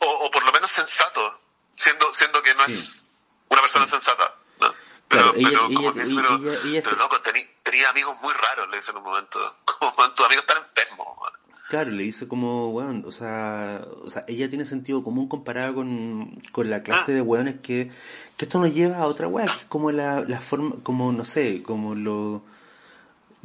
O, 0.00 0.26
o 0.26 0.30
por 0.30 0.44
lo 0.44 0.52
menos 0.52 0.70
sensato, 0.70 1.40
siendo, 1.74 2.12
siendo 2.12 2.42
que 2.42 2.54
no 2.54 2.64
Sí. 2.66 2.72
es 2.72 3.06
una 3.48 3.60
persona 3.60 3.86
sensata. 3.86 4.34
¿no? 4.60 4.72
Pero, 5.08 5.32
Claro, 5.32 5.34
ella- 5.36 5.48
pero 5.48 5.66
ella- 5.66 5.76
como 5.76 5.92
que 5.94 6.02
ella- 6.02 6.22
pero, 6.22 6.40
pero 6.82 6.90
se- 6.90 6.96
loco, 6.96 7.16
tení- 7.22 7.48
tenía 7.62 7.90
amigos 7.90 8.16
muy 8.22 8.32
raros, 8.34 8.68
le 8.70 8.76
dice 8.78 8.90
en 8.90 8.96
un 8.98 9.04
momento. 9.04 9.38
Como, 9.64 9.94
"Man, 9.96 10.14
tus 10.14 10.26
amigos 10.26 10.44
están 10.48 10.62
enfermos. 10.64 11.06
man". 11.20 11.32
Claro, 11.72 11.90
le 11.90 12.02
dice 12.02 12.28
como, 12.28 12.68
weón, 12.68 13.02
o 13.06 13.10
sea, 13.10 13.82
o 14.04 14.10
sea, 14.10 14.26
ella 14.28 14.46
tiene 14.50 14.66
sentido 14.66 15.02
común 15.02 15.26
comparada 15.26 15.72
con, 15.72 16.38
con 16.52 16.68
la 16.68 16.82
clase 16.82 17.12
de 17.14 17.22
weones 17.22 17.60
que, 17.62 17.90
que 18.36 18.44
esto 18.44 18.60
nos 18.60 18.74
lleva 18.74 18.98
a 18.98 19.06
otra 19.06 19.26
weá, 19.26 19.46
que 19.46 19.52
es 19.52 19.64
como 19.70 19.90
la, 19.90 20.20
la 20.20 20.38
forma, 20.40 20.74
como, 20.82 21.12
no 21.12 21.24
sé, 21.24 21.62
como 21.62 21.94
lo, 21.94 22.42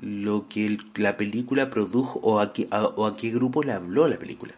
lo 0.01 0.47
que 0.49 0.65
el- 0.65 0.82
la 0.95 1.15
película 1.15 1.69
produjo 1.69 2.19
o 2.21 2.41
a, 2.41 2.51
qué, 2.51 2.67
a- 2.69 2.84
o 2.88 3.05
a 3.05 3.15
qué 3.15 3.30
grupo 3.32 3.63
le 3.63 3.71
habló 3.71 4.09
la 4.09 4.17
película. 4.19 4.55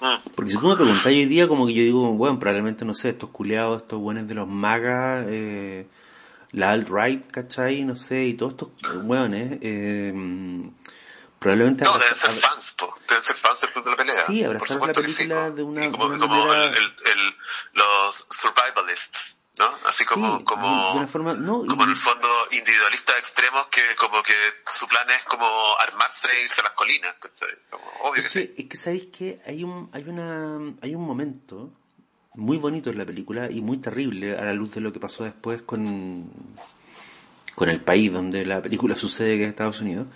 Mm, 0.00 0.30
Porque 0.36 0.52
si 0.52 0.58
tú 0.58 0.68
me 0.68 0.76
preguntas 0.76 1.06
hoy 1.06 1.24
día, 1.26 1.48
como 1.48 1.66
que 1.66 1.74
yo 1.74 1.82
digo, 1.82 2.12
bueno, 2.12 2.38
probablemente, 2.38 2.84
no 2.84 2.94
sé, 2.94 3.08
estos 3.08 3.30
culeados, 3.30 3.82
estos 3.82 4.00
buenos 4.00 4.28
de 4.28 4.34
los 4.34 4.46
magas, 4.46 5.26
eh, 5.28 5.88
la 6.52 6.70
alt-right, 6.70 7.26
¿cachai? 7.26 7.82
No 7.84 7.96
sé, 7.96 8.26
y 8.26 8.34
todos 8.34 8.52
estos 8.52 8.68
weones, 9.04 9.58
eh, 9.62 10.14
probablemente... 11.44 11.84
No, 11.84 11.98
deben 11.98 12.14
ser 12.16 12.30
abra- 12.30 12.48
fans, 12.48 12.72
po. 12.78 12.96
deben 13.08 13.22
ser 13.22 13.36
fans 13.36 13.60
del 13.60 13.70
Club 13.70 13.84
de 13.84 13.90
la 13.92 13.96
Pelea. 13.96 14.26
Sí, 14.26 14.38
Por 14.40 14.46
abrazaron 14.56 14.86
la 14.88 14.92
que 14.94 15.08
sí, 15.08 15.14
película 15.16 15.50
de 15.50 15.62
una- 15.62 15.84
Y 15.86 15.90
como, 15.92 16.08
de 16.08 16.14
una 16.16 16.26
como 16.26 16.46
manera- 16.46 16.64
el, 16.66 16.74
el- 16.74 16.94
el- 17.12 17.36
los 17.74 18.26
survivalists, 18.30 19.38
¿no? 19.58 19.66
Así 19.86 20.04
como, 20.04 20.38
Sí, 20.38 20.44
como, 20.44 20.66
de 20.92 20.98
una 20.98 21.06
forma, 21.06 21.34
no, 21.34 21.64
y- 21.64 21.68
como 21.68 21.84
en 21.84 21.90
el 21.90 21.96
fondo 21.96 22.28
individualistas 22.50 23.16
extremos 23.18 23.66
que 23.68 23.82
como 23.96 24.22
que 24.22 24.32
su 24.70 24.86
plan 24.88 25.08
es 25.10 25.22
como 25.24 25.46
armarse 25.80 26.26
e 26.28 26.42
irse 26.44 26.60
a 26.62 26.64
las 26.64 26.72
colinas. 26.72 27.14
Como, 27.70 27.84
obvio 28.02 28.22
que 28.22 28.26
Es 28.26 28.32
sí. 28.32 28.48
que, 28.54 28.62
es 28.62 28.68
que 28.68 28.76
sabéis 28.76 29.06
que 29.16 29.40
hay 29.46 29.62
un, 29.62 29.90
hay 29.92 30.04
una, 30.08 30.74
hay 30.82 30.94
un 30.94 31.02
momento 31.06 31.70
muy 32.34 32.56
bonito 32.56 32.90
en 32.90 32.98
la 32.98 33.04
película 33.04 33.48
y 33.50 33.60
muy 33.60 33.78
terrible 33.78 34.36
a 34.36 34.42
la 34.44 34.52
luz 34.52 34.72
de 34.72 34.80
lo 34.80 34.92
que 34.92 34.98
pasó 34.98 35.22
después 35.22 35.62
con, 35.62 36.32
con 37.54 37.68
el 37.68 37.80
país 37.84 38.12
donde 38.12 38.44
la 38.44 38.60
película 38.60 38.96
sucede, 38.96 39.36
que 39.36 39.42
es 39.44 39.48
Estados 39.50 39.80
Unidos, 39.80 40.08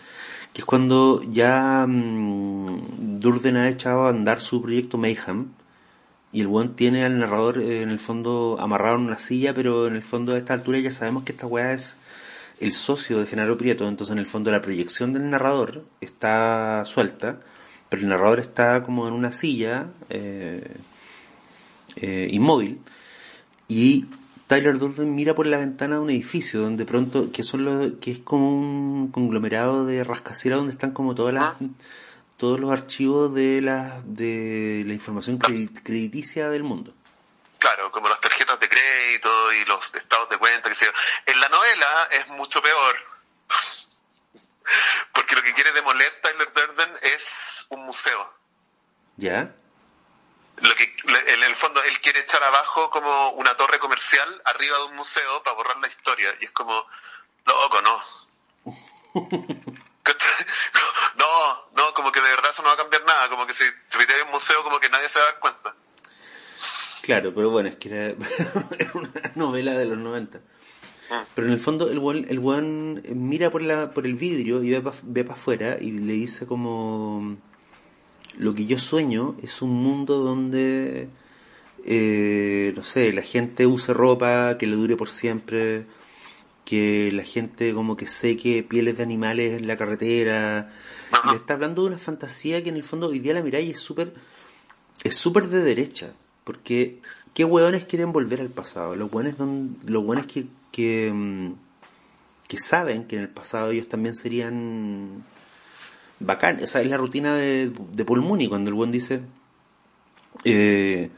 que 0.52 0.62
es 0.62 0.64
cuando 0.64 1.22
ya 1.30 1.86
mm, 1.86 3.18
Durden 3.20 3.56
ha 3.56 3.68
echado 3.68 4.06
a 4.06 4.10
andar 4.10 4.40
su 4.40 4.62
proyecto 4.62 4.98
Mayhem 4.98 5.48
y 6.32 6.40
el 6.40 6.46
buen 6.46 6.74
tiene 6.74 7.04
al 7.04 7.18
narrador 7.18 7.58
eh, 7.58 7.82
en 7.82 7.90
el 7.90 8.00
fondo 8.00 8.56
amarrado 8.60 8.96
en 8.96 9.02
una 9.02 9.18
silla, 9.18 9.54
pero 9.54 9.86
en 9.86 9.96
el 9.96 10.02
fondo 10.02 10.34
a 10.34 10.38
esta 10.38 10.54
altura 10.54 10.78
ya 10.78 10.90
sabemos 10.90 11.24
que 11.24 11.32
esta 11.32 11.46
weá 11.46 11.72
es 11.72 12.00
el 12.60 12.72
socio 12.72 13.20
de 13.20 13.26
Genaro 13.26 13.56
Prieto, 13.56 13.88
entonces 13.88 14.12
en 14.12 14.18
el 14.18 14.26
fondo 14.26 14.50
la 14.50 14.62
proyección 14.62 15.12
del 15.12 15.30
narrador 15.30 15.84
está 16.00 16.84
suelta, 16.84 17.40
pero 17.88 18.02
el 18.02 18.08
narrador 18.08 18.40
está 18.40 18.82
como 18.82 19.08
en 19.08 19.14
una 19.14 19.32
silla 19.32 19.86
eh, 20.10 20.76
eh, 21.96 22.28
inmóvil 22.30 22.80
y 23.68 24.06
Tyler 24.48 24.78
Durden 24.78 25.14
mira 25.14 25.34
por 25.34 25.46
la 25.46 25.58
ventana 25.58 25.96
de 25.96 26.00
un 26.02 26.10
edificio 26.10 26.60
donde 26.60 26.84
pronto 26.84 27.30
que 27.32 27.42
son 27.44 27.64
los, 27.64 27.92
que 28.00 28.10
es 28.10 28.18
como 28.18 28.48
un 28.58 29.12
conglomerado 29.12 29.86
de 29.86 30.02
rascacielos 30.02 30.58
donde 30.60 30.72
están 30.72 30.90
como 30.92 31.14
todas 31.14 31.34
las 31.34 31.54
todos 32.38 32.58
los 32.58 32.72
archivos 32.72 33.34
de 33.34 33.60
la 33.60 34.00
de 34.04 34.82
la 34.86 34.94
información 34.94 35.38
credi- 35.38 35.70
crediticia 35.82 36.48
del 36.50 36.62
mundo. 36.64 36.94
Claro, 37.58 37.90
como 37.92 38.08
las 38.08 38.20
tarjetas 38.20 38.58
de 38.60 38.68
crédito 38.68 39.28
y 39.52 39.64
los 39.68 39.92
estados 39.94 40.30
de 40.30 40.38
cuenta, 40.38 40.68
que 40.70 40.74
yo. 40.76 40.86
En 41.26 41.40
la 41.40 41.48
novela 41.48 41.86
es 42.12 42.28
mucho 42.28 42.62
peor. 42.62 42.94
Porque 45.12 45.34
lo 45.34 45.42
que 45.42 45.52
quiere 45.54 45.72
demoler 45.72 46.10
Tyler 46.22 46.48
Durden 46.54 46.94
es 47.02 47.66
un 47.70 47.84
museo. 47.86 48.32
¿Ya? 49.16 49.52
Lo 50.60 50.74
que, 50.74 50.94
en 51.26 51.42
el 51.42 51.54
fondo, 51.56 51.82
él 51.82 52.00
quiere 52.00 52.20
echar 52.20 52.42
abajo 52.42 52.90
como 52.90 53.30
una 53.30 53.56
torre 53.56 53.78
comercial 53.78 54.42
arriba 54.44 54.78
de 54.78 54.84
un 54.84 54.96
museo 54.96 55.42
para 55.42 55.56
borrar 55.56 55.78
la 55.78 55.88
historia. 55.88 56.34
Y 56.40 56.46
es 56.46 56.50
como, 56.50 56.86
loco, 57.46 57.82
no. 57.82 58.02
No, 61.18 61.24
no, 61.76 61.94
como 61.94 62.12
que 62.12 62.20
de 62.20 62.28
verdad 62.28 62.50
eso 62.50 62.62
no 62.62 62.68
va 62.68 62.74
a 62.74 62.78
cambiar 62.78 63.04
nada. 63.04 63.28
Como 63.28 63.46
que 63.46 63.54
si 63.54 63.64
hay 63.64 64.22
un 64.24 64.30
museo, 64.30 64.62
como 64.62 64.78
que 64.78 64.88
nadie 64.88 65.08
se 65.08 65.18
va 65.18 65.26
a 65.26 65.32
dar 65.32 65.40
cuenta. 65.40 65.74
Claro, 67.02 67.32
pero 67.34 67.50
bueno, 67.50 67.68
es 67.68 67.76
que 67.76 67.88
era, 67.88 68.06
era 68.78 68.90
una 68.94 69.10
novela 69.34 69.72
de 69.72 69.86
los 69.86 69.98
90. 69.98 70.40
Pero 71.34 71.46
en 71.46 71.54
el 71.54 71.60
fondo 71.60 71.88
el 71.90 71.98
buen, 71.98 72.26
el 72.28 72.38
buen 72.38 73.02
mira 73.14 73.50
por 73.50 73.62
la 73.62 73.92
por 73.92 74.04
el 74.04 74.14
vidrio 74.14 74.62
y 74.62 74.70
ve 74.70 74.82
para 74.82 74.96
ve 75.02 75.24
pa 75.24 75.32
afuera 75.32 75.78
y 75.80 75.92
le 75.92 76.12
dice 76.12 76.46
como 76.46 77.38
lo 78.38 78.54
que 78.54 78.66
yo 78.66 78.78
sueño 78.78 79.36
es 79.42 79.60
un 79.60 79.70
mundo 79.70 80.18
donde 80.18 81.08
eh, 81.84 82.72
no 82.74 82.82
sé, 82.84 83.12
la 83.12 83.22
gente 83.22 83.66
use 83.66 83.92
ropa 83.92 84.56
que 84.58 84.66
le 84.66 84.76
dure 84.76 84.96
por 84.96 85.10
siempre, 85.10 85.86
que 86.64 87.10
la 87.12 87.24
gente 87.24 87.74
como 87.74 87.96
que 87.96 88.06
seque 88.06 88.62
pieles 88.62 88.96
de 88.96 89.02
animales 89.02 89.58
en 89.58 89.66
la 89.66 89.76
carretera. 89.76 90.72
Y 91.24 91.30
le 91.30 91.36
está 91.36 91.54
hablando 91.54 91.82
de 91.82 91.88
una 91.88 91.98
fantasía 91.98 92.62
que 92.62 92.70
en 92.70 92.76
el 92.76 92.84
fondo 92.84 93.08
hoy 93.08 93.18
día 93.18 93.34
la 93.34 93.42
miráis 93.42 93.68
y 93.68 93.70
es 93.72 93.80
súper 93.80 94.14
es 95.04 95.16
súper 95.16 95.48
de 95.48 95.62
derecha, 95.62 96.12
porque 96.44 97.00
¿Qué 97.38 97.44
hueones 97.44 97.84
quieren 97.84 98.10
volver 98.10 98.40
al 98.40 98.48
pasado? 98.48 98.96
Los 98.96 99.12
hueones, 99.12 99.38
don, 99.38 99.76
los 99.86 100.04
hueones 100.04 100.26
que, 100.26 100.46
que, 100.72 101.12
mm, 101.14 101.52
que 102.48 102.58
saben 102.58 103.04
que 103.04 103.14
en 103.14 103.22
el 103.22 103.28
pasado 103.28 103.70
ellos 103.70 103.88
también 103.88 104.16
serían 104.16 105.24
bacán. 106.20 106.60
Esa 106.60 106.80
es 106.80 106.86
la 106.86 106.96
rutina 106.96 107.34
de, 107.36 107.72
de 107.74 108.04
Paul 108.04 108.22
Mooney 108.22 108.48
cuando 108.48 108.68
el 108.70 108.74
buen 108.74 108.90
dice, 108.90 109.20
eh, 110.44 111.10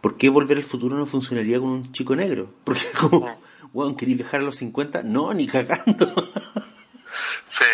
¿por 0.00 0.16
qué 0.16 0.28
volver 0.28 0.58
al 0.58 0.64
futuro 0.64 0.96
no 0.96 1.06
funcionaría 1.06 1.58
con 1.58 1.68
un 1.68 1.92
chico 1.92 2.14
negro? 2.16 2.52
Porque 2.64 2.86
como, 2.98 3.40
weón, 3.72 3.96
¿queréis 3.96 4.18
viajar 4.18 4.40
a 4.40 4.44
los 4.44 4.56
50? 4.56 5.02
No, 5.02 5.32
ni 5.34 5.46
cagando. 5.46 6.14
Sí, 7.48 7.64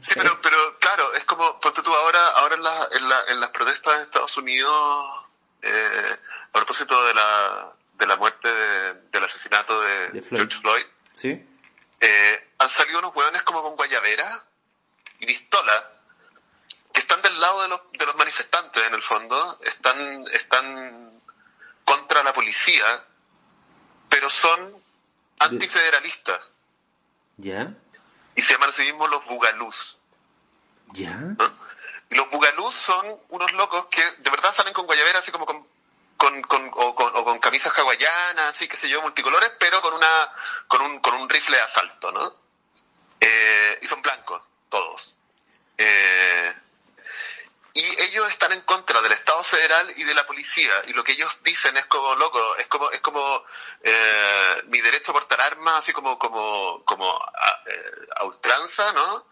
sí, 0.00 0.14
pero, 0.16 0.38
pero 0.40 0.78
claro, 0.78 1.14
es 1.14 1.24
como, 1.24 1.58
ponte 1.58 1.82
tú 1.82 1.92
ahora, 1.92 2.20
ahora 2.36 2.54
en, 2.54 2.62
la, 2.62 2.86
en, 2.96 3.08
la, 3.08 3.16
en 3.30 3.40
las 3.40 3.50
protestas 3.50 3.96
en 3.96 4.02
Estados 4.02 4.36
Unidos, 4.36 4.70
eh, 5.62 6.16
a 6.50 6.52
propósito 6.52 7.02
de 7.06 7.14
la, 7.14 7.72
de 7.98 8.06
la 8.06 8.16
muerte, 8.16 8.48
de, 8.48 8.94
del 9.10 9.24
asesinato 9.24 9.80
de, 9.80 10.08
De 10.10 10.22
Floyd. 10.22 10.40
George 10.42 10.60
Floyd, 10.60 10.84
¿Sí? 11.14 11.46
eh, 12.00 12.48
han 12.58 12.68
salido 12.68 12.98
unos 13.00 13.16
hueones 13.16 13.42
como 13.42 13.62
con 13.62 13.74
guayabera 13.74 14.44
y 15.18 15.26
pistola 15.26 15.90
que 16.92 17.00
están 17.00 17.22
del 17.22 17.40
lado 17.40 17.62
de 17.62 17.68
los, 17.68 17.80
de 17.92 18.06
los 18.06 18.16
manifestantes 18.16 18.86
en 18.86 18.94
el 18.94 19.02
fondo, 19.02 19.58
están, 19.62 20.26
están 20.32 21.20
contra 21.84 22.22
la 22.22 22.32
policía, 22.32 23.04
pero 24.08 24.28
son 24.28 24.82
antifederalistas 25.38 26.52
¿Ya? 27.36 27.74
y 28.34 28.42
se 28.42 28.52
llaman 28.52 28.70
a 28.70 28.72
sí 28.72 28.82
mismos 28.82 29.10
los 29.10 29.24
bugalús. 29.26 29.98
¿Ya? 30.92 31.14
¿no? 31.16 31.52
Y 32.10 32.14
los 32.14 32.30
bugalús 32.30 32.74
son 32.74 33.18
unos 33.30 33.52
locos 33.52 33.86
que 33.86 34.02
de 34.18 34.30
verdad 34.30 34.52
salen 34.54 34.74
con 34.74 34.86
guayabera 34.86 35.20
así 35.20 35.32
como 35.32 35.46
con 35.46 35.66
con, 36.22 36.40
con, 36.42 36.70
o, 36.74 36.94
con, 36.94 37.16
o 37.16 37.24
con 37.24 37.40
camisas 37.40 37.76
hawaianas, 37.76 38.50
así 38.50 38.68
que 38.68 38.76
sé 38.76 38.88
yo, 38.88 39.02
multicolores, 39.02 39.50
pero 39.58 39.82
con 39.82 39.92
una 39.92 40.32
con 40.68 40.80
un, 40.82 41.00
con 41.00 41.14
un 41.14 41.28
rifle 41.28 41.56
de 41.56 41.62
asalto, 41.64 42.12
¿no? 42.12 42.36
Eh, 43.18 43.80
y 43.82 43.86
son 43.88 44.02
blancos, 44.02 44.40
todos. 44.68 45.16
Eh, 45.76 46.54
y 47.74 47.80
ellos 48.02 48.28
están 48.28 48.52
en 48.52 48.60
contra 48.62 49.00
del 49.00 49.12
Estado 49.12 49.42
federal 49.44 49.86
y 49.96 50.04
de 50.04 50.14
la 50.14 50.26
policía, 50.26 50.72
y 50.86 50.92
lo 50.92 51.02
que 51.04 51.12
ellos 51.12 51.38
dicen 51.42 51.76
es 51.76 51.86
como, 51.86 52.14
loco, 52.16 52.56
es 52.56 52.66
como, 52.66 52.90
es 52.90 53.00
como 53.00 53.44
eh, 53.82 54.62
mi 54.68 54.80
derecho 54.80 55.12
a 55.12 55.14
portar 55.14 55.40
armas, 55.40 55.78
así 55.78 55.92
como, 55.92 56.18
como, 56.18 56.82
como 56.84 57.10
a, 57.16 57.62
eh, 57.66 58.06
a 58.16 58.24
ultranza, 58.24 58.92
¿no? 58.92 59.26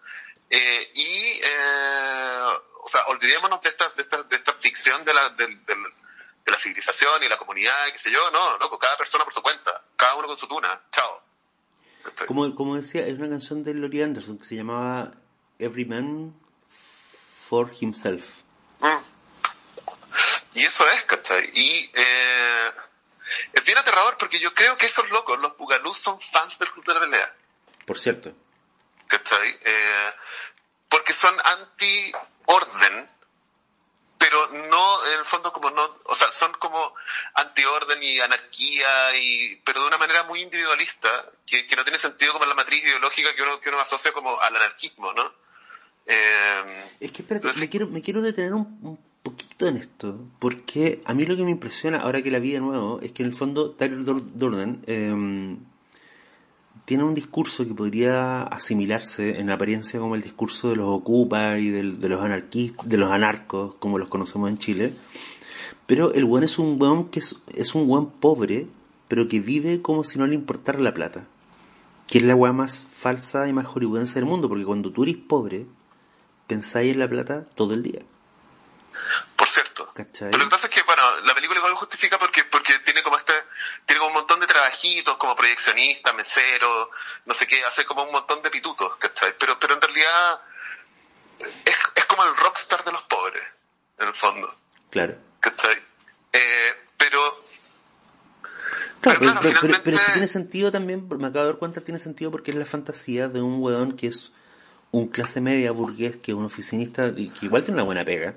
Eh, 0.48 0.90
y, 0.94 1.40
eh, 1.44 2.42
o 2.82 2.88
sea, 2.88 3.04
olvidémonos 3.08 3.60
de 3.62 3.68
esta, 3.68 3.88
de 3.90 4.02
esta, 4.02 4.22
de 4.22 4.36
esta 4.36 4.52
ficción 4.54 5.04
de 5.04 5.14
la, 5.14 5.28
del- 5.30 5.64
de 5.66 6.50
la 6.50 6.56
civilización 6.56 7.22
y 7.22 7.28
la 7.28 7.36
comunidad, 7.36 7.86
y 7.88 7.92
qué 7.92 7.98
sé 7.98 8.10
yo, 8.10 8.30
no, 8.30 8.56
loco, 8.58 8.78
cada 8.78 8.96
persona 8.96 9.24
por 9.24 9.32
su 9.34 9.42
cuenta, 9.42 9.84
cada 9.96 10.14
uno 10.16 10.26
con 10.28 10.36
su 10.38 10.48
tuna, 10.48 10.82
chao. 10.90 11.22
Como, 12.26 12.54
como 12.54 12.76
decía, 12.76 13.06
es 13.06 13.18
una 13.18 13.28
canción 13.28 13.62
de 13.62 13.74
Laurie 13.74 14.02
Anderson 14.02 14.38
que 14.38 14.46
se 14.46 14.56
llamaba 14.56 15.12
Every 15.58 15.84
Man 15.84 16.34
for 17.48 17.70
Himself. 17.80 18.42
Mm. 18.80 19.02
Y 20.54 20.64
eso 20.64 20.86
es, 20.88 21.04
¿cachai? 21.04 21.50
Y 21.54 21.90
eh, 21.94 22.70
es 23.52 23.64
bien 23.64 23.78
aterrador 23.78 24.16
porque 24.18 24.38
yo 24.38 24.54
creo 24.54 24.76
que 24.76 24.86
esos 24.86 25.08
locos, 25.10 25.38
los 25.38 25.56
bugalús, 25.56 25.96
son 25.96 26.20
fans 26.20 26.58
del 26.58 26.70
club 26.70 26.86
de 26.86 26.94
la 26.94 27.00
pelea, 27.00 27.36
Por 27.86 27.98
cierto. 27.98 28.32
¿cachai? 29.06 29.58
Eh, 29.64 30.12
porque 30.88 31.12
son 31.12 31.36
anti-orden, 31.44 33.10
pero 34.18 34.48
no, 34.48 35.06
en 35.06 35.18
el 35.20 35.24
fondo, 35.24 35.52
como 35.52 35.70
no, 35.70 35.98
o 36.04 36.14
sea, 36.14 36.30
son 36.30 36.52
como 36.54 36.94
anti-orden 37.34 38.02
y 38.02 38.20
anarquía, 38.20 39.16
y, 39.16 39.56
pero 39.64 39.80
de 39.80 39.86
una 39.86 39.98
manera 39.98 40.24
muy 40.24 40.42
individualista, 40.42 41.30
que, 41.46 41.66
que 41.66 41.76
no 41.76 41.84
tiene 41.84 41.98
sentido 41.98 42.32
como 42.32 42.44
en 42.44 42.50
la 42.50 42.56
matriz 42.56 42.82
ideológica 42.82 43.34
que 43.34 43.42
uno, 43.42 43.60
que 43.60 43.68
uno 43.70 43.80
asocia 43.80 44.12
como 44.12 44.38
al 44.40 44.54
anarquismo, 44.56 45.12
¿no? 45.12 45.32
Eh, 46.06 46.12
Es 47.00 47.12
que 47.12 47.22
espérate, 47.22 47.46
Entonces- 47.46 47.60
me 47.62 47.68
quiero, 47.68 47.86
me 47.88 48.02
quiero 48.02 48.20
detener 48.22 48.52
un, 48.54 48.78
un 48.82 48.98
poquito 49.22 49.66
en 49.68 49.76
esto, 49.76 50.18
porque 50.38 51.00
a 51.04 51.14
mí 51.14 51.24
lo 51.26 51.36
que 51.36 51.44
me 51.44 51.50
impresiona 51.50 51.98
ahora 52.00 52.22
que 52.22 52.30
la 52.30 52.38
vi 52.38 52.52
de 52.52 52.60
nuevo 52.60 53.00
es 53.00 53.12
que 53.12 53.22
en 53.22 53.28
el 53.28 53.34
fondo 53.34 53.70
Tyler 53.70 54.00
Dur- 54.04 54.30
Durden 54.34 54.82
eh, 54.86 55.56
tiene 56.84 57.04
un 57.04 57.14
discurso 57.14 57.66
que 57.66 57.74
podría 57.74 58.42
asimilarse 58.42 59.38
en 59.38 59.50
apariencia 59.50 60.00
como 60.00 60.14
el 60.14 60.22
discurso 60.22 60.70
de 60.70 60.76
los 60.76 60.88
ocupa 60.88 61.58
y 61.58 61.68
del- 61.70 62.00
de 62.00 62.08
los 62.08 62.20
anarquistas, 62.22 62.88
de 62.88 62.96
los 62.96 63.10
anarcos, 63.10 63.74
como 63.74 63.98
los 63.98 64.08
conocemos 64.08 64.50
en 64.50 64.58
Chile, 64.58 64.94
pero 65.86 66.12
el 66.12 66.24
buen 66.24 66.42
es 66.44 66.58
un 66.58 66.78
buen 66.78 67.04
que 67.08 67.20
es, 67.20 67.36
es 67.54 67.74
un 67.74 67.86
buen 67.86 68.06
pobre, 68.06 68.66
pero 69.08 69.26
que 69.28 69.40
vive 69.40 69.80
como 69.82 70.04
si 70.04 70.18
no 70.18 70.26
le 70.26 70.34
importara 70.34 70.78
la 70.80 70.94
plata. 70.94 71.26
Que 72.08 72.18
es 72.18 72.24
la 72.24 72.34
weá 72.34 72.52
más 72.52 72.86
falsa 72.92 73.48
y 73.48 73.52
más 73.52 73.66
hollywoodense 73.66 74.14
del 74.18 74.24
mundo, 74.28 74.48
porque 74.48 74.64
cuando 74.64 74.90
tú 74.90 75.02
eres 75.04 75.16
pobre, 75.16 75.66
pensáis 76.50 76.92
en 76.92 76.98
la 77.00 77.08
plata 77.08 77.44
todo 77.54 77.74
el 77.74 77.82
día. 77.82 78.00
por 79.36 79.48
cierto. 79.48 79.90
¿Cachai? 79.94 80.30
Pero 80.30 80.38
lo 80.38 80.44
que 80.44 80.50
pasa 80.50 80.66
es 80.66 80.74
que, 80.74 80.82
bueno, 80.82 81.02
la 81.24 81.34
película 81.34 81.58
igual 81.58 81.74
justifica 81.74 82.18
porque, 82.18 82.44
porque 82.44 82.78
tiene 82.80 83.02
como 83.02 83.16
este, 83.16 83.32
tiene 83.86 83.98
como 84.00 84.08
un 84.08 84.14
montón 84.18 84.38
de 84.40 84.46
trabajitos 84.46 85.16
como 85.16 85.34
proyeccionista, 85.34 86.12
mesero, 86.12 86.90
no 87.24 87.32
sé 87.34 87.46
qué, 87.46 87.64
hace 87.64 87.84
como 87.86 88.02
un 88.02 88.12
montón 88.12 88.42
de 88.42 88.50
pitutos, 88.50 88.96
¿cachai? 88.96 89.34
Pero, 89.38 89.58
pero 89.58 89.74
en 89.74 89.80
realidad 89.80 90.40
es, 91.64 91.76
es 91.96 92.04
como 92.06 92.24
el 92.24 92.36
rockstar 92.36 92.84
de 92.84 92.92
los 92.92 93.02
pobres, 93.04 93.42
en 93.98 94.08
el 94.08 94.14
fondo, 94.14 94.54
Claro. 94.90 95.16
¿cachai? 95.40 95.76
Eh, 96.32 96.72
pero, 96.98 97.40
Claro, 99.00 99.18
pero, 99.18 99.18
Pero 99.18 99.18
claro, 99.20 99.40
pero- 99.40 99.54
finalmente- 99.60 99.90
pero 99.90 100.12
tiene 100.12 100.28
sentido 100.28 100.70
también, 100.70 101.08
me 101.08 101.26
acabo 101.28 101.44
de 101.46 101.50
dar 101.52 101.58
cuenta, 101.58 101.80
tiene 101.80 101.98
sentido 102.00 102.30
porque 102.30 102.50
es 102.50 102.56
la 102.58 102.66
fantasía 102.66 103.28
de 103.28 103.40
un 103.40 103.62
weón 103.62 103.96
que 103.96 104.08
es 104.08 104.32
un 104.92 105.08
clase 105.08 105.40
media 105.40 105.70
burgués, 105.72 106.16
que 106.16 106.32
es 106.32 106.36
un 106.36 106.44
oficinista, 106.44 107.14
que 107.14 107.30
igual 107.42 107.62
tiene 107.64 107.74
una 107.74 107.84
buena 107.84 108.04
pega, 108.04 108.34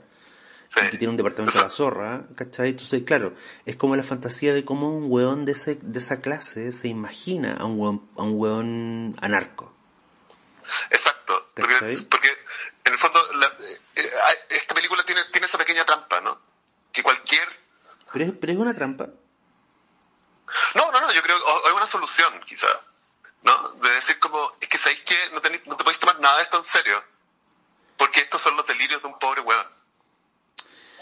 sí. 0.70 0.80
y 0.86 0.90
que 0.90 0.98
tiene 0.98 1.10
un 1.12 1.18
departamento 1.18 1.58
de 1.58 1.64
la 1.66 1.70
zorra, 1.72 2.24
¿cachai? 2.36 2.70
Entonces, 2.70 3.04
claro, 3.06 3.34
es 3.66 3.76
como 3.76 3.96
la 3.96 4.04
fantasía 4.04 4.54
de 4.54 4.64
cómo 4.64 4.96
un 4.96 5.06
weón 5.12 5.46
de, 5.46 5.54
ese, 5.54 5.80
de 5.82 6.00
esa 6.00 6.22
clase 6.22 6.72
se 6.72 6.88
imagina 6.88 7.56
a 7.56 7.66
un 7.66 7.80
weón, 7.80 8.10
a 8.18 8.24
un 8.24 8.34
weón 8.40 9.16
anarco. 9.22 9.74
Exacto, 10.92 11.50
porque, 11.56 11.76
porque 12.10 12.30
en 12.86 12.94
el 12.94 12.98
fondo 13.00 13.20
la- 13.40 13.54
eh, 13.96 14.10
esta 14.50 14.74
película 14.76 15.04
tiene, 15.04 15.22
tiene 15.32 15.48
esa 15.48 15.58
pequeña 15.58 15.84
trampa, 15.86 16.22
¿no? 16.22 16.40
Que 16.92 17.02
cualquier 17.04 17.48
Pero 18.14 18.26
es, 18.26 18.32
pero 18.40 18.54
es 18.54 18.60
una 18.60 18.74
trampa. 18.74 19.10
No, 20.76 20.92
no, 20.92 21.02
no, 21.02 21.12
yo 21.12 21.22
creo 21.24 21.38
que 21.38 21.44
hay 21.68 21.74
una 21.76 21.88
solución, 21.88 22.32
quizá, 22.46 22.68
¿no? 23.44 23.70
De 23.82 23.90
decir 23.96 24.20
como, 24.20 24.52
es 24.62 24.68
que 24.70 24.78
sabéis 24.78 25.02
que 25.02 25.16
no, 25.34 25.42
tenéis- 25.42 25.66
no 25.66 25.76
te 25.76 25.84
podéis 25.84 26.00
tomar 26.00 26.20
nada 26.20 26.38
de 26.38 26.44
esto 26.44 26.58
en 26.58 26.64
serio, 26.64 27.04
porque 27.98 28.22
estos 28.22 28.42
son 28.42 28.56
los 28.56 28.66
delirios 28.66 29.02
de 29.02 29.08
un 29.08 29.20
pobre 29.20 29.42
weón. 29.42 29.66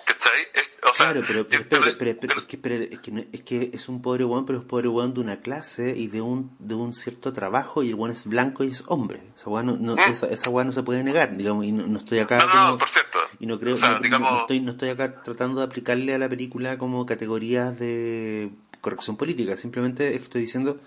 ¿Cachai? 0.06 0.42
Es- 0.54 0.74
o 0.84 0.94
sea, 0.94 1.12
Claro, 1.12 1.26
pero, 1.28 1.48
pero, 1.48 1.64
pero- 1.70 1.86
espérate, 1.86 2.28
pero- 2.28 2.40
es, 2.40 2.46
que, 2.46 2.58
es, 2.96 3.00
que, 3.00 3.12
no- 3.12 3.24
es 3.32 3.42
que 3.44 3.70
es 3.74 3.88
un 3.88 4.02
pobre 4.02 4.26
weón, 4.26 4.46
pero 4.46 4.60
es 4.60 4.66
pobre 4.66 4.88
weón 4.88 5.14
de 5.14 5.22
una 5.22 5.42
clase 5.42 5.94
y 5.96 6.08
de 6.08 6.22
un, 6.22 6.56
de 6.60 6.74
un 6.76 6.94
cierto 6.94 7.32
trabajo 7.34 7.84
y 7.84 7.90
el 7.90 7.96
weón 7.96 8.12
es 8.12 8.26
blanco 8.26 8.64
y 8.64 8.72
es 8.72 8.84
hombre. 8.88 9.22
Esa 9.38 9.50
weón 9.50 9.68
no, 9.68 9.78
no- 9.78 9.96
¿Mm? 9.96 10.10
esa, 10.12 10.28
esa 10.28 10.50
no 10.52 10.72
se 10.72 10.84
puede 10.84 11.04
negar, 11.04 11.38
digamos, 11.38 11.66
y 11.66 11.72
no, 11.72 11.86
no 11.86 12.00
estoy 12.00 12.20
acá 12.20 12.38
No, 12.38 12.46
no, 12.46 12.52
como- 12.52 12.68
no, 12.72 12.78
por 12.80 12.90
cierto. 12.90 13.20
y 13.40 13.46
no 13.46 13.60
creo, 13.60 13.74
O 13.74 13.78
sea, 13.78 14.00
digamos- 14.00 14.32
no 14.32 14.40
estoy, 14.42 14.60
no 14.60 14.72
estoy 14.72 14.90
acá 14.90 15.22
tratando 15.22 15.60
de 15.62 15.68
aplicarle 15.68 16.14
a 16.16 16.18
la 16.18 16.28
película 16.28 16.78
como 16.78 17.06
categorías 17.06 17.78
de 17.80 18.50
corrección 18.82 19.16
política, 19.18 19.56
simplemente 19.58 20.16
estoy 20.16 20.42
diciendo 20.42 20.80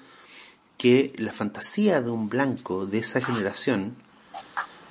que 0.85 1.15
la 1.17 1.33
fantasía 1.33 2.03
de 2.03 2.11
un 2.11 2.29
blanco 2.29 2.85
de 2.85 2.99
esa 2.99 3.19
generación, 3.19 3.97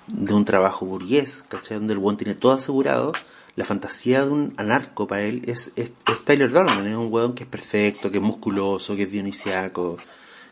de 0.07 0.33
un 0.33 0.43
trabajo 0.43 0.87
burgués, 0.87 1.43
¿cachai? 1.47 1.77
Donde 1.77 1.93
el 1.93 1.99
buen 1.99 2.17
tiene 2.17 2.33
todo 2.33 2.53
asegurado, 2.53 3.13
la 3.55 3.63
fantasía 3.63 4.25
de 4.25 4.31
un 4.31 4.55
anarco 4.57 5.05
para 5.05 5.21
él 5.21 5.43
es, 5.45 5.71
es, 5.75 5.91
es 6.07 6.25
Tyler 6.25 6.51
Durden, 6.51 6.87
es 6.87 6.95
un 6.95 7.13
weón 7.13 7.35
que 7.35 7.43
es 7.43 7.49
perfecto, 7.49 8.09
que 8.09 8.17
es 8.17 8.23
musculoso, 8.23 8.95
que 8.95 9.03
es 9.03 9.11
dionisiaco, 9.11 9.97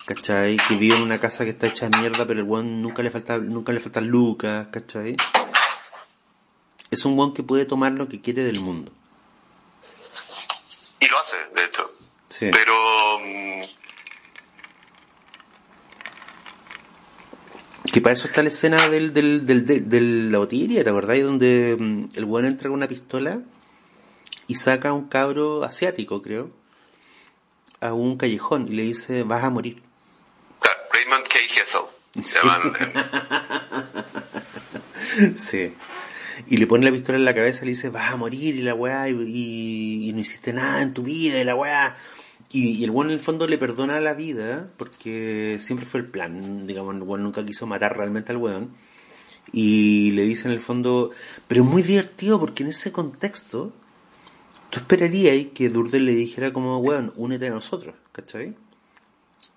¿cachai? 0.05 0.57
Que 0.57 0.75
vive 0.75 0.95
en 0.95 1.01
una 1.01 1.19
casa 1.19 1.43
que 1.43 1.49
está 1.49 1.65
hecha 1.65 1.89
de 1.89 1.97
mierda, 1.97 2.27
pero 2.27 2.39
el 2.39 2.45
weón 2.45 2.79
nunca 2.79 3.01
le 3.01 3.09
falta, 3.09 3.39
nunca 3.39 3.73
le 3.73 3.79
faltan 3.79 4.05
lucas, 4.05 4.67
¿cachai? 4.71 5.15
Es 6.91 7.03
un 7.03 7.17
weón 7.17 7.33
que 7.33 7.41
puede 7.41 7.65
tomar 7.65 7.93
lo 7.93 8.07
que 8.07 8.21
quiere 8.21 8.43
del 8.43 8.61
mundo. 8.61 8.91
Y 10.99 11.07
lo 11.07 11.17
hace, 11.17 11.37
de 11.55 11.65
hecho. 11.65 11.91
Sí. 12.29 12.49
Pero... 12.51 12.75
Que 17.91 17.99
para 18.01 18.13
eso 18.13 18.27
está 18.27 18.41
la 18.43 18.49
escena 18.49 18.87
del, 18.89 19.13
del, 19.13 19.45
del, 19.45 19.65
del- 19.65 19.89
de 19.89 20.01
la 20.01 20.37
botillería, 20.37 20.83
¿te 20.83 20.89
acordáis? 20.89 21.23
Donde 21.23 21.75
mm, 21.79 22.09
el 22.15 22.25
weón 22.25 22.45
entra 22.45 22.69
con 22.69 22.77
una 22.77 22.87
pistola 22.87 23.39
y 24.47 24.55
saca 24.55 24.89
a 24.89 24.93
un 24.93 25.07
cabro 25.07 25.63
asiático, 25.63 26.21
creo, 26.21 26.51
a 27.79 27.93
un 27.93 28.17
callejón 28.17 28.67
y 28.67 28.71
le 28.75 28.83
dice, 28.83 29.23
vas 29.23 29.43
a 29.43 29.49
morir. 29.49 29.81
Raymond 30.93 31.23
K. 31.27 31.39
Hessel. 31.39 31.81
Se 32.25 32.39
llaman, 32.39 32.73
sí. 35.35 35.73
Y 36.47 36.57
le 36.57 36.67
pone 36.67 36.85
la 36.85 36.91
pistola 36.91 37.17
en 37.17 37.25
la 37.25 37.33
cabeza 37.35 37.61
y 37.63 37.65
le 37.65 37.71
dice, 37.71 37.89
vas 37.89 38.11
a 38.11 38.15
morir 38.17 38.55
y 38.55 38.61
la 38.61 38.73
weá, 38.75 39.09
y, 39.09 39.13
y- 39.13 40.09
y 40.09 40.13
no 40.13 40.19
hiciste 40.19 40.53
nada 40.53 40.81
en 40.81 40.93
tu 40.93 41.03
vida 41.03 41.39
y 41.39 41.43
la 41.43 41.55
weá. 41.55 41.97
Y, 42.51 42.83
el 42.83 42.91
weón 42.91 43.07
en 43.07 43.13
el 43.13 43.19
fondo 43.19 43.47
le 43.47 43.57
perdona 43.57 43.99
la 44.01 44.13
vida, 44.13 44.69
porque 44.77 45.57
siempre 45.59 45.85
fue 45.85 46.01
el 46.01 46.07
plan, 46.07 46.67
digamos, 46.67 46.95
el 46.95 47.23
nunca 47.23 47.45
quiso 47.45 47.65
matar 47.65 47.95
realmente 47.95 48.31
al 48.31 48.37
weón. 48.37 48.75
Y 49.53 50.11
le 50.11 50.23
dice 50.23 50.47
en 50.47 50.53
el 50.53 50.61
fondo, 50.61 51.11
pero 51.47 51.63
es 51.63 51.69
muy 51.69 51.81
divertido 51.81 52.39
porque 52.39 52.63
en 52.63 52.69
ese 52.69 52.91
contexto, 52.91 53.73
tú 54.69 54.79
esperarías 54.79 55.47
que 55.53 55.69
Durdel 55.69 56.05
le 56.05 56.13
dijera 56.13 56.53
como, 56.53 56.77
weón, 56.79 57.13
únete 57.15 57.47
a 57.47 57.51
nosotros, 57.51 57.95
¿cachai? 58.11 58.55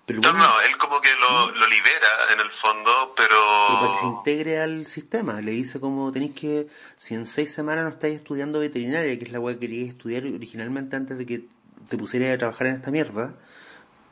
Pero 0.05 0.19
no, 0.21 0.33
no, 0.33 0.61
él 0.61 0.77
como 0.77 0.99
que 1.01 1.09
lo, 1.19 1.51
lo, 1.51 1.67
libera 1.67 2.33
en 2.33 2.39
el 2.39 2.51
fondo, 2.51 3.13
pero... 3.15 3.35
pero... 3.67 3.79
para 3.79 3.93
que 3.93 3.99
se 3.99 4.05
integre 4.05 4.59
al 4.59 4.87
sistema. 4.87 5.41
Le 5.41 5.51
dice 5.51 5.79
como, 5.79 6.11
tenéis 6.11 6.33
que, 6.33 6.67
si 6.95 7.13
en 7.13 7.25
seis 7.25 7.51
semanas 7.51 7.85
no 7.85 7.89
estáis 7.91 8.17
estudiando 8.17 8.59
veterinaria, 8.59 9.17
que 9.17 9.25
es 9.25 9.31
la 9.31 9.39
weá 9.39 9.55
que 9.55 9.61
querías 9.61 9.89
estudiar 9.89 10.23
originalmente 10.25 10.95
antes 10.95 11.17
de 11.17 11.25
que 11.25 11.47
te 11.89 11.97
pusiera 11.97 12.33
a 12.33 12.37
trabajar 12.37 12.67
en 12.67 12.75
esta 12.75 12.91
mierda, 12.91 13.33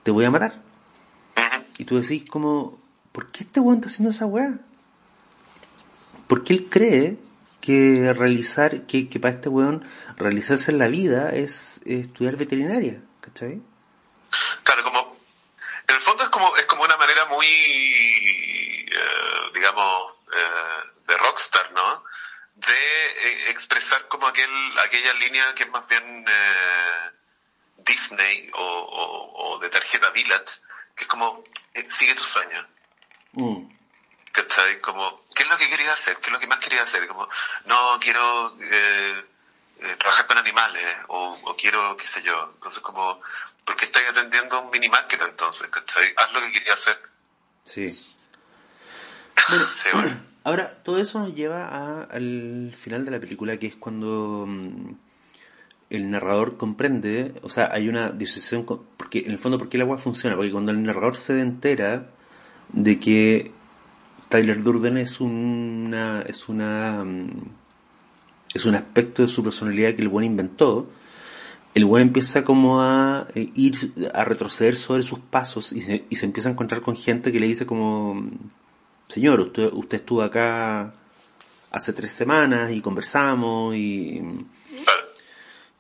te 0.03 0.11
voy 0.11 0.25
a 0.25 0.31
matar. 0.31 0.61
Y 1.77 1.85
tú 1.85 1.99
decís 1.99 2.23
como, 2.29 2.79
¿por 3.11 3.31
qué 3.31 3.43
este 3.43 3.59
weón 3.59 3.77
está 3.77 3.87
haciendo 3.87 4.11
esa 4.11 4.25
weá? 4.25 4.59
Porque 6.27 6.53
él 6.53 6.67
cree 6.69 7.17
que 7.61 8.13
realizar, 8.13 8.85
que, 8.85 9.09
que 9.09 9.19
para 9.19 9.35
este 9.35 9.49
weón 9.49 9.87
realizarse 10.17 10.71
en 10.71 10.79
la 10.79 10.87
vida 10.87 11.31
es, 11.31 11.81
estudiar 11.85 12.35
veterinaria, 12.35 13.01
¿cachai? 13.21 13.61
Claro, 14.63 14.83
como, 14.83 15.17
en 15.87 15.95
el 15.95 16.01
fondo 16.01 16.23
es 16.23 16.29
como, 16.29 16.55
es 16.57 16.65
como 16.65 16.83
una 16.83 16.97
manera 16.97 17.25
muy, 17.25 17.45
eh, 17.45 18.89
digamos, 19.53 20.13
eh, 20.35 20.89
de 21.07 21.17
rockstar, 21.17 21.71
¿no? 21.71 22.03
De 22.55 22.73
eh, 22.73 23.49
expresar 23.49 24.07
como 24.07 24.27
aquel, 24.27 24.49
aquella 24.79 25.13
línea 25.13 25.55
que 25.55 25.63
es 25.63 25.69
más 25.69 25.87
bien 25.87 26.25
Disney 27.77 28.49
o, 28.55 29.59
de 29.61 29.69
tarjeta 29.93 30.11
Dilat, 30.11 30.49
que 30.95 31.03
es 31.03 31.07
como, 31.07 31.43
eh, 31.73 31.85
sigue 31.89 32.15
tu 32.15 32.23
sueño. 32.23 32.67
Mm. 33.33 33.69
¿Cachai? 34.31 34.81
Como, 34.81 35.23
¿qué 35.35 35.43
es 35.43 35.49
lo 35.49 35.57
que 35.57 35.69
querías 35.69 35.93
hacer? 35.93 36.17
¿Qué 36.17 36.27
es 36.27 36.33
lo 36.33 36.39
que 36.39 36.47
más 36.47 36.59
querías 36.59 36.83
hacer? 36.83 37.07
Como, 37.07 37.27
no, 37.65 37.99
quiero 37.99 38.57
eh, 38.59 39.23
eh, 39.79 39.95
trabajar 39.99 40.27
con 40.27 40.37
animales 40.37 40.97
o, 41.07 41.55
quiero, 41.57 41.95
qué 41.97 42.05
sé 42.05 42.23
yo. 42.23 42.51
Entonces, 42.55 42.81
como, 42.81 43.21
¿por 43.63 43.75
qué 43.75 43.85
estás 43.85 44.03
atendiendo 44.09 44.59
un 44.61 44.71
mini 44.71 44.89
market 44.89 45.21
entonces? 45.21 45.69
¿Cachai? 45.69 46.13
Haz 46.17 46.33
lo 46.33 46.41
que 46.41 46.51
querías 46.51 46.79
hacer. 46.79 46.99
Sí. 47.63 47.85
Ahora, 50.45 50.83
todo 50.83 50.97
eso 50.97 51.19
nos 51.19 51.33
lleva 51.33 52.03
al 52.09 52.75
final 52.77 53.05
de 53.05 53.11
la 53.11 53.19
película, 53.19 53.57
que 53.57 53.67
es 53.67 53.75
cuando... 53.75 54.45
Mm, 54.47 54.95
el 55.93 56.09
narrador 56.09 56.57
comprende, 56.57 57.35
o 57.43 57.49
sea, 57.49 57.69
hay 57.71 57.87
una 57.87 58.09
disociación, 58.09 58.65
porque 59.13 59.27
en 59.27 59.31
el 59.31 59.37
fondo, 59.37 59.59
¿por 59.59 59.69
qué 59.69 59.77
el 59.77 59.81
agua 59.81 59.99
funciona? 59.99 60.35
Porque 60.35 60.51
cuando 60.51 60.71
el 60.71 60.81
narrador 60.81 61.15
se 61.15 61.39
entera 61.39 62.07
de 62.71 62.99
que 62.99 63.51
Tyler 64.29 64.63
Durden 64.63 64.97
es 64.97 65.21
una, 65.21 66.23
es 66.23 66.49
una, 66.49 67.03
mm, 67.05 67.29
es 68.55 68.65
un 68.65 68.73
aspecto 68.73 69.21
de 69.21 69.27
su 69.27 69.43
personalidad 69.43 69.93
que 69.93 70.01
el 70.01 70.07
buen 70.07 70.25
inventó, 70.25 70.89
el 71.75 71.85
buen 71.85 72.07
empieza 72.07 72.43
como 72.43 72.81
a 72.81 73.27
eh, 73.35 73.49
ir, 73.53 73.93
a 74.15 74.25
retroceder 74.25 74.75
sobre 74.75 75.03
sus 75.03 75.19
pasos 75.19 75.73
y 75.73 75.81
se, 75.81 76.05
y 76.09 76.15
se 76.15 76.25
empieza 76.25 76.49
a 76.49 76.53
encontrar 76.53 76.81
con 76.81 76.95
gente 76.95 77.31
que 77.31 77.39
le 77.39 77.47
dice 77.47 77.67
como, 77.67 78.29
señor, 79.09 79.41
usted, 79.41 79.69
usted 79.73 79.97
estuvo 79.97 80.23
acá 80.23 80.95
hace 81.71 81.93
tres 81.93 82.13
semanas 82.13 82.71
y 82.71 82.81
conversamos 82.81 83.75
y 83.75 84.21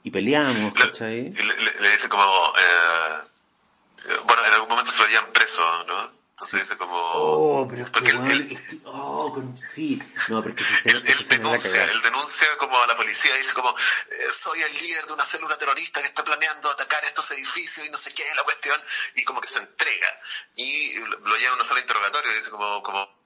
y 0.03 0.11
peleamos, 0.11 0.73
¿cachai? 0.73 1.31
Le, 1.31 1.79
le, 1.79 1.91
dice 1.91 2.09
como, 2.09 2.53
eh, 2.57 4.19
bueno, 4.25 4.45
en 4.45 4.53
algún 4.53 4.69
momento 4.69 4.91
se 4.91 5.01
lo 5.01 5.07
llevan 5.07 5.31
preso, 5.31 5.83
¿no? 5.85 6.23
Entonces 6.33 6.61
dice 6.61 6.77
como... 6.77 6.97
Oh, 6.97 7.67
pero 7.69 7.83
es 7.83 7.89
que, 7.89 8.09
él, 8.09 8.81
oh, 8.85 9.31
con, 9.31 9.57
sí, 9.65 10.01
no, 10.27 10.43
pero 10.43 10.53
es 10.53 10.59
que 10.59 10.75
se, 10.75 10.89
él, 10.89 11.03
él 11.05 11.27
denuncia, 11.29 11.85
él 11.85 12.01
denuncia 12.01 12.47
como 12.57 12.77
a 12.81 12.87
la 12.87 12.97
policía, 12.97 13.33
dice 13.35 13.53
como, 13.53 13.69
eh, 13.69 14.27
soy 14.29 14.61
el 14.61 14.73
líder 14.73 15.05
de 15.05 15.13
una 15.13 15.23
célula 15.23 15.57
terrorista 15.57 16.01
que 16.01 16.07
está 16.07 16.25
planeando 16.25 16.69
atacar 16.69 17.01
estos 17.05 17.31
edificios 17.31 17.87
y 17.87 17.89
no 17.89 17.97
sé 17.97 18.13
qué 18.13 18.27
es 18.27 18.35
la 18.35 18.43
cuestión, 18.43 18.81
y 19.15 19.23
como 19.23 19.39
que 19.39 19.47
se 19.47 19.59
entrega, 19.59 20.09
y 20.57 20.95
lo 20.95 21.37
lleva 21.37 21.53
a 21.53 21.55
una 21.55 21.63
sala 21.63 21.79
de 21.79 21.83
interrogatorio 21.83 22.31
y 22.33 22.35
dice 22.35 22.49
como, 22.49 22.83
como, 22.83 23.23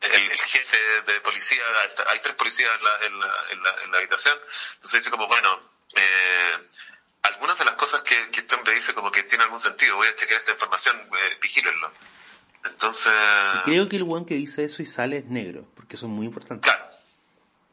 el, 0.00 0.30
el, 0.30 0.38
jefe 0.38 0.76
de 1.06 1.20
policía, 1.22 1.62
hay 2.08 2.20
tres 2.20 2.36
policías 2.36 2.70
en 2.76 2.84
la, 2.84 3.06
en, 3.06 3.20
la, 3.20 3.44
en, 3.50 3.62
la, 3.64 3.82
en 3.82 3.90
la 3.90 3.98
habitación, 3.98 4.38
entonces 4.74 5.00
dice 5.00 5.10
como, 5.10 5.26
bueno, 5.26 5.73
eh, 5.96 6.68
algunas 7.22 7.58
de 7.58 7.64
las 7.64 7.74
cosas 7.74 8.02
que, 8.02 8.30
que 8.30 8.40
este 8.40 8.54
hombre 8.54 8.74
dice 8.74 8.94
como 8.94 9.10
que 9.10 9.22
tiene 9.24 9.44
algún 9.44 9.60
sentido, 9.60 9.96
voy 9.96 10.08
a 10.08 10.14
chequear 10.14 10.40
esta 10.40 10.52
información, 10.52 10.96
eh, 10.96 11.38
vigílenlo. 11.40 11.92
Entonces... 12.64 13.12
creo 13.64 13.88
que 13.88 13.96
el 13.96 14.02
one 14.02 14.26
que 14.26 14.34
dice 14.34 14.64
eso 14.64 14.82
y 14.82 14.86
sale 14.86 15.18
es 15.18 15.26
negro, 15.26 15.66
porque 15.74 15.96
eso 15.96 16.06
es 16.06 16.12
muy 16.12 16.26
importante. 16.26 16.68
Claro. 16.68 16.84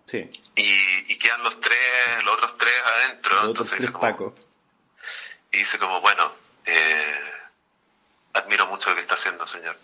Sí. 0.05 0.29
Y, 0.55 1.13
y 1.13 1.17
quedan 1.17 1.41
los 1.43 1.59
tres, 1.61 1.79
los 2.25 2.35
otros 2.35 2.57
tres 2.57 2.73
adentro. 2.85 3.35
Los 3.35 3.45
entonces 3.45 3.79
dice 3.79 3.93
como, 3.93 4.35
Y 5.51 5.57
dice 5.57 5.79
como, 5.79 6.01
bueno, 6.01 6.33
eh, 6.65 7.21
admiro 8.33 8.67
mucho 8.67 8.89
lo 8.89 8.95
que 8.97 9.01
está 9.03 9.13
haciendo, 9.13 9.47
señor. 9.47 9.77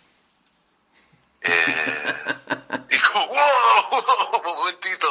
Eh, 1.41 2.23
y 2.89 2.99
como, 2.99 3.27
wow, 3.27 4.41
un 4.45 4.57
momentito, 4.57 5.07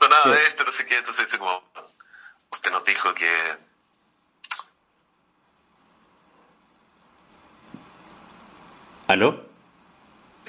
no 0.00 0.08
nada 0.08 0.36
de 0.36 0.42
esto, 0.42 0.64
no 0.64 0.72
sé 0.72 0.86
qué, 0.86 0.98
entonces 0.98 1.26
dice 1.26 1.38
como, 1.38 1.64
usted 2.56 2.70
nos 2.70 2.84
dijo 2.84 3.14
que 3.14 3.28
¿Aló? 9.06 9.46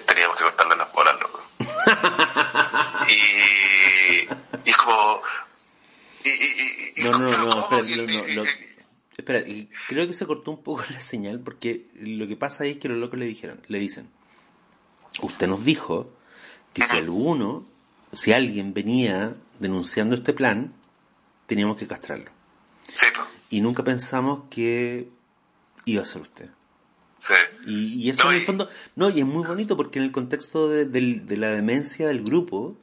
Teníamos 0.07 0.37
que 0.37 0.43
cortarle 0.45 0.75
las 0.77 0.91
bolas, 0.91 1.15
loco. 1.19 1.43
y, 3.07 4.69
y 4.69 4.73
como... 4.73 5.21
Y, 6.23 6.29
y, 6.29 6.93
y, 6.95 7.03
no, 7.03 7.19
no, 7.19 7.37
no, 7.37 7.59
espera, 9.15 9.39
espera, 9.39 9.43
creo 9.87 10.07
que 10.07 10.13
se 10.13 10.25
cortó 10.25 10.51
un 10.51 10.63
poco 10.63 10.83
la 10.89 11.01
señal 11.01 11.39
porque 11.39 11.85
lo 11.99 12.27
que 12.27 12.35
pasa 12.35 12.65
es 12.65 12.77
que 12.77 12.89
los 12.89 12.97
locos 12.97 13.19
le 13.19 13.25
dijeron, 13.25 13.61
le 13.67 13.77
dicen, 13.77 14.09
usted 15.21 15.47
nos 15.47 15.63
dijo 15.63 16.09
que 16.73 16.83
si 16.83 16.97
alguno, 16.97 17.67
si 18.11 18.33
alguien 18.33 18.73
venía 18.73 19.35
denunciando 19.59 20.15
este 20.15 20.33
plan, 20.33 20.73
teníamos 21.47 21.77
que 21.77 21.87
castrarlo. 21.87 22.29
Sí. 22.93 23.07
Y 23.49 23.61
nunca 23.61 23.83
pensamos 23.83 24.43
que 24.49 25.09
iba 25.85 26.03
a 26.03 26.05
ser 26.05 26.21
usted. 26.21 26.49
Sí. 27.17 27.33
Y, 27.65 28.09
eso 28.09 28.29
en 28.29 28.37
el 28.37 28.45
fondo, 28.45 28.69
no, 28.95 29.09
y 29.09 29.19
es 29.19 29.25
muy 29.25 29.45
bonito 29.45 29.75
porque 29.75 29.97
en 29.97 30.05
el 30.05 30.11
contexto 30.11 30.69
de, 30.69 30.85
la 31.37 31.49
demencia 31.49 32.07
del 32.07 32.23
grupo, 32.23 32.75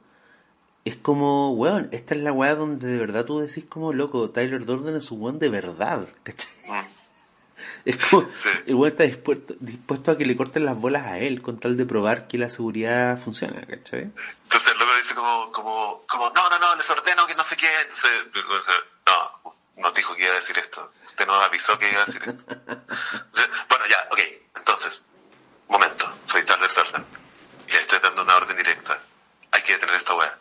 es 0.83 0.97
como, 0.97 1.53
weón, 1.53 1.87
esta 1.93 2.15
es 2.15 2.21
la 2.21 2.33
weá 2.33 2.55
donde 2.55 2.85
de 2.85 2.97
verdad 2.97 3.25
tú 3.25 3.39
decís 3.39 3.65
como, 3.65 3.93
loco, 3.93 4.29
Tyler 4.31 4.65
Durden 4.65 4.95
es 4.95 5.09
un 5.09 5.21
weón 5.21 5.39
de 5.39 5.49
verdad, 5.49 6.07
¿cachai? 6.23 6.51
Es 7.85 7.97
como, 7.97 8.27
el 8.65 8.73
weón 8.73 8.91
está 8.91 9.03
dispuesto, 9.03 9.53
dispuesto 9.59 10.11
a 10.11 10.17
que 10.17 10.25
le 10.25 10.35
corten 10.35 10.65
las 10.65 10.75
bolas 10.75 11.05
a 11.05 11.19
él 11.19 11.43
con 11.43 11.59
tal 11.59 11.77
de 11.77 11.85
probar 11.85 12.27
que 12.27 12.39
la 12.39 12.49
seguridad 12.49 13.15
funciona, 13.19 13.61
¿cachai? 13.61 14.11
Entonces 14.43 14.71
el 14.71 14.79
loco 14.79 14.95
dice 14.97 15.13
como, 15.13 15.51
como, 15.51 16.03
como, 16.07 16.29
no, 16.31 16.49
no, 16.49 16.57
no, 16.57 16.75
les 16.75 16.89
ordeno 16.89 17.27
que 17.27 17.35
no 17.35 17.43
sé 17.43 17.55
qué, 17.55 17.67
entonces, 17.83 18.09
no, 19.05 19.53
nos 19.77 19.93
dijo 19.93 20.15
que 20.15 20.23
iba 20.23 20.31
a 20.31 20.35
decir 20.35 20.57
esto, 20.57 20.93
usted 21.05 21.27
nos 21.27 21.43
avisó 21.43 21.77
que 21.77 21.91
iba 21.91 22.01
a 22.01 22.05
decir 22.05 22.23
esto. 22.25 22.43
bueno, 23.69 23.85
ya, 23.87 24.07
ok, 24.09 24.19
entonces, 24.55 25.03
momento, 25.67 26.11
soy 26.23 26.43
Tyler 26.43 26.71
Durden, 26.73 27.05
y 27.67 27.75
estoy 27.75 27.99
dando 27.99 28.23
una 28.23 28.35
orden 28.37 28.57
directa, 28.57 28.99
hay 29.51 29.61
que 29.61 29.73
detener 29.73 29.95
esta 29.95 30.15
weá. 30.15 30.39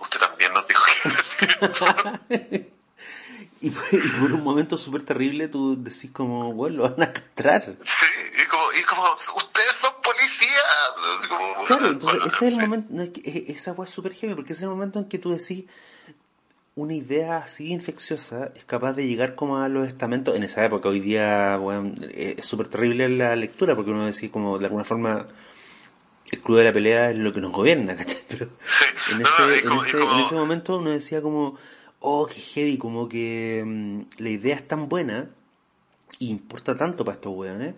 Usted 0.00 0.18
también 0.18 0.52
nos 0.54 0.66
dijo 0.66 0.82
que 0.84 1.08
iba 1.08 1.14
a 1.14 1.22
decir 1.22 1.58
esto. 1.60 2.76
Y, 3.62 3.70
por 3.70 4.32
un 4.32 4.42
momento 4.42 4.76
súper 4.76 5.04
terrible 5.04 5.46
tú 5.46 5.80
decís 5.80 6.10
como, 6.10 6.52
bueno, 6.52 6.78
lo 6.78 6.82
van 6.82 7.02
a 7.02 7.12
castrar. 7.12 7.76
Sí, 7.84 8.06
y 8.42 8.48
como, 8.48 8.64
y 8.72 8.82
como 8.82 9.04
ustedes 9.04 9.72
son 9.80 9.92
policías. 10.02 11.66
claro, 11.68 11.90
entonces 11.90 12.20
ese 12.26 12.46
es 12.46 12.52
el 12.52 12.56
momento, 12.58 12.88
no, 12.90 13.02
es 13.04 13.10
que, 13.10 13.44
esa 13.48 13.70
agua 13.70 13.84
es 13.84 13.92
súper 13.92 14.14
heavy, 14.14 14.34
porque 14.34 14.52
ese 14.52 14.60
es 14.60 14.64
el 14.64 14.70
momento 14.70 14.98
en 14.98 15.04
que 15.04 15.18
tú 15.18 15.30
decís, 15.30 15.66
una 16.74 16.94
idea 16.94 17.36
así 17.36 17.70
infecciosa 17.70 18.50
es 18.56 18.64
capaz 18.64 18.94
de 18.94 19.06
llegar 19.06 19.36
como 19.36 19.58
a 19.58 19.68
los 19.68 19.86
estamentos, 19.86 20.34
en 20.34 20.42
esa 20.42 20.64
época, 20.64 20.88
hoy 20.88 20.98
día, 20.98 21.56
bueno, 21.56 21.94
es 22.10 22.44
súper 22.44 22.66
terrible 22.66 23.08
la 23.10 23.36
lectura, 23.36 23.76
porque 23.76 23.92
uno 23.92 24.06
decís 24.06 24.30
como, 24.30 24.58
de 24.58 24.64
alguna 24.64 24.82
forma, 24.82 25.28
el 26.32 26.40
club 26.40 26.58
de 26.58 26.64
la 26.64 26.72
pelea 26.72 27.10
es 27.10 27.16
lo 27.16 27.32
que 27.32 27.40
nos 27.40 27.52
gobierna, 27.52 27.94
¿cachai? 27.96 28.22
Pero 28.28 28.48
en, 29.12 29.20
ese, 29.22 29.66
en, 29.66 29.72
ese, 29.72 29.98
en 30.02 30.18
ese 30.18 30.34
momento 30.34 30.78
uno 30.78 30.90
decía 30.90 31.22
como, 31.22 31.58
oh, 32.02 32.26
qué 32.26 32.40
heavy, 32.40 32.78
como 32.78 33.08
que 33.08 33.62
mm, 33.64 34.00
la 34.18 34.28
idea 34.28 34.54
es 34.54 34.66
tan 34.66 34.88
buena 34.88 35.30
y 36.18 36.30
importa 36.30 36.76
tanto 36.76 37.04
para 37.04 37.14
estos 37.14 37.32
weones 37.34 37.74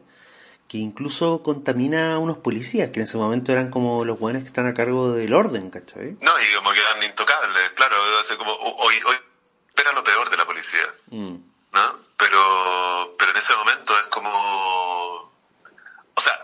que 0.68 0.78
incluso 0.78 1.42
contamina 1.42 2.14
a 2.14 2.18
unos 2.18 2.38
policías 2.38 2.90
que 2.90 3.00
en 3.00 3.04
ese 3.04 3.16
momento 3.16 3.52
eran 3.52 3.70
como 3.70 4.04
los 4.04 4.18
weones 4.18 4.42
que 4.42 4.48
están 4.48 4.66
a 4.66 4.74
cargo 4.74 5.12
del 5.12 5.32
orden, 5.34 5.70
¿cachai? 5.70 6.16
No, 6.20 6.32
y 6.40 6.54
como 6.56 6.72
que 6.72 6.80
eran 6.80 7.02
intocables, 7.02 7.70
claro, 7.74 7.96
como 8.38 8.52
hoy, 8.52 8.94
hoy 9.06 9.16
espera 9.68 9.92
lo 9.92 10.02
peor 10.02 10.30
de 10.30 10.36
la 10.36 10.46
policía, 10.46 10.88
mm. 11.10 11.36
¿no? 11.72 12.04
pero, 12.16 13.14
pero 13.18 13.30
en 13.32 13.36
ese 13.36 13.54
momento 13.54 13.96
es 13.98 14.04
como, 14.04 14.30
o 14.30 16.20
sea, 16.20 16.40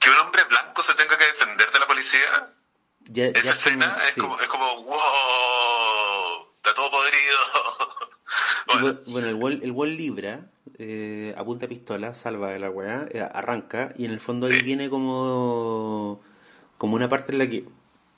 que 0.00 0.10
un 0.10 0.16
hombre 0.16 0.42
blanco 0.44 0.82
se 0.82 0.94
tenga 0.94 1.16
que 1.16 1.26
defender 1.26 1.70
de 1.70 1.78
la 1.78 1.86
policía, 1.86 2.52
esa 3.14 3.52
escena 3.52 3.96
es, 4.08 4.14
como, 4.16 4.40
es 4.40 4.48
como, 4.48 4.82
wow, 4.82 4.96
está 6.66 6.74
todo 6.74 6.90
podrido. 6.90 7.38
bueno, 9.06 9.28
el 9.28 9.34
Wall, 9.34 9.60
el 9.62 9.70
Wall 9.70 9.96
Libra 9.96 10.46
eh, 10.78 11.34
apunta 11.36 11.68
pistola, 11.68 12.14
salva 12.14 12.50
de 12.50 12.58
la 12.58 12.70
weá, 12.70 13.06
eh, 13.10 13.20
arranca 13.20 13.92
y 13.96 14.04
en 14.04 14.10
el 14.10 14.20
fondo 14.20 14.46
ahí 14.48 14.60
viene 14.62 14.90
como, 14.90 16.22
como 16.76 16.96
una 16.96 17.08
parte 17.08 17.32
en 17.32 17.38
la 17.38 17.48
que 17.48 17.64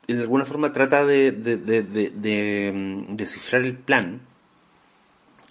de 0.07 0.21
alguna 0.21 0.47
forma 0.47 0.73
trata 0.73 1.05
de, 1.05 1.33
de, 1.33 1.57
de, 1.59 1.83
de, 1.83 2.73
mm, 2.75 3.17
descifrar 3.17 3.63
el 3.63 3.77
plan 3.77 4.23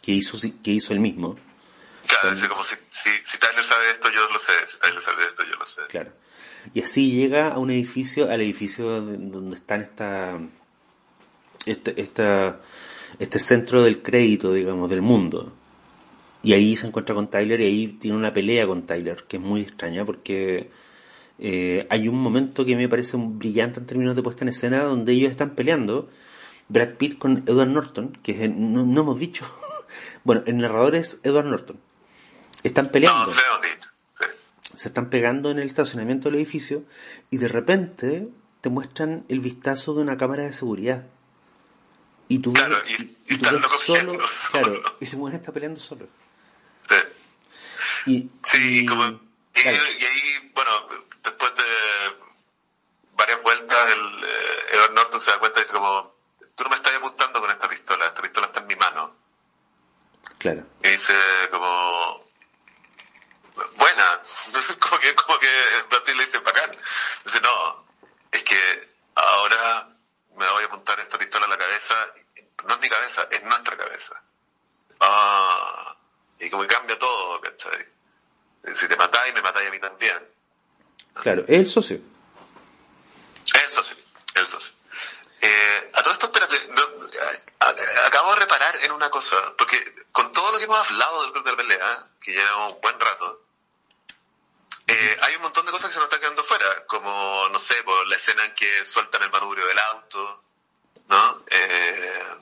que 0.02 0.14
hizo, 0.14 0.38
que 0.64 0.72
hizo 0.72 0.94
él 0.94 1.00
mismo. 1.00 1.38
Claro, 2.08 2.32
es 2.32 2.48
como 2.48 2.64
si, 2.64 2.76
si, 2.90 3.10
si, 3.24 3.38
Tyler 3.38 3.64
sabe 3.64 3.92
esto, 3.92 4.10
yo 4.10 4.28
lo 4.32 4.40
sé. 4.40 4.54
Si 4.66 4.80
Tyler 4.80 5.02
sabe 5.02 5.28
esto, 5.28 5.44
yo 5.44 5.56
lo 5.60 5.66
sé. 5.66 5.82
Claro. 5.90 6.12
Y 6.74 6.82
así 6.82 7.12
llega 7.12 7.50
a 7.50 7.60
un 7.60 7.70
edificio, 7.70 8.32
al 8.32 8.42
edificio 8.42 9.02
donde 9.02 9.58
están 9.58 9.82
esta, 9.82 10.40
este, 11.68 12.02
esta, 12.02 12.60
este 13.20 13.40
centro 13.40 13.84
del 13.84 14.02
crédito, 14.02 14.54
digamos, 14.54 14.90
del 14.90 15.02
mundo. 15.02 15.54
Y 16.44 16.54
ahí 16.54 16.78
se 16.78 16.88
encuentra 16.88 17.16
con 17.16 17.30
Tyler 17.30 17.60
y 17.62 17.66
ahí 17.66 17.88
tiene 17.88 18.16
una 18.16 18.34
pelea 18.34 18.68
con 18.68 18.84
Tyler, 18.84 19.26
que 19.28 19.38
es 19.38 19.44
muy 19.44 19.62
extraña 19.62 20.06
porque 20.06 20.70
eh, 21.40 21.88
hay 21.90 22.08
un 22.08 22.20
momento 22.22 22.66
que 22.66 22.76
me 22.76 22.90
parece 22.90 23.18
brillante 23.18 23.80
en 23.80 23.86
términos 23.86 24.16
de 24.16 24.24
puesta 24.24 24.44
en 24.44 24.50
escena 24.50 24.84
donde 24.84 25.14
ellos 25.14 25.32
están 25.32 25.56
peleando. 25.56 26.10
Brad 26.70 26.96
Pitt 26.98 27.18
con 27.18 27.44
Edward 27.48 27.70
Norton, 27.70 28.18
que 28.24 28.48
no, 28.50 28.82
hemos 28.82 29.20
dicho. 29.20 29.46
bueno, 30.24 30.44
el 30.46 30.58
narrador 30.58 30.96
es 30.96 31.20
Edward 31.24 31.48
Norton. 31.48 31.80
Están 32.64 32.92
peleando. 32.92 33.32
Se 34.76 34.90
están 34.90 35.10
pegando 35.10 35.50
en 35.50 35.60
el 35.60 35.68
estacionamiento 35.68 36.30
del 36.30 36.38
edificio 36.38 36.84
y 37.32 37.38
de 37.38 37.48
repente 37.48 38.30
te 38.62 38.70
muestran 38.70 39.26
el 39.28 39.40
vistazo 39.40 39.96
de 39.96 40.02
una 40.02 40.18
cámara 40.18 40.44
de 40.44 40.54
seguridad. 40.54 41.08
Y 42.30 42.40
tú, 42.40 42.52
claro, 42.54 42.82
y, 42.86 43.36
solo, 43.86 44.20
claro, 44.52 44.84
y 45.00 45.06
se 45.06 45.16
muere 45.16 45.38
está 45.38 45.52
peleando 45.52 45.80
solo. 45.80 46.08
Sí. 48.06 48.30
sí, 48.44 48.86
como, 48.86 49.20
y, 49.56 49.68
ahí, 49.68 50.52
bueno, 50.54 50.72
después 51.24 51.56
de 51.56 51.64
varias 53.14 53.42
vueltas, 53.42 53.90
el, 53.92 54.24
eh, 54.24 54.66
Edward 54.74 54.94
Norton 54.94 55.22
se 55.22 55.32
da 55.32 55.40
cuenta 55.40 55.60
y 55.60 55.64
dice 55.64 55.74
como, 55.74 56.16
tú 56.56 56.64
no 56.64 56.70
me 56.70 56.76
estás 56.76 56.94
apuntando 56.96 57.40
con 57.40 57.50
esta 57.50 57.70
pistola, 57.70 58.06
esta 58.06 58.22
pistola 58.22 58.48
está 58.48 58.60
en 58.60 58.68
mi 58.68 58.76
mano. 58.76 59.16
Claro. 60.38 60.66
Y 60.84 60.90
dice 60.90 61.14
como, 61.50 62.30
buena, 63.76 64.20
como 64.80 65.00
que, 65.00 65.16
como 65.16 65.40
que 65.40 65.50
Brad 65.90 66.08
le 66.08 66.26
dice 66.26 66.40
bacán. 66.40 66.72
Dice, 67.26 67.42
no, 67.42 67.86
es 68.32 68.44
que 68.44 68.90
ahora 69.16 69.90
me 70.36 70.48
voy 70.48 70.64
a 70.64 70.68
apuntar 70.68 71.00
esta 71.00 71.18
pistola 71.18 71.46
a 71.46 71.50
la 71.50 71.58
cabeza, 71.58 71.96
no 72.66 72.74
es 72.74 72.80
mi 72.80 72.90
cabeza, 72.90 73.28
es 73.32 73.44
nuestra 73.44 73.78
cabeza. 73.78 74.22
Ah, 75.00 75.96
y 76.40 76.50
como 76.50 76.64
que 76.64 76.74
cambia 76.74 76.98
todo, 76.98 77.40
¿cachai? 77.42 77.86
Si 78.74 78.88
te 78.88 78.96
matáis, 78.96 79.34
me 79.34 79.42
matáis 79.42 79.68
a 79.68 79.72
mí 79.72 79.80
también. 79.80 80.28
Claro, 81.22 81.46
el 81.48 81.66
socio. 81.66 82.00
El 83.54 83.70
socio, 83.70 83.98
el 84.36 84.46
socio. 84.46 84.74
Eh, 85.42 85.92
a 85.94 86.04
todo 86.04 86.14
esto, 86.14 86.26
espérate, 86.26 86.56
acabo 88.06 88.32
de 88.32 88.40
reparar 88.40 88.84
en 88.84 88.92
una 88.92 89.10
cosa, 89.10 89.38
porque 89.58 89.78
con 90.12 90.32
todo 90.32 90.52
lo 90.52 90.58
que 90.58 90.66
hemos 90.66 90.78
hablado 90.78 91.24
del 91.24 91.32
club 91.32 91.46
de 91.46 91.52
la 91.52 91.58
pelea, 91.58 92.08
que 92.22 92.32
lleva 92.32 92.68
un 92.68 92.82
buen 92.82 93.00
rato, 93.00 93.44
eh, 94.88 95.18
hay 95.22 95.36
un 95.36 95.42
montón 95.44 95.66
de 95.66 95.72
cosas 95.72 95.90
que 95.90 95.94
se 95.94 96.00
nos 96.00 96.06
están 96.06 96.22
quedando 96.22 96.44
fuera, 96.44 96.86
como, 96.88 97.50
no 97.50 97.60
sé, 97.60 97.82
por 97.84 98.08
la 98.08 98.16
escena 98.16 98.44
en 98.46 98.56
que 98.56 98.86
sueltan 98.86 99.22
el 99.24 99.30
manubrio 99.30 99.66
del 99.68 99.80
auto, 99.80 100.44
¿no? 101.08 101.44
Eh, 101.50 102.38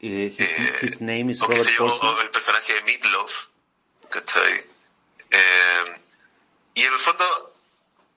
eh 0.00 0.78
his, 0.82 1.00
name 1.00 1.32
is 1.32 1.42
o, 1.42 1.46
o 1.46 2.20
el 2.20 2.30
personaje 2.30 2.74
de 2.74 2.82
Meatloaf, 2.82 3.46
¿cachai? 4.10 4.64
Eh, 5.30 6.02
y 6.74 6.82
en 6.84 6.92
el 6.92 6.98
fondo, 6.98 7.24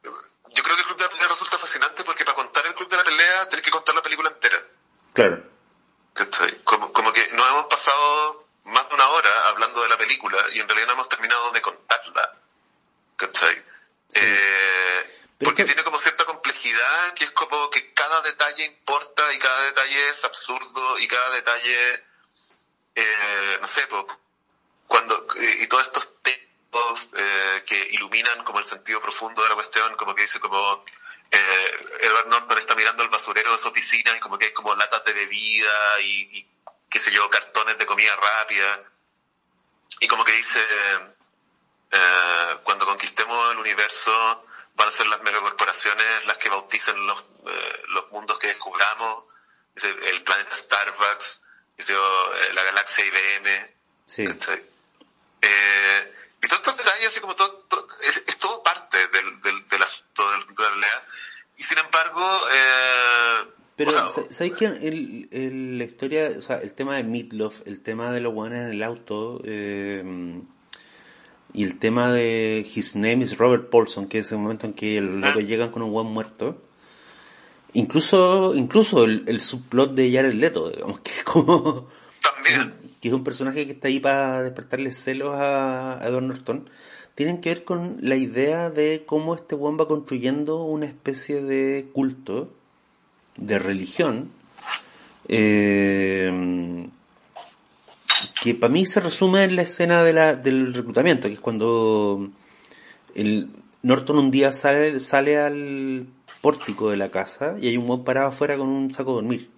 yo 0.03 0.64
creo 0.64 0.76
que 0.76 0.81
el 0.81 0.88
Club 0.88 0.98
de 0.98 1.03
la 1.03 1.10
Pelea 1.10 1.27
resulta 1.27 1.57
fascinante 1.57 2.03
porque 2.03 2.23
para 2.23 2.35
contar 2.35 2.65
el 2.68 2.76
Club 2.76 2.89
de 2.89 2.98
la 2.98 3.03
Pelea 3.03 3.49
tenés 3.49 3.65
que 3.65 3.72
contar 3.72 3.95
la 3.95 4.02
película 4.02 4.30
entera. 4.30 4.64
Claro. 5.14 5.43
Como, 6.64 6.93
como 6.93 7.14
que 7.14 7.27
nos 7.34 7.48
hemos 7.49 7.65
pasado 7.65 8.48
más 8.65 8.88
de 8.89 8.95
una 8.95 9.07
hora 9.10 9.49
hablando 9.49 9.81
de 9.81 9.89
la 9.89 9.98
película 9.98 10.38
y 10.53 10.60
en 10.60 10.68
realidad 10.68 10.88
no 10.88 10.93
hemos 10.93 11.10
terminado 11.10 11.52
de 11.52 11.61
contarla. 11.61 12.38
¿Cachai? 13.15 13.64
Eh, 14.14 14.60
porque 15.43 15.65
tiene 15.65 15.84
como 15.84 15.97
cierta 15.97 16.26
complejidad 16.26 17.13
que 17.15 17.26
es 17.26 17.31
como 17.31 17.69
que 17.69 17.93
cada 17.93 18.22
detalle 18.22 18.65
importa 18.65 19.34
y 19.34 19.39
cada 19.39 19.63
detalle 19.63 20.09
es 20.09 20.23
absurdo 20.23 20.99
y 20.99 21.07
cada 21.07 21.30
detalle, 21.31 22.05
eh, 22.95 23.57
no 23.61 23.68
sé, 23.68 23.88
cuando, 24.88 25.27
y 25.39 25.68
todos 25.68 25.84
estos 25.84 26.13
temas 26.22 27.09
eh, 27.15 27.63
que 27.65 27.88
iluminan 27.91 28.43
como 28.43 28.59
el 28.59 28.65
sentido 28.65 29.01
profundo 29.01 29.41
de 29.43 29.49
la 29.49 29.55
cuestión, 29.55 29.95
como 29.95 30.13
que 30.15 30.23
dice 30.23 30.39
como 30.39 30.84
eh, 31.31 31.88
Edward 32.01 32.27
Norton 32.27 32.57
está 32.57 32.76
mirando 32.76 33.03
el 33.03 33.09
basurero 33.09 33.53
de 33.53 33.57
su 33.57 33.69
oficina 33.69 34.15
y 34.15 34.19
como 34.19 34.38
que 34.38 34.47
hay 34.47 34.53
como 34.53 34.76
latas 34.76 35.03
de 35.05 35.13
bebida 35.13 35.99
y, 36.01 36.39
y 36.39 36.49
qué 36.89 36.99
sé 36.99 37.11
yo, 37.11 37.30
cartones 37.30 37.77
de 37.77 37.85
comida 37.85 38.15
rápida. 38.15 38.84
Y 40.01 40.07
como 40.07 40.26
que 40.26 40.34
dice, 40.34 40.59
eh, 41.91 42.57
cuando 42.63 42.85
conquistemos 42.85 43.51
el 43.51 43.59
universo 43.59 44.45
van 44.76 44.88
a 44.88 44.91
ser 44.91 45.07
las 45.07 45.22
megacorporaciones 45.22 46.26
las 46.26 46.38
que 46.38 46.49
bauticen 46.49 47.06
los, 47.06 47.22
eh, 47.22 47.81
los 47.89 48.11
mundos 48.11 48.38
que 48.39 48.48
descubramos, 48.48 49.26
el 49.76 50.23
planeta 50.23 50.53
Starbucks, 50.53 51.41
dice, 51.77 51.93
eh, 51.93 52.53
la 52.53 52.64
galaxia 52.64 53.06
IBM. 53.06 53.76
Sí. 54.07 54.23
Eh, 55.41 56.15
y 56.43 56.48
todos 56.48 56.61
estos 56.61 56.77
detalles, 56.77 57.07
así 57.07 57.19
como 57.19 57.35
todo, 57.35 57.65
es, 58.03 58.38
todo 58.38 58.61
parte 58.64 58.98
del, 59.07 59.41
del, 59.41 59.68
del 59.68 59.81
asunto 59.81 60.30
del, 60.31 60.48
de 60.48 60.64
la 60.64 60.69
realidad. 60.69 61.03
Y 61.57 61.64
sin 61.64 61.77
embargo, 61.77 62.27
eh, 62.52 63.52
pero, 63.76 63.91
¿sabéis 64.31 64.56
que 64.56 64.65
el, 64.65 65.30
el, 65.31 65.77
la 65.77 65.85
historia, 65.85 66.31
o 66.38 66.41
sea, 66.41 66.57
el 66.57 66.73
tema 66.73 66.98
de 66.98 67.03
Meatloaf, 67.03 67.65
el 67.65 67.81
tema 67.81 68.11
de 68.11 68.19
los 68.19 68.34
guanes 68.34 68.65
en 68.65 68.72
el 68.72 68.84
auto, 68.84 69.41
eh, 69.43 70.03
y 71.53 71.64
el 71.64 71.78
tema 71.80 72.11
de 72.14 72.65
His 72.73 72.95
Name 72.95 73.23
is 73.23 73.38
Robert 73.38 73.69
Paulson, 73.69 74.07
que 74.07 74.19
es 74.19 74.32
el 74.32 74.40
momento 74.40 74.68
en 74.68 74.73
que 74.73 75.02
los 75.02 75.22
locos 75.22 75.45
llegan 75.45 75.72
con 75.72 75.82
un 75.82 75.91
guan 75.91 76.07
muerto, 76.07 76.61
incluso, 77.73 78.56
incluso 78.56 79.06
el, 79.06 79.23
el 79.28 79.40
subplot 79.41 79.94
de 79.94 80.11
Jared 80.11 80.34
Leto, 80.34 80.69
digamos, 80.69 80.99
que 81.02 81.11
es 81.11 81.23
como... 81.23 81.88
También. 82.22 82.82
que 83.02 83.07
es 83.07 83.14
un 83.14 83.23
personaje 83.23 83.65
que 83.65 83.73
está 83.73 83.88
ahí 83.88 83.99
para 83.99 84.44
despertarle 84.44 84.91
celos 84.91 85.36
a, 85.36 85.99
Edward 86.03 86.23
Norton, 86.23 86.69
tienen 87.15 87.41
que 87.41 87.49
ver 87.49 87.64
con 87.64 87.98
la 88.02 88.15
idea 88.15 88.69
de 88.69 89.03
cómo 89.06 89.36
este 89.36 89.56
weón 89.56 89.78
va 89.78 89.88
construyendo 89.88 90.64
una 90.64 90.86
especie 90.86 91.41
de 91.41 91.90
culto, 91.91 92.53
de 93.38 93.57
religión, 93.60 94.30
eh, 95.28 96.88
que 98.41 98.55
para 98.55 98.73
mí 98.73 98.88
se 98.88 98.99
resume 98.99 99.43
en 99.43 99.55
la 99.55 99.61
escena 99.61 100.03
del 100.03 100.73
reclutamiento, 100.73 101.27
que 101.27 101.35
es 101.35 101.39
cuando 101.39 102.27
el 103.13 103.49
Norton 103.84 104.18
un 104.18 104.31
día 104.31 104.51
sale, 104.51 104.99
sale 104.99 105.38
al 105.38 106.07
pórtico 106.41 106.89
de 106.89 106.97
la 106.97 107.09
casa 107.09 107.55
y 107.61 107.68
hay 107.68 107.77
un 107.77 107.88
weón 107.88 108.03
parado 108.03 108.30
afuera 108.30 108.57
con 108.57 108.68
un 108.68 108.91
saco 108.95 109.11
de 109.11 109.15
dormir. 109.15 109.49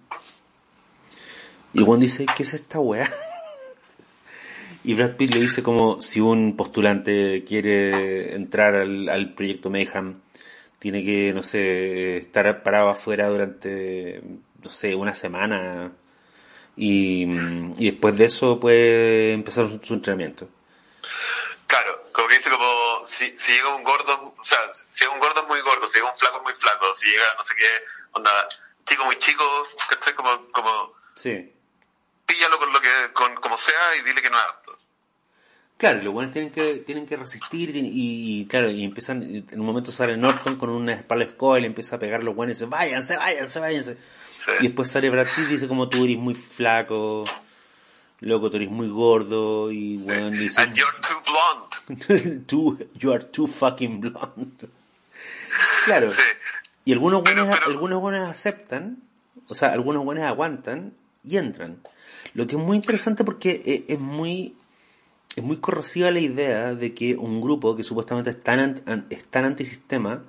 Y 1.72 1.78
el 1.78 1.98
dice, 1.98 2.26
¿qué 2.36 2.42
es 2.42 2.52
esta 2.52 2.78
weá? 2.78 3.10
Y 4.86 4.92
Brad 4.92 5.16
Pitt 5.16 5.32
le 5.32 5.40
dice 5.40 5.62
como 5.62 6.02
si 6.02 6.20
un 6.20 6.54
postulante 6.54 7.42
quiere 7.48 8.34
entrar 8.34 8.74
al, 8.74 9.32
proyecto 9.32 9.70
Mayhem, 9.70 10.16
tiene 10.78 11.02
que, 11.02 11.32
no 11.32 11.42
sé, 11.42 12.18
estar 12.18 12.62
parado 12.62 12.90
afuera 12.90 13.28
durante, 13.28 14.20
no 14.62 14.68
sé, 14.68 14.94
una 14.94 15.14
semana 15.14 15.90
y, 16.76 17.26
después 17.84 18.16
de 18.16 18.24
eso 18.26 18.58
puede 18.58 19.32
empezar 19.32 19.68
su, 19.82 19.94
entrenamiento. 19.94 20.48
Claro, 21.66 22.02
como 22.12 22.28
que 22.28 22.36
dice 22.36 22.50
como 22.50 23.04
si, 23.06 23.36
si 23.38 23.52
llega 23.52 23.74
un 23.74 23.84
gordo, 23.84 24.34
o 24.38 24.44
sea, 24.44 24.58
si 24.72 25.04
llega 25.04 25.14
un 25.14 25.20
gordo 25.20 25.46
muy 25.46 25.60
gordo, 25.60 25.86
si 25.86 25.98
llega 25.98 26.10
un 26.10 26.18
flaco 26.18 26.42
muy 26.42 26.54
flaco, 26.54 26.92
si 26.94 27.06
llega 27.10 27.24
no 27.36 27.44
sé 27.44 27.54
qué, 27.54 27.66
onda, 28.12 28.48
chico 28.84 29.04
muy 29.04 29.18
chico, 29.18 29.44
¿cachai? 29.88 30.14
Como, 30.14 30.50
como, 30.52 30.94
sí. 31.14 31.52
píllalo 32.26 32.58
con 32.58 32.72
lo 32.72 32.80
que, 32.80 33.12
con 33.12 33.34
como 33.36 33.58
sea 33.58 33.96
y 33.98 34.02
dile 34.02 34.22
que 34.22 34.30
no 34.30 34.38
es 34.38 34.44
Claro, 35.76 36.00
los 36.02 36.12
buenos 36.12 36.32
tienen 36.32 36.52
que, 36.52 36.76
tienen 36.76 37.06
que 37.06 37.16
resistir 37.16 37.72
y, 37.74 38.46
claro, 38.48 38.70
y 38.70 38.84
empiezan, 38.84 39.22
en 39.22 39.60
un 39.60 39.66
momento 39.66 39.90
sale 39.90 40.16
Norton 40.16 40.56
con 40.56 40.70
una 40.70 40.94
espalda 40.94 41.24
escoba 41.24 41.58
y 41.58 41.62
le 41.62 41.66
empieza 41.66 41.96
a 41.96 41.98
pegar 41.98 42.20
a 42.20 42.24
los 42.24 42.34
buenos 42.34 42.56
y 42.56 42.60
dice, 42.60 42.70
váyanse, 42.70 43.16
váyanse, 43.16 43.58
váyanse. 43.58 43.98
Y 44.60 44.64
después 44.64 44.90
sale 44.90 45.10
Brad 45.10 45.26
Pitt 45.26 45.46
y 45.48 45.52
dice 45.52 45.68
como 45.68 45.88
tú 45.88 46.04
eres 46.04 46.18
muy 46.18 46.34
flaco, 46.34 47.24
loco, 48.20 48.50
tú 48.50 48.56
eres 48.56 48.70
muy 48.70 48.88
gordo 48.88 49.70
y 49.70 49.96
bueno, 50.04 50.26
And 50.26 50.74
you're 50.74 50.98
too 51.00 51.22
blonde. 51.86 52.40
tú, 52.46 52.78
you 52.98 53.12
are 53.12 53.24
too 53.24 53.46
fucking 53.46 54.00
blonde. 54.00 54.68
Claro. 55.86 56.08
Y 56.84 56.92
algunos 56.92 57.22
buenos, 57.22 57.60
algunos 57.66 58.00
buenos 58.00 58.28
aceptan, 58.28 58.98
o 59.48 59.54
sea, 59.54 59.70
algunos 59.70 60.04
buenos 60.04 60.24
aguantan 60.24 60.92
y 61.22 61.36
entran. 61.36 61.78
Lo 62.34 62.46
que 62.46 62.56
es 62.56 62.60
muy 62.60 62.76
interesante 62.76 63.22
porque 63.22 63.62
e, 63.64 63.92
es, 63.92 64.00
muy 64.00 64.56
es 65.36 65.44
muy 65.44 65.58
corrosiva 65.58 66.10
la 66.10 66.20
idea 66.20 66.74
de 66.74 66.92
que 66.94 67.14
un 67.14 67.40
grupo 67.40 67.76
que 67.76 67.84
supuestamente 67.84 68.30
es 68.30 68.42
tan, 68.42 69.06
es 69.10 69.24
tan 69.26 69.44
antisistema 69.44 70.24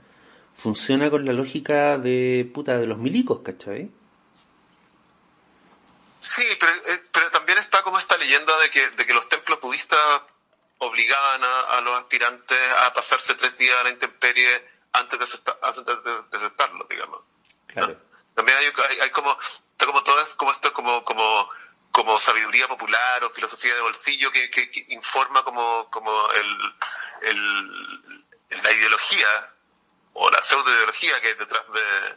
funciona 0.53 1.09
con 1.09 1.25
la 1.25 1.33
lógica 1.33 1.97
de 1.97 2.49
puta 2.53 2.77
de 2.77 2.87
los 2.87 2.97
milicos, 2.97 3.39
¿cachai? 3.39 3.89
Sí, 6.25 6.43
pero, 6.59 6.71
eh, 6.71 7.03
pero 7.11 7.29
también 7.29 7.59
está 7.59 7.83
como 7.83 7.99
esta 7.99 8.17
leyenda 8.17 8.57
de 8.57 8.71
que, 8.71 8.89
de 8.89 9.05
que 9.05 9.13
los 9.13 9.29
templos 9.29 9.61
budistas 9.61 9.99
obligaban 10.79 11.41
a, 11.43 11.81
los 11.81 11.99
aspirantes 11.99 12.57
a 12.79 12.91
pasarse 12.95 13.35
tres 13.35 13.55
días 13.59 13.77
a 13.79 13.83
la 13.83 13.91
intemperie 13.91 14.67
antes 14.93 15.19
de, 15.19 15.25
aceptarlo, 16.31 16.87
digamos. 16.89 17.21
Claro. 17.67 18.01
También 18.33 18.57
hay, 18.57 18.65
hay, 19.01 19.11
como, 19.11 19.37
está 19.39 19.85
como 19.85 20.03
todo 20.03 20.15
como 20.35 20.51
esto, 20.51 20.73
como, 20.73 21.05
como, 21.05 21.47
como 21.91 22.17
sabiduría 22.17 22.67
popular 22.69 23.23
o 23.23 23.29
filosofía 23.29 23.75
de 23.75 23.81
bolsillo 23.81 24.31
que, 24.31 24.49
que, 24.49 24.85
informa 24.89 25.43
como, 25.43 25.91
como 25.91 26.31
el, 26.31 26.73
el, 27.21 28.25
la 28.63 28.71
ideología 28.71 29.53
o 30.13 30.31
la 30.31 30.41
pseudo 30.41 30.73
ideología 30.73 31.21
que 31.21 31.27
hay 31.27 31.33
detrás 31.35 31.65
de, 31.71 32.15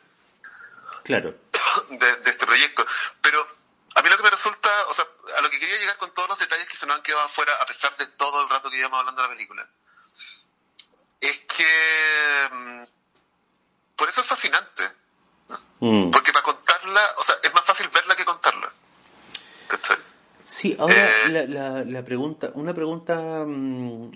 claro. 1.04 1.34
de, 1.90 2.16
de 2.16 2.30
este 2.30 2.46
proyecto. 2.46 2.86
Pero 3.20 3.57
a 3.98 4.02
mí 4.02 4.08
lo 4.08 4.16
que 4.16 4.22
me 4.22 4.30
resulta, 4.30 4.70
o 4.88 4.94
sea, 4.94 5.04
a 5.36 5.40
lo 5.40 5.50
que 5.50 5.58
quería 5.58 5.76
llegar 5.76 5.96
con 5.96 6.14
todos 6.14 6.28
los 6.28 6.38
detalles 6.38 6.70
que 6.70 6.76
se 6.76 6.86
nos 6.86 6.96
han 6.96 7.02
quedado 7.02 7.24
afuera, 7.24 7.52
a 7.60 7.66
pesar 7.66 7.96
de 7.96 8.06
todo 8.06 8.44
el 8.44 8.48
rato 8.48 8.70
que 8.70 8.76
llevamos 8.76 9.00
hablando 9.00 9.22
de 9.22 9.28
la 9.28 9.34
película, 9.34 9.68
es 11.20 11.38
que 11.40 12.54
mm, 12.54 12.84
por 13.96 14.08
eso 14.08 14.20
es 14.20 14.26
fascinante. 14.26 14.84
Mm. 15.80 16.10
Porque 16.12 16.32
para 16.32 16.44
contarla, 16.44 17.00
o 17.18 17.22
sea, 17.24 17.34
es 17.42 17.52
más 17.52 17.64
fácil 17.64 17.88
verla 17.92 18.14
que 18.14 18.24
contarla. 18.24 18.72
Sí, 20.44 20.76
ahora 20.78 20.94
eh, 20.94 21.28
la, 21.30 21.44
la, 21.46 21.84
la, 21.84 22.04
pregunta, 22.04 22.50
una 22.54 22.72
pregunta, 22.72 23.44
mm, 23.44 24.12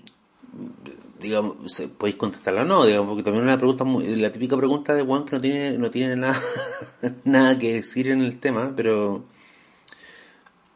digamos, 1.19 1.81
podéis 1.97 2.15
contestarla 2.15 2.61
o 2.61 2.65
no, 2.65 2.85
digamos, 2.85 3.09
porque 3.09 3.23
también 3.23 3.43
una 3.43 3.57
pregunta, 3.57 3.83
la 3.85 4.31
típica 4.31 4.55
pregunta 4.55 4.95
de 4.95 5.03
Juan 5.03 5.25
que 5.25 5.35
no 5.35 5.41
tiene, 5.41 5.77
no 5.77 5.91
tiene 5.91 6.15
nada, 6.15 6.41
nada 7.25 7.59
que 7.59 7.73
decir 7.73 8.07
en 8.07 8.21
el 8.21 8.39
tema, 8.39 8.71
pero 8.75 9.25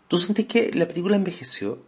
¿Tú 0.07 0.17
sentís 0.17 0.47
que 0.47 0.71
la 0.73 0.87
película 0.87 1.17
envejeció? 1.17 1.79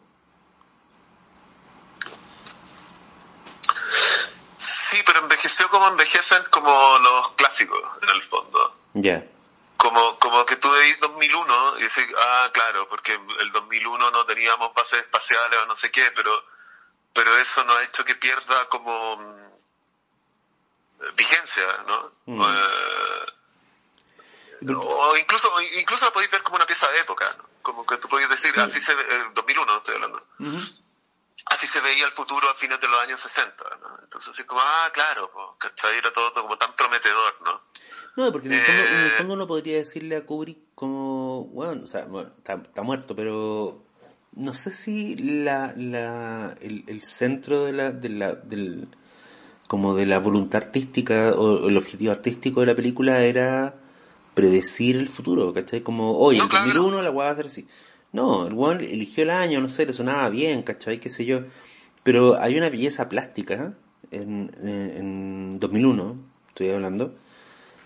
Sí, 4.57 5.01
pero 5.05 5.19
envejeció 5.19 5.69
como 5.69 5.87
envejecen 5.87 6.43
como 6.49 6.97
los 6.99 7.31
clásicos, 7.33 7.81
en 8.01 8.09
el 8.09 8.21
fondo. 8.23 8.75
Ya. 8.93 9.25
Como, 9.77 10.19
como 10.19 10.45
que 10.45 10.57
tú 10.57 10.69
veis 10.69 10.99
2001 10.99 11.77
y 11.77 11.83
decís, 11.83 12.05
ah, 12.17 12.49
claro, 12.51 12.89
porque 12.89 13.13
el 13.13 13.51
2001 13.53 14.11
no 14.11 14.25
teníamos 14.25 14.73
bases 14.73 14.99
espaciales 14.99 15.59
o 15.63 15.65
no 15.67 15.77
sé 15.77 15.89
qué, 15.89 16.03
pero, 16.13 16.31
pero 17.13 17.37
eso 17.37 17.63
no 17.63 17.73
ha 17.73 17.83
hecho 17.83 18.03
que 18.03 18.15
pierda 18.15 18.67
como 18.67 19.15
mm, 19.15 19.49
vigencia, 21.15 21.63
¿no? 21.87 22.11
Mm. 22.25 22.41
Eh, 22.41 23.25
o 24.67 25.17
incluso, 25.17 25.49
incluso 25.79 26.05
la 26.05 26.11
podéis 26.11 26.31
ver 26.31 26.43
como 26.43 26.57
una 26.57 26.65
pieza 26.65 26.89
de 26.91 26.99
época, 26.99 27.33
¿no? 27.37 27.49
como 27.61 27.85
que 27.85 27.97
tú 27.97 28.07
podías 28.07 28.29
decir, 28.29 28.51
así 28.59 28.81
se 28.81 28.95
ve, 28.95 29.03
2001 29.35 29.77
estoy 29.77 29.95
hablando, 29.95 30.21
así 31.45 31.67
se 31.67 31.81
veía 31.81 32.05
el 32.05 32.11
futuro 32.11 32.49
a 32.49 32.53
fines 32.53 32.79
de 32.79 32.87
los 32.87 33.03
años 33.03 33.19
60, 33.19 33.63
¿no? 33.81 33.99
Entonces 34.03 34.33
así 34.33 34.43
como, 34.43 34.61
ah, 34.61 34.89
claro, 34.93 35.29
pues, 35.31 35.45
¿cachai? 35.59 35.97
Era 35.97 36.11
todo, 36.11 36.33
como 36.33 36.57
tan 36.57 36.75
prometedor, 36.75 37.35
¿no? 37.43 37.61
No, 38.15 38.31
porque 38.31 38.47
en 38.47 38.53
el, 38.53 38.61
fondo, 38.61 38.81
en 38.81 38.99
el, 38.99 39.11
fondo, 39.11 39.33
uno 39.33 39.47
podría 39.47 39.77
decirle 39.77 40.17
a 40.17 40.25
Kubrick 40.25 40.57
como, 40.75 41.45
bueno, 41.45 41.83
o 41.83 41.87
sea, 41.87 42.05
bueno, 42.05 42.31
está, 42.37 42.81
muerto, 42.81 43.15
pero 43.15 43.83
no 44.33 44.53
sé 44.53 44.71
si 44.71 45.15
la, 45.15 45.73
la, 45.75 46.55
el, 46.59 46.83
el 46.87 47.03
centro 47.03 47.65
de 47.65 47.71
la, 47.71 47.91
de 47.91 48.09
la, 48.09 48.33
del, 48.33 48.89
como 49.67 49.95
de 49.95 50.05
la 50.05 50.19
voluntad 50.19 50.63
artística 50.63 51.31
o 51.31 51.69
el 51.69 51.77
objetivo 51.77 52.11
artístico 52.11 52.61
de 52.61 52.65
la 52.65 52.75
película 52.75 53.23
era 53.23 53.75
predecir 54.39 54.95
el 54.95 55.09
futuro, 55.09 55.53
¿cachai? 55.53 55.81
Como, 55.81 56.17
oye, 56.17 56.39
en 56.39 56.47
2001 56.47 57.01
la 57.01 57.09
voy 57.09 57.25
a 57.25 57.31
hacer 57.31 57.47
así. 57.47 57.67
No, 58.13 58.47
el 58.47 58.53
weón 58.53 58.79
eligió 58.79 59.23
el 59.23 59.31
año, 59.31 59.59
no 59.59 59.67
sé, 59.67 59.85
le 59.85 59.93
sonaba 59.93 60.29
bien, 60.29 60.63
¿cachai? 60.63 60.99
Qué 61.01 61.09
sé 61.09 61.25
yo. 61.25 61.41
Pero 62.03 62.39
hay 62.41 62.57
una 62.57 62.69
belleza 62.69 63.09
plástica 63.09 63.73
en, 64.11 64.49
en 64.63 65.59
2001, 65.59 66.15
estoy 66.47 66.69
hablando, 66.69 67.13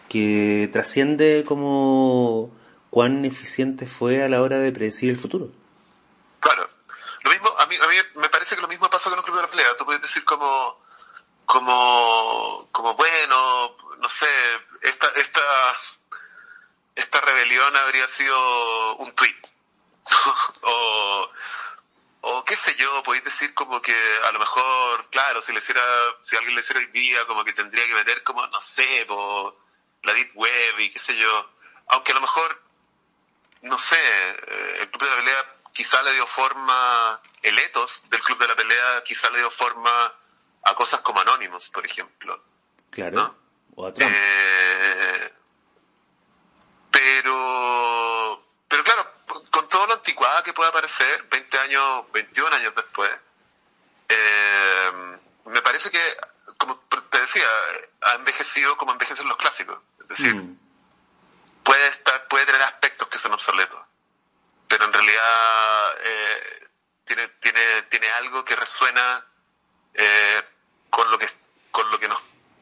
que 0.09 0.69
trasciende 0.71 1.43
como 1.47 2.51
cuán 2.91 3.25
eficiente 3.25 3.87
fue 3.87 4.23
a 4.23 4.29
la 4.29 4.43
hora 4.43 4.59
de 4.59 4.71
predecir 4.71 5.09
el 5.09 5.17
futuro. 5.17 5.49
Claro. 6.39 6.69
Lo 7.23 7.31
mismo, 7.31 7.49
a 7.57 7.65
mí, 7.65 7.75
a 7.81 7.87
mí 7.87 7.95
me 8.21 8.29
parece 8.29 8.55
que 8.55 8.61
lo 8.61 8.67
mismo 8.67 8.87
pasó 8.91 9.09
con 9.09 9.17
el 9.17 9.25
Club 9.25 9.37
de 9.37 9.41
la 9.41 9.47
Pelea. 9.47 9.75
Tú 9.77 9.85
puedes 9.85 10.03
decir 10.03 10.23
como, 10.23 10.77
como, 11.45 12.67
como 12.71 12.93
bueno, 12.93 13.75
no 13.99 14.09
sé, 14.09 14.27
esta, 14.81 15.07
esta, 15.15 15.41
esta 16.95 17.21
rebelión 17.21 17.75
habría 17.75 18.07
sido 18.07 18.95
un 18.97 19.13
tweet. 19.13 19.35
o, 20.61 21.29
o 22.21 22.45
qué 22.45 22.55
sé 22.55 22.75
yo, 22.75 23.03
podéis 23.03 23.23
decir 23.23 23.53
como 23.53 23.81
que 23.81 23.95
a 24.25 24.31
lo 24.31 24.39
mejor, 24.39 25.09
claro, 25.09 25.41
si 25.41 25.51
le 25.51 25.59
hiciera, 25.59 25.81
si 26.21 26.35
alguien 26.35 26.55
le 26.55 26.61
hiciera 26.61 26.79
hoy 26.79 26.87
día, 26.87 27.25
como 27.25 27.43
que 27.43 27.53
tendría 27.53 27.85
que 27.87 27.93
meter 27.93 28.23
como, 28.23 28.45
no 28.47 28.59
sé, 28.59 29.05
por 29.07 29.57
la 30.03 30.13
deep 30.13 30.31
web 30.35 30.79
y 30.79 30.89
qué 30.91 30.99
sé 30.99 31.15
yo. 31.17 31.51
Aunque 31.87 32.11
a 32.11 32.15
lo 32.15 32.21
mejor, 32.21 32.61
no 33.61 33.77
sé, 33.77 33.97
eh, 33.97 34.77
el 34.81 34.89
club 34.89 35.03
de 35.03 35.09
la 35.09 35.15
pelea 35.17 35.55
quizá 35.73 36.01
le 36.03 36.13
dio 36.13 36.27
forma, 36.27 37.21
el 37.41 37.57
etos 37.59 38.03
del 38.09 38.21
club 38.21 38.37
de 38.37 38.47
la 38.47 38.55
pelea 38.55 39.03
quizá 39.03 39.29
le 39.31 39.39
dio 39.39 39.51
forma 39.51 40.13
a 40.63 40.75
cosas 40.75 41.01
como 41.01 41.19
anónimos, 41.19 41.69
por 41.69 41.85
ejemplo. 41.85 42.43
Claro. 42.89 43.35
O 43.75 43.87
a 43.87 43.93
Trump. 43.93 44.13
Eh, 44.15 45.33
pero, 46.93 48.47
pero 48.67 48.83
claro, 48.83 49.11
con 49.49 49.67
todo 49.67 49.87
lo 49.87 49.93
anticuada 49.95 50.43
que 50.43 50.53
pueda 50.53 50.71
parecer, 50.71 51.23
20 51.23 51.59
años, 51.59 52.03
21 52.13 52.55
años 52.55 52.75
después, 52.75 53.09
eh, 54.09 54.91
me 55.45 55.61
parece 55.63 55.89
que, 55.89 56.17
como 56.57 56.77
te 57.09 57.19
decía, 57.19 57.47
ha 58.01 58.15
envejecido 58.15 58.77
como 58.77 58.91
envejecen 58.91 59.27
los 59.27 59.37
clásicos. 59.37 59.79
Es 60.01 60.07
decir, 60.07 60.35
mm. 60.35 60.59
puede 61.63 61.87
estar, 61.87 62.27
puede 62.27 62.45
tener 62.45 62.61
aspectos 62.61 63.09
que 63.09 63.17
son 63.17 63.33
obsoletos, 63.33 63.81
pero 64.67 64.85
en 64.85 64.93
realidad 64.93 65.97
eh, 66.03 66.67
tiene, 67.05 67.27
tiene, 67.39 67.81
tiene 67.89 68.07
algo 68.11 68.45
que 68.45 68.55
resuena 68.55 69.25
eh, 69.95 70.43
con 70.91 71.09
lo 71.09 71.17
que 71.17 71.27
con 71.71 71.89
lo 71.89 71.99
que 71.99 72.07
nos 72.07 72.21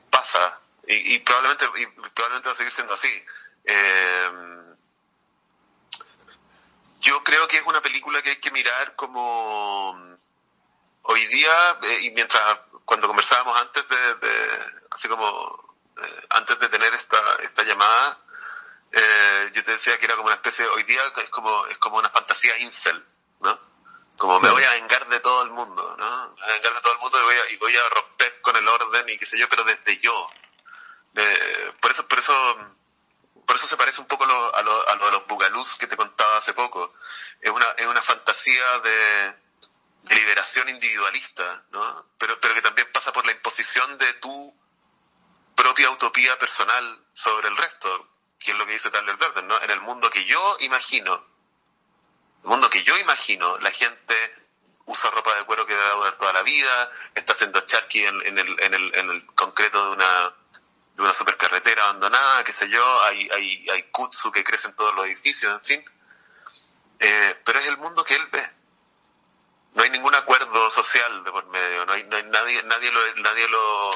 pasa 0.09 0.61
y, 0.87 1.15
y 1.15 1.19
probablemente 1.19 1.65
y 1.81 1.85
probablemente 1.85 2.47
va 2.47 2.53
a 2.53 2.55
seguir 2.55 2.71
siendo 2.71 2.93
así 2.93 3.09
eh, 3.65 4.31
yo 7.01 7.23
creo 7.23 7.47
que 7.47 7.57
es 7.57 7.63
una 7.63 7.81
película 7.81 8.21
que 8.21 8.29
hay 8.31 8.35
que 8.37 8.51
mirar 8.51 8.95
como 8.95 10.17
hoy 11.03 11.25
día, 11.27 11.79
eh, 11.83 11.99
y 12.03 12.11
mientras 12.11 12.41
cuando 12.85 13.07
conversábamos 13.07 13.59
antes 13.59 13.87
de, 13.87 13.97
así 14.91 15.07
como 15.07 15.75
eh, 15.97 16.25
antes 16.29 16.59
de 16.59 16.69
tener 16.69 16.93
esta, 16.93 17.19
esta 17.43 17.63
llamada, 17.63 18.19
eh, 18.91 19.51
yo 19.53 19.63
te 19.63 19.71
decía 19.71 19.97
que 19.97 20.05
era 20.05 20.15
como 20.15 20.27
una 20.27 20.35
especie, 20.35 20.65
hoy 20.67 20.83
día 20.83 21.01
es 21.23 21.29
como, 21.29 21.65
es 21.67 21.77
como 21.79 21.97
una 21.97 22.09
fantasía 22.09 22.57
incel, 22.59 23.03
¿no? 23.39 23.59
Como 24.17 24.39
me 24.39 24.51
voy 24.51 24.63
a 24.63 24.73
vengar 24.73 25.07
de 25.07 25.19
todo 25.21 25.43
el 25.43 25.49
mundo, 25.49 25.95
¿no? 25.97 26.29
Me 26.29 26.35
voy 26.35 26.49
a 26.49 26.53
vengar 26.53 26.73
de 26.75 26.81
todo 26.81 26.93
el 26.93 26.99
mundo 26.99 27.19
y 27.19 27.23
voy 27.23 27.35
a, 27.35 27.51
y 27.51 27.57
voy 27.57 27.75
a 27.75 27.89
romper 27.89 28.41
con 28.41 28.55
el 28.55 28.67
orden 28.67 29.09
y 29.09 29.17
qué 29.17 29.25
sé 29.25 29.39
yo, 29.39 29.49
pero 29.49 29.63
desde 29.63 29.99
yo. 29.99 30.29
por 31.79 31.91
eso, 31.91 32.07
por 32.07 32.19
eso 32.19 32.77
por 33.51 33.57
eso 33.57 33.67
se 33.67 33.75
parece 33.75 33.99
un 33.99 34.07
poco 34.07 34.23
a 34.23 34.27
lo, 34.61 34.89
a 34.89 34.95
lo 34.95 35.05
de 35.07 35.11
los 35.11 35.27
bugalús 35.27 35.75
que 35.75 35.85
te 35.85 35.97
contaba 35.97 36.37
hace 36.37 36.53
poco. 36.53 36.93
Es 37.41 37.51
una, 37.51 37.65
es 37.71 37.85
una 37.85 38.01
fantasía 38.01 38.79
de, 38.79 39.35
liberación 40.15 40.69
individualista, 40.69 41.65
¿no? 41.71 42.05
Pero, 42.17 42.39
pero 42.39 42.53
que 42.53 42.61
también 42.61 42.87
pasa 42.93 43.11
por 43.11 43.25
la 43.25 43.33
imposición 43.33 43.97
de 43.97 44.13
tu 44.13 44.55
propia 45.53 45.91
utopía 45.91 46.39
personal 46.39 47.05
sobre 47.11 47.49
el 47.49 47.57
resto, 47.57 48.07
que 48.39 48.51
es 48.51 48.57
lo 48.57 48.65
que 48.65 48.71
dice 48.71 48.89
Tyler 48.89 49.17
Durden, 49.17 49.45
¿no? 49.49 49.61
En 49.61 49.71
el 49.71 49.81
mundo 49.81 50.09
que 50.09 50.23
yo 50.23 50.57
imagino, 50.61 51.13
el 52.43 52.49
mundo 52.49 52.69
que 52.69 52.83
yo 52.83 52.97
imagino, 52.99 53.57
la 53.57 53.71
gente 53.71 54.15
usa 54.85 55.11
ropa 55.11 55.35
de 55.35 55.43
cuero 55.43 55.65
que 55.65 55.75
va 55.75 55.87
a 55.87 55.95
durar 55.95 56.17
toda 56.17 56.31
la 56.31 56.43
vida, 56.43 56.89
está 57.15 57.33
haciendo 57.33 57.59
charqui 57.59 58.05
en, 58.05 58.25
en, 58.27 58.37
el, 58.37 58.63
en, 58.63 58.73
el, 58.73 58.95
en 58.95 59.09
el 59.09 59.25
concreto 59.35 59.87
de 59.87 59.91
una 59.91 60.35
de 60.95 61.03
una 61.03 61.13
supercarretera 61.13 61.83
abandonada, 61.83 62.43
qué 62.43 62.51
sé 62.51 62.69
yo, 62.69 63.01
hay, 63.03 63.29
hay, 63.31 63.69
hay 63.69 63.83
kutsu 63.91 64.31
que 64.31 64.43
crecen 64.43 64.75
todos 64.75 64.93
los 64.95 65.05
edificios, 65.05 65.51
en 65.53 65.61
fin. 65.61 65.85
eh, 66.99 67.35
pero 67.45 67.59
es 67.59 67.67
el 67.67 67.77
mundo 67.77 68.03
que 68.03 68.15
él 68.15 68.25
ve. 68.31 68.43
No 69.73 69.83
hay 69.83 69.89
ningún 69.89 70.13
acuerdo 70.15 70.69
social 70.69 71.23
de 71.23 71.31
por 71.31 71.45
medio, 71.47 71.85
no 71.85 71.93
hay, 71.93 72.03
no 72.03 72.17
hay 72.17 72.23
nadie, 72.23 72.61
nadie 72.63 72.91
lo, 72.91 73.15
nadie 73.21 73.47
lo, 73.47 73.91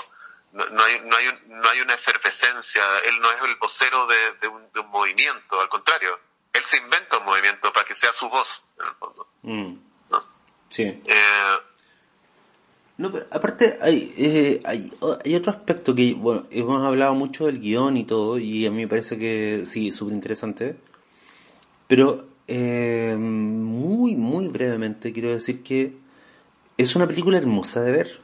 no, 0.54 0.66
no 0.68 0.84
hay, 0.86 1.00
no 1.02 1.18
hay, 1.18 1.40
no 1.48 1.70
hay 1.70 1.82
una 1.82 1.96
efervescencia, 1.96 2.82
él 3.00 3.20
no 3.20 3.30
es 3.32 3.42
el 3.42 3.56
vocero 3.58 4.08
de, 4.08 4.34
de, 4.36 4.48
un, 4.48 4.72
de 4.72 4.80
un 4.80 4.88
movimiento, 4.90 5.60
al 5.60 5.68
contrario, 5.68 6.18
él 6.54 6.64
se 6.64 6.78
inventa 6.78 7.18
un 7.18 7.26
movimiento 7.26 7.74
para 7.74 7.86
que 7.86 7.94
sea 7.96 8.14
su 8.14 8.30
voz, 8.30 8.64
en 8.80 8.88
el 8.88 8.96
fondo. 8.96 9.28
Mm. 9.42 9.76
¿no? 10.10 10.26
Sí. 10.70 10.84
Eh, 11.06 11.58
No, 12.98 13.12
pero 13.12 13.26
aparte 13.30 13.78
hay, 13.82 14.14
eh, 14.18 14.62
hay, 14.64 14.90
hay 15.24 15.36
otro 15.36 15.52
aspecto 15.52 15.94
que, 15.94 16.14
bueno, 16.14 16.46
hemos 16.50 16.82
hablado 16.82 17.14
mucho 17.14 17.46
del 17.46 17.60
guion 17.60 17.98
y 17.98 18.06
todo, 18.06 18.40
y 18.40 18.66
a 18.66 18.72
mí 18.72 18.78
me 18.78 18.88
parece 18.88 19.18
que 19.18 19.64
sí, 19.66 19.92
súper 19.92 20.16
interesante. 20.16 20.78
Pero 21.88 22.26
eh, 22.48 23.16
muy, 23.18 24.16
muy 24.16 24.48
brevemente 24.48 25.12
quiero 25.12 25.32
decir 25.32 25.62
que 25.62 25.98
es 26.78 26.96
una 26.96 27.08
película 27.08 27.38
hermosa 27.38 27.82
de 27.82 27.92
ver. 27.92 28.20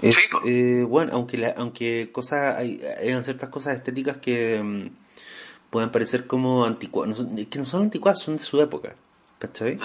Es, 0.00 0.16
Sí, 0.16 0.26
eh, 0.46 0.84
bueno, 0.88 1.12
aunque 1.14 1.38
la, 1.38 1.50
aunque 1.56 2.10
cosas, 2.12 2.56
hay, 2.56 2.80
hay 2.82 3.22
ciertas 3.22 3.48
cosas 3.50 3.76
estéticas 3.76 4.16
que 4.18 4.60
mm, 4.62 4.90
puedan 5.70 5.90
parecer 5.92 6.26
como 6.26 6.64
anticuadas, 6.64 7.20
no 7.20 7.36
que 7.48 7.58
no 7.58 7.64
son 7.64 7.82
anticuadas, 7.84 8.20
son 8.20 8.36
de 8.36 8.42
su 8.42 8.60
época, 8.60 8.94
¿cachai? 9.38 9.78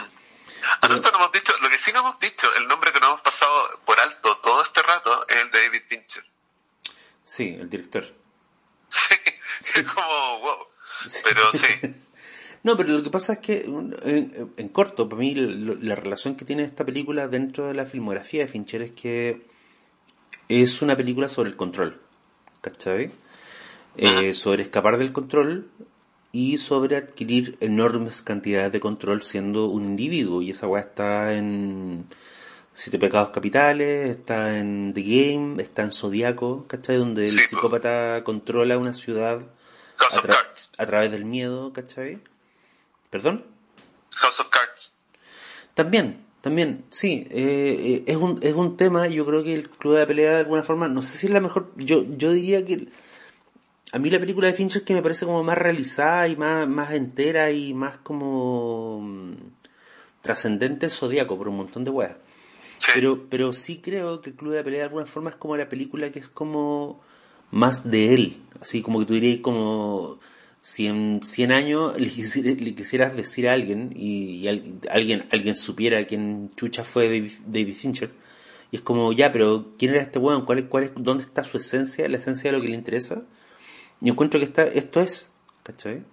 A 0.82 0.88
nosotros 0.88 1.14
no 1.14 1.20
hemos 1.20 1.32
dicho, 1.32 1.54
lo 1.62 1.70
que 1.70 1.78
sí 1.78 1.92
no 1.94 2.00
hemos 2.00 2.20
dicho, 2.20 2.48
el 2.56 2.68
nombre 2.68 2.92
que 2.92 3.00
nos 3.00 3.10
hemos 3.10 3.22
pasado 3.22 3.52
por 3.86 4.00
alto 4.00 4.38
todo 4.38 4.62
este 4.62 4.82
rato 4.82 5.26
es 5.28 5.38
el 5.38 5.52
de 5.52 5.62
David 5.64 5.82
Fincher. 5.88 6.24
Sí, 7.26 7.56
el 7.60 7.70
director. 7.70 8.06
Sí, 9.60 9.80
es 9.82 9.86
como, 9.92 10.40
wow. 10.40 10.58
Pero 11.24 11.42
sí, 11.52 11.68
No, 12.64 12.76
pero 12.78 12.90
lo 12.90 13.04
que 13.04 13.10
pasa 13.10 13.34
es 13.34 13.40
que, 13.40 13.62
en, 13.66 14.54
en 14.58 14.70
corto, 14.70 15.08
para 15.10 15.20
mí, 15.20 15.36
lo- 15.36 15.76
la 15.76 15.96
relación 15.96 16.36
que 16.36 16.46
tiene 16.46 16.64
esta 16.64 16.86
película 16.86 17.28
dentro 17.28 17.68
de 17.68 17.74
la 17.74 17.86
filmografía 17.86 18.44
de 18.44 18.48
Fincher 18.52 18.82
es 18.82 18.92
que 18.92 19.46
es 20.50 20.82
una 20.82 20.96
película 20.96 21.28
sobre 21.30 21.50
el 21.50 21.56
control, 21.58 22.02
¿cachai? 22.62 23.12
Eh, 23.98 24.34
sobre 24.34 24.64
escapar 24.64 24.98
del 24.98 25.12
control 25.12 25.70
y 26.32 26.58
sobre 26.58 26.98
adquirir 26.98 27.58
enormes 27.62 28.22
cantidades 28.22 28.72
de 28.72 28.80
control 28.80 29.22
siendo 29.24 29.68
un 29.68 29.86
individuo. 29.86 30.42
Y 30.42 30.52
esa 30.52 30.68
weá 30.68 30.82
está 30.84 31.34
en 31.34 32.06
Siete 32.74 33.00
Pecados 33.00 33.30
Capitales, 33.32 34.10
está 34.12 34.58
en 34.60 34.94
The 34.94 35.02
Game, 35.02 35.62
está 35.62 35.84
en 35.84 35.92
Zodíaco, 35.92 36.66
¿cachai? 36.68 36.98
Donde 36.98 37.24
el 37.24 37.30
Sí, 37.30 37.42
po. 37.42 37.48
psicópata 37.50 38.22
controla 38.24 38.78
una 38.78 38.94
ciudad 38.94 39.42
tra- 40.22 40.46
a 40.78 40.86
través 40.86 41.12
del 41.12 41.26
miedo, 41.26 41.74
¿cachai? 41.74 42.20
¿Perdón? 43.10 43.46
House 44.16 44.40
of 44.42 44.50
Cards. 44.50 44.94
También, 45.74 46.24
también, 46.42 46.84
sí, 46.90 47.28
eh, 47.32 47.78
eh, 47.80 48.04
es, 48.08 48.18
un, 48.18 48.38
es 48.42 48.54
un 48.54 48.78
tema, 48.78 49.08
yo 49.08 49.26
creo 49.26 49.44
que 49.44 49.54
el 49.54 49.70
Club 49.70 49.94
de 49.94 50.00
la 50.02 50.08
Pelea 50.08 50.32
de 50.32 50.38
alguna 50.40 50.64
forma, 50.64 50.88
no 50.88 51.02
sé 51.02 51.18
si 51.18 51.28
es 51.28 51.34
la 51.34 51.40
mejor, 51.42 51.72
yo, 51.78 52.04
yo 52.18 52.32
diría 52.32 52.66
que 52.66 52.88
a 53.92 54.00
mí 54.00 54.10
la 54.10 54.20
película 54.20 54.48
de 54.48 54.54
Fincher 54.54 54.84
que 54.84 54.94
me 54.94 55.02
parece 55.02 55.26
como 55.26 55.44
más 55.44 55.58
realizada 55.58 56.28
y 56.28 56.36
más, 56.36 56.68
más 56.68 56.92
entera 56.94 57.52
y 57.52 57.74
más 57.74 57.98
como 58.00 59.02
mm, 59.02 59.34
trascendente 60.22 60.88
es 60.88 60.98
Zodíaco 60.98 61.38
por 61.38 61.48
un 61.48 61.58
montón 61.58 61.84
de 61.84 61.92
weas. 61.92 62.16
Sí. 62.78 62.92
Pero, 62.94 63.26
pero 63.30 63.54
sí 63.54 63.80
creo 63.82 64.22
que 64.22 64.30
el 64.32 64.36
Club 64.36 64.52
de 64.52 64.58
la 64.60 64.64
Pelea 64.64 64.80
de 64.82 64.86
alguna 64.86 65.06
forma 65.06 65.30
es 65.32 65.36
como 65.36 65.58
la 65.58 65.68
película 65.70 66.12
que 66.12 66.20
es 66.20 66.30
como 66.30 67.02
más 67.52 67.90
de 67.90 68.14
él. 68.14 68.38
Así 68.62 68.82
como 68.82 69.00
que 69.00 69.06
tú 69.06 69.14
dirías 69.16 69.40
como 69.40 70.20
si 70.62 70.88
en 70.88 71.22
100 71.24 71.52
años 71.52 71.98
le, 72.00 72.08
quisi- 72.10 72.60
le 72.60 72.76
quisieras 72.76 73.16
decir 73.16 73.48
a 73.48 73.54
alguien 73.54 73.94
y, 73.96 74.36
y 74.42 74.48
al- 74.48 74.80
alguien 74.92 75.26
alguien 75.32 75.56
supiera 75.56 76.06
quién 76.06 76.52
chucha 76.56 76.84
fue 76.84 77.06
David, 77.08 77.32
David 77.48 77.74
Fincher. 77.76 78.12
Y 78.70 78.76
es 78.76 78.82
como, 78.82 79.14
ya, 79.14 79.32
pero 79.32 79.72
¿quién 79.80 79.92
era 79.94 80.02
este 80.02 80.20
weón? 80.20 80.44
¿Cuál 80.46 80.60
es, 80.60 80.66
cuál 80.66 80.84
es, 80.84 80.92
¿Dónde 80.96 81.24
está 81.24 81.44
su 81.46 81.58
esencia? 81.58 82.08
¿La 82.10 82.18
esencia 82.18 82.52
de 82.52 82.58
lo 82.58 82.62
que 82.62 82.68
le 82.70 82.76
interesa? 82.76 83.24
Y 84.02 84.10
encuentro 84.10 84.40
que 84.40 84.46
está, 84.46 84.64
esto 84.64 85.00
es, 85.00 85.32
¿cachai? 85.64 86.04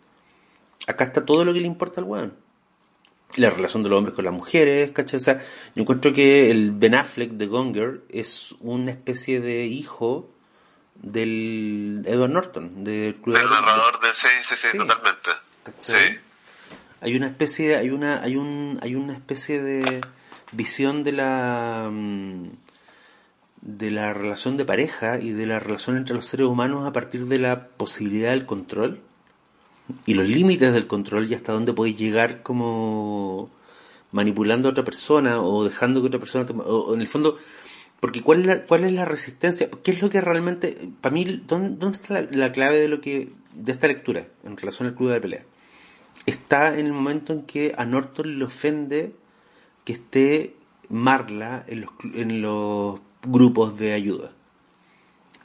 Acá 0.86 1.05
está 1.05 1.24
todo 1.24 1.44
lo 1.44 1.52
que 1.52 1.61
le 1.61 1.66
importa 1.66 2.01
al 2.01 2.06
weón 2.06 2.44
la 3.36 3.51
relación 3.51 3.82
de 3.82 3.89
los 3.89 3.98
hombres 3.98 4.15
con 4.15 4.24
las 4.24 4.35
mujeres, 4.35 4.90
¿cachai? 4.93 5.16
O 5.16 5.20
sea, 5.20 5.40
yo 5.74 5.82
encuentro 5.82 6.12
que 6.12 6.51
el 6.51 6.73
Ben 6.73 6.94
Affleck 6.94 7.32
de 7.32 7.47
Gonger 7.47 8.02
es 8.09 8.55
una 8.61 8.90
especie 8.93 9.40
de 9.40 9.66
hijo 9.66 10.31
del 10.97 12.05
Edward 12.06 12.31
Norton, 12.31 12.85
del 12.85 13.16
Club 13.16 13.35
de 13.35 13.43
Del 13.43 13.51
narrador 13.51 14.01
de 14.01 14.12
sí, 14.12 14.28
sí, 14.43 14.56
sí, 14.56 14.69
Sí. 14.73 14.78
totalmente. 14.78 15.31
¿cachai? 15.65 16.12
Sí. 16.12 16.19
Hay 17.01 17.16
una 17.16 17.27
especie, 17.27 17.77
hay 17.77 17.90
una, 17.90 18.23
hay 18.23 18.36
un, 18.36 18.78
hay 18.82 18.94
una 18.94 19.12
especie 19.15 19.61
de 19.61 20.01
visión 20.52 21.02
de 21.05 21.12
la 21.12 21.89
mm, 21.90 22.51
de 23.65 23.91
la 23.91 24.12
relación 24.12 24.57
de 24.59 24.65
pareja 24.66 25.19
y 25.19 25.31
de 25.32 25.47
la 25.47 25.59
relación 25.59 25.97
entre 25.97 26.15
los 26.15 26.27
seres 26.27 26.47
humanos 26.47 26.86
a 26.86 26.93
partir 26.93 27.27
de 27.27 27.39
la 27.39 27.66
posibilidad 27.69 28.31
del 28.31 28.45
control 28.47 29.01
y 30.07 30.15
los 30.15 30.28
límites 30.28 30.73
del 30.73 30.86
control 30.86 31.31
y 31.31 31.35
hasta 31.35 31.53
dónde 31.53 31.73
podéis 31.73 31.99
llegar 31.99 32.43
como 32.43 33.51
manipulando 34.12 34.69
a 34.69 34.73
otra 34.73 34.85
persona 34.85 35.41
o 35.41 35.65
dejando 35.65 36.01
que 36.03 36.09
otra 36.09 36.20
persona 36.20 36.45
te- 36.47 36.53
o, 36.55 36.95
en 36.95 37.01
el 37.01 37.07
fondo 37.09 37.39
porque 38.01 38.20
cuál 38.23 38.41
es 38.41 38.47
la, 38.47 38.62
cuál 38.65 38.85
es 38.85 38.93
la 38.93 39.07
resistencia 39.07 39.69
qué 39.82 39.93
es 39.93 40.03
lo 40.03 40.11
que 40.11 40.20
realmente 40.20 40.91
para 41.01 41.15
mí 41.15 41.43
dónde, 41.47 41.77
dónde 41.78 41.97
está 41.97 42.15
la, 42.20 42.28
la 42.31 42.53
clave 42.53 42.78
de 42.78 42.89
lo 42.89 43.01
que 43.01 43.31
de 43.55 43.73
esta 43.73 43.86
lectura 43.86 44.27
en 44.45 44.57
relación 44.59 44.89
al 44.89 44.95
club 44.95 45.11
de 45.11 45.20
pelea 45.23 45.43
está 46.27 46.78
en 46.78 46.85
el 46.86 46.93
momento 46.93 47.32
en 47.32 47.43
que 47.43 47.74
a 47.77 47.85
Norton 47.86 48.39
le 48.39 48.45
ofende 48.45 49.15
que 49.85 49.95
esté 49.95 50.55
Marla 50.91 51.65
en 51.66 51.81
los, 51.81 51.91
en 52.15 52.43
los 52.43 53.01
grupos 53.26 53.76
de 53.78 53.92
ayuda 53.92 54.30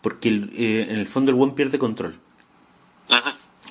porque 0.02 0.30
el- 0.30 0.52
eh, 0.56 0.84
en 0.90 0.98
el 0.98 1.08
fondo 1.08 1.32
el 1.32 1.36
buen 1.38 1.56
pierde 1.56 1.78
control 1.80 2.20
Ujú. 3.10 3.30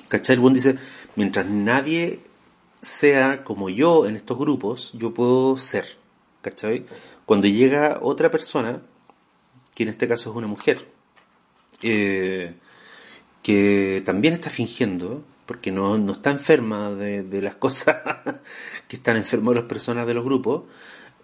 ¿Cachai? 0.09 0.35
El 0.35 0.41
buen 0.41 0.53
dice, 0.53 0.77
mientras 1.15 1.45
nadie 1.45 2.19
sea 2.81 3.43
como 3.43 3.69
yo 3.69 4.05
en 4.05 4.15
estos 4.15 4.37
grupos, 4.37 4.91
yo 4.93 5.13
puedo 5.13 5.57
ser. 5.57 5.97
¿Cachai? 6.41 6.85
Cuando 7.25 7.47
llega 7.47 7.99
otra 8.01 8.29
persona, 8.31 8.81
que 9.75 9.83
en 9.83 9.89
este 9.89 10.07
caso 10.07 10.29
es 10.31 10.35
una 10.35 10.47
mujer, 10.47 10.89
eh, 11.83 12.55
que 13.43 14.01
también 14.05 14.33
está 14.33 14.49
fingiendo, 14.49 15.23
porque 15.45 15.71
no, 15.71 15.97
no 15.97 16.11
está 16.13 16.31
enferma 16.31 16.91
de, 16.91 17.23
de 17.23 17.41
las 17.41 17.55
cosas 17.63 17.97
que 18.87 18.95
están 18.95 19.15
enfermos 19.17 19.55
las 19.55 19.65
personas 19.65 20.05
de 20.07 20.13
los 20.15 20.23
grupos. 20.25 20.63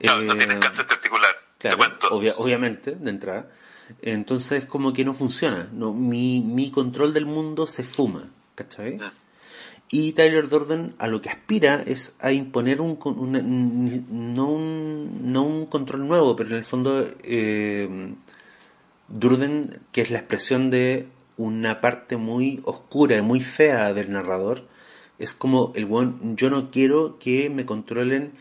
No, 0.03 0.21
no 0.21 0.33
eh, 0.33 0.37
tienes 0.37 0.57
cáncer 0.59 0.85
testicular, 0.87 1.24
Claro, 1.69 1.77
te 1.77 1.97
cuento. 1.99 2.07
obvia- 2.15 2.33
obviamente, 2.37 2.95
de 2.95 3.09
entrada. 3.09 3.49
Entonces, 4.01 4.65
como 4.65 4.93
que 4.93 5.05
no 5.05 5.13
funciona. 5.13 5.69
No, 5.71 5.93
mi, 5.93 6.41
mi 6.41 6.71
control 6.71 7.13
del 7.13 7.25
mundo 7.25 7.67
se 7.67 7.83
fuma, 7.83 8.29
¿cachai? 8.55 8.97
Mm. 8.97 9.01
Y 9.91 10.13
Tyler 10.13 10.49
Durden 10.49 10.95
a 10.97 11.07
lo 11.07 11.21
que 11.21 11.29
aspira 11.29 11.83
es 11.85 12.15
a 12.19 12.31
imponer 12.31 12.81
un, 12.81 12.97
una- 13.03 13.41
no, 13.43 14.47
un, 14.49 15.31
no 15.31 15.43
un 15.43 15.67
control 15.67 16.07
nuevo, 16.07 16.35
pero 16.35 16.49
en 16.49 16.55
el 16.55 16.65
fondo 16.65 17.07
eh, 17.23 18.13
Durden, 19.07 19.79
que 19.91 20.01
es 20.01 20.09
la 20.09 20.17
expresión 20.19 20.71
de 20.71 21.07
una 21.37 21.81
parte 21.81 22.17
muy 22.17 22.61
oscura, 22.63 23.21
muy 23.21 23.41
fea 23.41 23.93
del 23.93 24.11
narrador, 24.11 24.67
es 25.19 25.33
como 25.33 25.71
el 25.75 25.85
buen, 25.85 26.35
yo 26.35 26.49
no 26.49 26.71
quiero 26.71 27.19
que 27.19 27.49
me 27.49 27.65
controlen 27.65 28.33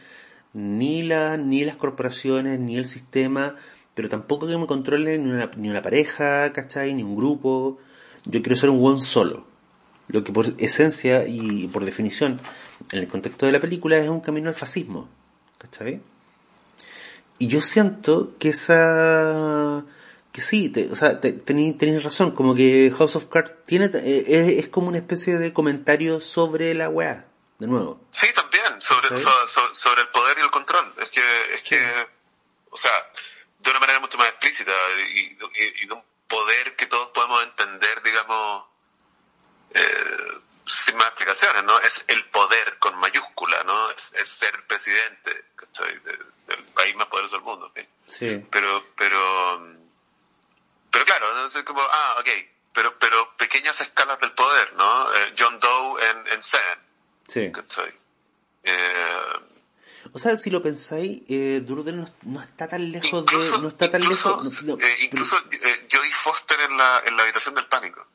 ni 0.55 1.03
la, 1.03 1.37
ni 1.37 1.65
las 1.65 1.77
corporaciones, 1.77 2.59
ni 2.59 2.77
el 2.77 2.87
sistema, 2.87 3.57
pero 3.95 4.09
tampoco 4.09 4.47
que 4.47 4.57
me 4.57 4.67
controlen 4.67 5.25
ni 5.25 5.31
una, 5.31 5.51
ni 5.57 5.69
una 5.69 5.83
pareja, 5.83 6.53
¿cachai? 6.53 6.95
Ni 6.95 7.03
un 7.03 7.17
grupo. 7.17 7.79
Yo 8.25 8.41
quiero 8.43 8.57
ser 8.57 8.71
un 8.71 8.81
buen 8.81 8.99
solo. 9.01 9.47
Lo 10.09 10.25
que 10.25 10.33
por 10.33 10.55
esencia 10.59 11.27
y 11.29 11.69
por 11.69 11.85
definición, 11.85 12.41
en 12.93 12.99
el 13.01 13.09
contexto 13.09 13.47
de 13.47 13.53
la 13.53 13.61
película, 13.61 13.99
es 13.99 14.09
un 14.09 14.21
camino 14.21 14.49
al 14.49 14.55
fascismo. 14.55 15.09
¿Cachai? 15.59 16.01
Y 17.39 17.49
yo 17.49 17.61
siento 17.63 18.33
que 18.39 18.51
esa... 18.51 19.85
Que 20.33 20.41
sí, 20.41 20.69
te- 20.69 20.91
o 20.91 20.97
sea, 20.97 21.21
te- 21.21 21.33
tenéis 21.33 22.03
razón, 22.03 22.33
como 22.33 22.55
que 22.57 22.93
House 22.97 23.15
of 23.15 23.27
Cards 23.27 23.53
tiene, 23.67 23.87
eh, 23.95 24.25
es, 24.27 24.65
es 24.65 24.69
como 24.69 24.89
una 24.89 24.99
especie 24.99 25.39
de 25.39 25.53
comentario 25.53 26.21
sobre 26.21 26.75
la 26.75 26.89
weá, 26.89 27.27
de 27.59 27.67
nuevo. 27.67 28.01
Sí, 28.11 28.33
también, 28.35 28.81
sobre, 28.83 29.09
sobre 29.75 30.01
el 30.03 30.09
poder 30.09 30.39
y 30.39 30.43
el 30.43 30.51
control. 30.51 30.93
Es 30.99 31.11
que, 31.11 31.55
es 31.55 31.63
que, 31.65 32.09
o 32.71 32.77
sea, 32.77 33.11
de 33.59 33.71
una 33.71 33.81
manera 33.81 34.01
mucho 34.01 34.19
más 34.19 34.29
explícita 34.29 34.73
y, 35.15 35.21
y- 35.55 35.83
y 35.83 35.87
de 35.87 35.95
un 35.95 36.05
poder 36.29 36.75
que 36.77 36.87
todos 36.87 37.09
podemos 37.11 37.43
entender, 37.45 38.03
digamos, 38.03 38.65
eh, 39.75 40.39
sin 40.67 40.97
más 40.97 41.07
explicaciones, 41.09 41.63
¿no? 41.65 41.79
Es 41.81 42.05
el 42.09 42.25
poder 42.31 42.79
con 42.79 42.97
mayúscula, 42.97 43.63
¿no? 43.65 43.91
Es, 43.91 44.13
es 44.15 44.29
ser 44.29 44.67
presidente, 44.67 45.45
¿cachai? 45.57 45.99
De- 46.01 46.19
del 46.47 46.63
país 46.75 46.95
más 46.97 47.07
poderoso 47.09 47.37
del 47.37 47.45
mundo. 47.45 47.73
Sí. 48.07 48.45
Pero, 48.51 48.85
pero, 48.97 49.75
pero 50.91 51.05
claro, 51.05 51.29
entonces 51.31 51.65
como, 51.65 51.81
ah, 51.83 52.17
ok, 52.19 52.29
pero, 52.73 52.99
pero 52.99 53.35
pequeñas 53.37 53.81
escalas 53.81 54.19
del 54.21 54.33
poder, 54.33 54.73
¿no? 54.75 55.15
Eh, 55.15 55.35
John 55.39 55.59
Doe 55.59 56.03
en, 56.11 56.29
en 56.29 56.43
Seven, 56.43 56.84
Sí. 57.29 57.51
¿cachai? 57.53 57.91
Eh, 58.63 58.73
o 60.13 60.19
sea, 60.19 60.37
si 60.37 60.51
lo 60.51 60.63
pensáis, 60.63 61.23
eh, 61.29 61.63
Durden 61.65 62.01
no, 62.01 62.09
no, 62.23 62.41
está 62.41 62.69
tan 62.69 62.91
lejos 62.93 63.13
incluso, 63.13 63.57
de... 63.57 63.63
No 63.63 63.69
está 63.69 63.91
tan 63.91 64.03
incluso, 64.03 64.29
lejos... 64.29 64.63
no, 64.63 64.77
no, 64.77 64.83
eh, 64.83 64.97
incluso 65.03 65.37
eh, 65.39 65.87
Jodie 65.91 66.13
Foster 66.13 66.59
en 66.71 66.77
la, 66.77 67.03
en 67.07 67.17
la 67.17 67.23
habitación 67.23 67.55
del 67.55 67.67
pánico. 67.67 68.07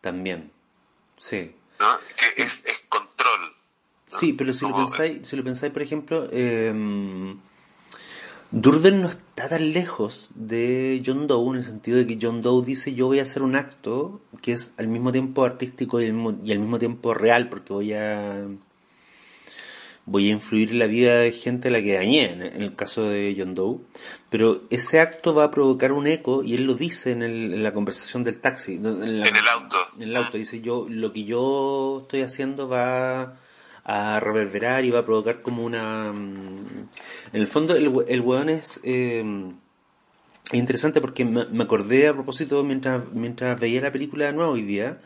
También, 0.00 0.52
sí. 1.18 1.54
¿No? 1.80 1.98
Que 2.16 2.42
es, 2.42 2.64
es 2.64 2.82
control. 2.88 3.54
Sí, 4.20 4.32
pero 4.34 4.52
si 4.52 4.66
lo, 4.66 4.76
pensáis, 4.76 5.26
si 5.26 5.36
lo 5.36 5.44
pensáis, 5.44 5.72
por 5.72 5.82
ejemplo, 5.82 6.28
eh, 6.30 6.72
Durden 8.52 9.02
no 9.02 9.08
está 9.08 9.48
tan 9.48 9.72
lejos 9.72 10.30
de 10.34 11.02
John 11.04 11.26
Doe 11.26 11.50
en 11.50 11.56
el 11.56 11.64
sentido 11.64 11.98
de 11.98 12.06
que 12.06 12.18
John 12.20 12.40
Doe 12.42 12.64
dice 12.64 12.94
yo 12.94 13.06
voy 13.06 13.18
a 13.18 13.22
hacer 13.22 13.42
un 13.42 13.56
acto 13.56 14.20
que 14.40 14.52
es 14.52 14.72
al 14.78 14.88
mismo 14.88 15.12
tiempo 15.12 15.44
artístico 15.44 16.00
y 16.00 16.06
al 16.06 16.12
mismo, 16.14 16.38
y 16.44 16.52
al 16.52 16.60
mismo 16.60 16.78
tiempo 16.78 17.12
real 17.12 17.48
porque 17.48 17.72
voy 17.72 17.92
a 17.92 18.46
voy 20.08 20.28
a 20.28 20.32
influir 20.32 20.70
en 20.70 20.78
la 20.78 20.86
vida 20.86 21.16
de 21.18 21.32
gente 21.32 21.66
a 21.66 21.70
la 21.72 21.82
que 21.82 21.94
dañé, 21.94 22.30
en 22.32 22.62
el 22.62 22.76
caso 22.76 23.02
de 23.08 23.34
John 23.36 23.56
Doe, 23.56 23.78
pero 24.30 24.62
ese 24.70 25.00
acto 25.00 25.34
va 25.34 25.42
a 25.44 25.50
provocar 25.50 25.90
un 25.90 26.06
eco 26.06 26.44
y 26.44 26.54
él 26.54 26.62
lo 26.64 26.74
dice 26.74 27.10
en, 27.10 27.22
el- 27.24 27.52
en 27.54 27.62
la 27.64 27.72
conversación 27.74 28.22
del 28.22 28.38
taxi, 28.38 28.78
no, 28.78 29.02
en, 29.02 29.18
la- 29.18 29.26
En 29.28 29.34
el 29.36 29.48
auto. 29.48 29.76
en 29.96 30.02
el 30.04 30.16
auto 30.16 30.38
dice 30.38 30.60
yo 30.60 30.86
lo 30.88 31.12
que 31.12 31.24
yo 31.24 31.98
estoy 32.02 32.20
haciendo 32.22 32.68
va 32.68 33.34
a 33.88 34.18
reverberar 34.18 34.84
y 34.84 34.90
va 34.90 34.98
a 35.00 35.04
provocar 35.04 35.42
como 35.42 35.64
una 35.64 36.12
mm, 36.12 36.88
en 37.32 37.40
el 37.40 37.46
fondo 37.46 37.76
el, 37.76 38.04
el 38.08 38.20
weón 38.20 38.48
es 38.48 38.80
eh, 38.82 39.24
es 40.50 40.54
interesante 40.58 41.00
porque 41.00 41.24
me, 41.24 41.46
me 41.46 41.64
acordé 41.64 42.08
a 42.08 42.12
propósito 42.12 42.64
mientras 42.64 43.04
mientras 43.12 43.58
veía 43.60 43.80
la 43.80 43.92
película 43.92 44.26
de 44.26 44.32
nuevo 44.32 44.52
hoy 44.52 44.62
día 44.62 44.98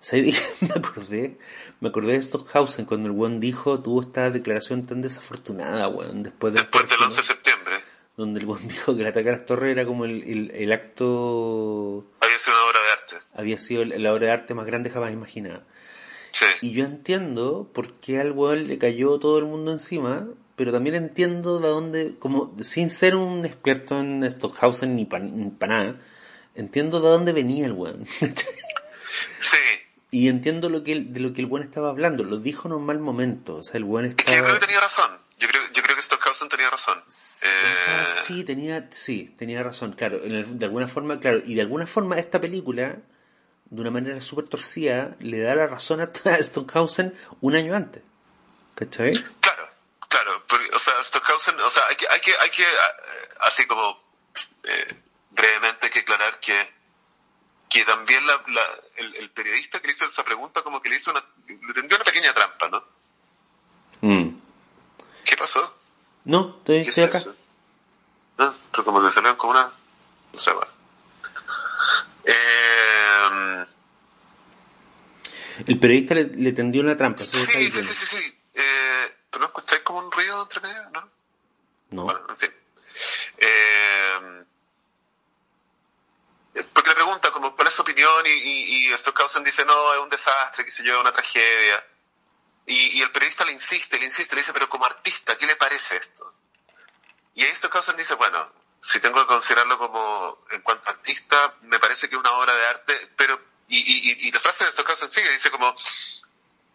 ¿sabes? 0.00 0.56
me 0.60 0.70
acordé 0.74 1.38
me 1.78 1.88
acordé 1.90 2.14
de 2.14 2.22
Stockhausen 2.22 2.84
cuando 2.84 3.08
el 3.08 3.14
weón 3.14 3.38
dijo 3.38 3.78
tuvo 3.78 4.00
esta 4.02 4.28
declaración 4.32 4.86
tan 4.86 5.02
desafortunada 5.02 5.86
weón 5.86 6.24
después 6.24 6.52
del 6.52 6.64
Después 6.64 6.82
del 6.82 6.88
Pergino, 6.88 7.06
11 7.06 7.20
de 7.20 7.26
septiembre. 7.28 7.74
donde 8.16 8.40
el 8.40 8.46
weón 8.46 8.66
dijo 8.68 8.96
que 8.96 9.02
el 9.02 9.06
ataque 9.06 9.28
a 9.28 9.32
las 9.32 9.46
torres 9.46 9.70
era 9.70 9.86
como 9.86 10.04
el, 10.04 10.24
el, 10.24 10.50
el 10.50 10.72
acto 10.72 12.06
Había 12.20 12.38
sido 12.40 12.56
una 12.56 12.66
obra 12.70 12.80
de 12.80 12.90
arte. 12.90 13.26
había 13.34 13.58
sido 13.58 13.84
la 13.84 14.12
obra 14.12 14.26
de 14.26 14.32
arte 14.32 14.54
más 14.54 14.66
grande 14.66 14.90
jamás 14.90 15.12
imaginada 15.12 15.64
Sí. 16.40 16.46
y 16.68 16.72
yo 16.72 16.84
entiendo 16.84 17.70
por 17.74 17.92
qué 17.94 18.18
al 18.20 18.32
weón 18.32 18.66
le 18.66 18.78
cayó 18.78 19.18
todo 19.18 19.38
el 19.38 19.44
mundo 19.44 19.72
encima, 19.72 20.26
pero 20.56 20.72
también 20.72 20.94
entiendo 20.94 21.58
de 21.60 21.68
dónde, 21.68 22.14
como 22.18 22.54
sin 22.62 22.88
ser 22.90 23.14
un 23.16 23.44
experto 23.44 23.98
en 24.00 24.28
Stockhausen 24.30 24.96
ni 24.96 25.04
para 25.04 25.24
nada, 25.26 26.00
entiendo 26.54 27.00
de 27.00 27.08
dónde 27.08 27.32
venía 27.32 27.66
el 27.66 27.72
weón. 27.72 28.04
Sí. 29.40 29.56
y 30.10 30.28
entiendo 30.28 30.68
lo 30.68 30.82
que 30.82 30.92
el- 30.92 31.12
de 31.12 31.20
lo 31.20 31.32
que 31.32 31.40
el 31.40 31.46
weón 31.46 31.66
estaba 31.66 31.90
hablando, 31.90 32.24
lo 32.24 32.38
dijo 32.38 32.68
en 32.68 32.74
un 32.74 32.84
mal 32.84 32.98
momento, 32.98 33.56
o 33.56 33.62
sea, 33.62 33.78
el 33.78 33.84
weón 33.84 34.06
Es 34.06 34.14
que 34.14 34.24
yo 34.24 34.30
creo 34.30 34.38
estaba... 34.38 34.58
que 34.58 34.66
tenía 34.66 34.80
razón. 34.80 35.10
Yo 35.38 35.48
creo, 35.48 35.62
yo 35.74 35.82
creo 35.82 35.96
que 35.96 36.02
Stockhausen 36.02 36.48
tenía 36.50 36.68
razón. 36.68 36.98
Sea, 37.06 37.48
Eh, 37.50 38.06
sí, 38.26 38.44
tenía, 38.44 38.88
sí, 38.90 39.34
tenía 39.38 39.62
razón, 39.62 39.92
claro, 39.94 40.22
en 40.22 40.32
el- 40.32 40.58
de 40.58 40.64
alguna 40.66 40.86
forma, 40.86 41.18
claro, 41.20 41.40
y 41.44 41.54
de 41.54 41.62
alguna 41.62 41.86
forma 41.86 42.18
esta 42.18 42.40
película, 42.40 42.98
de 43.70 43.80
una 43.80 43.90
manera 43.90 44.20
súper 44.20 44.48
torcida, 44.48 45.16
le 45.20 45.40
da 45.40 45.54
la 45.54 45.66
razón 45.66 46.00
a 46.24 46.42
Stockhausen 46.42 47.14
un 47.40 47.54
año 47.56 47.74
antes. 47.74 48.02
¿Cachai? 48.74 49.12
Claro, 49.40 49.68
claro. 50.08 50.44
porque, 50.48 50.70
o 50.74 50.78
sea, 50.78 50.94
Stockhausen, 51.02 51.58
o 51.60 51.70
sea, 51.70 51.82
hay 51.88 51.96
que, 51.96 52.06
hay 52.08 52.20
que, 52.20 52.32
hay 52.40 52.50
que 52.50 52.62
eh, 52.62 53.28
así 53.40 53.66
como 53.66 53.98
eh, 54.64 55.02
brevemente 55.30 55.86
hay 55.86 55.92
que 55.92 56.00
aclarar 56.00 56.38
que 56.40 56.78
que 57.68 57.84
también 57.84 58.26
la, 58.26 58.42
la- 58.48 58.80
el, 58.96 59.14
el 59.14 59.30
periodista 59.30 59.78
que 59.80 59.86
le 59.86 59.92
hizo 59.92 60.04
esa 60.04 60.24
pregunta 60.24 60.62
como 60.62 60.82
que 60.82 60.88
le 60.88 60.96
hizo 60.96 61.12
una, 61.12 61.24
le 61.46 61.72
tendió 61.72 61.96
una 61.96 62.04
pequeña 62.04 62.34
trampa, 62.34 62.68
¿no? 62.68 62.84
Mm. 64.00 64.40
¿Qué 65.24 65.36
pasó? 65.36 65.78
No, 66.24 66.56
estoy, 66.58 66.82
¿Qué 66.82 66.88
estoy 66.88 67.04
es 67.04 67.08
acá. 67.10 67.18
eso? 67.18 67.36
No, 68.38 68.54
pero 68.72 68.84
como 68.84 69.00
que 69.00 69.10
salieron 69.12 69.36
como 69.36 69.52
una, 69.52 69.70
no 70.32 70.40
sé, 70.40 70.52
bueno. 70.52 70.72
Eh, 72.24 73.66
El 75.70 75.78
periodista 75.78 76.14
le, 76.14 76.24
le 76.24 76.52
tendió 76.52 76.82
una 76.82 76.96
trampa. 76.96 77.22
sí, 77.22 77.30
sí, 77.30 77.70
sí, 77.70 77.80
sí, 77.80 78.06
sí. 78.06 78.38
Eh, 78.54 79.16
¿Pero 79.30 79.42
no 79.42 79.46
escucháis 79.46 79.82
como 79.82 80.00
un 80.00 80.10
ruido 80.10 80.42
entre 80.42 80.60
medio? 80.62 80.90
¿No? 80.90 81.10
No. 81.90 82.04
Bueno, 82.06 82.26
en 82.28 82.36
fin. 82.36 82.50
Eh, 83.38 84.44
porque 86.72 86.88
le 86.90 86.96
pregunta 86.96 87.30
como 87.30 87.54
cuál 87.54 87.68
es 87.68 87.74
su 87.74 87.82
opinión 87.82 88.26
y, 88.26 88.30
y, 88.30 88.92
y 88.92 88.96
Stockhausen 88.96 89.44
dice 89.44 89.64
no, 89.64 89.94
es 89.94 90.00
un 90.00 90.08
desastre, 90.08 90.64
qué 90.64 90.72
sé 90.72 90.82
yo, 90.82 91.00
una 91.00 91.12
tragedia. 91.12 91.86
Y, 92.66 92.98
y 92.98 93.02
el 93.02 93.12
periodista 93.12 93.44
le 93.44 93.52
insiste, 93.52 93.96
le 93.96 94.06
insiste, 94.06 94.34
le 94.34 94.42
dice, 94.42 94.52
pero 94.52 94.68
como 94.68 94.86
artista, 94.86 95.38
¿qué 95.38 95.46
le 95.46 95.54
parece 95.54 95.98
esto? 95.98 96.34
Y 97.36 97.44
ahí 97.44 97.54
Stockhausen 97.54 97.96
dice, 97.96 98.14
bueno, 98.14 98.52
si 98.80 98.98
tengo 98.98 99.20
que 99.20 99.26
considerarlo 99.26 99.78
como 99.78 100.44
en 100.50 100.62
cuanto 100.62 100.88
a 100.88 100.94
artista, 100.94 101.54
me 101.62 101.78
parece 101.78 102.08
que 102.08 102.16
es 102.16 102.20
una 102.20 102.32
obra 102.32 102.52
de 102.54 102.66
arte, 102.66 103.12
pero, 103.16 103.49
y, 103.70 103.78
y, 103.78 104.28
y- 104.28 104.32
la 104.32 104.40
frase 104.40 104.64
de 104.64 104.72
Stockhausen 104.72 105.10
sigue, 105.10 105.30
dice 105.30 105.50
como, 105.50 105.74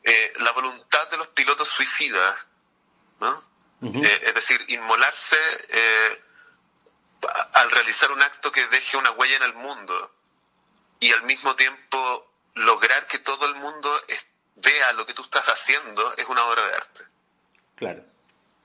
eh, 0.03 0.33
la 0.37 0.51
voluntad 0.53 1.07
de 1.09 1.17
los 1.17 1.27
pilotos 1.29 1.67
suicidas, 1.67 2.35
¿no? 3.19 3.43
Eh, 3.83 4.21
es 4.23 4.33
decir, 4.33 4.63
inmolarse 4.69 5.37
eh, 5.69 6.23
al 7.53 7.69
realizar 7.71 8.11
un 8.11 8.21
acto 8.21 8.51
que 8.51 8.65
deje 8.67 8.97
una 8.97 9.11
huella 9.11 9.35
en 9.35 9.43
el 9.43 9.53
mundo 9.53 10.15
y 10.99 11.11
al 11.13 11.21
mismo 11.23 11.55
tiempo 11.55 12.31
lograr 12.55 13.05
que 13.07 13.19
todo 13.19 13.45
el 13.45 13.55
mundo 13.55 13.91
vea 14.55 14.93
lo 14.93 15.05
que 15.05 15.13
tú 15.13 15.21
estás 15.23 15.43
haciendo 15.45 16.13
es 16.17 16.25
una 16.25 16.43
obra 16.45 16.65
de 16.67 16.73
arte. 16.73 17.03
Claro. 17.75 18.03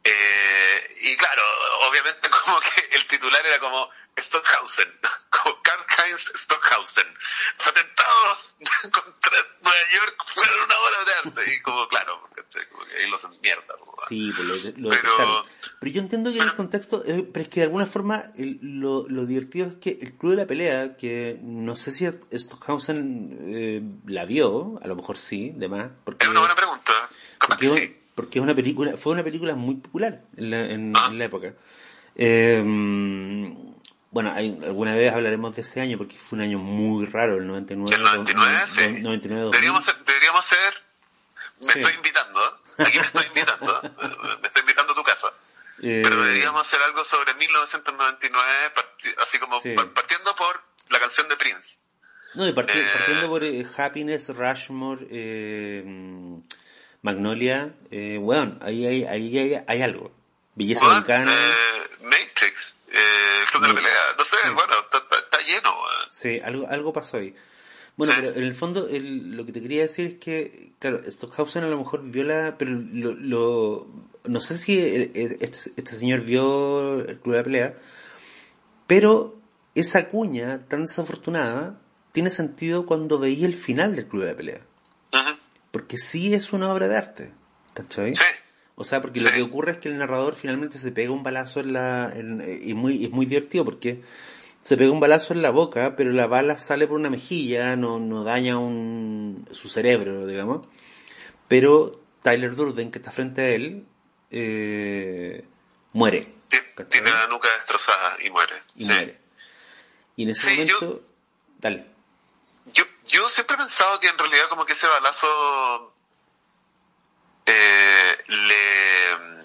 Eh, 0.04 0.96
y 1.02 1.16
claro, 1.16 1.42
obviamente 1.88 2.30
como 2.44 2.60
que 2.60 2.88
el 2.92 3.06
titular 3.06 3.44
era 3.44 3.58
como 3.58 3.90
Stockhausen, 4.18 5.00
como 5.30 5.59
Stockhausen. 6.18 7.06
Los 7.58 7.68
atentados 7.68 8.56
contra 8.92 9.36
Nueva 9.62 9.78
York 9.94 10.16
fueron 10.26 10.54
una 10.64 10.74
obra 10.78 11.04
de 11.06 11.28
arte. 11.28 11.54
Y 11.54 11.62
como, 11.62 11.86
claro, 11.88 12.22
¿cachai? 12.34 12.68
Como 12.70 12.84
que 12.84 12.96
ahí 12.96 13.10
los 13.10 13.40
mierda. 13.42 13.74
Sí, 14.08 14.32
pues 14.34 14.48
lo, 14.76 14.82
lo 14.82 14.88
Pero-. 14.88 15.46
Pero 15.80 15.92
yo 15.92 16.00
entiendo 16.00 16.32
que 16.32 16.38
en 16.38 16.44
el 16.44 16.56
contexto, 16.56 17.02
eh, 17.06 17.28
pero 17.32 17.42
es 17.42 17.48
que 17.48 17.60
de 17.60 17.64
alguna 17.66 17.86
forma 17.86 18.32
el- 18.36 18.58
lo, 18.62 19.06
lo 19.08 19.26
divertido 19.26 19.66
es 19.66 19.74
que 19.74 19.98
el 20.00 20.14
Club 20.16 20.32
de 20.32 20.36
la 20.38 20.46
Pelea, 20.46 20.96
que 20.96 21.38
no 21.42 21.76
sé 21.76 21.90
si 21.90 22.06
Stockhausen 22.32 23.38
eh, 23.48 23.82
la 24.06 24.24
vio, 24.24 24.80
a 24.82 24.86
lo 24.88 24.96
mejor 24.96 25.16
sí, 25.18 25.52
de 25.54 25.68
más, 25.68 25.90
porque, 26.04 26.24
Es 26.24 26.30
una 26.30 26.40
buena 26.40 26.54
pregunta. 26.54 26.92
Porque, 27.46 27.68
sí. 27.68 27.96
porque 28.14 28.38
es 28.38 28.42
una 28.42 28.54
película, 28.54 28.96
fue 28.96 29.12
una 29.12 29.24
película 29.24 29.54
muy 29.54 29.76
popular 29.76 30.22
en 30.36 30.50
la, 30.50 30.60
en, 30.70 30.92
Ah. 30.96 31.08
en 31.10 31.18
la 31.18 31.24
época. 31.26 31.54
Eh, 32.16 32.62
bueno, 34.10 34.32
hay, 34.34 34.58
alguna 34.64 34.94
vez 34.94 35.12
hablaremos 35.12 35.54
de 35.54 35.62
ese 35.62 35.80
año 35.80 35.96
porque 35.98 36.18
fue 36.18 36.36
un 36.36 36.42
año 36.42 36.58
muy 36.58 37.06
raro, 37.06 37.36
el 37.36 37.46
99. 37.46 37.94
El 37.96 38.02
99, 38.02 38.52
no- 38.60 38.66
sí. 38.66 38.80
99 39.02 39.42
2000. 39.44 39.50
Deberíamos 39.52 39.84
ser, 39.84 39.94
deberíamos 40.04 40.44
ser 40.44 40.74
me 41.60 41.72
Sí. 41.74 41.78
estoy 41.80 41.94
invitando, 41.94 42.40
¿eh? 42.40 42.82
aquí 42.86 42.98
me 42.98 43.04
estoy 43.04 43.26
invitando, 43.26 43.82
¿eh? 43.82 43.90
me 44.40 44.46
estoy 44.48 44.60
invitando 44.62 44.92
a 44.92 44.96
tu 44.96 45.02
casa. 45.04 45.28
Eh, 45.82 46.00
Pero 46.02 46.22
deberíamos 46.22 46.60
hacer 46.62 46.80
algo 46.82 47.04
sobre 47.04 47.34
1999, 47.34 48.48
parti- 48.74 49.14
así 49.22 49.38
como 49.38 49.60
Sí. 49.60 49.74
partiendo 49.94 50.34
por 50.36 50.62
la 50.88 50.98
canción 50.98 51.28
de 51.28 51.36
Prince. 51.36 51.78
No, 52.34 52.46
y 52.48 52.52
parti- 52.52 52.78
Eh, 52.78 52.86
partiendo 52.92 53.28
por 53.28 53.42
Happiness, 53.76 54.28
Rushmore, 54.28 55.06
eh, 55.10 55.82
mm, 55.84 56.38
Magnolia, 57.02 57.74
eh, 57.90 58.18
bueno, 58.20 58.58
ahí 58.62 58.86
hay, 58.86 59.04
ahí 59.04 59.38
hay, 59.38 59.64
hay 59.66 59.82
algo. 59.82 60.12
Belleza 60.60 60.80
Weón, 60.82 60.92
Americana, 60.92 61.32
eh, 61.32 62.04
Matrix, 62.04 62.76
eh, 62.92 63.44
Club 63.50 63.62
de 63.62 63.68
la. 63.68 63.74
Pelea, 63.74 63.92
no 64.18 64.24
sé, 64.24 64.36
Sí. 64.44 64.48
bueno, 64.54 64.72
está, 64.82 64.98
está- 64.98 65.16
está 65.16 65.38
lleno. 65.46 65.70
weón. 65.70 66.10
sí, 66.10 66.40
algo, 66.44 66.68
algo 66.68 66.92
pasó 66.92 67.16
ahí. 67.16 67.34
Bueno, 67.96 68.14
pero 68.16 68.32
en 68.34 68.44
el 68.44 68.54
fondo 68.54 68.88
el- 68.88 69.36
lo 69.36 69.44
que 69.44 69.52
te 69.52 69.60
quería 69.60 69.82
decir 69.82 70.06
es 70.06 70.14
que, 70.14 70.72
claro, 70.78 71.02
Stockhausen 71.10 71.64
a 71.64 71.68
lo 71.68 71.76
mejor 71.78 72.02
vio 72.04 72.24
la, 72.24 72.56
pero 72.56 72.70
lo, 72.72 73.12
lo- 73.14 73.86
no 74.24 74.40
sé 74.40 74.56
si 74.58 74.78
eh, 74.78 75.10
eh, 75.14 75.36
este, 75.40 75.70
este 75.76 75.94
señor 75.96 76.20
vio 76.22 77.00
el 77.00 77.18
Club 77.20 77.32
de 77.34 77.38
la 77.38 77.44
Pelea, 77.44 77.74
pero 78.86 79.38
esa 79.74 80.08
cuña 80.08 80.66
tan 80.68 80.82
desafortunada 80.82 81.78
tiene 82.12 82.30
sentido 82.30 82.86
cuando 82.86 83.18
veía 83.18 83.46
el 83.46 83.54
final 83.54 83.94
del 83.96 84.06
Club 84.08 84.22
de 84.24 84.30
la 84.30 84.36
Pelea. 84.36 84.60
Porque 85.70 85.98
sí 85.98 86.34
es 86.34 86.52
una 86.52 86.72
obra 86.72 86.88
de 86.88 86.96
arte. 86.96 87.32
¿Cachai? 87.74 88.12
Sí, 88.14 88.24
O 88.80 88.84
sea, 88.84 89.02
porque 89.02 89.20
lo 89.20 89.30
que 89.30 89.42
ocurre 89.42 89.72
es 89.72 89.78
que 89.78 89.88
el 89.88 89.98
narrador 89.98 90.34
finalmente 90.34 90.78
se 90.78 90.90
pega 90.90 91.10
un 91.12 91.22
balazo 91.22 91.60
en 91.60 91.72
la... 91.74 92.10
en- 92.14 92.60
y 92.62 92.72
muy, 92.72 93.04
es 93.04 93.10
muy 93.10 93.26
divertido 93.26 93.62
porque 93.64 94.02
se 94.62 94.76
pega 94.78 94.90
un 94.90 95.00
balazo 95.00 95.34
en 95.34 95.42
la 95.42 95.50
boca, 95.50 95.96
pero 95.96 96.12
la 96.12 96.26
bala 96.26 96.56
sale 96.56 96.86
por 96.86 96.98
una 96.98 97.10
mejilla, 97.10 97.76
no, 97.76 97.98
no 97.98 98.24
daña 98.24 98.56
un, 98.58 99.46
su 99.52 99.68
cerebro, 99.68 100.26
digamos. 100.26 100.66
Pero 101.46 102.00
Tyler 102.22 102.54
Durden, 102.56 102.90
que 102.90 102.98
está 103.00 103.10
frente 103.10 103.42
a 103.42 103.48
él, 103.50 103.84
eh, 104.30 105.44
muere. 105.92 106.32
tiene 106.88 107.10
la 107.10 107.26
nuca 107.26 107.48
destrozada 107.56 108.16
y 108.24 108.30
muere. 108.30 108.54
Y 108.76 108.84
sí. 108.84 108.88
muere. 108.88 109.20
Y 110.16 110.22
en 110.22 110.28
ese 110.30 110.50
Sí, 110.50 110.66
yo- 110.66 110.80
momento... 110.80 111.02
Dale. 111.58 111.84
Yo, 112.72 112.84
yo 113.06 113.28
siempre 113.28 113.56
he 113.56 113.58
pensado 113.58 114.00
que 114.00 114.08
en 114.08 114.16
realidad 114.16 114.48
como 114.48 114.64
que 114.64 114.72
ese 114.72 114.86
balazo 114.86 115.92
eh, 117.52 118.24
le 118.28 119.44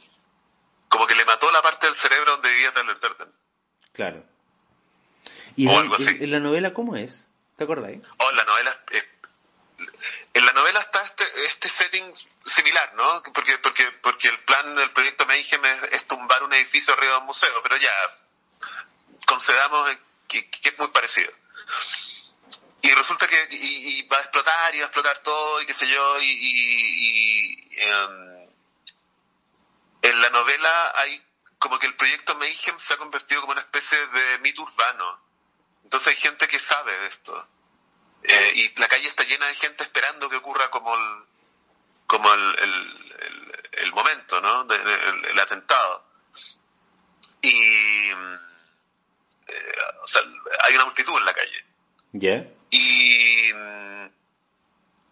como 0.89 1.07
que 1.07 1.15
le 1.15 1.25
mató 1.25 1.51
la 1.51 1.61
parte 1.61 1.87
del 1.87 1.95
cerebro 1.95 2.31
donde 2.31 2.49
vivía 2.49 2.73
Tyler 2.73 2.99
Durden. 2.99 3.31
Claro. 3.93 4.23
¿Y 5.57 5.67
O 5.67 5.79
algo 5.79 5.95
así. 5.95 6.07
en- 6.09 6.23
en 6.23 6.31
la 6.31 6.39
novela 6.39 6.73
cómo 6.73 6.95
es? 6.95 7.27
¿Te 7.57 7.63
acordáis? 7.63 8.01
Oh, 8.17 8.29
en 8.29 8.35
la 8.37 8.43
novela 8.45 8.83
eh, 8.91 9.03
en 10.33 10.45
la 10.45 10.53
novela 10.53 10.79
está 10.79 11.01
este, 11.03 11.23
este 11.45 11.67
setting 11.69 12.13
similar, 12.45 12.93
¿no? 12.95 13.23
Porque, 13.33 13.57
porque, 13.59 13.89
porque 14.01 14.27
el 14.27 14.39
plan 14.41 14.75
del 14.75 14.91
proyecto 14.91 15.25
Mayhem 15.25 15.63
es, 15.65 15.83
es 15.93 16.07
tumbar 16.07 16.43
un 16.43 16.53
edificio 16.53 16.93
arriba 16.93 17.13
de 17.13 17.19
un 17.19 17.25
museo, 17.25 17.53
pero 17.63 17.77
ya 17.77 17.91
concedamos 19.25 19.91
eh, 19.91 19.97
que, 20.27 20.49
que 20.49 20.69
es 20.69 20.77
muy 20.79 20.87
parecido. 20.89 21.31
Y 22.85 22.93
resulta 22.93 23.27
que 23.27 23.47
y, 23.49 24.03
va 24.03 24.17
a 24.17 24.21
explotar 24.21 24.75
y 24.75 24.77
va 24.77 24.83
a 24.83 24.87
explotar 24.87 25.17
todo 25.19 25.59
y 25.59 25.65
qué 25.65 25.73
sé 25.73 25.87
yo, 25.87 26.21
y, 26.21 27.67
em, 27.77 28.47
en 30.03 30.21
la 30.21 30.29
novela 30.29 30.91
hay 30.95 31.19
como 31.57 31.79
que 31.79 31.87
el 31.87 31.95
proyecto 31.95 32.35
Mayhem 32.35 32.77
se 32.77 32.93
ha 32.93 32.97
convertido 32.97 33.41
como 33.41 33.53
una 33.53 33.61
especie 33.61 33.97
de 33.97 34.37
mito 34.39 34.61
urbano. 34.61 35.19
Entonces 35.83 36.09
hay 36.09 36.21
gente 36.21 36.47
que 36.47 36.59
sabe 36.59 36.95
de 36.95 37.07
esto. 37.07 37.47
Eh, 38.21 38.51
y 38.55 38.79
la 38.79 38.87
calle 38.87 39.07
está 39.07 39.23
llena 39.23 39.47
de 39.47 39.55
gente 39.55 39.83
esperando 39.83 40.29
que 40.29 40.35
ocurra 40.35 40.69
como 40.69 40.93
el, 40.95 41.23
como 42.05 42.31
el, 42.35 42.59
el, 42.59 43.63
el- 43.71 43.91
momento, 43.93 44.41
¿no? 44.41 44.65
De- 44.65 44.75
el, 44.75 45.39
atentado. 45.39 46.05
Y, 47.41 48.11
eh, 48.11 49.75
hay 50.63 50.75
una 50.75 50.85
multitud 50.85 51.17
en 51.17 51.25
la 51.25 51.33
calle. 51.33 51.65
¿Ya? 52.13 52.54
Y, 52.69 53.51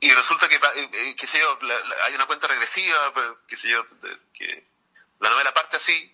y 0.01 0.11
resulta 0.13 0.49
que, 0.49 0.55
eh, 0.55 0.89
eh, 0.93 1.15
qué 1.17 1.27
sé 1.27 1.39
yo, 1.39 1.57
la- 1.61 2.05
hay 2.05 2.15
una 2.15 2.25
cuenta 2.25 2.47
regresiva, 2.47 3.13
pues, 3.13 3.25
qué 3.47 3.55
sé 3.55 3.69
yo, 3.69 3.85
que 4.34 4.65
la 5.19 5.30
novela 5.30 5.53
parte 5.53 5.77
así, 5.77 6.11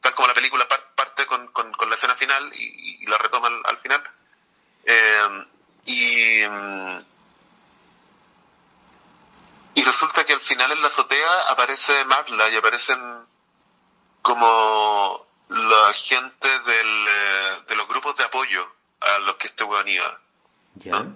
tal 0.00 0.14
como 0.14 0.28
la 0.28 0.34
película 0.34 0.66
par- 0.66 0.94
parte 0.94 1.26
con, 1.26 1.46
con, 1.52 1.72
la 1.88 1.94
escena 1.94 2.16
final 2.16 2.50
y, 2.54 3.06
la 3.06 3.18
retoma 3.18 3.48
al, 3.48 3.62
al 3.64 3.78
final. 3.78 4.02
Eh, 4.84 5.46
y, 5.86 6.42
y 9.74 9.84
resulta 9.84 10.24
que 10.26 10.32
al 10.34 10.40
final 10.40 10.72
en 10.72 10.80
la 10.82 10.88
azotea 10.88 11.42
aparece 11.50 12.04
Marla 12.06 12.48
y 12.50 12.56
aparecen 12.56 13.00
como 14.22 15.26
la 15.48 15.92
gente 15.94 16.48
del, 16.60 17.06
eh, 17.08 17.62
de 17.68 17.76
los 17.76 17.88
grupos 17.88 18.16
de 18.16 18.24
apoyo 18.24 18.74
a 19.00 19.18
los 19.20 19.36
que 19.36 19.46
este 19.46 19.64
weón 19.64 19.88
iba. 19.88 20.20
¿Ya? 20.78 21.06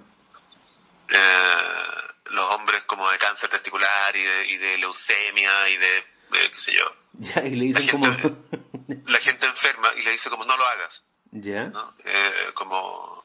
Eh, 1.08 2.02
los 2.26 2.54
hombres 2.54 2.82
como 2.84 3.08
de 3.10 3.18
cáncer 3.18 3.50
testicular 3.50 4.16
y 4.16 4.22
de, 4.22 4.46
y 4.48 4.56
de 4.56 4.78
leucemia 4.78 5.68
y 5.68 5.76
de, 5.76 6.04
qué 6.52 6.60
sé 6.60 6.72
yo. 6.74 6.84
Ya, 7.14 7.42
y 7.42 7.54
le 7.56 7.64
dicen 7.66 7.84
La 7.86 7.90
como... 7.92 8.04
gente- 8.06 9.02
La 9.06 9.18
gente 9.18 9.46
enferma 9.46 9.90
y 9.96 10.02
le 10.02 10.12
dice 10.12 10.30
como 10.30 10.44
no 10.44 10.56
lo 10.56 10.64
hagas. 10.66 11.04
¿Ya? 11.32 11.64
¿no? 11.64 11.94
Eh, 12.04 12.50
como 12.54 13.22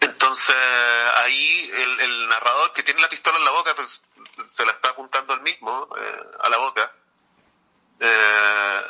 entonces 0.00 0.56
ahí 1.16 1.70
el, 1.74 2.00
el 2.00 2.28
narrador 2.28 2.72
que 2.72 2.82
tiene 2.82 3.00
la 3.00 3.08
pistola 3.08 3.38
en 3.38 3.44
la 3.44 3.50
boca 3.52 3.72
pero 3.76 3.88
se 3.88 4.64
la 4.66 4.72
está 4.72 4.90
apuntando 4.90 5.32
al 5.32 5.40
mismo 5.42 5.88
eh, 5.98 6.22
a 6.42 6.48
la 6.50 6.58
boca 6.58 6.92
eh, 8.00 8.82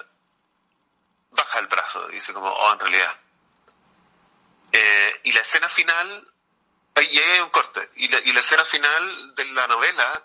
baja 1.30 1.58
el 1.60 1.66
brazo 1.68 2.10
y 2.10 2.14
dice 2.16 2.32
como 2.32 2.48
oh 2.48 2.72
en 2.72 2.78
realidad 2.80 3.20
Eh, 4.76 5.20
y 5.22 5.30
la 5.30 5.40
escena 5.40 5.68
final 5.68 6.28
ahí 6.96 7.16
hay 7.16 7.40
un 7.40 7.50
corte 7.50 7.88
y 7.94 8.08
la, 8.08 8.18
y 8.18 8.32
la 8.32 8.40
escena 8.40 8.64
final 8.64 9.34
de 9.36 9.44
la 9.46 9.68
novela 9.68 10.24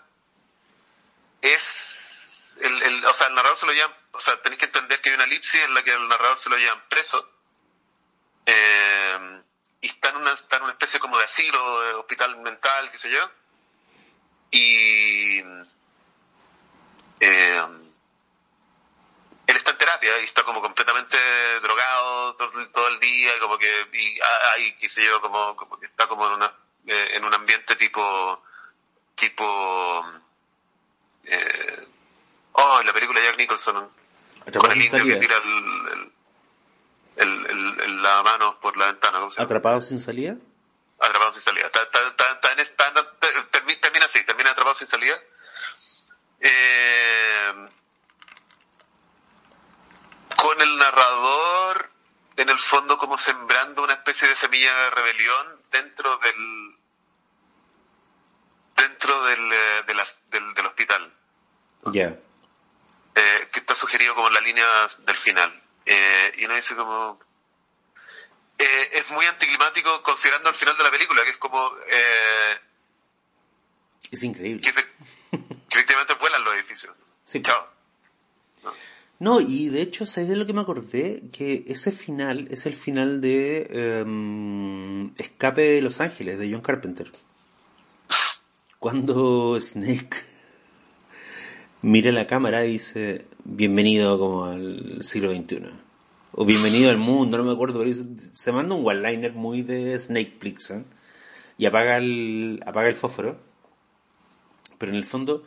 es 1.40 2.56
el, 2.60 3.04
o 3.04 3.12
sea 3.12 3.28
el 3.28 3.34
narrador 3.36 3.56
se 3.56 3.66
lo 3.66 3.72
llevan 3.72 3.94
o 4.10 4.18
sea 4.18 4.42
tenéis 4.42 4.58
que 4.58 4.66
entender 4.66 5.00
que 5.00 5.10
hay 5.10 5.14
una 5.14 5.24
elipsis 5.24 5.62
en 5.62 5.72
la 5.72 5.84
que 5.84 5.92
el 5.92 6.08
narrador 6.08 6.36
se 6.36 6.50
lo 6.50 6.58
llevan 6.58 6.82
preso 6.88 7.30
eh, 8.46 9.40
y 9.82 9.86
está 9.86 10.08
en 10.08 10.16
una 10.16 10.32
está 10.32 10.56
en 10.56 10.64
una 10.64 10.72
especie 10.72 10.98
como 10.98 11.16
de 11.16 11.26
asilo 11.26 11.82
de 11.82 11.94
hospital 11.94 12.36
mental 12.38 12.90
qué 12.90 12.98
sé 12.98 13.08
yo 13.08 13.30
y 14.50 15.44
eh, 17.20 17.64
está 19.60 19.70
en 19.72 19.78
terapia 19.78 20.18
y 20.20 20.24
está 20.24 20.42
como 20.42 20.60
completamente 20.60 21.16
drogado 21.62 22.34
todo, 22.36 22.68
todo 22.70 22.88
el 22.88 22.98
día 23.00 23.36
y 23.36 23.40
como 23.40 23.56
que 23.58 23.68
y 23.92 24.18
hay 24.54 24.76
qué 24.76 24.88
sé 24.88 25.04
yo 25.04 25.20
como, 25.20 25.54
como 25.56 25.78
que 25.78 25.86
está 25.86 26.06
como 26.08 26.26
en 26.26 26.32
una 26.32 26.52
eh, 26.86 27.10
en 27.14 27.24
un 27.24 27.32
ambiente 27.34 27.76
tipo 27.76 28.42
tipo 29.14 30.04
eh, 31.24 31.86
oh 32.52 32.80
en 32.80 32.86
la 32.86 32.92
película 32.92 33.20
de 33.20 33.26
Jack 33.26 33.36
Nicholson 33.38 33.90
con 34.58 34.72
el 34.72 34.82
indio 34.82 35.04
que 35.06 35.16
tira 35.16 35.36
el, 35.36 35.52
el, 35.88 36.12
el, 37.16 37.46
el- 37.50 37.80
el 37.82 38.02
lavamanos 38.02 38.56
por 38.56 38.76
la 38.76 38.86
ventana 38.86 39.18
¿cómo 39.20 39.30
se 39.30 39.36
llama? 39.36 39.44
¿Atrapado 39.44 39.80
sin 39.80 39.98
salida? 40.00 40.36
atrapado 41.02 41.32
sin 41.32 41.40
salida. 41.42 41.66
Está- 41.66 41.82
está- 41.82 42.08
está- 42.08 42.88
en- 42.88 43.50
termi- 43.50 43.80
termina 43.80 44.04
así, 44.04 44.22
termina 44.24 44.50
atrapado 44.50 44.74
sin 44.74 44.86
salida. 44.86 45.18
Eh, 46.40 47.52
con 50.40 50.60
el 50.60 50.76
narrador, 50.78 51.90
en 52.36 52.48
el 52.48 52.58
fondo, 52.58 52.96
como 52.98 53.16
sembrando 53.16 53.82
una 53.82 53.94
especie 53.94 54.28
de 54.28 54.36
semilla 54.36 54.74
de 54.84 54.90
rebelión 54.90 55.62
dentro 55.70 56.16
del 56.18 56.76
dentro 58.76 59.22
del, 59.24 59.52
eh, 59.52 59.82
de 59.86 59.94
del, 60.30 60.54
del 60.54 60.66
hospital, 60.66 61.12
Ya. 61.92 62.16
eh, 63.14 63.48
que 63.52 63.60
está 63.60 63.74
sugerido 63.74 64.14
como 64.14 64.28
en 64.28 64.34
la 64.34 64.40
línea 64.40 64.66
del 65.00 65.16
final. 65.16 65.62
Eh, 65.84 66.32
y 66.38 66.44
uno 66.46 66.54
dice 66.54 66.74
como... 66.76 67.18
eh, 68.58 68.88
es 68.92 69.10
muy 69.10 69.26
anticlimático 69.26 70.02
considerando 70.02 70.48
el 70.50 70.54
final 70.54 70.76
de 70.78 70.84
la 70.84 70.90
película, 70.90 71.22
que 71.24 71.30
es 71.30 71.36
como... 71.36 71.72
eh, 71.88 72.60
Es 74.10 74.22
increíble. 74.22 74.62
que, 74.62 74.72
efec- 74.72 75.68
que 75.68 75.78
efectivamente 75.78 76.14
vuelan 76.14 76.42
los 76.44 76.54
edificios. 76.54 76.94
Sí. 77.24 77.42
Chao. 77.42 77.68
No, 78.62 78.72
y 79.20 79.68
de 79.68 79.82
hecho, 79.82 80.06
¿sabes 80.06 80.30
de 80.30 80.36
lo 80.36 80.46
que 80.46 80.54
me 80.54 80.62
acordé? 80.62 81.24
Que 81.30 81.64
ese 81.68 81.92
final 81.92 82.48
es 82.50 82.64
el 82.64 82.72
final 82.72 83.20
de 83.20 83.68
em, 83.70 85.10
Escape 85.18 85.60
de 85.60 85.82
Los 85.82 86.00
Ángeles, 86.00 86.38
de 86.38 86.50
John 86.50 86.62
Carpenter. 86.62 87.10
Cuando 88.78 89.60
Snake 89.60 90.16
mira 91.82 92.12
la 92.12 92.26
cámara 92.26 92.64
y 92.64 92.72
dice, 92.72 93.26
bienvenido 93.44 94.18
como 94.18 94.46
al 94.46 95.02
siglo 95.02 95.34
XXI. 95.34 95.66
O 96.32 96.46
bienvenido 96.46 96.90
al 96.90 96.96
mundo, 96.96 97.36
no 97.36 97.44
me 97.44 97.52
acuerdo, 97.52 97.80
pero 97.80 97.92
se 97.92 98.52
manda 98.52 98.74
un 98.74 98.86
one-liner 98.86 99.34
muy 99.34 99.60
de 99.60 99.98
Snake 99.98 100.36
Plixon 100.38 100.86
y 101.58 101.66
apaga 101.66 101.98
el, 101.98 102.62
apaga 102.64 102.88
el 102.88 102.96
fósforo. 102.96 103.36
Pero 104.78 104.92
en 104.92 104.96
el 104.96 105.04
fondo 105.04 105.44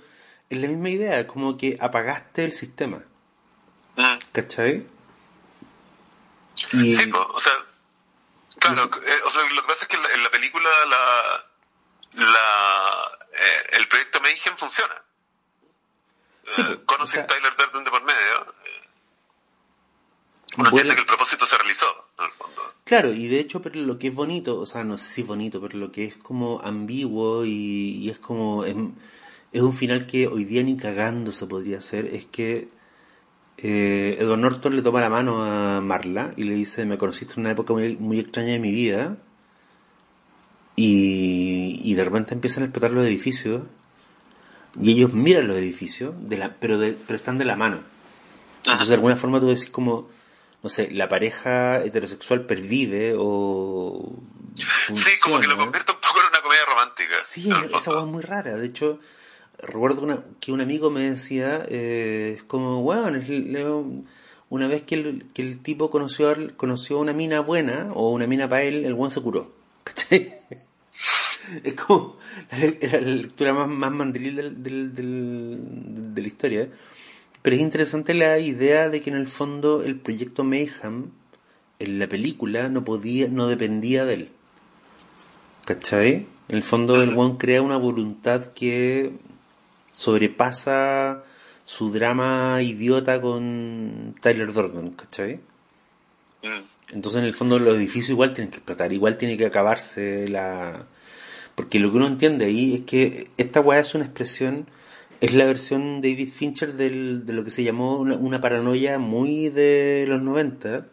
es 0.51 0.61
la 0.61 0.67
misma 0.67 0.91
idea, 0.91 1.19
es 1.19 1.25
como 1.25 1.57
que 1.57 1.75
apagaste 1.79 2.45
el 2.45 2.51
sistema. 2.51 3.03
Mm. 3.95 4.17
¿Cachai? 4.31 4.87
Y, 6.73 6.93
Sí, 6.93 7.05
po, 7.07 7.19
o 7.33 7.39
sea, 7.39 7.53
claro, 8.59 8.89
eh, 9.05 9.19
o 9.25 9.29
sea, 9.29 9.41
lo 9.43 9.61
que 9.61 9.67
pasa 9.67 9.83
es 9.85 9.87
que 9.87 9.97
en 9.97 10.03
la, 10.03 10.09
en 10.09 10.23
la 10.23 10.29
película 10.29 10.69
la, 10.89 12.23
la, 12.25 13.17
eh, 13.33 13.77
el 13.77 13.87
proyecto 13.87 14.19
Mayhem 14.21 14.55
funciona. 14.57 14.95
Sí, 16.55 16.61
Eh, 16.61 16.79
o 16.99 17.07
sea- 17.07 17.25
Tyler 17.27 17.53
Durden 17.57 17.83
de 17.83 17.89
por 17.91 18.03
medio, 18.03 18.53
eh, 18.65 18.87
uno 20.57 20.69
entiende 20.69 20.93
que 20.95 21.01
el 21.01 21.07
propósito 21.07 21.45
se 21.45 21.57
realizó, 21.57 21.85
en 22.19 22.25
el 22.25 22.31
fondo. 22.31 22.73
Claro, 22.83 23.13
y 23.13 23.27
de 23.27 23.39
hecho, 23.39 23.61
pero 23.61 23.79
lo 23.79 23.97
que 23.97 24.07
es 24.09 24.13
bonito, 24.13 24.59
o 24.59 24.65
sea, 24.65 24.83
no 24.83 24.97
sé 24.97 25.05
si 25.13 25.21
es 25.21 25.27
bonito, 25.27 25.61
pero 25.61 25.77
lo 25.77 25.91
que 25.91 26.05
es 26.05 26.17
como 26.17 26.61
ambiguo 26.61 27.45
y, 27.45 27.97
y 28.01 28.09
es 28.09 28.19
como. 28.19 28.63
Es, 28.65 28.75
es 29.53 29.61
un 29.61 29.73
final 29.73 30.05
que 30.05 30.27
hoy 30.27 30.43
día 30.45 30.63
ni 30.63 30.75
cagando 30.77 31.31
se 31.31 31.45
podría 31.47 31.77
hacer, 31.79 32.05
es 32.07 32.25
que 32.25 32.67
eh, 33.57 34.17
Edward 34.19 34.39
Norton 34.39 34.75
le 34.75 34.81
toma 34.81 35.01
la 35.01 35.09
mano 35.09 35.43
a 35.45 35.81
Marla 35.81 36.33
y 36.35 36.43
le 36.43 36.55
dice: 36.55 36.85
Me 36.85 36.97
conociste 36.97 37.35
en 37.35 37.41
una 37.41 37.51
época 37.51 37.73
muy, 37.73 37.95
muy 37.97 38.19
extraña 38.19 38.53
de 38.53 38.59
mi 38.59 38.71
vida. 38.71 39.17
Y, 40.75 41.79
y 41.83 41.93
de 41.93 42.03
repente 42.03 42.33
empiezan 42.33 42.63
a 42.63 42.65
explotar 42.65 42.91
los 42.91 43.05
edificios. 43.05 43.63
Y 44.81 44.91
ellos 44.93 45.13
miran 45.13 45.47
los 45.47 45.57
edificios, 45.57 46.15
de 46.17 46.37
la, 46.37 46.55
pero, 46.55 46.79
de, 46.79 46.93
pero 46.93 47.15
están 47.15 47.37
de 47.37 47.45
la 47.45 47.55
mano. 47.55 47.81
Entonces, 48.63 48.87
de 48.87 48.95
alguna 48.95 49.15
forma 49.17 49.39
tú 49.39 49.47
decís 49.47 49.69
como, 49.69 50.09
no 50.63 50.69
sé, 50.69 50.89
la 50.91 51.09
pareja 51.09 51.83
heterosexual 51.83 52.45
pervive 52.45 53.13
o... 53.17 54.15
Sí, 54.55 55.11
como 55.21 55.39
que 55.39 55.47
lo 55.47 55.57
convierte 55.57 55.91
un 55.91 55.99
poco 55.99 56.21
en 56.21 56.27
una 56.27 56.41
comedia 56.41 56.65
romántica. 56.67 57.15
Sí, 57.23 57.51
esa 57.75 57.99
es 57.99 58.05
muy 58.05 58.23
rara. 58.23 58.57
De 58.57 58.65
hecho, 58.65 58.99
recuerdo 59.59 60.01
una- 60.01 60.23
que 60.39 60.51
un 60.51 60.61
amigo 60.61 60.89
me 60.89 61.09
decía, 61.09 61.65
eh, 61.69 62.35
es 62.37 62.43
como, 62.43 62.81
bueno, 62.81 63.17
es 63.17 63.29
leo- 63.29 63.85
una 64.49 64.67
vez 64.67 64.83
que 64.83 64.95
el, 64.95 65.25
que 65.33 65.41
el 65.41 65.59
tipo 65.59 65.89
conoció, 65.89 66.29
al- 66.29 66.55
conoció 66.55 66.99
una 66.99 67.13
mina 67.13 67.39
buena 67.39 67.91
o 67.93 68.11
una 68.11 68.27
mina 68.27 68.47
para 68.49 68.63
él, 68.63 68.85
el 68.85 68.93
buen 68.93 69.09
se 69.11 69.21
curó. 69.21 69.51
¿Cachai? 69.83 70.33
es 71.63 71.73
como 71.73 72.17
la, 72.51 72.99
lectura 73.01 73.53
más, 73.53 73.67
más 73.67 73.91
mandril 73.91 74.35
del, 74.35 74.63
del, 74.63 75.59
de 76.13 76.21
la 76.21 76.27
historia. 76.27 76.69
Pero 77.41 77.55
es 77.57 77.61
interesante 77.61 78.13
la 78.13 78.39
idea 78.39 78.89
de 78.89 79.01
que 79.01 79.09
en 79.09 79.17
el 79.17 79.27
fondo 79.27 79.83
el 79.83 79.97
proyecto 79.99 80.43
Mayhem 80.45 81.07
en 81.79 81.99
la 81.99 82.07
película 82.07 82.69
no 82.69 82.85
podía, 82.85 83.27
no 83.27 83.47
dependía 83.47 84.05
de 84.05 84.13
él. 84.13 84.29
¿Cachai? 85.65 86.25
En 86.49 86.55
el 86.57 86.63
fondo 86.63 87.01
el 87.01 87.17
one 87.17 87.35
crea 87.37 87.61
una 87.61 87.77
voluntad 87.77 88.53
que 88.53 89.11
sobrepasa 89.93 91.23
su 91.65 91.91
drama 91.91 92.61
idiota 92.61 93.21
con 93.21 94.15
Tyler 94.21 94.51
Durden, 94.51 94.91
¿cachai? 94.91 95.39
Mm. 96.43 96.73
Entonces 96.93 97.19
en 97.19 97.25
el 97.25 97.33
fondo 97.33 97.57
los 97.59 97.77
edificios 97.77 98.09
igual 98.09 98.33
tienen 98.33 98.51
que 98.51 98.57
explotar, 98.57 98.91
igual 98.91 99.17
tiene 99.17 99.37
que 99.37 99.45
acabarse 99.45 100.27
la... 100.27 100.85
Porque 101.55 101.79
lo 101.79 101.91
que 101.91 101.97
uno 101.97 102.07
entiende 102.07 102.45
ahí 102.45 102.75
es 102.75 102.81
que 102.81 103.29
esta 103.37 103.61
weá 103.61 103.79
es 103.79 103.93
una 103.93 104.05
expresión, 104.05 104.67
es 105.21 105.35
la 105.35 105.45
versión 105.45 106.01
David 106.01 106.29
Fincher 106.29 106.73
del, 106.73 107.25
de 107.25 107.33
lo 107.33 107.43
que 107.43 107.51
se 107.51 107.63
llamó 107.63 107.97
una, 107.97 108.41
paranoia 108.41 108.97
muy 108.97 109.49
de 109.49 110.05
los 110.07 110.21
90, 110.21 110.87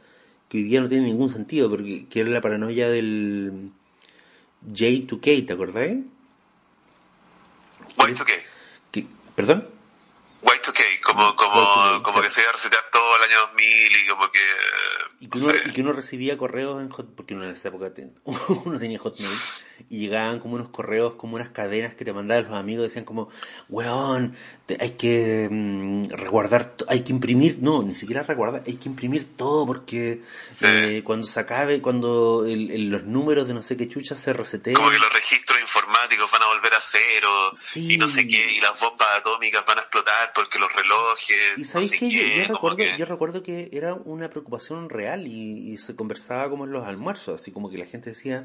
que 0.48 0.58
hoy 0.58 0.64
día 0.64 0.82
no 0.82 0.88
tiene 0.88 1.06
ningún 1.06 1.30
sentido, 1.30 1.70
porque 1.70 2.06
que 2.08 2.20
era 2.20 2.28
la 2.28 2.42
paranoia 2.42 2.90
del 2.90 3.70
J2K, 4.68 5.46
¿te 5.46 5.52
acordáis? 5.52 6.00
Y2K. 7.96 8.49
¿Perdón? 9.40 9.64
Y2K, 10.42 11.00
como, 11.02 11.36
como, 11.36 12.02
como 12.02 12.20
que 12.20 12.30
se 12.30 12.40
iba 12.40 12.50
a 12.50 12.52
resetear 12.52 12.82
todo 12.90 13.16
el 13.16 13.22
año 13.22 13.40
2000 13.48 13.66
y 13.66 14.06
como 14.08 14.30
que... 14.30 14.40
Y 15.22 15.28
que, 15.28 15.38
uno, 15.38 15.52
y 15.66 15.72
que 15.72 15.80
uno 15.82 15.92
recibía 15.92 16.38
correos 16.38 16.80
en 16.80 16.88
Hot, 16.88 17.14
porque 17.14 17.34
uno 17.34 17.44
en 17.44 17.50
esa 17.50 17.68
época 17.68 17.92
uno 18.64 18.78
tenía 18.78 18.98
Hotmail, 18.98 19.28
y 19.88 19.98
llegaban 19.98 20.40
como 20.40 20.54
unos 20.54 20.70
correos, 20.70 21.14
como 21.14 21.36
unas 21.36 21.50
cadenas 21.50 21.94
que 21.94 22.04
te 22.04 22.12
mandaban 22.12 22.44
los 22.44 22.54
amigos, 22.54 22.84
decían 22.84 23.04
como, 23.04 23.28
weón, 23.68 24.36
hay 24.78 24.90
que 24.92 25.48
mm, 25.50 26.10
resguardar, 26.10 26.74
hay 26.88 27.02
que 27.02 27.12
imprimir, 27.12 27.58
no, 27.60 27.82
ni 27.82 27.94
siquiera 27.94 28.22
resguardar, 28.22 28.62
hay 28.66 28.76
que 28.76 28.88
imprimir 28.88 29.36
todo 29.36 29.66
porque 29.66 30.22
eh, 30.62 31.02
cuando 31.04 31.26
se 31.26 31.40
acabe, 31.40 31.82
cuando 31.82 32.44
los 32.46 33.04
números 33.04 33.46
de 33.46 33.54
no 33.54 33.62
sé 33.62 33.76
qué 33.76 33.88
chucha 33.88 34.14
se 34.14 34.32
reseteen. 34.32 34.76
Como 34.76 34.90
que 34.90 34.98
los 34.98 35.12
registros 35.12 35.60
informáticos 35.60 36.30
van 36.30 36.42
a 36.42 36.46
volver 36.46 36.74
a 36.74 36.80
cero 36.80 37.52
y 37.74 37.96
no 37.96 38.08
sé 38.08 38.26
qué, 38.26 38.52
y 38.52 38.60
las 38.60 38.78
bombas 38.80 39.08
atómicas 39.18 39.64
van 39.66 39.78
a 39.78 39.82
explotar 39.82 40.29
porque 40.34 40.58
los 40.58 40.72
relojes... 40.72 41.36
Y 41.56 41.64
sabéis 41.64 41.92
que 41.92 42.10
yo, 42.10 42.48
recuerdo, 42.48 42.78
yo 42.96 43.04
recuerdo 43.06 43.42
que 43.42 43.70
era 43.72 43.94
una 43.94 44.28
preocupación 44.30 44.88
real 44.88 45.26
y, 45.26 45.78
se 45.78 45.96
conversaba 45.96 46.50
como 46.50 46.64
en 46.64 46.72
los 46.72 46.86
almuerzos, 46.86 47.40
así 47.40 47.52
como 47.52 47.70
que 47.70 47.78
la 47.78 47.86
gente 47.86 48.10
decía, 48.10 48.44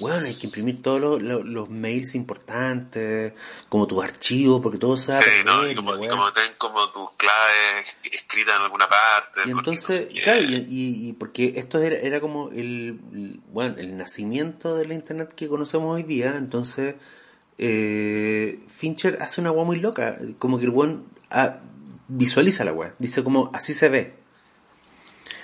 bueno, 0.00 0.26
hay 0.26 0.34
que 0.34 0.46
imprimir 0.46 0.82
todos 0.82 1.22
los, 1.22 1.70
mails 1.70 2.14
importantes, 2.14 3.32
como 3.68 3.86
tus 3.86 4.02
archivos, 4.02 4.60
porque 4.62 4.78
todo 4.78 4.96
se 4.96 5.12
sí, 5.12 5.44
no, 5.44 5.68
y 5.68 5.74
como, 5.74 5.92
como 5.96 6.32
ten 6.32 6.52
como 6.58 6.90
tus 6.90 7.10
claves 7.16 7.96
escritas 8.12 8.56
en 8.56 8.62
alguna 8.62 8.88
parte. 8.88 9.42
Y 9.46 9.50
entonces, 9.50 10.08
claro, 10.22 10.42
y, 10.42 10.66
y, 10.68 11.12
porque 11.14 11.54
esto 11.56 11.78
era, 11.78 11.96
era 11.96 12.20
como 12.20 12.50
el, 12.50 12.98
bueno, 13.48 13.76
el 13.78 13.96
nacimiento 13.96 14.76
de 14.76 14.86
la 14.86 14.94
internet 14.94 15.32
que 15.34 15.48
conocemos 15.48 15.94
hoy 15.94 16.02
día, 16.02 16.34
entonces 16.36 16.96
eh, 17.58 18.60
Fincher 18.68 19.18
hace 19.20 19.40
una 19.40 19.50
agua 19.50 19.64
muy 19.64 19.78
loca, 19.78 20.18
como 20.38 20.58
que 20.58 20.64
el 20.64 20.70
buen 20.70 21.04
ah, 21.34 21.60
visualiza 22.08 22.64
la 22.64 22.72
web, 22.72 22.94
dice 22.98 23.22
como 23.24 23.50
así 23.52 23.72
se 23.74 23.88
ve. 23.88 24.14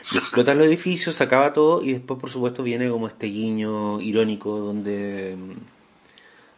explota 0.00 0.54
los 0.54 0.66
edificios, 0.66 1.14
se 1.14 1.24
acaba 1.24 1.52
todo 1.52 1.82
y 1.82 1.92
después 1.92 2.20
por 2.20 2.30
supuesto 2.30 2.62
viene 2.62 2.88
como 2.88 3.06
este 3.06 3.26
guiño 3.26 4.00
irónico 4.00 4.58
donde 4.58 5.36
mm, 5.36 5.52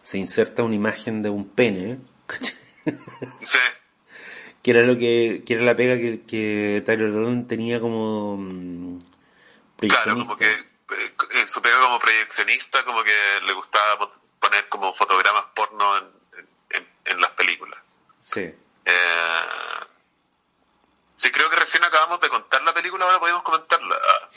se 0.02 0.18
inserta 0.18 0.62
una 0.62 0.74
imagen 0.74 1.22
de 1.22 1.30
un 1.30 1.48
pene. 1.48 1.98
Sí. 3.44 3.58
que 4.60 4.72
era 4.72 4.82
lo 4.82 4.98
que, 4.98 5.44
que 5.46 5.54
era 5.54 5.62
la 5.62 5.76
pega 5.76 5.96
que, 5.96 6.22
que 6.22 6.82
Tyler 6.84 7.46
tenía 7.46 7.78
como 7.78 8.36
mm, 8.36 8.98
Claro, 9.88 10.18
como 10.18 10.36
que 10.36 10.50
eh, 10.50 11.46
su 11.46 11.60
pega 11.60 11.80
como 11.80 11.98
proyeccionista, 11.98 12.84
como 12.84 13.02
que 13.02 13.12
le 13.46 13.52
gustaba 13.52 14.12
poner 14.38 14.68
como 14.68 14.92
fotogramas 14.94 15.44
porno 15.54 15.96
en, 15.98 16.86
en, 17.04 17.20
las 17.20 17.30
películas. 17.30 17.80
Sí. 18.20 18.54
Eh, 18.84 19.40
sí, 21.16 21.30
creo 21.30 21.48
que 21.50 21.56
recién 21.56 21.84
acabamos 21.84 22.20
de 22.20 22.28
contar 22.28 22.62
la 22.62 22.74
película, 22.74 23.04
ahora 23.04 23.20
podemos 23.20 23.42
comentarla. 23.42 23.96
Ah, 23.96 24.28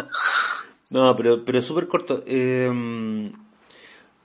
no, 0.90 1.16
pero, 1.16 1.40
pero 1.40 1.62
súper 1.62 1.88
corto. 1.88 2.22
Eh, 2.26 2.70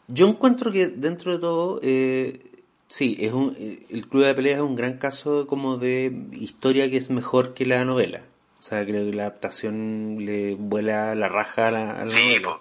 yo 0.07 0.27
encuentro 0.27 0.71
que 0.71 0.87
dentro 0.87 1.31
de 1.31 1.39
todo, 1.39 1.79
eh, 1.83 2.51
sí, 2.87 3.15
es 3.19 3.31
un, 3.31 3.55
el 3.89 4.07
Club 4.07 4.25
de 4.25 4.33
Pelea 4.33 4.55
es 4.55 4.61
un 4.61 4.75
gran 4.75 4.97
caso 4.97 5.45
como 5.45 5.77
de 5.77 6.11
historia 6.31 6.89
que 6.89 6.97
es 6.97 7.09
mejor 7.09 7.53
que 7.53 7.65
la 7.65 7.85
novela. 7.85 8.23
O 8.59 8.63
sea, 8.63 8.83
creo 8.85 9.05
que 9.05 9.15
la 9.15 9.23
adaptación 9.23 10.17
le 10.25 10.55
vuela 10.55 11.15
la 11.15 11.29
raja 11.29 11.67
a 11.67 11.71
la, 11.71 11.91
a 11.91 12.03
la 12.05 12.09
sí, 12.09 12.39
novela. 12.41 12.59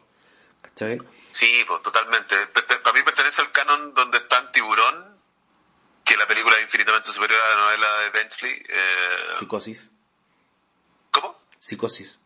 Sí, 1.30 1.64
pues 1.66 1.82
totalmente. 1.82 2.36
Para 2.82 2.96
mí 2.96 3.02
pertenece 3.02 3.42
al 3.42 3.50
canon 3.50 3.94
donde 3.94 4.18
está 4.18 4.38
en 4.40 4.52
Tiburón, 4.52 5.07
que 6.08 6.16
la 6.16 6.26
película 6.26 6.56
es 6.56 6.62
infinitamente 6.62 7.12
superior 7.12 7.38
a 7.38 7.48
la 7.50 7.56
novela 7.56 7.98
de 7.98 8.10
Benchley. 8.10 8.64
Eh... 8.66 9.34
Psicosis. 9.38 9.90
¿Cómo? 11.10 11.38
Psicosis. 11.58 12.18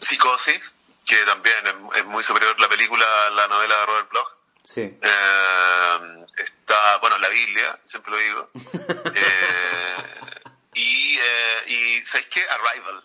Psicosis, 0.00 0.74
que 1.04 1.16
también 1.26 1.56
es, 1.94 2.06
muy 2.06 2.22
superior 2.22 2.58
la 2.58 2.70
película 2.70 3.04
a 3.26 3.30
la 3.30 3.46
novela 3.48 3.76
de 3.76 3.86
Robert 3.86 4.10
Bloch. 4.10 4.28
Sí. 4.64 4.80
Eh, 4.80 6.24
está, 6.38 6.98
bueno, 7.02 7.18
la 7.18 7.28
Biblia, 7.28 7.78
siempre 7.84 8.12
lo 8.12 8.18
digo. 8.18 8.46
eh, 9.14 10.40
y, 10.74 11.18
eh, 11.18 11.58
y, 11.66 12.04
¿sabes 12.06 12.26
qué? 12.28 12.40
Arrival. 12.48 13.04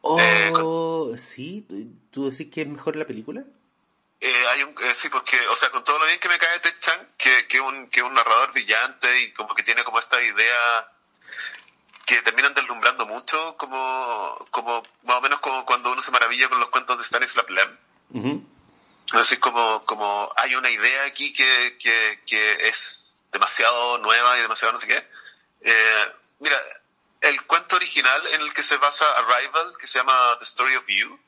Oh, 0.00 1.14
sí, 1.16 1.64
¿tú 2.10 2.28
decís 2.28 2.50
que 2.52 2.62
es 2.62 2.68
mejor 2.68 2.96
la 2.96 3.06
película? 3.06 3.44
Eh, 4.26 4.46
hay 4.46 4.62
un, 4.62 4.74
eh, 4.82 4.94
sí, 4.94 5.10
pues 5.10 5.22
o 5.50 5.54
sea, 5.54 5.68
con 5.68 5.84
todo 5.84 5.98
lo 5.98 6.06
bien 6.06 6.18
que 6.18 6.30
me 6.30 6.38
cae 6.38 6.58
Ted 6.60 6.78
Chang, 6.80 7.08
que, 7.18 7.46
que, 7.46 7.60
un, 7.60 7.90
que 7.90 8.02
un 8.02 8.14
narrador 8.14 8.52
brillante 8.52 9.20
y 9.20 9.32
como 9.34 9.54
que 9.54 9.62
tiene 9.62 9.84
como 9.84 9.98
esta 9.98 10.18
idea 10.22 10.90
que 12.06 12.22
terminan 12.22 12.54
deslumbrando 12.54 13.04
mucho, 13.04 13.54
como, 13.58 14.48
como 14.50 14.82
más 15.02 15.16
o 15.16 15.20
menos 15.20 15.40
como 15.40 15.66
cuando 15.66 15.92
uno 15.92 16.00
se 16.00 16.10
maravilla 16.10 16.48
con 16.48 16.58
los 16.58 16.70
cuentos 16.70 16.96
de 16.96 17.04
Stanislav 17.04 17.50
Lem. 17.50 18.48
Así 19.12 19.36
como, 19.36 19.84
como 19.84 20.32
hay 20.38 20.54
una 20.54 20.70
idea 20.70 21.04
aquí 21.04 21.34
que, 21.34 21.76
que, 21.78 22.22
que 22.26 22.68
es 22.68 23.20
demasiado 23.30 23.98
nueva 23.98 24.38
y 24.38 24.40
demasiado 24.40 24.72
no 24.72 24.80
sé 24.80 24.86
qué. 24.86 25.06
Eh, 25.60 26.12
mira, 26.38 26.58
el 27.20 27.42
cuento 27.42 27.76
original 27.76 28.26
en 28.28 28.40
el 28.40 28.54
que 28.54 28.62
se 28.62 28.78
basa 28.78 29.04
Arrival, 29.18 29.74
que 29.78 29.86
se 29.86 29.98
llama 29.98 30.36
The 30.38 30.44
Story 30.44 30.76
of 30.76 30.84
You. 30.86 31.20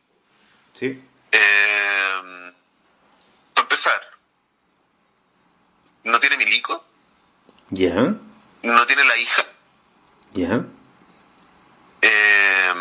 Sí. 0.72 1.04
Eh, 1.30 2.45
empezar, 3.76 4.00
no 6.04 6.18
tiene 6.18 6.38
milico. 6.38 6.82
Ya. 7.70 8.14
No 8.62 8.86
tiene 8.86 9.04
la 9.04 9.18
hija. 9.18 9.42
Ya. 10.32 10.64
Eh, 12.00 12.72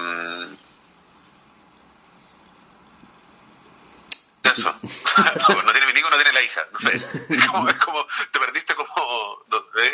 eso. 4.43 4.73
no, 4.83 5.71
tiene 5.71 5.87
milico, 5.87 6.09
no 6.09 6.15
tiene 6.15 6.31
la 6.31 6.43
hija. 6.43 6.65
No 6.71 6.79
sé. 6.79 6.95
Es 7.29 7.47
como, 7.47 7.67
es 7.67 7.75
como 7.75 8.07
te 8.31 8.39
perdiste 8.39 8.73
como. 8.75 9.43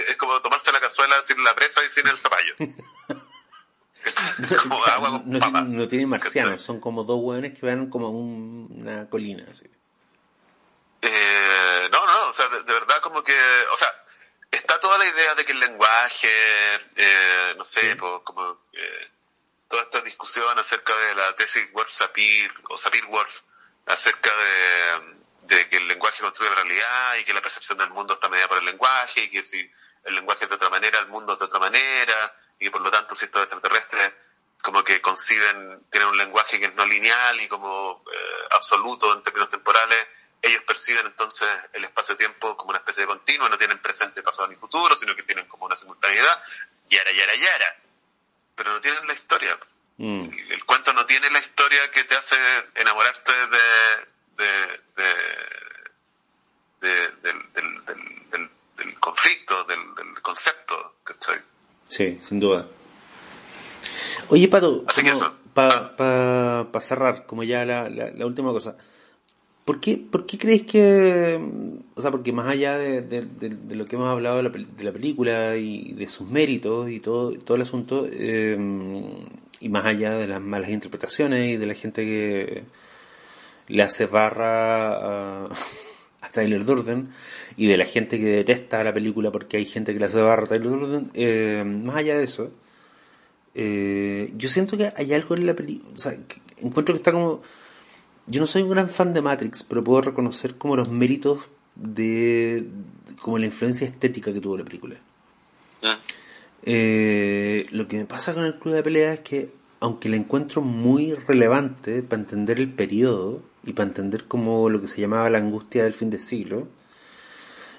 Es 0.10 0.18
como 0.18 0.40
tomarse 0.42 0.72
la 0.72 0.80
cazuela 0.80 1.16
sin 1.26 1.44
la 1.44 1.56
presa 1.56 1.84
y 1.84 1.90
sin 1.90 2.08
el 2.08 2.20
zapallo. 2.20 2.54
no, 5.26 5.88
tiene 5.88 6.06
marcianos, 6.06 6.62
son 6.62 6.80
como 6.80 7.04
dos 7.04 7.20
hueones 7.22 7.58
que 7.58 7.66
van 7.66 7.90
como 7.90 8.10
una 8.10 9.10
colina. 9.10 9.48
Así. 9.50 9.66
Eh, 11.02 11.90
no, 11.92 12.06
no, 12.06 12.30
o 12.30 12.34
sea, 12.34 12.48
de, 12.48 12.74
verdad 12.74 13.02
como 13.02 13.24
que, 13.24 13.36
o 13.72 13.78
sea, 13.78 13.88
está 14.52 14.80
toda 14.80 14.98
la 14.98 15.06
idea 15.06 15.36
de 15.36 15.46
que 15.46 15.52
el 15.52 15.60
lenguaje, 15.60 16.30
eh, 16.96 17.56
no 17.58 17.66
sé, 17.66 17.98
como 17.98 18.66
eh, 18.74 19.12
toda 19.68 19.84
esta 19.84 20.02
discusión 20.02 20.58
acerca 20.60 20.96
de 20.96 21.16
la 21.16 21.36
tesis 21.36 21.68
Worf-Sapir 21.74 22.52
o 22.70 22.78
Sapir-Worf, 22.78 23.42
acerca 23.88 24.30
de, 24.36 25.56
de 25.56 25.70
que 25.70 25.78
el 25.78 25.88
lenguaje 25.88 26.22
construye 26.22 26.52
la 26.52 26.58
realidad 26.58 27.16
y 27.16 27.24
que 27.24 27.34
la 27.34 27.42
percepción 27.42 27.78
del 27.78 27.90
mundo 27.90 28.14
está 28.14 28.30
medida 28.30 28.48
por 28.48 28.60
el 28.60 28.66
lenguaje 28.66 29.24
y 29.24 29.30
que 29.30 29.42
si 29.42 29.72
el 30.04 30.16
lenguaje 30.16 30.44
es 30.44 30.50
de 30.50 30.56
otra 30.56 30.70
manera, 30.70 31.00
el 31.00 31.08
mundo 31.08 31.34
es 31.34 31.40
de 31.40 31.46
otra 31.46 31.60
manera 31.60 32.36
y 32.60 32.70
por 32.70 32.82
lo 32.82 32.92
tanto 32.92 33.16
si 33.16 33.26
estos 33.26 33.42
extraterrestres 33.42 34.14
como 34.62 34.84
que 34.84 35.02
conciben, 35.02 35.84
tienen 35.90 36.10
un 36.10 36.18
lenguaje 36.18 36.60
que 36.60 36.68
es 36.68 36.76
no 36.76 36.86
lineal 36.86 37.42
y 37.42 37.48
como 37.48 38.04
eh, 38.14 38.48
absoluto 38.52 39.12
en 39.14 39.24
términos 39.24 39.50
temporales, 39.50 40.08
ellos 40.42 40.64
perciben 40.64 41.06
entonces 41.06 41.48
el 41.74 41.84
espacio-tiempo 41.84 42.58
como 42.58 42.72
una 42.72 42.80
especie 42.80 43.02
de 43.02 43.08
continuo, 43.08 43.48
no 43.48 43.58
tienen 43.58 43.80
presente, 43.80 44.24
pasado 44.24 44.48
ni 44.48 44.56
futuro, 44.56 44.96
sino 44.96 45.16
que 45.16 45.24
tienen 45.24 45.46
como 45.48 45.66
una 45.66 45.76
simultaneidad, 45.76 46.42
yara, 46.90 47.12
yara, 47.12 47.36
yara. 47.36 47.76
Pero 48.56 48.74
no 48.74 48.82
tienen 48.82 49.06
la 49.08 49.14
historia. 49.14 49.58
Mm. 49.98 50.30
El, 50.50 50.66
cuento 50.66 50.94
no 50.94 51.06
tiene 51.06 51.30
la 51.30 51.40
historia 51.40 51.92
que 51.92 52.04
te 52.06 52.16
hace 52.16 52.36
enamorarte 52.76 53.32
de, 53.32 53.62
de, 54.38 54.82
del, 58.78 59.00
conflicto, 59.00 59.64
del, 59.66 59.80
concepto, 60.22 60.96
¿cachai? 61.04 61.40
Sí, 61.88 62.18
sin 62.22 62.40
duda. 62.40 62.68
Oye, 64.30 64.48
Pato, 64.48 64.86
para 65.54 65.96
pa, 66.72 66.82
cerrar, 66.82 67.26
como 67.26 67.44
ya 67.44 67.66
la, 67.66 67.90
la, 67.90 68.26
última 68.26 68.52
cosa, 68.52 68.76
¿por 69.66 69.80
qué, 69.80 69.98
¿por 69.98 70.26
qué 70.26 70.38
crees 70.38 70.64
que, 70.64 71.40
o 71.96 72.02
sea, 72.02 72.12
porque 72.12 72.32
más 72.34 72.48
allá 72.48 72.78
de, 72.78 73.02
de, 73.02 73.76
lo 73.76 73.86
que 73.86 73.96
hemos 73.96 74.10
hablado 74.10 74.38
de 74.38 74.44
la, 74.84 74.92
película 74.92 75.58
y 75.58 75.94
de 75.94 76.08
sus 76.08 76.28
méritos 76.30 76.90
y 76.90 77.00
todo, 77.00 77.34
todo 77.34 77.56
el 77.56 77.62
asunto, 77.62 78.08
eh, 78.12 78.58
y 79.60 79.70
más 79.70 79.86
allá 79.86 80.12
de 80.14 80.28
las 80.28 80.42
malas 80.42 80.72
interpretaciones 80.72 81.52
y 81.52 81.58
de 81.58 81.66
la 81.66 81.76
gente 81.76 82.04
que 82.04 82.64
le 83.68 83.84
hace 83.84 84.08
barra 84.08 85.46
a, 86.22 86.30
Tyler 86.34 86.66
Durden 86.66 87.10
y 87.58 87.68
de 87.68 87.78
la 87.78 87.86
gente 87.86 88.18
que 88.20 88.26
detesta 88.26 88.84
la 88.84 88.94
película 88.94 89.32
porque 89.32 89.58
hay 89.58 89.66
gente 89.66 89.94
que 89.94 90.00
le 90.00 90.06
hace 90.06 90.22
barra 90.22 90.44
a 90.44 90.48
Tyler 90.48 90.70
Durden, 90.70 91.12
eh, 91.14 91.64
más 91.66 91.98
allá 91.98 92.18
de 92.18 92.24
eso, 92.24 92.52
eh, 93.54 94.34
yo 94.38 94.50
siento 94.50 94.78
que 94.78 94.92
hay 94.96 95.14
algo 95.14 95.36
en 95.36 95.46
la 95.46 95.56
película, 95.56 95.94
o 95.94 96.00
sea, 96.00 96.18
encuentro 96.58 96.94
que 96.96 96.98
está 97.00 97.12
como... 97.12 97.42
Yo 98.28 98.40
no 98.40 98.48
soy 98.48 98.62
un 98.64 98.70
gran 98.70 98.90
fan 98.90 99.14
de 99.14 99.22
Matrix, 99.22 99.64
pero 99.64 99.84
puedo 99.84 100.02
reconocer 100.02 100.56
como 100.56 100.76
los 100.76 100.90
méritos 100.90 101.40
de, 101.76 102.68
como 103.22 103.38
la 103.38 103.48
influencia 103.48 103.88
estética 103.88 104.34
que 104.34 104.42
tuvo 104.42 104.58
la 104.58 104.64
película. 104.64 104.98
Ah. 105.84 105.98
Eh, 106.64 107.66
lo 107.72 107.88
que 107.88 107.98
me 107.98 108.06
pasa 108.06 108.34
con 108.34 108.46
el 108.46 108.60
club 108.60 108.76
de 108.76 108.84
pelea 108.84 109.14
es 109.14 109.20
que, 109.22 109.50
aunque 109.80 110.10
la 110.10 110.18
encuentro 110.18 110.62
muy 110.62 111.14
relevante 111.14 112.04
para 112.04 112.22
entender 112.22 112.60
el 112.60 112.72
periodo 112.72 113.42
y 113.66 113.74
para 113.74 113.88
entender 113.88 114.26
como 114.26 114.70
lo 114.70 114.80
que 114.82 114.88
se 114.88 115.02
llamaba 115.02 115.30
la 115.30 115.40
angustia 115.40 115.84
del 115.84 115.94
fin 115.94 116.10
de 116.10 116.20
siglo, 116.20 116.68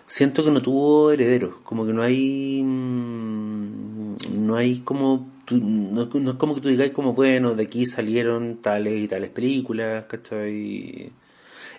siento 0.06 0.44
que 0.44 0.50
no 0.50 0.60
tuvo 0.60 1.12
herederos, 1.12 1.54
como 1.62 1.86
que 1.86 1.92
no 1.92 2.02
hay, 2.02 2.62
mm, 2.62 4.16
no 4.46 4.56
hay 4.56 4.80
como, 4.80 5.30
no, 5.50 6.02
es 6.02 6.36
como 6.36 6.54
que 6.54 6.60
tú 6.60 6.68
digas 6.68 6.90
como, 6.90 7.12
bueno, 7.12 7.54
de 7.54 7.64
aquí 7.64 7.86
salieron 7.86 8.62
tales 8.62 8.94
y 8.94 9.08
tales 9.08 9.30
películas, 9.30 10.04
¿cachai? 10.06 11.12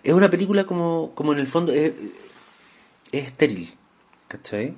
Es 0.03 0.13
una 0.13 0.29
película 0.29 0.65
como, 0.65 1.13
como 1.15 1.33
en 1.33 1.39
el 1.39 1.47
fondo 1.47 1.71
es, 1.71 1.93
es 3.11 3.25
estéril, 3.25 3.75
¿cachai? 4.27 4.75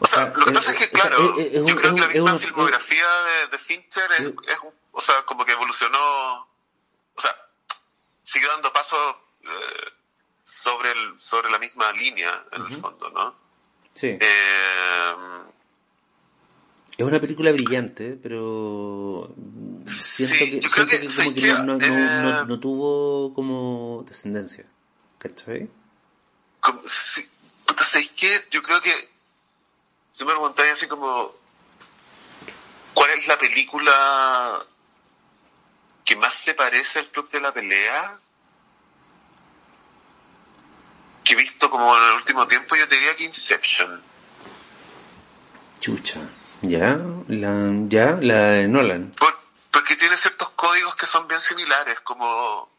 O 0.00 0.06
sea, 0.06 0.32
lo 0.34 0.46
que 0.46 0.52
pasa 0.52 0.72
es 0.72 0.78
que, 0.78 0.90
claro, 0.90 1.36
yo 1.38 1.76
creo 1.76 1.94
que 1.94 2.00
la 2.00 2.08
misma 2.08 2.38
filmografía 2.38 3.06
de, 3.50 3.58
Fincher 3.58 4.10
es, 4.18 4.32
o 4.92 5.00
sea, 5.00 5.22
como 5.26 5.44
que 5.44 5.52
evolucionó, 5.52 5.98
o 7.14 7.20
sea, 7.20 7.36
siguió 8.22 8.48
dando 8.48 8.72
pasos 8.72 9.16
eh, 9.42 9.92
sobre, 10.42 10.90
el, 10.90 11.20
sobre 11.20 11.50
la 11.50 11.58
misma 11.58 11.92
línea, 11.92 12.44
en 12.52 12.66
el 12.66 12.80
fondo, 12.80 13.10
¿no? 13.10 13.34
Sí. 13.94 14.16
Eh, 14.18 15.14
es 17.02 17.08
una 17.08 17.20
película 17.20 17.50
brillante, 17.52 18.18
pero 18.22 19.34
siento 19.86 20.34
que, 20.34 20.60
siento 20.60 20.86
que, 20.86 21.06
como 21.16 21.34
que, 21.34 21.48
no, 21.48 21.64
no, 21.64 21.78
no, 21.78 22.44
no, 22.44 22.60
tuvo 22.60 23.32
como 23.32 24.04
descendencia, 24.06 24.66
¿cachai? 25.18 25.70
Sí, 26.84 27.26
¿sabes 27.74 28.12
qué? 28.14 28.46
Yo 28.50 28.62
creo 28.62 28.82
que 28.82 28.92
si 30.12 30.24
me 30.24 30.32
preguntáis 30.32 30.72
así 30.72 30.88
como, 30.88 31.32
¿cuál 32.92 33.10
es 33.12 33.26
la 33.26 33.38
película 33.38 34.66
que 36.04 36.16
más 36.16 36.34
se 36.34 36.52
parece 36.52 36.98
al 36.98 37.06
Club 37.06 37.30
de 37.30 37.40
la 37.40 37.54
Pelea? 37.54 38.18
Que 41.24 41.32
he 41.32 41.36
visto 41.36 41.70
como 41.70 41.96
en 41.96 42.02
el 42.08 42.12
último 42.16 42.46
tiempo, 42.46 42.76
yo 42.76 42.86
te 42.86 42.96
diría 42.96 43.16
que 43.16 43.24
Inception. 43.24 44.02
Chucha. 45.80 46.20
¿Ya? 46.62 46.98
La, 47.28 47.70
¿Ya? 47.88 48.18
La 48.20 48.48
de 48.50 48.68
Nolan. 48.68 49.12
porque 49.70 49.96
tiene 49.96 50.16
ciertos 50.16 50.50
códigos 50.50 50.94
que 50.96 51.06
son 51.06 51.26
bien 51.28 51.40
similares, 51.40 52.00
como... 52.00 52.70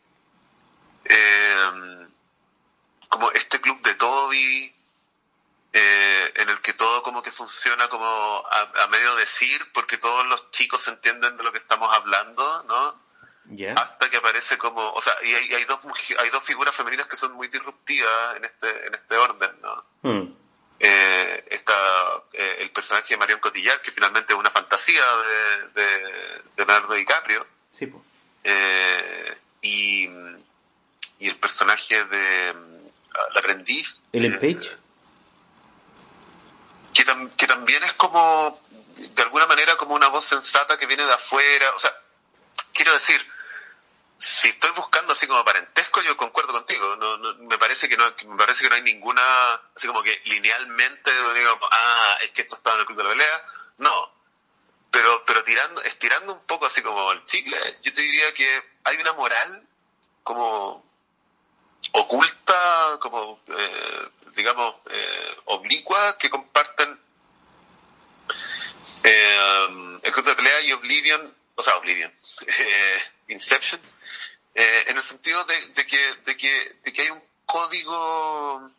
Eh, 1.05 2.07
como 3.11 3.29
este 3.31 3.59
club 3.59 3.81
de 3.81 3.93
Toby, 3.95 4.73
eh, 5.73 6.33
en 6.35 6.49
el 6.49 6.61
que 6.61 6.73
todo 6.73 7.03
como 7.03 7.21
que 7.21 7.31
funciona 7.31 7.89
como 7.89 8.05
a, 8.05 8.87
medio 8.87 9.15
decir, 9.15 9.65
porque 9.73 9.97
todos 9.97 10.25
los 10.27 10.49
chicos 10.51 10.87
entienden 10.87 11.35
de 11.35 11.43
lo 11.43 11.51
que 11.51 11.57
estamos 11.57 11.93
hablando, 11.93 12.63
¿no? 12.67 13.01
Hasta 13.75 14.09
que 14.09 14.17
aparece 14.17 14.57
como, 14.57 14.93
o 14.93 15.01
sea, 15.01 15.13
y 15.23 15.33
hay, 15.33 15.53
hay, 15.53 15.65
dos 15.65 15.79
hay 16.19 16.29
dos 16.29 16.43
figuras 16.43 16.73
femeninas 16.73 17.07
que 17.07 17.17
son 17.17 17.33
muy 17.33 17.49
disruptivas 17.49 18.37
en 18.37 18.45
este 18.45 18.87
en 18.87 18.95
este 18.95 19.17
orden, 19.17 19.51
¿no? 19.61 19.85
Hmm. 20.03 20.33
Eh, 20.83 21.45
está 21.51 21.73
eh, 22.33 22.57
el 22.61 22.71
personaje 22.71 23.13
de 23.13 23.17
Marion 23.17 23.39
Cotillard, 23.39 23.81
que 23.81 23.91
finalmente 23.91 24.33
es 24.33 24.39
una 24.39 24.49
fantasía 24.49 25.03
de, 25.75 25.81
de, 25.81 26.43
Leonardo 26.57 26.95
DiCaprio. 26.95 27.45
Sí, 27.71 27.91
y, 29.61 30.09
y 31.19 31.29
el 31.29 31.35
personaje 31.35 32.03
de 32.05 32.53
la 33.33 33.39
aprendiz. 33.39 34.01
¿El 34.11 34.39
Page? 34.39 34.75
que, 36.93 37.03
que 37.37 37.47
también 37.47 37.83
es 37.83 37.93
como, 37.93 38.59
de 38.95 39.21
alguna 39.23 39.47
manera, 39.47 39.75
como 39.77 39.95
una 39.95 40.07
voz 40.09 40.25
sensata 40.25 40.77
que 40.77 40.85
viene 40.85 41.05
de 41.05 41.13
afuera. 41.13 41.71
O 41.75 41.79
sea, 41.79 41.93
quiero 42.73 42.93
decir, 42.93 43.21
si 44.21 44.49
estoy 44.49 44.69
buscando 44.75 45.13
así 45.13 45.25
como 45.25 45.43
parentesco, 45.43 46.01
yo 46.03 46.15
concuerdo 46.15 46.53
contigo. 46.53 46.95
No, 46.95 47.17
me 47.39 47.57
parece 47.57 47.89
que 47.89 47.97
no, 47.97 48.05
me 48.27 48.37
parece 48.37 48.63
que 48.63 48.69
no 48.69 48.75
hay 48.75 48.83
ninguna, 48.83 49.21
así 49.75 49.87
como 49.87 50.03
que 50.03 50.21
linealmente, 50.25 51.11
digamos, 51.33 51.67
ah, 51.71 52.17
es 52.21 52.31
que 52.31 52.43
esto 52.43 52.55
está 52.55 52.73
en 52.73 52.81
el 52.81 52.85
club 52.85 52.99
de 52.99 53.03
la 53.05 53.09
pelea. 53.09 53.45
No. 53.79 54.11
Pero, 54.91 55.23
pero 55.25 55.43
tirando, 55.43 55.81
estirando 55.81 56.33
un 56.33 56.45
poco 56.45 56.67
así 56.67 56.83
como 56.83 57.11
el 57.13 57.25
chicle, 57.25 57.57
yo 57.81 57.91
te 57.91 58.01
diría 58.01 58.31
que 58.35 58.63
hay 58.83 58.97
una 58.97 59.13
moral 59.13 59.67
como 60.21 60.85
oculta, 61.93 62.99
como 62.99 63.41
eh, 63.47 64.09
digamos, 64.35 64.75
eh, 64.91 65.35
oblicua 65.45 66.17
que 66.19 66.29
comparten 66.29 66.99
eh, 69.03 69.99
el 70.03 70.13
club 70.13 70.25
de 70.25 70.35
pelea 70.35 70.61
y 70.61 70.73
Oblivion, 70.73 71.33
o 71.55 71.63
sea, 71.63 71.77
Oblivion, 71.77 72.11
eh, 72.47 73.03
Inception, 73.29 73.81
eh, 74.53 74.83
en 74.87 74.97
el 74.97 75.03
sentido 75.03 75.43
de, 75.45 75.67
de, 75.67 75.87
que, 75.87 76.15
de, 76.25 76.37
que, 76.37 76.77
de 76.83 76.93
que 76.93 77.01
hay 77.01 77.09
un 77.09 77.23
código 77.45 78.71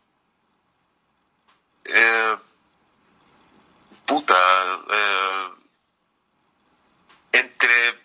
eh, 1.85 2.37
puta 4.07 4.81
eh, 4.91 5.49
entre 7.33 8.03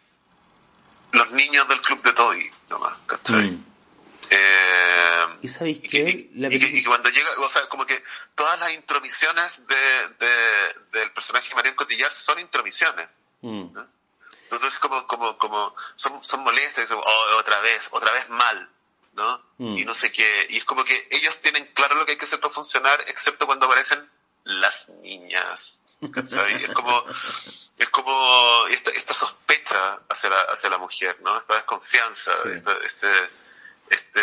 los 1.11 1.31
niños 1.31 1.67
del 1.67 1.81
club 1.81 2.01
de 2.03 2.13
Toy, 2.13 2.51
nomás, 2.69 2.97
¿cachai? 3.05 3.51
Mm. 3.51 3.65
Eh, 4.29 5.25
¿Y 5.41 5.47
sabéis 5.47 5.79
qué? 5.79 6.29
Y, 6.33 6.83
cuando 6.83 7.09
llega, 7.09 7.29
o 7.39 7.47
sea, 7.47 7.67
como 7.69 7.85
que 7.85 8.01
todas 8.35 8.59
las 8.59 8.73
intromisiones 8.73 9.61
de, 9.67 10.99
del 10.99 11.11
personaje 11.11 11.49
de 11.49 11.55
Marion 11.55 11.75
Cotillard 11.75 12.11
son 12.11 12.39
intromisiones. 12.39 13.07
Mm. 13.41 13.77
Entonces, 14.49 14.79
como, 14.79 15.05
como, 15.07 15.37
como, 15.37 15.75
son, 15.95 16.23
son 16.23 16.43
molestas, 16.43 16.89
oh, 16.91 17.37
otra 17.37 17.59
vez, 17.59 17.87
otra 17.91 18.11
vez 18.11 18.29
mal, 18.29 18.69
¿no? 19.13 19.41
Mm. 19.57 19.77
Y 19.77 19.85
no 19.85 19.93
sé 19.93 20.11
qué. 20.11 20.47
Y 20.49 20.57
es 20.57 20.65
como 20.65 20.83
que 20.85 21.07
ellos 21.11 21.39
tienen 21.41 21.65
claro 21.73 21.95
lo 21.95 22.05
que 22.05 22.13
hay 22.13 22.17
que 22.17 22.25
hacer 22.25 22.39
para 22.39 22.53
funcionar, 22.53 23.01
excepto 23.07 23.45
cuando 23.45 23.65
aparecen 23.65 24.09
las 24.43 24.89
niñas. 24.89 25.81
es 26.01 26.71
como, 26.73 27.05
es 27.77 27.89
como 27.89 28.67
esta, 28.69 28.91
esta 28.91 29.13
sospecha 29.13 29.99
hacia 30.09 30.29
la, 30.29 30.41
hacia 30.43 30.69
la 30.69 30.77
mujer, 30.77 31.17
¿no? 31.21 31.37
Esta 31.37 31.55
desconfianza, 31.55 32.31
este, 32.83 33.29
este 33.89 34.21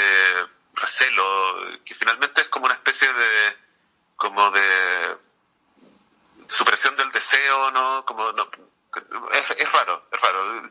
recelo, 0.74 1.82
que 1.84 1.94
finalmente 1.94 2.40
es 2.40 2.48
como 2.48 2.66
una 2.66 2.74
especie 2.74 3.12
de, 3.12 3.56
como 4.16 4.50
de 4.50 5.16
supresión 6.46 6.96
del 6.96 7.10
deseo, 7.10 7.70
¿no? 7.70 8.04
Como, 8.04 8.32
no, 8.32 8.48
es, 8.98 9.72
raro, 9.72 10.02
es 10.12 10.20
raro. 10.20 10.70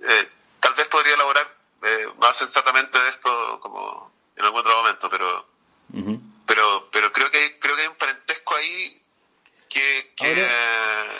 Eh, 0.00 0.28
tal 0.60 0.74
vez 0.74 0.86
podría 0.88 1.14
elaborar 1.14 1.46
eh, 1.82 2.06
más 2.20 2.36
sensatamente 2.36 2.98
de 2.98 3.08
esto 3.08 3.60
como 3.60 4.10
en 4.36 4.44
algún 4.44 4.60
otro 4.60 4.76
momento, 4.76 5.08
pero, 5.10 5.46
pero, 6.46 6.88
pero 6.92 7.12
creo 7.12 7.30
que, 7.30 7.58
creo 7.58 7.76
que 7.76 7.82
hay 7.82 7.88
un 7.88 7.96
parentesco 7.96 8.54
ahí 8.54 9.02
que, 9.68 10.12
que, 10.16 10.46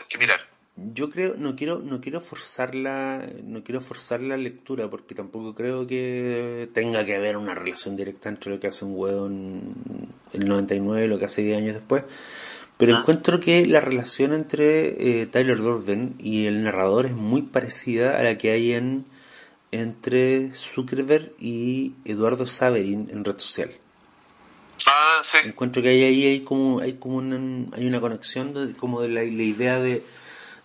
que 0.08 0.18
mirar. 0.18 0.40
yo 0.76 1.10
creo 1.10 1.34
no 1.36 1.54
quiero 1.54 1.80
no 1.80 2.00
quiero 2.00 2.20
forzar 2.20 2.74
la 2.74 3.26
no 3.42 3.62
quiero 3.62 3.80
forzar 3.80 4.20
la 4.20 4.36
lectura 4.36 4.88
porque 4.88 5.14
tampoco 5.14 5.54
creo 5.54 5.86
que 5.86 6.70
tenga 6.72 7.04
que 7.04 7.16
haber 7.16 7.36
una 7.36 7.54
relación 7.54 7.96
directa 7.96 8.28
entre 8.28 8.50
lo 8.52 8.60
que 8.60 8.68
hace 8.68 8.84
un 8.84 8.92
huevo 8.96 9.26
en 9.26 9.74
el 10.32 10.48
99 10.48 11.04
y 11.04 11.08
lo 11.08 11.18
que 11.18 11.26
hace 11.26 11.42
10 11.42 11.58
años 11.58 11.74
después 11.74 12.04
pero 12.78 12.96
ah. 12.96 13.00
encuentro 13.00 13.40
que 13.40 13.66
la 13.66 13.80
relación 13.80 14.32
entre 14.32 15.20
eh, 15.20 15.26
Tyler 15.26 15.58
Durden 15.58 16.14
y 16.18 16.46
el 16.46 16.62
narrador 16.62 17.06
es 17.06 17.14
muy 17.14 17.42
parecida 17.42 18.18
a 18.18 18.22
la 18.22 18.38
que 18.38 18.52
hay 18.52 18.72
en 18.72 19.04
entre 19.70 20.54
Zuckerberg 20.54 21.32
y 21.38 21.92
Eduardo 22.04 22.46
Saverin 22.46 23.08
en 23.10 23.24
red 23.24 23.38
social. 23.38 23.70
Ah, 24.86 25.20
sí. 25.22 25.38
Encuentro 25.44 25.82
que 25.82 25.88
ahí, 25.88 26.02
ahí 26.04 26.26
hay 26.26 26.40
como, 26.40 26.80
hay 26.80 26.94
como 26.94 27.16
una, 27.16 27.66
hay 27.76 27.86
una 27.86 28.00
conexión 28.00 28.54
de, 28.54 28.72
como 28.74 29.02
de 29.02 29.08
la, 29.08 29.22
la 29.22 29.42
idea 29.42 29.78
de, 29.78 30.04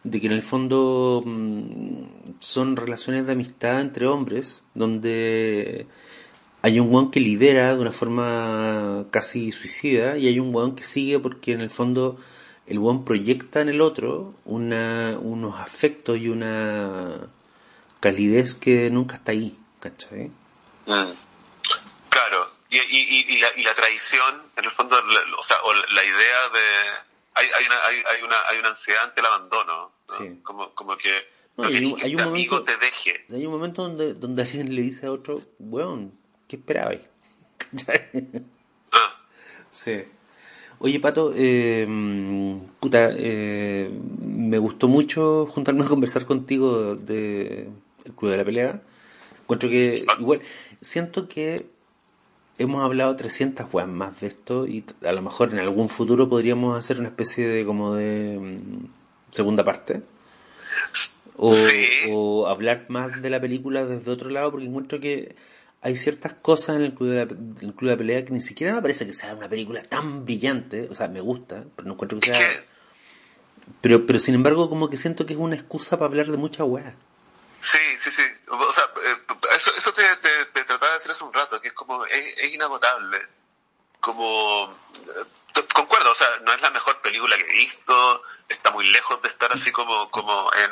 de 0.03 0.21
que 0.21 0.27
en 0.27 0.33
el 0.33 0.43
fondo 0.43 1.23
mm, 1.25 2.03
son 2.39 2.75
relaciones 2.75 3.25
de 3.25 3.33
amistad 3.33 3.81
entre 3.81 4.05
hombres, 4.05 4.63
donde 4.73 5.87
hay 6.63 6.79
un 6.79 6.91
weón 6.91 7.11
que 7.11 7.19
lidera 7.19 7.75
de 7.75 7.81
una 7.81 7.91
forma 7.91 9.05
casi 9.11 9.51
suicida 9.51 10.17
y 10.17 10.27
hay 10.27 10.39
un 10.39 10.53
weón 10.55 10.75
que 10.75 10.83
sigue 10.83 11.19
porque 11.19 11.51
en 11.51 11.61
el 11.61 11.69
fondo 11.69 12.17
el 12.65 12.79
weón 12.79 13.03
proyecta 13.05 13.61
en 13.61 13.69
el 13.69 13.81
otro 13.81 14.33
una, 14.45 15.17
unos 15.21 15.59
afectos 15.59 16.17
y 16.17 16.29
una 16.29 17.27
calidez 17.99 18.55
que 18.55 18.89
nunca 18.89 19.15
está 19.17 19.33
ahí, 19.33 19.57
¿cachai? 19.79 20.31
Mm. 20.87 21.11
Claro, 22.09 22.49
y, 22.69 22.77
y, 22.77 23.25
y, 23.35 23.37
la, 23.39 23.47
y 23.57 23.63
la 23.63 23.73
tradición, 23.73 24.41
en 24.55 24.63
el 24.65 24.71
fondo, 24.71 24.95
la, 24.95 25.19
o 25.37 25.43
sea, 25.43 25.57
o 25.63 25.73
la 25.73 26.03
idea 26.03 26.49
de... 26.53 26.59
Hay, 27.35 27.47
hay, 27.57 27.65
una, 27.65 27.75
hay, 27.87 27.95
hay, 28.17 28.23
una, 28.23 28.35
hay 28.49 28.59
una 28.59 28.69
ansiedad 28.69 29.03
ante 29.05 29.19
el 29.21 29.25
abandono, 29.25 29.91
¿no? 30.09 30.17
Sí. 30.17 30.39
como, 30.43 30.69
como 30.75 30.95
que 30.97 31.09
No, 31.57 31.63
hay 31.65 31.85
un- 31.85 31.95
que 31.95 32.05
hay 32.05 32.13
un 32.15 32.19
este 32.21 32.29
momento- 32.29 32.55
amigo 32.55 32.63
te 32.63 32.77
deje. 32.77 33.25
Hay 33.33 33.45
un 33.45 33.51
momento 33.51 33.81
donde, 33.83 34.13
donde 34.13 34.41
alguien 34.43 34.73
le 34.75 34.81
dice 34.83 35.07
a 35.07 35.11
otro, 35.11 35.41
weón, 35.59 36.13
¿qué 36.53 36.57
esperabais? 36.57 37.01
¿Cachai? 37.57 38.03
Ah, 38.91 39.11
Sí. 39.71 40.03
Oye, 40.77 40.99
Pato, 40.99 41.33
eh, 41.35 41.87
puta, 42.79 43.09
eh, 43.15 43.89
me 44.21 44.59
gustó 44.59 44.87
mucho 44.87 45.47
juntarme 45.47 45.83
a 45.83 45.87
conversar 45.87 46.25
contigo 46.25 46.95
de 46.95 47.69
el 48.05 48.11
Club 48.13 48.29
de 48.31 48.37
la 48.37 48.45
Pelea. 48.45 48.81
Encuentro 49.41 49.67
que, 49.69 49.93
igual, 50.19 50.41
siento 50.81 51.27
que 51.27 51.55
hemos 52.59 52.83
hablado 52.83 53.15
300 53.15 53.65
weas 53.73 53.87
más 53.87 54.19
de 54.21 54.27
esto 54.27 54.67
y 54.67 54.83
a 55.03 55.11
lo 55.11 55.23
mejor 55.23 55.53
en 55.53 55.59
algún 55.59 55.89
futuro 55.89 56.29
podríamos 56.29 56.77
hacer 56.77 56.99
una 56.99 57.07
especie 57.07 57.47
de 57.47 57.65
como 57.65 57.95
de 57.95 58.37
mm, 58.39 58.85
segunda 59.31 59.63
parte. 59.63 60.03
O, 61.35 61.53
Sí. 61.55 61.87
o 62.11 62.45
hablar 62.47 62.85
más 62.89 63.21
de 63.21 63.29
la 63.31 63.41
película 63.41 63.85
desde 63.87 64.11
otro 64.11 64.29
lado 64.29 64.51
porque 64.51 64.67
encuentro 64.67 64.99
que 64.99 65.35
hay 65.83 65.97
ciertas 65.97 66.33
cosas 66.33 66.77
en 66.77 66.83
el 66.83 66.93
club, 66.93 67.09
de 67.09 67.15
la, 67.15 67.21
el 67.23 67.75
club 67.75 67.89
de 67.89 67.91
la 67.91 67.97
pelea 67.97 68.25
que 68.25 68.31
ni 68.31 68.39
siquiera 68.39 68.73
me 68.73 68.81
parece 68.81 69.05
que 69.05 69.13
sea 69.13 69.35
una 69.35 69.49
película 69.49 69.83
tan 69.83 70.23
brillante, 70.23 70.87
o 70.89 70.95
sea, 70.95 71.09
me 71.09 71.19
gusta, 71.19 71.65
pero 71.75 71.87
no 71.87 71.93
encuentro 71.93 72.19
que 72.19 72.33
sea... 72.33 72.49
Pero, 73.81 74.05
pero 74.05 74.19
sin 74.19 74.35
embargo 74.35 74.69
como 74.69 74.89
que 74.89 74.97
siento 74.97 75.25
que 75.25 75.33
es 75.33 75.39
una 75.39 75.55
excusa 75.55 75.97
para 75.97 76.07
hablar 76.07 76.27
de 76.27 76.37
muchas 76.37 76.67
weas. 76.67 76.93
sí, 77.59 77.79
sí, 77.97 78.11
sí. 78.11 78.23
O 78.49 78.71
sea, 78.71 78.83
eh, 78.83 79.35
eso, 79.55 79.71
eso 79.75 79.91
te, 79.93 80.03
te, 80.17 80.45
te 80.53 80.63
trataba 80.63 80.91
de 80.91 80.97
decir 80.97 81.11
hace 81.11 81.23
un 81.23 81.33
rato, 81.33 81.59
que 81.61 81.69
es 81.69 81.73
como, 81.73 82.05
es, 82.05 82.37
es 82.37 82.53
inagotable. 82.53 83.19
Como, 83.99 84.73
eh, 84.93 85.63
concuerdo, 85.73 86.11
o 86.11 86.15
sea, 86.15 86.27
no 86.45 86.53
es 86.53 86.61
la 86.61 86.71
mejor 86.71 87.01
película 87.01 87.37
que 87.37 87.43
he 87.43 87.57
visto, 87.57 88.21
está 88.49 88.71
muy 88.71 88.89
lejos 88.91 89.21
de 89.21 89.29
estar 89.29 89.51
así 89.53 89.71
como, 89.71 90.09
como 90.11 90.49
en, 90.53 90.71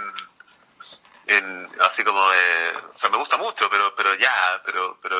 en, 1.37 1.69
así 1.79 2.03
como 2.03 2.29
de, 2.29 2.73
o 2.93 2.97
sea, 2.97 3.09
me 3.09 3.17
gusta 3.17 3.37
mucho, 3.37 3.69
pero, 3.69 3.93
pero 3.95 4.13
ya, 4.15 4.61
pero, 4.65 4.97
pero, 5.01 5.17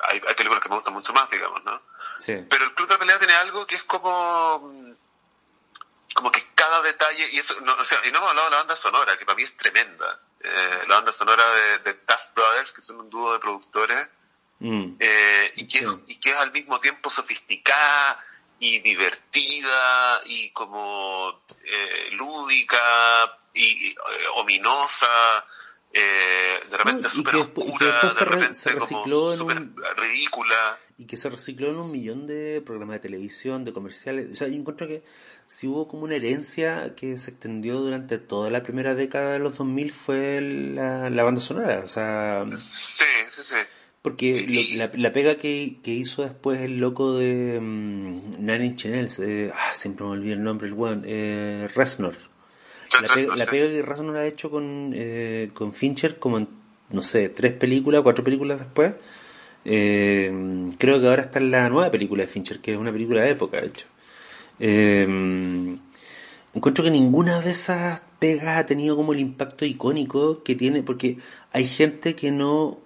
hay, 0.00 0.20
hay 0.26 0.34
películas 0.34 0.62
que 0.62 0.68
me 0.68 0.74
gustan 0.76 0.94
mucho 0.94 1.12
más, 1.12 1.28
digamos, 1.30 1.62
¿no? 1.64 1.80
Sí. 2.18 2.34
Pero 2.48 2.64
el 2.64 2.74
Club 2.74 2.88
de 2.88 2.94
la 2.94 2.98
Pelea 2.98 3.18
tiene 3.18 3.34
algo 3.34 3.66
que 3.66 3.76
es 3.76 3.82
como 3.84 4.94
como 6.14 6.32
que 6.32 6.44
cada 6.54 6.82
detalle 6.82 7.28
y 7.30 7.38
eso 7.38 7.54
no, 7.60 7.74
o 7.74 7.84
sea, 7.84 7.98
y 8.04 8.10
no 8.10 8.18
hemos 8.18 8.30
hablado 8.30 8.46
de 8.48 8.50
la 8.52 8.56
banda 8.58 8.74
sonora 8.76 9.16
que 9.16 9.24
para 9.24 9.36
mí 9.36 9.42
es 9.42 9.56
tremenda 9.56 10.20
Eh, 10.40 10.84
la 10.88 10.96
banda 10.96 11.10
sonora 11.12 11.44
de, 11.50 11.78
de 11.80 11.92
Dust 12.06 12.34
Brothers 12.34 12.72
que 12.72 12.80
son 12.80 13.00
un 13.00 13.10
dúo 13.10 13.32
de 13.32 13.38
productores 13.40 14.10
Mm. 14.60 14.96
eh, 14.98 15.52
y 15.56 15.68
que 15.68 15.78
Sí. 15.78 15.86
y 16.08 16.18
que 16.18 16.30
es 16.30 16.36
al 16.36 16.50
mismo 16.50 16.80
tiempo 16.80 17.08
sofisticada 17.10 18.24
y 18.60 18.80
divertida 18.80 20.20
y 20.26 20.50
como 20.50 21.42
eh, 21.64 22.10
lúdica 22.12 22.78
y, 23.54 23.86
y, 23.86 23.88
eh, 23.90 23.94
ominosa 24.36 25.06
eh, 25.92 26.60
de 26.70 26.76
repente 26.76 27.08
súper 27.08 27.36
oscura 27.36 27.86
de 28.02 28.24
re- 28.24 28.30
repente 28.36 28.58
se 28.58 28.76
como 28.76 29.04
súper 29.36 29.56
un- 29.58 29.74
ridícula 29.96 30.78
y 30.98 31.06
que 31.06 31.16
se 31.16 31.30
recicló 31.30 31.68
en 31.68 31.76
un 31.76 31.90
millón 31.92 32.26
de 32.26 32.60
programas 32.66 32.96
de 32.96 33.00
televisión, 33.00 33.64
de 33.64 33.72
comerciales. 33.72 34.32
O 34.32 34.34
sea, 34.34 34.48
yo 34.48 34.54
encuentro 34.54 34.88
que 34.88 35.04
si 35.46 35.68
hubo 35.68 35.86
como 35.86 36.02
una 36.02 36.16
herencia 36.16 36.94
que 36.96 37.16
se 37.18 37.30
extendió 37.30 37.76
durante 37.78 38.18
toda 38.18 38.50
la 38.50 38.64
primera 38.64 38.94
década 38.96 39.34
de 39.34 39.38
los 39.38 39.56
2000 39.56 39.92
fue 39.92 40.40
la, 40.40 41.08
la 41.08 41.22
banda 41.22 41.40
sonora. 41.40 41.82
O 41.84 41.88
sea, 41.88 42.44
sí, 42.56 43.04
sí, 43.30 43.42
sí 43.44 43.54
porque 44.10 44.46
lo- 44.48 44.78
la, 44.78 44.90
la 44.94 45.12
pega 45.12 45.36
que, 45.36 45.76
que 45.82 45.92
hizo 45.92 46.22
después 46.22 46.60
el 46.60 46.78
loco 46.78 47.14
de 47.16 47.58
um, 47.58 48.30
Nine 48.38 48.66
Inch 48.66 48.86
Nails, 48.86 49.18
eh, 49.20 49.50
ah, 49.54 49.70
siempre 49.74 50.04
me 50.06 50.12
olvidé 50.12 50.32
el 50.34 50.42
nombre, 50.42 50.66
el 50.68 50.74
weón, 50.74 51.02
eh, 51.06 51.68
Reznor. 51.74 52.14
La 53.02 53.08
pega, 53.14 53.36
la 53.36 53.46
pega 53.46 53.66
que 53.68 53.82
Reznor 53.82 54.16
ha 54.16 54.26
hecho 54.26 54.50
con, 54.50 54.92
eh, 54.94 55.50
con 55.52 55.72
Fincher 55.72 56.18
como 56.18 56.38
en, 56.38 56.48
no 56.90 57.02
sé, 57.02 57.28
tres 57.28 57.52
películas, 57.52 58.02
cuatro 58.02 58.24
películas 58.24 58.58
después. 58.58 58.94
Eh, 59.64 60.70
creo 60.78 60.98
que 61.00 61.06
ahora 61.08 61.22
está 61.22 61.38
en 61.38 61.50
la 61.50 61.68
nueva 61.68 61.90
película 61.90 62.22
de 62.22 62.28
Fincher, 62.28 62.60
que 62.60 62.72
es 62.72 62.78
una 62.78 62.90
película 62.92 63.22
de 63.22 63.30
época, 63.30 63.60
de 63.60 63.66
hecho. 63.66 63.86
Eh, 64.60 65.06
encuentro 66.54 66.82
que 66.84 66.90
ninguna 66.90 67.40
de 67.40 67.50
esas 67.50 68.02
pegas 68.18 68.56
ha 68.58 68.66
tenido 68.66 68.96
como 68.96 69.12
el 69.12 69.20
impacto 69.20 69.64
icónico 69.66 70.42
que 70.42 70.54
tiene, 70.54 70.82
porque 70.82 71.18
hay 71.52 71.66
gente 71.66 72.14
que 72.14 72.30
no, 72.30 72.78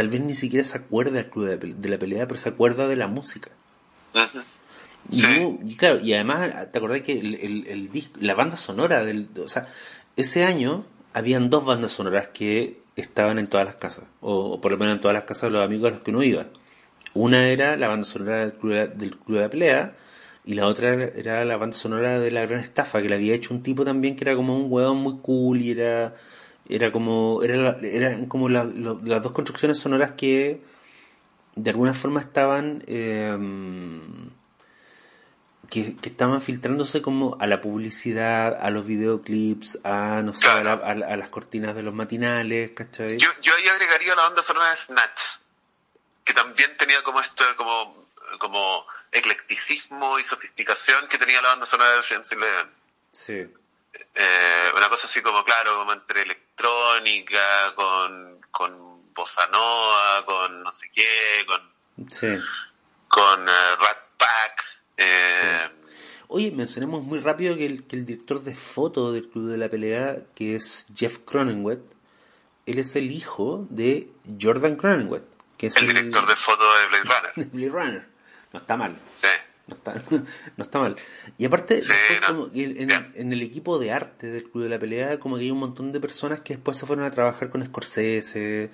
tal 0.00 0.08
vez 0.08 0.22
ni 0.22 0.32
siquiera 0.32 0.64
se 0.64 0.78
acuerda 0.78 1.10
del 1.12 1.28
club 1.28 1.46
de 1.60 1.88
la, 1.90 1.98
pelea, 1.98 2.26
pero 2.26 2.40
se 2.40 2.48
acuerda 2.48 2.88
de 2.88 2.96
la 2.96 3.06
música. 3.06 3.50
Y 5.10 5.14
Sí. 5.14 5.26
no- 5.38 5.58
y 5.68 5.76
claro, 5.76 6.00
y 6.00 6.14
además, 6.14 6.70
¿te 6.72 6.78
acordás 6.78 7.02
que 7.02 7.18
el, 7.18 7.34
el, 7.34 7.66
el 7.66 7.92
disco- 7.92 8.16
la 8.18 8.34
banda 8.34 8.56
sonora 8.56 9.04
del, 9.04 9.28
o 9.44 9.48
sea, 9.50 9.68
ese 10.16 10.42
año 10.44 10.86
habían 11.12 11.50
dos 11.50 11.66
bandas 11.66 11.92
sonoras 11.92 12.28
que 12.28 12.80
estaban 12.96 13.38
en 13.38 13.46
todas 13.46 13.66
las 13.66 13.76
casas, 13.76 14.04
o, 14.22 14.52
o 14.52 14.60
por 14.62 14.72
lo 14.72 14.78
menos 14.78 14.94
en 14.94 15.00
todas 15.02 15.14
las 15.14 15.24
casas 15.24 15.50
de 15.50 15.58
los 15.58 15.64
amigos 15.66 15.88
a 15.90 15.94
los 15.96 16.00
que 16.00 16.12
uno 16.12 16.22
iba. 16.22 16.46
Una 17.12 17.48
era 17.48 17.76
la 17.76 17.88
banda 17.88 18.04
sonora 18.06 18.38
del 18.40 18.54
Club 18.54 18.72
de, 18.72 18.88
del 18.88 19.16
Club 19.18 19.36
de 19.36 19.42
la 19.42 19.50
Pelea, 19.50 19.96
y 20.46 20.54
la 20.54 20.66
otra 20.66 20.94
era, 20.94 21.04
era 21.14 21.44
la 21.44 21.58
banda 21.58 21.76
sonora 21.76 22.18
de 22.20 22.30
La 22.30 22.46
Gran 22.46 22.60
Estafa, 22.60 23.02
que 23.02 23.10
la 23.10 23.16
había 23.16 23.34
hecho 23.34 23.52
un 23.52 23.62
tipo 23.62 23.84
también 23.84 24.16
que 24.16 24.24
era 24.24 24.34
como 24.34 24.56
un 24.56 24.66
huevón 24.72 24.96
muy 24.96 25.18
cool, 25.20 25.60
y 25.60 25.72
era, 25.72 26.14
era 26.70 26.92
como, 26.92 27.42
era, 27.42 27.76
eran 27.82 28.26
como 28.26 28.48
la- 28.48 28.64
lo- 28.64 29.00
las 29.04 29.22
dos 29.22 29.32
construcciones 29.32 29.78
sonoras 29.78 30.12
que 30.12 30.60
de 31.56 31.70
alguna 31.70 31.92
forma 31.94 32.20
estaban, 32.20 32.82
eh, 32.86 33.36
que, 35.68 35.96
que 35.96 36.08
estaban 36.08 36.40
filtrándose 36.42 37.00
como 37.00 37.36
a 37.40 37.46
la 37.46 37.60
publicidad, 37.60 38.56
a 38.60 38.70
los 38.70 38.86
videoclips, 38.86 39.78
a 39.84 40.22
no 40.22 40.34
sé, 40.34 40.48
a, 40.48 40.64
la- 40.64 40.72
a 40.72 40.90
a 41.12 41.16
las 41.16 41.28
cortinas 41.28 41.74
de 41.76 41.82
los 41.82 41.94
matinales, 41.94 42.72
¿cachai? 42.72 43.16
Yo, 43.18 43.28
yo 43.42 43.54
ahí 43.54 43.68
agregaría 43.68 44.14
la 44.16 44.22
banda 44.22 44.42
sonora 44.42 44.70
de 44.70 44.76
Snatch, 44.76 45.20
que 46.24 46.32
también 46.32 46.70
tenía 46.76 47.02
como 47.04 47.20
esto, 47.20 47.44
como, 47.56 48.04
como 48.38 48.84
eclecticismo 49.12 50.18
y 50.18 50.24
sofisticación 50.24 51.06
que 51.08 51.18
tenía 51.18 51.40
la 51.42 51.48
banda 51.50 51.66
sonora 51.66 51.92
de 51.92 51.98
Ocean's 51.98 52.32
Eleven. 52.32 52.66
Sí, 53.12 53.46
Eh, 54.14 54.72
una 54.76 54.88
cosa 54.88 55.06
así 55.06 55.22
como, 55.22 55.44
claro, 55.44 55.78
como 55.78 55.92
entre 55.92 56.22
electrónica, 56.22 57.74
con, 57.74 58.40
con 58.50 59.12
bossa 59.14 59.46
nova, 59.46 60.24
con 60.26 60.62
no 60.62 60.72
sé 60.72 60.90
qué, 60.92 61.46
con, 61.46 62.10
sí. 62.10 62.28
con 63.08 63.48
eh, 63.48 63.76
Rat 63.78 63.98
Pack. 64.16 64.64
Eh, 64.96 65.70
Oye, 66.32 66.52
mencionemos 66.52 67.02
muy 67.02 67.18
rápido 67.18 67.56
que 67.56 67.66
el, 67.66 67.84
que 67.84 67.96
el 67.96 68.06
director 68.06 68.42
de 68.42 68.54
foto 68.54 69.12
del 69.12 69.28
Club 69.28 69.48
de 69.48 69.58
la 69.58 69.68
Pelea, 69.68 70.18
que 70.34 70.54
es 70.54 70.86
Jeff 70.94 71.18
Cronenweth, 71.24 71.82
él 72.66 72.78
es 72.78 72.94
el 72.94 73.10
hijo 73.10 73.66
de 73.68 74.08
Jordan 74.40 74.76
Cronenweth, 74.76 75.24
que 75.56 75.66
es 75.66 75.76
el 75.76 75.88
director 75.88 76.26
de 76.26 76.36
foto 76.36 76.62
de 76.78 76.86
Blade 76.86 77.04
Runner. 77.04 77.32
de 77.36 77.44
Blade 77.46 77.84
Runner. 77.84 78.08
No 78.52 78.60
está 78.60 78.76
mal. 78.76 78.96
Sí. 79.14 79.26
No 79.70 79.76
está, 79.76 80.02
no 80.56 80.64
está 80.64 80.78
mal. 80.80 80.96
Y 81.38 81.44
aparte, 81.44 81.80
Sí, 81.82 81.88
después 81.88 82.20
no. 82.22 82.26
como 82.26 82.52
que 82.52 82.64
en, 83.14 83.32
el 83.32 83.42
equipo 83.42 83.78
de 83.78 83.92
arte 83.92 84.26
del 84.26 84.44
Club 84.50 84.64
de 84.64 84.68
la 84.70 84.78
Pelea, 84.78 85.18
como 85.18 85.36
que 85.36 85.42
hay 85.42 85.50
un 85.50 85.58
montón 85.58 85.92
de 85.92 86.00
personas 86.00 86.40
que 86.40 86.54
después 86.54 86.76
se 86.76 86.86
fueron 86.86 87.04
a 87.04 87.10
trabajar 87.10 87.50
con 87.50 87.64
Scorsese, 87.64 88.70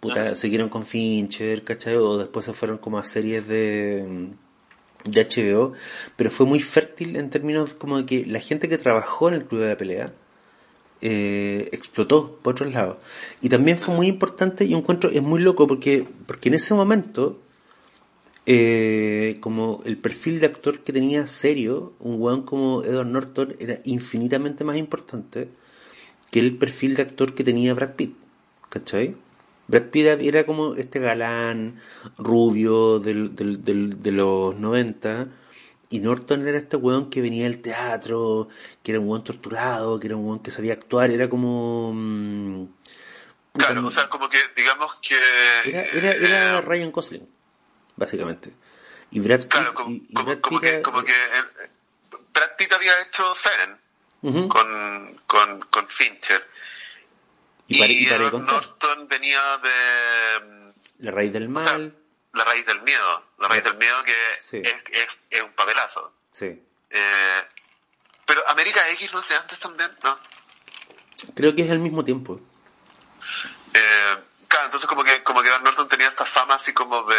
puta, 0.00 0.34
siguieron 0.36 0.68
con 0.68 0.86
Fincher, 0.86 1.64
¿cachai? 1.64 1.96
O 1.96 2.16
después 2.18 2.44
se 2.46 2.52
fueron 2.52 2.78
como 2.78 2.98
a 2.98 3.02
series 3.02 3.46
de, 3.48 4.28
de 5.04 5.24
HBO, 5.28 5.72
pero 6.16 6.30
fue 6.30 6.46
muy 6.46 6.60
fértil 6.60 7.16
en 7.16 7.28
términos 7.30 7.74
como 7.74 7.98
de 7.98 8.06
que 8.06 8.24
la 8.26 8.40
gente 8.40 8.68
que 8.68 8.78
trabajó 8.78 9.28
en 9.28 9.34
el 9.34 9.44
Club 9.46 9.62
de 9.62 9.68
la 9.68 9.76
Pelea, 9.76 10.12
eh, 11.02 11.68
explotó 11.72 12.38
por 12.42 12.54
otros 12.54 12.72
lados. 12.72 12.96
Y 13.42 13.48
también 13.48 13.76
fue 13.78 13.94
muy 13.94 14.06
importante 14.06 14.64
y 14.64 14.74
encuentro, 14.74 15.10
es 15.10 15.22
muy 15.22 15.40
loco 15.40 15.66
porque, 15.66 16.06
porque 16.26 16.48
en 16.48 16.54
ese 16.54 16.72
momento, 16.74 17.38
eh, 18.46 19.36
como 19.40 19.80
el 19.84 19.98
perfil 19.98 20.40
de 20.40 20.46
actor 20.46 20.80
que 20.80 20.92
tenía 20.92 21.26
serio, 21.26 21.94
un 21.98 22.20
weón 22.20 22.42
como 22.42 22.82
Edward 22.84 23.08
Norton 23.08 23.56
era 23.58 23.80
infinitamente 23.84 24.64
más 24.64 24.76
importante 24.76 25.48
que 26.30 26.40
el 26.40 26.56
perfil 26.56 26.94
de 26.94 27.02
actor 27.02 27.34
que 27.34 27.44
tenía 27.44 27.74
Brad 27.74 27.94
Pitt. 27.94 28.16
¿cachai? 28.68 29.16
Brad 29.68 29.90
Pitt 29.90 30.06
era 30.20 30.46
como 30.46 30.74
este 30.74 31.00
galán 31.00 31.80
rubio 32.18 33.00
del, 33.00 33.34
del, 33.34 33.64
del, 33.64 34.02
de 34.02 34.12
los 34.12 34.56
90 34.56 35.28
y 35.88 36.00
Norton 36.00 36.46
era 36.46 36.58
este 36.58 36.76
weón 36.76 37.10
que 37.10 37.20
venía 37.20 37.44
del 37.44 37.60
teatro, 37.60 38.48
que 38.82 38.92
era 38.92 39.00
un 39.00 39.08
weón 39.08 39.24
torturado, 39.24 39.98
que 39.98 40.08
era 40.08 40.16
un 40.16 40.26
weón 40.26 40.40
que 40.40 40.50
sabía 40.50 40.72
actuar, 40.72 41.10
era 41.10 41.28
como... 41.28 41.92
Mm, 41.94 42.66
claro, 43.52 43.86
o 43.86 43.90
sea, 43.90 44.08
como 44.08 44.28
que 44.28 44.38
digamos 44.56 44.96
que... 44.96 45.16
Era, 45.64 45.84
era, 45.84 46.12
era 46.12 46.58
eh, 46.58 46.60
Ryan 46.60 46.92
Gosling, 46.92 47.28
básicamente. 47.96 48.52
Y 49.10 49.20
Brad 49.20 49.40
Pitt... 49.40 49.50
Claro, 49.50 49.74
como, 49.74 50.00
como, 50.40 50.60
que, 50.60 50.82
como 50.82 51.04
que 51.04 51.12
eh, 51.12 51.70
Brad 52.32 52.56
Pitt 52.56 52.72
había 52.72 52.92
hecho 53.02 53.34
Seren 53.34 53.78
con, 54.48 55.22
con, 55.26 55.60
con 55.60 55.88
Fincher. 55.88 56.42
Y, 57.68 57.82
y, 57.82 58.06
Norton 58.06 59.08
venía 59.08 59.40
de... 59.58 60.72
La 60.98 61.10
raíz 61.10 61.32
del 61.32 61.48
mal 61.48 61.94
la 62.36 62.44
raíz 62.44 62.66
del 62.66 62.82
miedo, 62.82 63.22
la 63.38 63.48
raíz 63.48 63.64
del 63.64 63.76
miedo 63.76 63.96
que 64.04 64.12
es, 64.38 65.42
un 65.42 65.52
papelazo. 65.52 66.12
Sí. 66.30 66.62
Eh, 66.90 67.42
pero 68.26 68.46
América 68.48 68.88
X 68.90 69.12
no 69.14 69.20
es 69.20 69.28
de 69.28 69.36
antes 69.36 69.58
también, 69.58 69.90
¿no? 70.04 70.18
Creo 71.34 71.54
que 71.54 71.62
es 71.62 71.70
al 71.70 71.78
mismo 71.78 72.04
tiempo. 72.04 72.40
Eh, 73.72 74.16
claro, 74.46 74.66
entonces 74.66 74.86
como 74.86 75.02
que 75.02 75.22
como 75.22 75.42
que 75.42 75.50
Van 75.50 75.64
Norton 75.64 75.88
tenía 75.88 76.08
esta 76.08 76.26
fama 76.26 76.54
así 76.54 76.74
como 76.74 77.04
de 77.04 77.16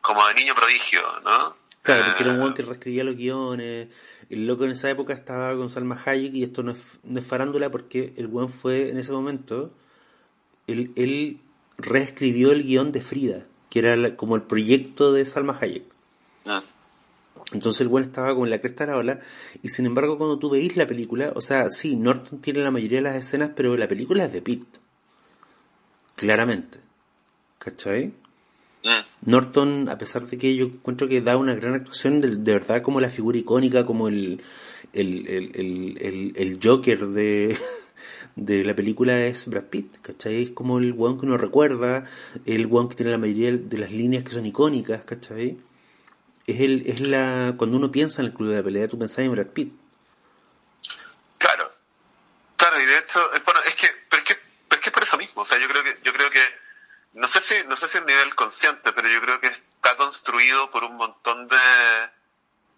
como 0.00 0.26
de 0.28 0.34
niño 0.34 0.54
prodigio, 0.54 1.00
¿no? 1.24 1.56
Claro, 1.82 2.04
porque 2.06 2.22
era 2.22 2.32
un 2.32 2.40
buen 2.40 2.54
que 2.54 2.62
reescribía 2.62 3.04
los 3.04 3.16
guiones. 3.16 3.88
El 4.28 4.46
loco 4.46 4.64
en 4.64 4.72
esa 4.72 4.90
época 4.90 5.14
estaba 5.14 5.56
con 5.56 5.70
Salma 5.70 6.00
Hayek 6.04 6.34
y 6.34 6.42
esto 6.42 6.62
no 6.62 6.72
es, 6.72 7.00
no 7.04 7.18
es 7.18 7.26
farándula 7.26 7.70
porque 7.70 8.12
el 8.16 8.28
buen 8.28 8.48
fue 8.48 8.90
en 8.90 8.98
ese 8.98 9.12
momento, 9.12 9.72
él, 10.66 10.92
él 10.96 11.40
reescribió 11.78 12.52
el 12.52 12.62
guion 12.62 12.92
de 12.92 13.00
Frida 13.00 13.46
que 13.70 13.78
era 13.78 14.16
como 14.16 14.36
el 14.36 14.42
proyecto 14.42 15.12
de 15.12 15.24
Salma 15.24 15.56
Hayek. 15.58 15.84
Ah. 16.44 16.62
Entonces 17.52 17.80
el 17.80 17.88
buen 17.88 18.04
estaba 18.04 18.34
con 18.34 18.50
la 18.50 18.60
cresta 18.60 18.84
de 18.84 18.92
la 18.92 18.98
ola 18.98 19.20
y 19.62 19.70
sin 19.70 19.86
embargo 19.86 20.18
cuando 20.18 20.38
tú 20.38 20.50
veís 20.50 20.76
la 20.76 20.86
película, 20.86 21.32
o 21.34 21.40
sea, 21.40 21.70
sí, 21.70 21.96
Norton 21.96 22.40
tiene 22.40 22.60
la 22.60 22.70
mayoría 22.70 22.98
de 22.98 23.02
las 23.02 23.16
escenas, 23.16 23.52
pero 23.56 23.76
la 23.76 23.88
película 23.88 24.24
es 24.24 24.32
de 24.32 24.42
Pitt. 24.42 24.66
Claramente. 26.16 26.80
¿Cachai? 27.58 28.12
Ah. 28.84 29.04
Norton, 29.22 29.88
a 29.88 29.98
pesar 29.98 30.26
de 30.26 30.38
que 30.38 30.56
yo 30.56 30.66
encuentro 30.66 31.06
que 31.08 31.20
da 31.20 31.36
una 31.36 31.54
gran 31.54 31.74
actuación, 31.74 32.20
de, 32.20 32.52
verdad 32.52 32.82
como 32.82 33.00
la 33.00 33.10
figura 33.10 33.36
icónica, 33.36 33.84
como 33.84 34.08
el, 34.08 34.42
el, 34.92 35.28
el, 35.28 36.32
el, 36.34 36.58
Joker 36.62 37.08
de, 37.08 37.58
de 38.36 38.64
la 38.64 38.74
película 38.74 39.26
es 39.26 39.48
Brad 39.48 39.64
Pitt, 39.64 40.00
¿cachai? 40.00 40.42
Es 40.44 40.50
como 40.50 40.78
el 40.78 40.92
weón 40.92 41.20
que 41.20 41.26
uno 41.26 41.36
recuerda, 41.36 42.06
el 42.46 42.66
weón 42.66 42.88
que 42.88 42.94
tiene 42.94 43.12
la 43.12 43.18
mayoría 43.18 43.52
de 43.52 43.78
las 43.78 43.90
líneas 43.90 44.24
que 44.24 44.30
son 44.30 44.46
icónicas, 44.46 45.04
¿cachai? 45.04 45.58
Es, 46.46 46.60
el, 46.60 46.82
es 46.86 47.00
la, 47.00 47.54
cuando 47.58 47.76
uno 47.76 47.90
piensa 47.90 48.22
en 48.22 48.28
el 48.28 48.34
club 48.34 48.48
de 48.48 48.56
la 48.56 48.62
pelea, 48.62 48.88
tú 48.88 48.98
pensás 48.98 49.18
en 49.18 49.32
Brad 49.32 49.48
Pitt. 49.48 49.74
Claro, 51.36 51.70
claro, 52.56 52.80
y 52.80 52.86
de 52.86 52.98
hecho, 52.98 53.20
bueno, 53.44 53.60
es 53.66 53.74
que, 53.74 53.88
pero 54.08 54.22
es 54.22 54.28
que, 54.28 54.34
pero 54.68 54.80
es 54.80 54.84
que 54.84 54.90
por 54.90 55.02
eso 55.02 55.18
mismo, 55.18 55.42
o 55.42 55.44
sea, 55.44 55.58
yo 55.60 55.68
creo 55.68 55.84
que, 55.84 55.96
yo 56.02 56.12
creo 56.14 56.30
que, 56.30 56.40
no 57.14 57.28
sé 57.28 57.40
si, 57.40 57.54
no 57.66 57.76
sé 57.76 57.88
si 57.88 57.98
a 57.98 58.02
nivel 58.02 58.34
consciente, 58.34 58.92
pero 58.92 59.08
yo 59.08 59.20
creo 59.20 59.40
que 59.40 59.48
está 59.48 59.96
construido 59.96 60.70
por 60.70 60.84
un 60.84 60.96
montón 60.96 61.48
de, 61.48 61.58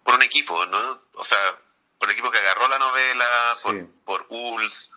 por 0.03 0.15
un 0.15 0.23
equipo, 0.23 0.65
¿no? 0.65 1.01
O 1.13 1.23
sea, 1.23 1.37
por 1.99 2.09
el 2.09 2.13
equipo 2.13 2.31
que 2.31 2.39
agarró 2.39 2.67
la 2.67 2.79
novela, 2.79 3.57
por, 3.61 3.87
por 4.05 4.25
Uls, 4.29 4.91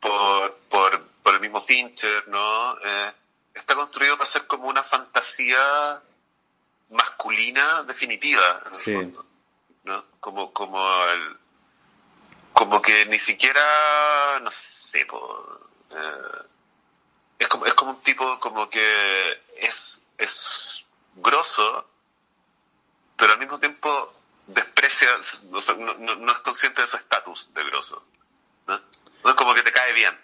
por, 0.00 0.54
por, 0.68 1.02
por 1.22 1.34
el 1.34 1.40
mismo 1.40 1.60
Fincher, 1.60 2.28
¿no? 2.28 2.78
Eh, 2.78 3.12
está 3.54 3.74
construido 3.74 4.16
para 4.16 4.28
ser 4.28 4.46
como 4.46 4.68
una 4.68 4.82
fantasía 4.82 6.02
masculina 6.90 7.84
definitiva, 7.84 8.62
en 8.66 8.72
el 8.72 8.94
fondo, 8.94 9.26
¿no? 9.84 10.04
Como, 10.20 10.52
como 10.52 11.04
el, 11.06 11.36
como 12.52 12.82
que 12.82 13.06
ni 13.06 13.18
siquiera, 13.18 14.40
no 14.40 14.50
sé, 14.50 15.00
eh, 15.00 15.06
es 17.42 17.48
como, 17.48 17.66
es 17.66 17.74
como 17.74 17.92
un 17.92 18.00
tipo 18.02 18.38
como 18.40 18.68
que 18.68 18.82
es, 19.60 20.02
es 20.18 20.86
grosso, 21.16 21.88
pero 23.16 23.32
al 23.32 23.38
mismo 23.38 23.58
tiempo 23.58 23.88
desprecia, 24.46 25.08
no, 25.50 25.94
no, 25.94 26.16
no 26.16 26.32
es 26.32 26.38
consciente 26.38 26.82
de 26.82 26.88
su 26.88 26.96
estatus 26.96 27.50
de 27.54 27.64
grosso, 27.64 28.02
¿no? 28.66 28.80
No 29.24 29.30
es 29.30 29.36
como 29.36 29.54
que 29.54 29.62
te 29.62 29.72
cae 29.72 29.92
bien. 29.92 30.14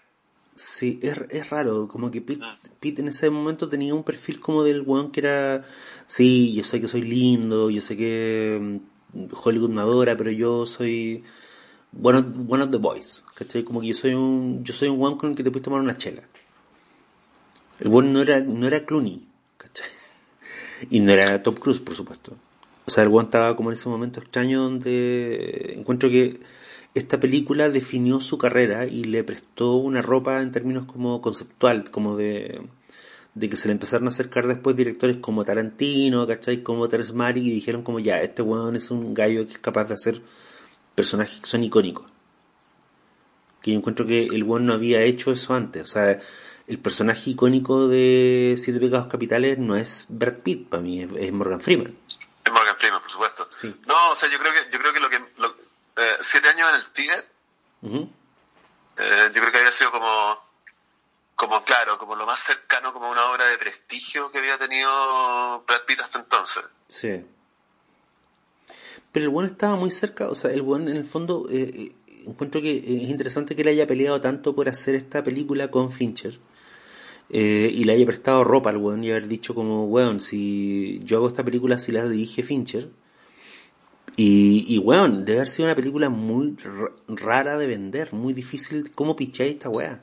Sí, 0.55 0.99
es, 1.03 1.16
es 1.31 1.51
raro, 1.51 1.86
como 1.86 2.11
que 2.11 2.20
Pete, 2.20 2.45
mm. 2.45 3.01
en 3.01 3.09
ese 3.09 3.31
momento 3.31 3.69
tenía 3.69 3.95
un 3.95 4.03
perfil 4.03 4.40
como 4.40 4.65
del 4.65 4.82
weón 4.82 5.12
que 5.12 5.20
era, 5.20 5.65
sí, 6.07 6.53
yo 6.55 6.65
sé 6.65 6.81
que 6.81 6.89
soy 6.89 7.03
lindo, 7.03 7.70
yo 7.70 7.81
sé 7.81 7.97
que 7.97 8.59
mm, 8.61 9.28
Hollywood 9.40 9.70
me 9.70 9.81
adora, 9.81 10.16
pero 10.16 10.32
yo 10.32 10.66
soy 10.66 11.23
one 12.01 12.19
of, 12.19 12.27
one 12.49 12.62
of 12.65 12.70
the 12.70 12.78
boys, 12.78 13.24
¿cachai? 13.36 13.62
Como 13.62 13.81
que 13.81 13.89
yo 13.89 13.95
soy 13.95 14.15
un, 14.15 14.65
yo 14.65 14.73
soy 14.73 14.89
un 14.89 15.01
weón 15.01 15.16
con 15.16 15.31
el 15.31 15.36
que 15.36 15.45
te 15.45 15.51
puedes 15.51 15.65
tomar 15.65 15.81
una 15.81 15.97
chela. 15.97 16.23
El 17.81 17.89
weón 17.89 18.13
no 18.13 18.23
era, 18.23 18.41
no 18.41 18.67
era 18.67 18.85
Clooney, 18.85 19.27
¿cachai? 19.57 19.89
Y 20.91 21.01
no 21.01 21.13
era 21.13 21.43
Top 21.43 21.59
Cruise, 21.59 21.81
por 21.81 21.95
supuesto. 21.95 22.37
O 22.87 22.91
sea, 22.91 23.05
el 23.05 23.11
weón 23.11 23.27
estaba 23.27 23.55
como 23.57 23.71
en 23.71 23.75
ese 23.75 23.89
momento 23.89 24.21
extraño 24.21 24.63
donde 24.63 25.75
encuentro 25.77 26.09
que 26.09 26.41
esta 26.95 27.21
película 27.21 27.69
definió 27.69 28.21
su 28.21 28.39
carrera 28.39 28.87
y 28.87 29.05
le 29.05 29.25
prestó 29.25 29.77
una 29.77 30.03
ropa 30.03 30.41
en 30.41 30.53
términos 30.53 30.87
como 30.87 31.21
conceptual, 31.21 31.91
como 31.91 32.17
de, 32.17 32.63
de 33.35 33.49
que 33.49 33.57
se 33.57 33.69
le 33.69 33.73
empezaron 33.73 34.07
a 34.07 34.11
acercar 34.11 34.47
después 34.47 34.75
directores 34.77 35.19
como 35.19 35.45
Tarantino, 35.45 36.27
¿cachai? 36.27 36.63
Como 36.63 36.89
Terence 36.89 37.13
Malick 37.13 37.45
y 37.45 37.51
dijeron 37.51 37.83
como 37.83 38.01
ya, 38.01 38.21
este 38.21 38.43
weón 38.43 38.75
es 38.77 38.91
un 38.91 39.15
gallo 39.15 39.47
que 39.47 39.53
es 39.53 39.59
capaz 39.59 39.85
de 39.85 39.95
hacer 39.95 40.23
personajes 40.95 41.41
que 41.41 41.47
son 41.47 41.65
icónicos. 41.65 42.11
Que 43.63 43.73
yo 43.73 43.79
encuentro 43.79 44.07
que 44.07 44.19
el 44.21 44.43
weón 44.45 44.67
no 44.67 44.73
había 44.73 45.03
hecho 45.03 45.31
eso 45.31 45.55
antes, 45.55 45.83
o 45.83 45.87
sea, 45.87 46.21
el 46.69 46.78
personaje 46.78 47.31
icónico 47.31 47.89
de 47.89 48.55
Siete 48.59 48.78
Pecados 48.78 49.07
Capitales 49.07 49.59
no 49.59 49.74
es 49.74 50.07
Brad 50.11 50.36
Pitt, 50.39 50.69
para 50.69 50.82
mí 50.82 51.03
es, 51.03 51.32
Morgan 51.32 51.61
Freeman. 51.61 51.99
Es 52.45 52.53
Morgan 52.53 52.77
Freeman, 52.77 53.01
por 53.01 53.11
supuesto. 53.11 53.49
Sí. 53.51 53.74
No, 53.86 54.11
o 54.11 54.16
sea, 54.16 54.31
yo 54.31 54.39
creo 54.39 54.53
que, 54.53 54.70
yo 54.70 54.78
creo 54.78 54.93
que 54.93 55.01
lo 55.01 55.09
que, 55.09 55.16
eh, 55.16 56.16
siete 56.20 56.49
años 56.51 56.69
en 56.69 56.74
el 56.77 56.93
Tíbet, 56.93 57.28
eh, 58.99 59.31
yo 59.35 59.40
creo 59.40 59.51
que 59.51 59.59
había 59.59 59.73
sido 59.73 59.90
como, 59.90 60.39
como 61.35 61.65
claro, 61.65 61.99
como 61.99 62.15
lo 62.16 62.27
más 62.27 62.39
cercano 62.39 62.93
como 62.93 63.11
una 63.11 63.24
obra 63.31 63.47
de 63.47 63.57
prestigio 63.57 64.31
que 64.31 64.39
había 64.39 64.59
tenido 64.59 65.65
Brad 65.66 65.85
Pitt 65.86 66.01
hasta 66.01 66.19
entonces. 66.19 66.65
Sí. 66.86 67.24
Pero 69.11 69.24
el 69.24 69.31
buen 69.31 69.47
estaba 69.47 69.74
muy 69.77 69.90
cerca, 69.90 70.28
o 70.28 70.35
sea, 70.35 70.51
el 70.51 70.61
buen 70.61 70.86
en 70.89 70.99
el 70.99 71.05
fondo, 71.07 71.47
eh, 71.51 71.95
encuentro 72.27 72.61
que 72.61 72.77
es 72.77 73.09
interesante 73.09 73.57
que 73.57 73.62
él 73.62 73.69
haya 73.69 73.86
peleado 73.86 74.20
tanto 74.20 74.55
por 74.55 74.69
hacer 74.69 74.95
esta 74.95 75.24
película 75.24 75.70
con 75.70 75.90
Fincher. 75.90 76.39
Y 77.31 77.85
le 77.85 77.93
haya 77.93 78.07
prestado 78.07 78.45
ropa 78.45 78.71
al 78.71 78.79
weón 78.79 79.05
y 79.05 79.11
haber 79.11 79.29
dicho 79.29 79.55
como, 79.55 79.85
weón, 79.87 80.21
si 80.21 81.01
yo 81.05 81.19
hago 81.19 81.29
esta 81.29 81.45
película 81.45 81.79
si 81.79 81.93
la 81.93 82.09
dirige 82.09 82.43
Fincher, 82.43 82.91
y, 84.17 84.65
y 84.67 84.79
weón, 84.79 85.25
debe 85.25 85.39
haber 85.39 85.49
sido 85.49 85.69
una 85.69 85.77
película 85.77 86.09
muy 86.09 86.57
rara 87.07 87.57
de 87.57 87.69
vender, 87.69 88.13
muy 88.13 88.33
difícil. 88.33 88.91
¿Cómo 88.93 89.15
picháis 89.15 89.55
esta 89.55 89.69
weá? 89.69 90.01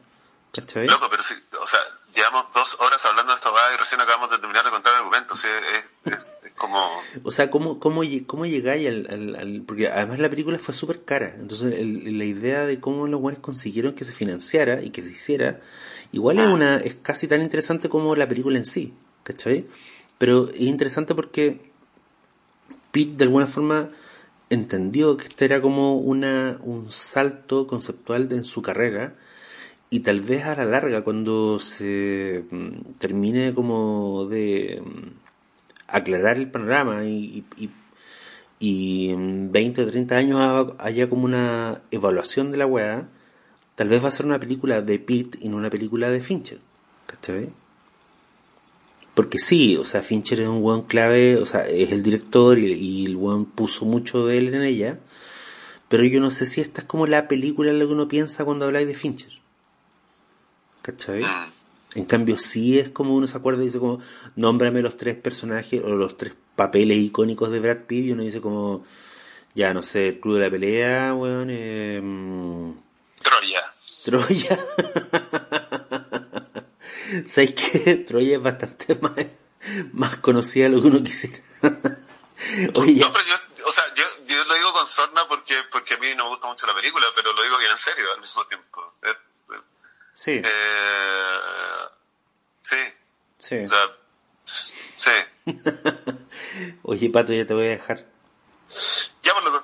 ¿Cachai? 0.54 0.88
Loco, 0.88 1.08
pero 1.12 1.22
sí, 1.22 1.34
o 1.62 1.68
sea, 1.68 1.82
llevamos 2.14 2.46
dos 2.54 2.78
horas 2.80 3.06
hablando 3.06 3.34
de 3.34 3.36
esta 3.36 3.52
weá 3.52 3.74
y 3.74 3.78
recién 3.78 4.00
acabamos 4.00 4.30
de 4.32 4.38
terminar 4.38 4.64
de 4.64 4.72
contar 4.72 4.94
el 4.94 5.00
argumento. 5.00 5.34
O 5.34 5.38
sea, 5.38 5.52
es, 6.06 6.26
es, 6.46 6.54
como. 6.54 6.90
O 7.24 7.32
sea, 7.32 7.50
¿cómo, 7.50 7.78
cómo, 7.78 8.04
cómo 8.26 8.46
llegáis 8.46 8.88
al, 8.88 9.36
al, 9.36 9.64
Porque 9.68 9.90
además 9.90 10.20
la 10.20 10.30
película 10.30 10.58
fue 10.60 10.74
súper 10.74 11.04
cara. 11.04 11.36
Entonces, 11.38 11.72
la 11.72 12.24
idea 12.24 12.66
de 12.66 12.80
cómo 12.80 13.08
los 13.08 13.20
weones 13.20 13.42
consiguieron 13.42 13.96
que 13.96 14.06
se 14.06 14.14
financiara 14.14 14.82
y 14.82 14.92
que 14.92 15.02
se 15.02 15.12
hiciera, 15.12 15.60
igual 16.16 16.40
es 16.40 16.46
ah. 16.46 16.54
una. 16.54 16.78
es 16.78 16.96
casi 16.96 17.28
tan 17.28 17.42
interesante 17.42 17.90
como 17.90 18.16
la 18.16 18.28
película 18.28 18.58
en 18.58 18.66
sí. 18.66 18.94
¿Cachai? 19.24 19.66
Pero 20.18 20.50
es 20.50 20.62
interesante 20.62 21.16
porque 21.16 21.72
Pete, 22.92 23.18
de 23.18 23.24
alguna 23.26 23.48
forma 23.48 23.90
entendió 24.50 25.18
que 25.18 25.28
este 25.28 25.46
era 25.46 25.62
como 25.62 25.98
una, 25.98 26.60
un 26.64 26.92
salto 26.92 27.68
conceptual 27.68 28.32
en 28.32 28.44
su 28.44 28.62
carrera 28.62 29.16
y 29.90 30.02
tal 30.02 30.22
vez 30.22 30.46
a 30.46 30.56
la 30.56 30.66
larga 30.66 31.04
cuando 31.04 31.60
se 31.60 32.46
mm, 32.50 32.98
termine 33.00 33.54
como 33.54 34.26
de 34.26 34.82
mm, 34.84 35.10
aclarar 35.88 36.38
el 36.38 36.52
panorama 36.52 37.06
y, 37.06 37.46
y, 37.58 37.70
y 38.60 39.10
en 39.10 39.52
20 39.52 39.82
o 39.82 39.88
30 39.88 40.16
años 40.16 40.74
haya 40.78 41.10
como 41.10 41.26
una 41.26 41.82
evaluación 41.92 42.52
de 42.52 42.58
la 42.58 42.68
weá, 42.68 43.10
tal 43.76 43.90
vez 43.90 44.04
va 44.04 44.08
a 44.08 44.12
ser 44.12 44.26
una 44.26 44.40
película 44.40 44.82
de 44.82 45.00
Pitt 45.00 45.38
y 45.42 45.50
no 45.50 45.58
una 45.58 45.70
película 45.70 46.10
de 46.10 46.22
Fincher. 46.22 46.60
¿Cachai? 47.06 47.50
Porque 49.14 49.40
sí, 49.40 49.78
o 49.78 49.86
sea, 49.86 50.02
Fincher 50.02 50.42
es 50.42 50.48
un 50.48 50.62
buen 50.62 50.84
clave, 50.84 51.38
o 51.38 51.46
sea, 51.46 51.68
es 51.68 51.92
el 51.92 52.04
director 52.04 52.60
y, 52.60 53.06
el 53.06 53.16
buen 53.16 53.46
puso 53.46 53.86
mucho 53.86 54.26
de 54.26 54.38
él 54.38 54.54
en 54.54 54.62
ella. 54.62 55.00
Pero 55.88 56.04
yo 56.04 56.20
no 56.20 56.32
sé 56.32 56.46
si 56.46 56.60
esta 56.62 56.82
es 56.82 56.88
como 56.88 57.08
la 57.08 57.28
película 57.28 57.70
en 57.70 57.80
la 57.80 57.86
que 57.86 57.94
uno 57.94 58.08
piensa 58.08 58.44
cuando 58.44 58.66
habláis 58.66 58.88
de 58.88 58.96
Fincher. 58.96 59.32
¿Cachai? 60.82 61.24
Mm. 61.24 62.00
En 62.00 62.06
cambio, 62.06 62.38
sí 62.38 62.78
es 62.78 62.90
como 62.90 63.16
uno 63.16 63.26
se 63.26 63.38
acuerda 63.38 63.62
y 63.62 63.68
dice 63.68 63.80
como, 63.80 64.00
nómbrame 64.36 64.82
los 64.82 64.98
tres 64.98 65.16
personajes 65.16 65.82
o 65.82 65.90
los 65.96 66.18
tres 66.18 66.34
papeles 66.58 66.98
icónicos 66.98 67.52
de 67.52 67.62
Brad 67.62 67.86
Pitt 67.88 68.06
y 68.06 68.12
uno 68.12 68.24
dice 68.24 68.42
como, 68.42 68.84
ya 69.54 69.74
no 69.74 69.82
sé, 69.82 70.10
el 70.10 70.20
Club 70.20 70.36
de 70.36 70.42
la 70.42 70.52
Pelea, 70.52 71.14
weón, 71.14 71.48
eh, 71.50 72.02
Troya. 73.26 73.74
Troya. 74.06 74.56
¿Sabes 77.28 77.54
qué? 77.54 77.96
Troya 78.08 78.38
es 78.38 78.44
bastante 78.44 78.96
más, 78.96 79.14
más 79.94 80.18
conocida 80.18 80.66
de 80.66 80.72
lo 80.76 80.82
que 80.82 80.88
uno 80.88 81.04
quisiera. 81.04 81.40
Oye, 82.76 83.00
no, 83.02 83.12
pero 83.12 83.26
yo, 83.26 83.68
o 83.68 83.72
sea, 83.72 83.84
yo, 83.96 84.04
yo 84.26 84.44
lo 84.46 84.54
digo 84.56 84.74
con 84.74 84.86
sorna 84.86 85.28
porque, 85.28 85.56
porque 85.72 85.96
a 85.96 85.98
mí 85.98 86.08
no 86.16 86.26
me 86.26 86.30
gusta 86.32 86.48
mucho 86.48 86.68
la 86.68 86.76
película, 86.76 87.06
pero 87.16 87.34
lo 87.34 87.42
digo 87.44 87.58
bien 87.58 87.72
en 87.72 87.78
serio 87.78 88.06
al 88.14 88.22
mismo 88.22 88.46
tiempo. 88.46 88.94
sí. 90.14 90.42
Eh, 90.44 91.86
sí. 92.62 92.76
Sí. 93.40 93.56
O 93.58 93.68
sea, 93.68 93.92
sí. 94.44 95.12
Oye, 96.84 97.10
Pato, 97.10 97.34
ya 97.34 97.46
te 97.48 97.54
voy 97.54 97.66
a 97.68 97.70
dejar. 97.70 98.06
Ya, 99.24 99.34
por 99.34 99.44
loco. 99.44 99.64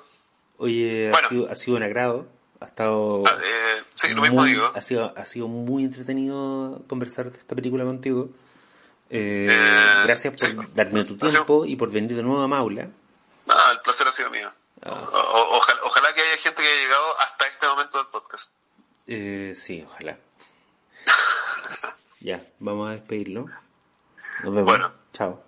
Oye, 0.58 1.10
Bueno. 1.12 1.28
ha, 1.28 1.30
sido, 1.30 1.52
ha 1.52 1.56
sido 1.56 1.78
un 1.78 1.84
agrado. 1.84 2.28
Ha 2.62 2.66
estado. 2.66 3.24
Ah, 3.28 3.38
eh, 3.44 3.84
sí, 3.96 4.14
lo 4.14 4.22
mismo 4.22 4.44
digo. 4.46 4.72
Ha 4.74 4.82
sido, 4.82 5.14
ha 5.18 5.26
sido 5.26 5.48
muy 5.50 5.84
entretenido 5.84 6.82
conversar 6.88 7.32
de 7.32 7.38
esta 7.38 7.56
película 7.56 7.84
contigo. 7.84 8.30
Eh, 9.10 9.48
Eh, 9.50 10.02
gracias 10.06 10.34
por 10.34 10.48
sí. 10.66 10.70
darme 10.74 11.04
tu 11.04 11.18
tiempo 11.18 11.66
y 11.66 11.76
por 11.76 11.92
venir 11.92 12.16
de 12.16 12.24
nuevo 12.24 12.42
a 12.42 12.48
Maula. 12.48 12.88
Ah, 13.50 13.72
el 13.74 13.80
placer 13.82 14.08
ha 14.08 14.12
sido 14.14 14.30
mío. 14.30 14.50
Ah. 14.84 14.92
O- 15.12 15.58
ojalá, 15.58 15.80
ojalá 15.84 16.14
que 16.16 16.22
haya 16.22 16.38
gente 16.38 16.62
que 16.64 16.68
haya 16.70 16.82
llegado 16.84 17.20
hasta 17.20 17.46
este 17.48 17.68
momento 17.68 17.98
del 17.98 18.08
podcast. 18.08 18.52
Eh, 19.08 19.54
sí, 19.56 19.84
ojalá. 19.86 20.18
ya, 22.22 22.46
vamos 22.60 22.90
a 22.90 22.94
despedirlo. 22.94 23.48
Nos 24.44 24.54
vemos. 24.54 24.66
Bueno. 24.66 24.94
Chao. 25.14 25.44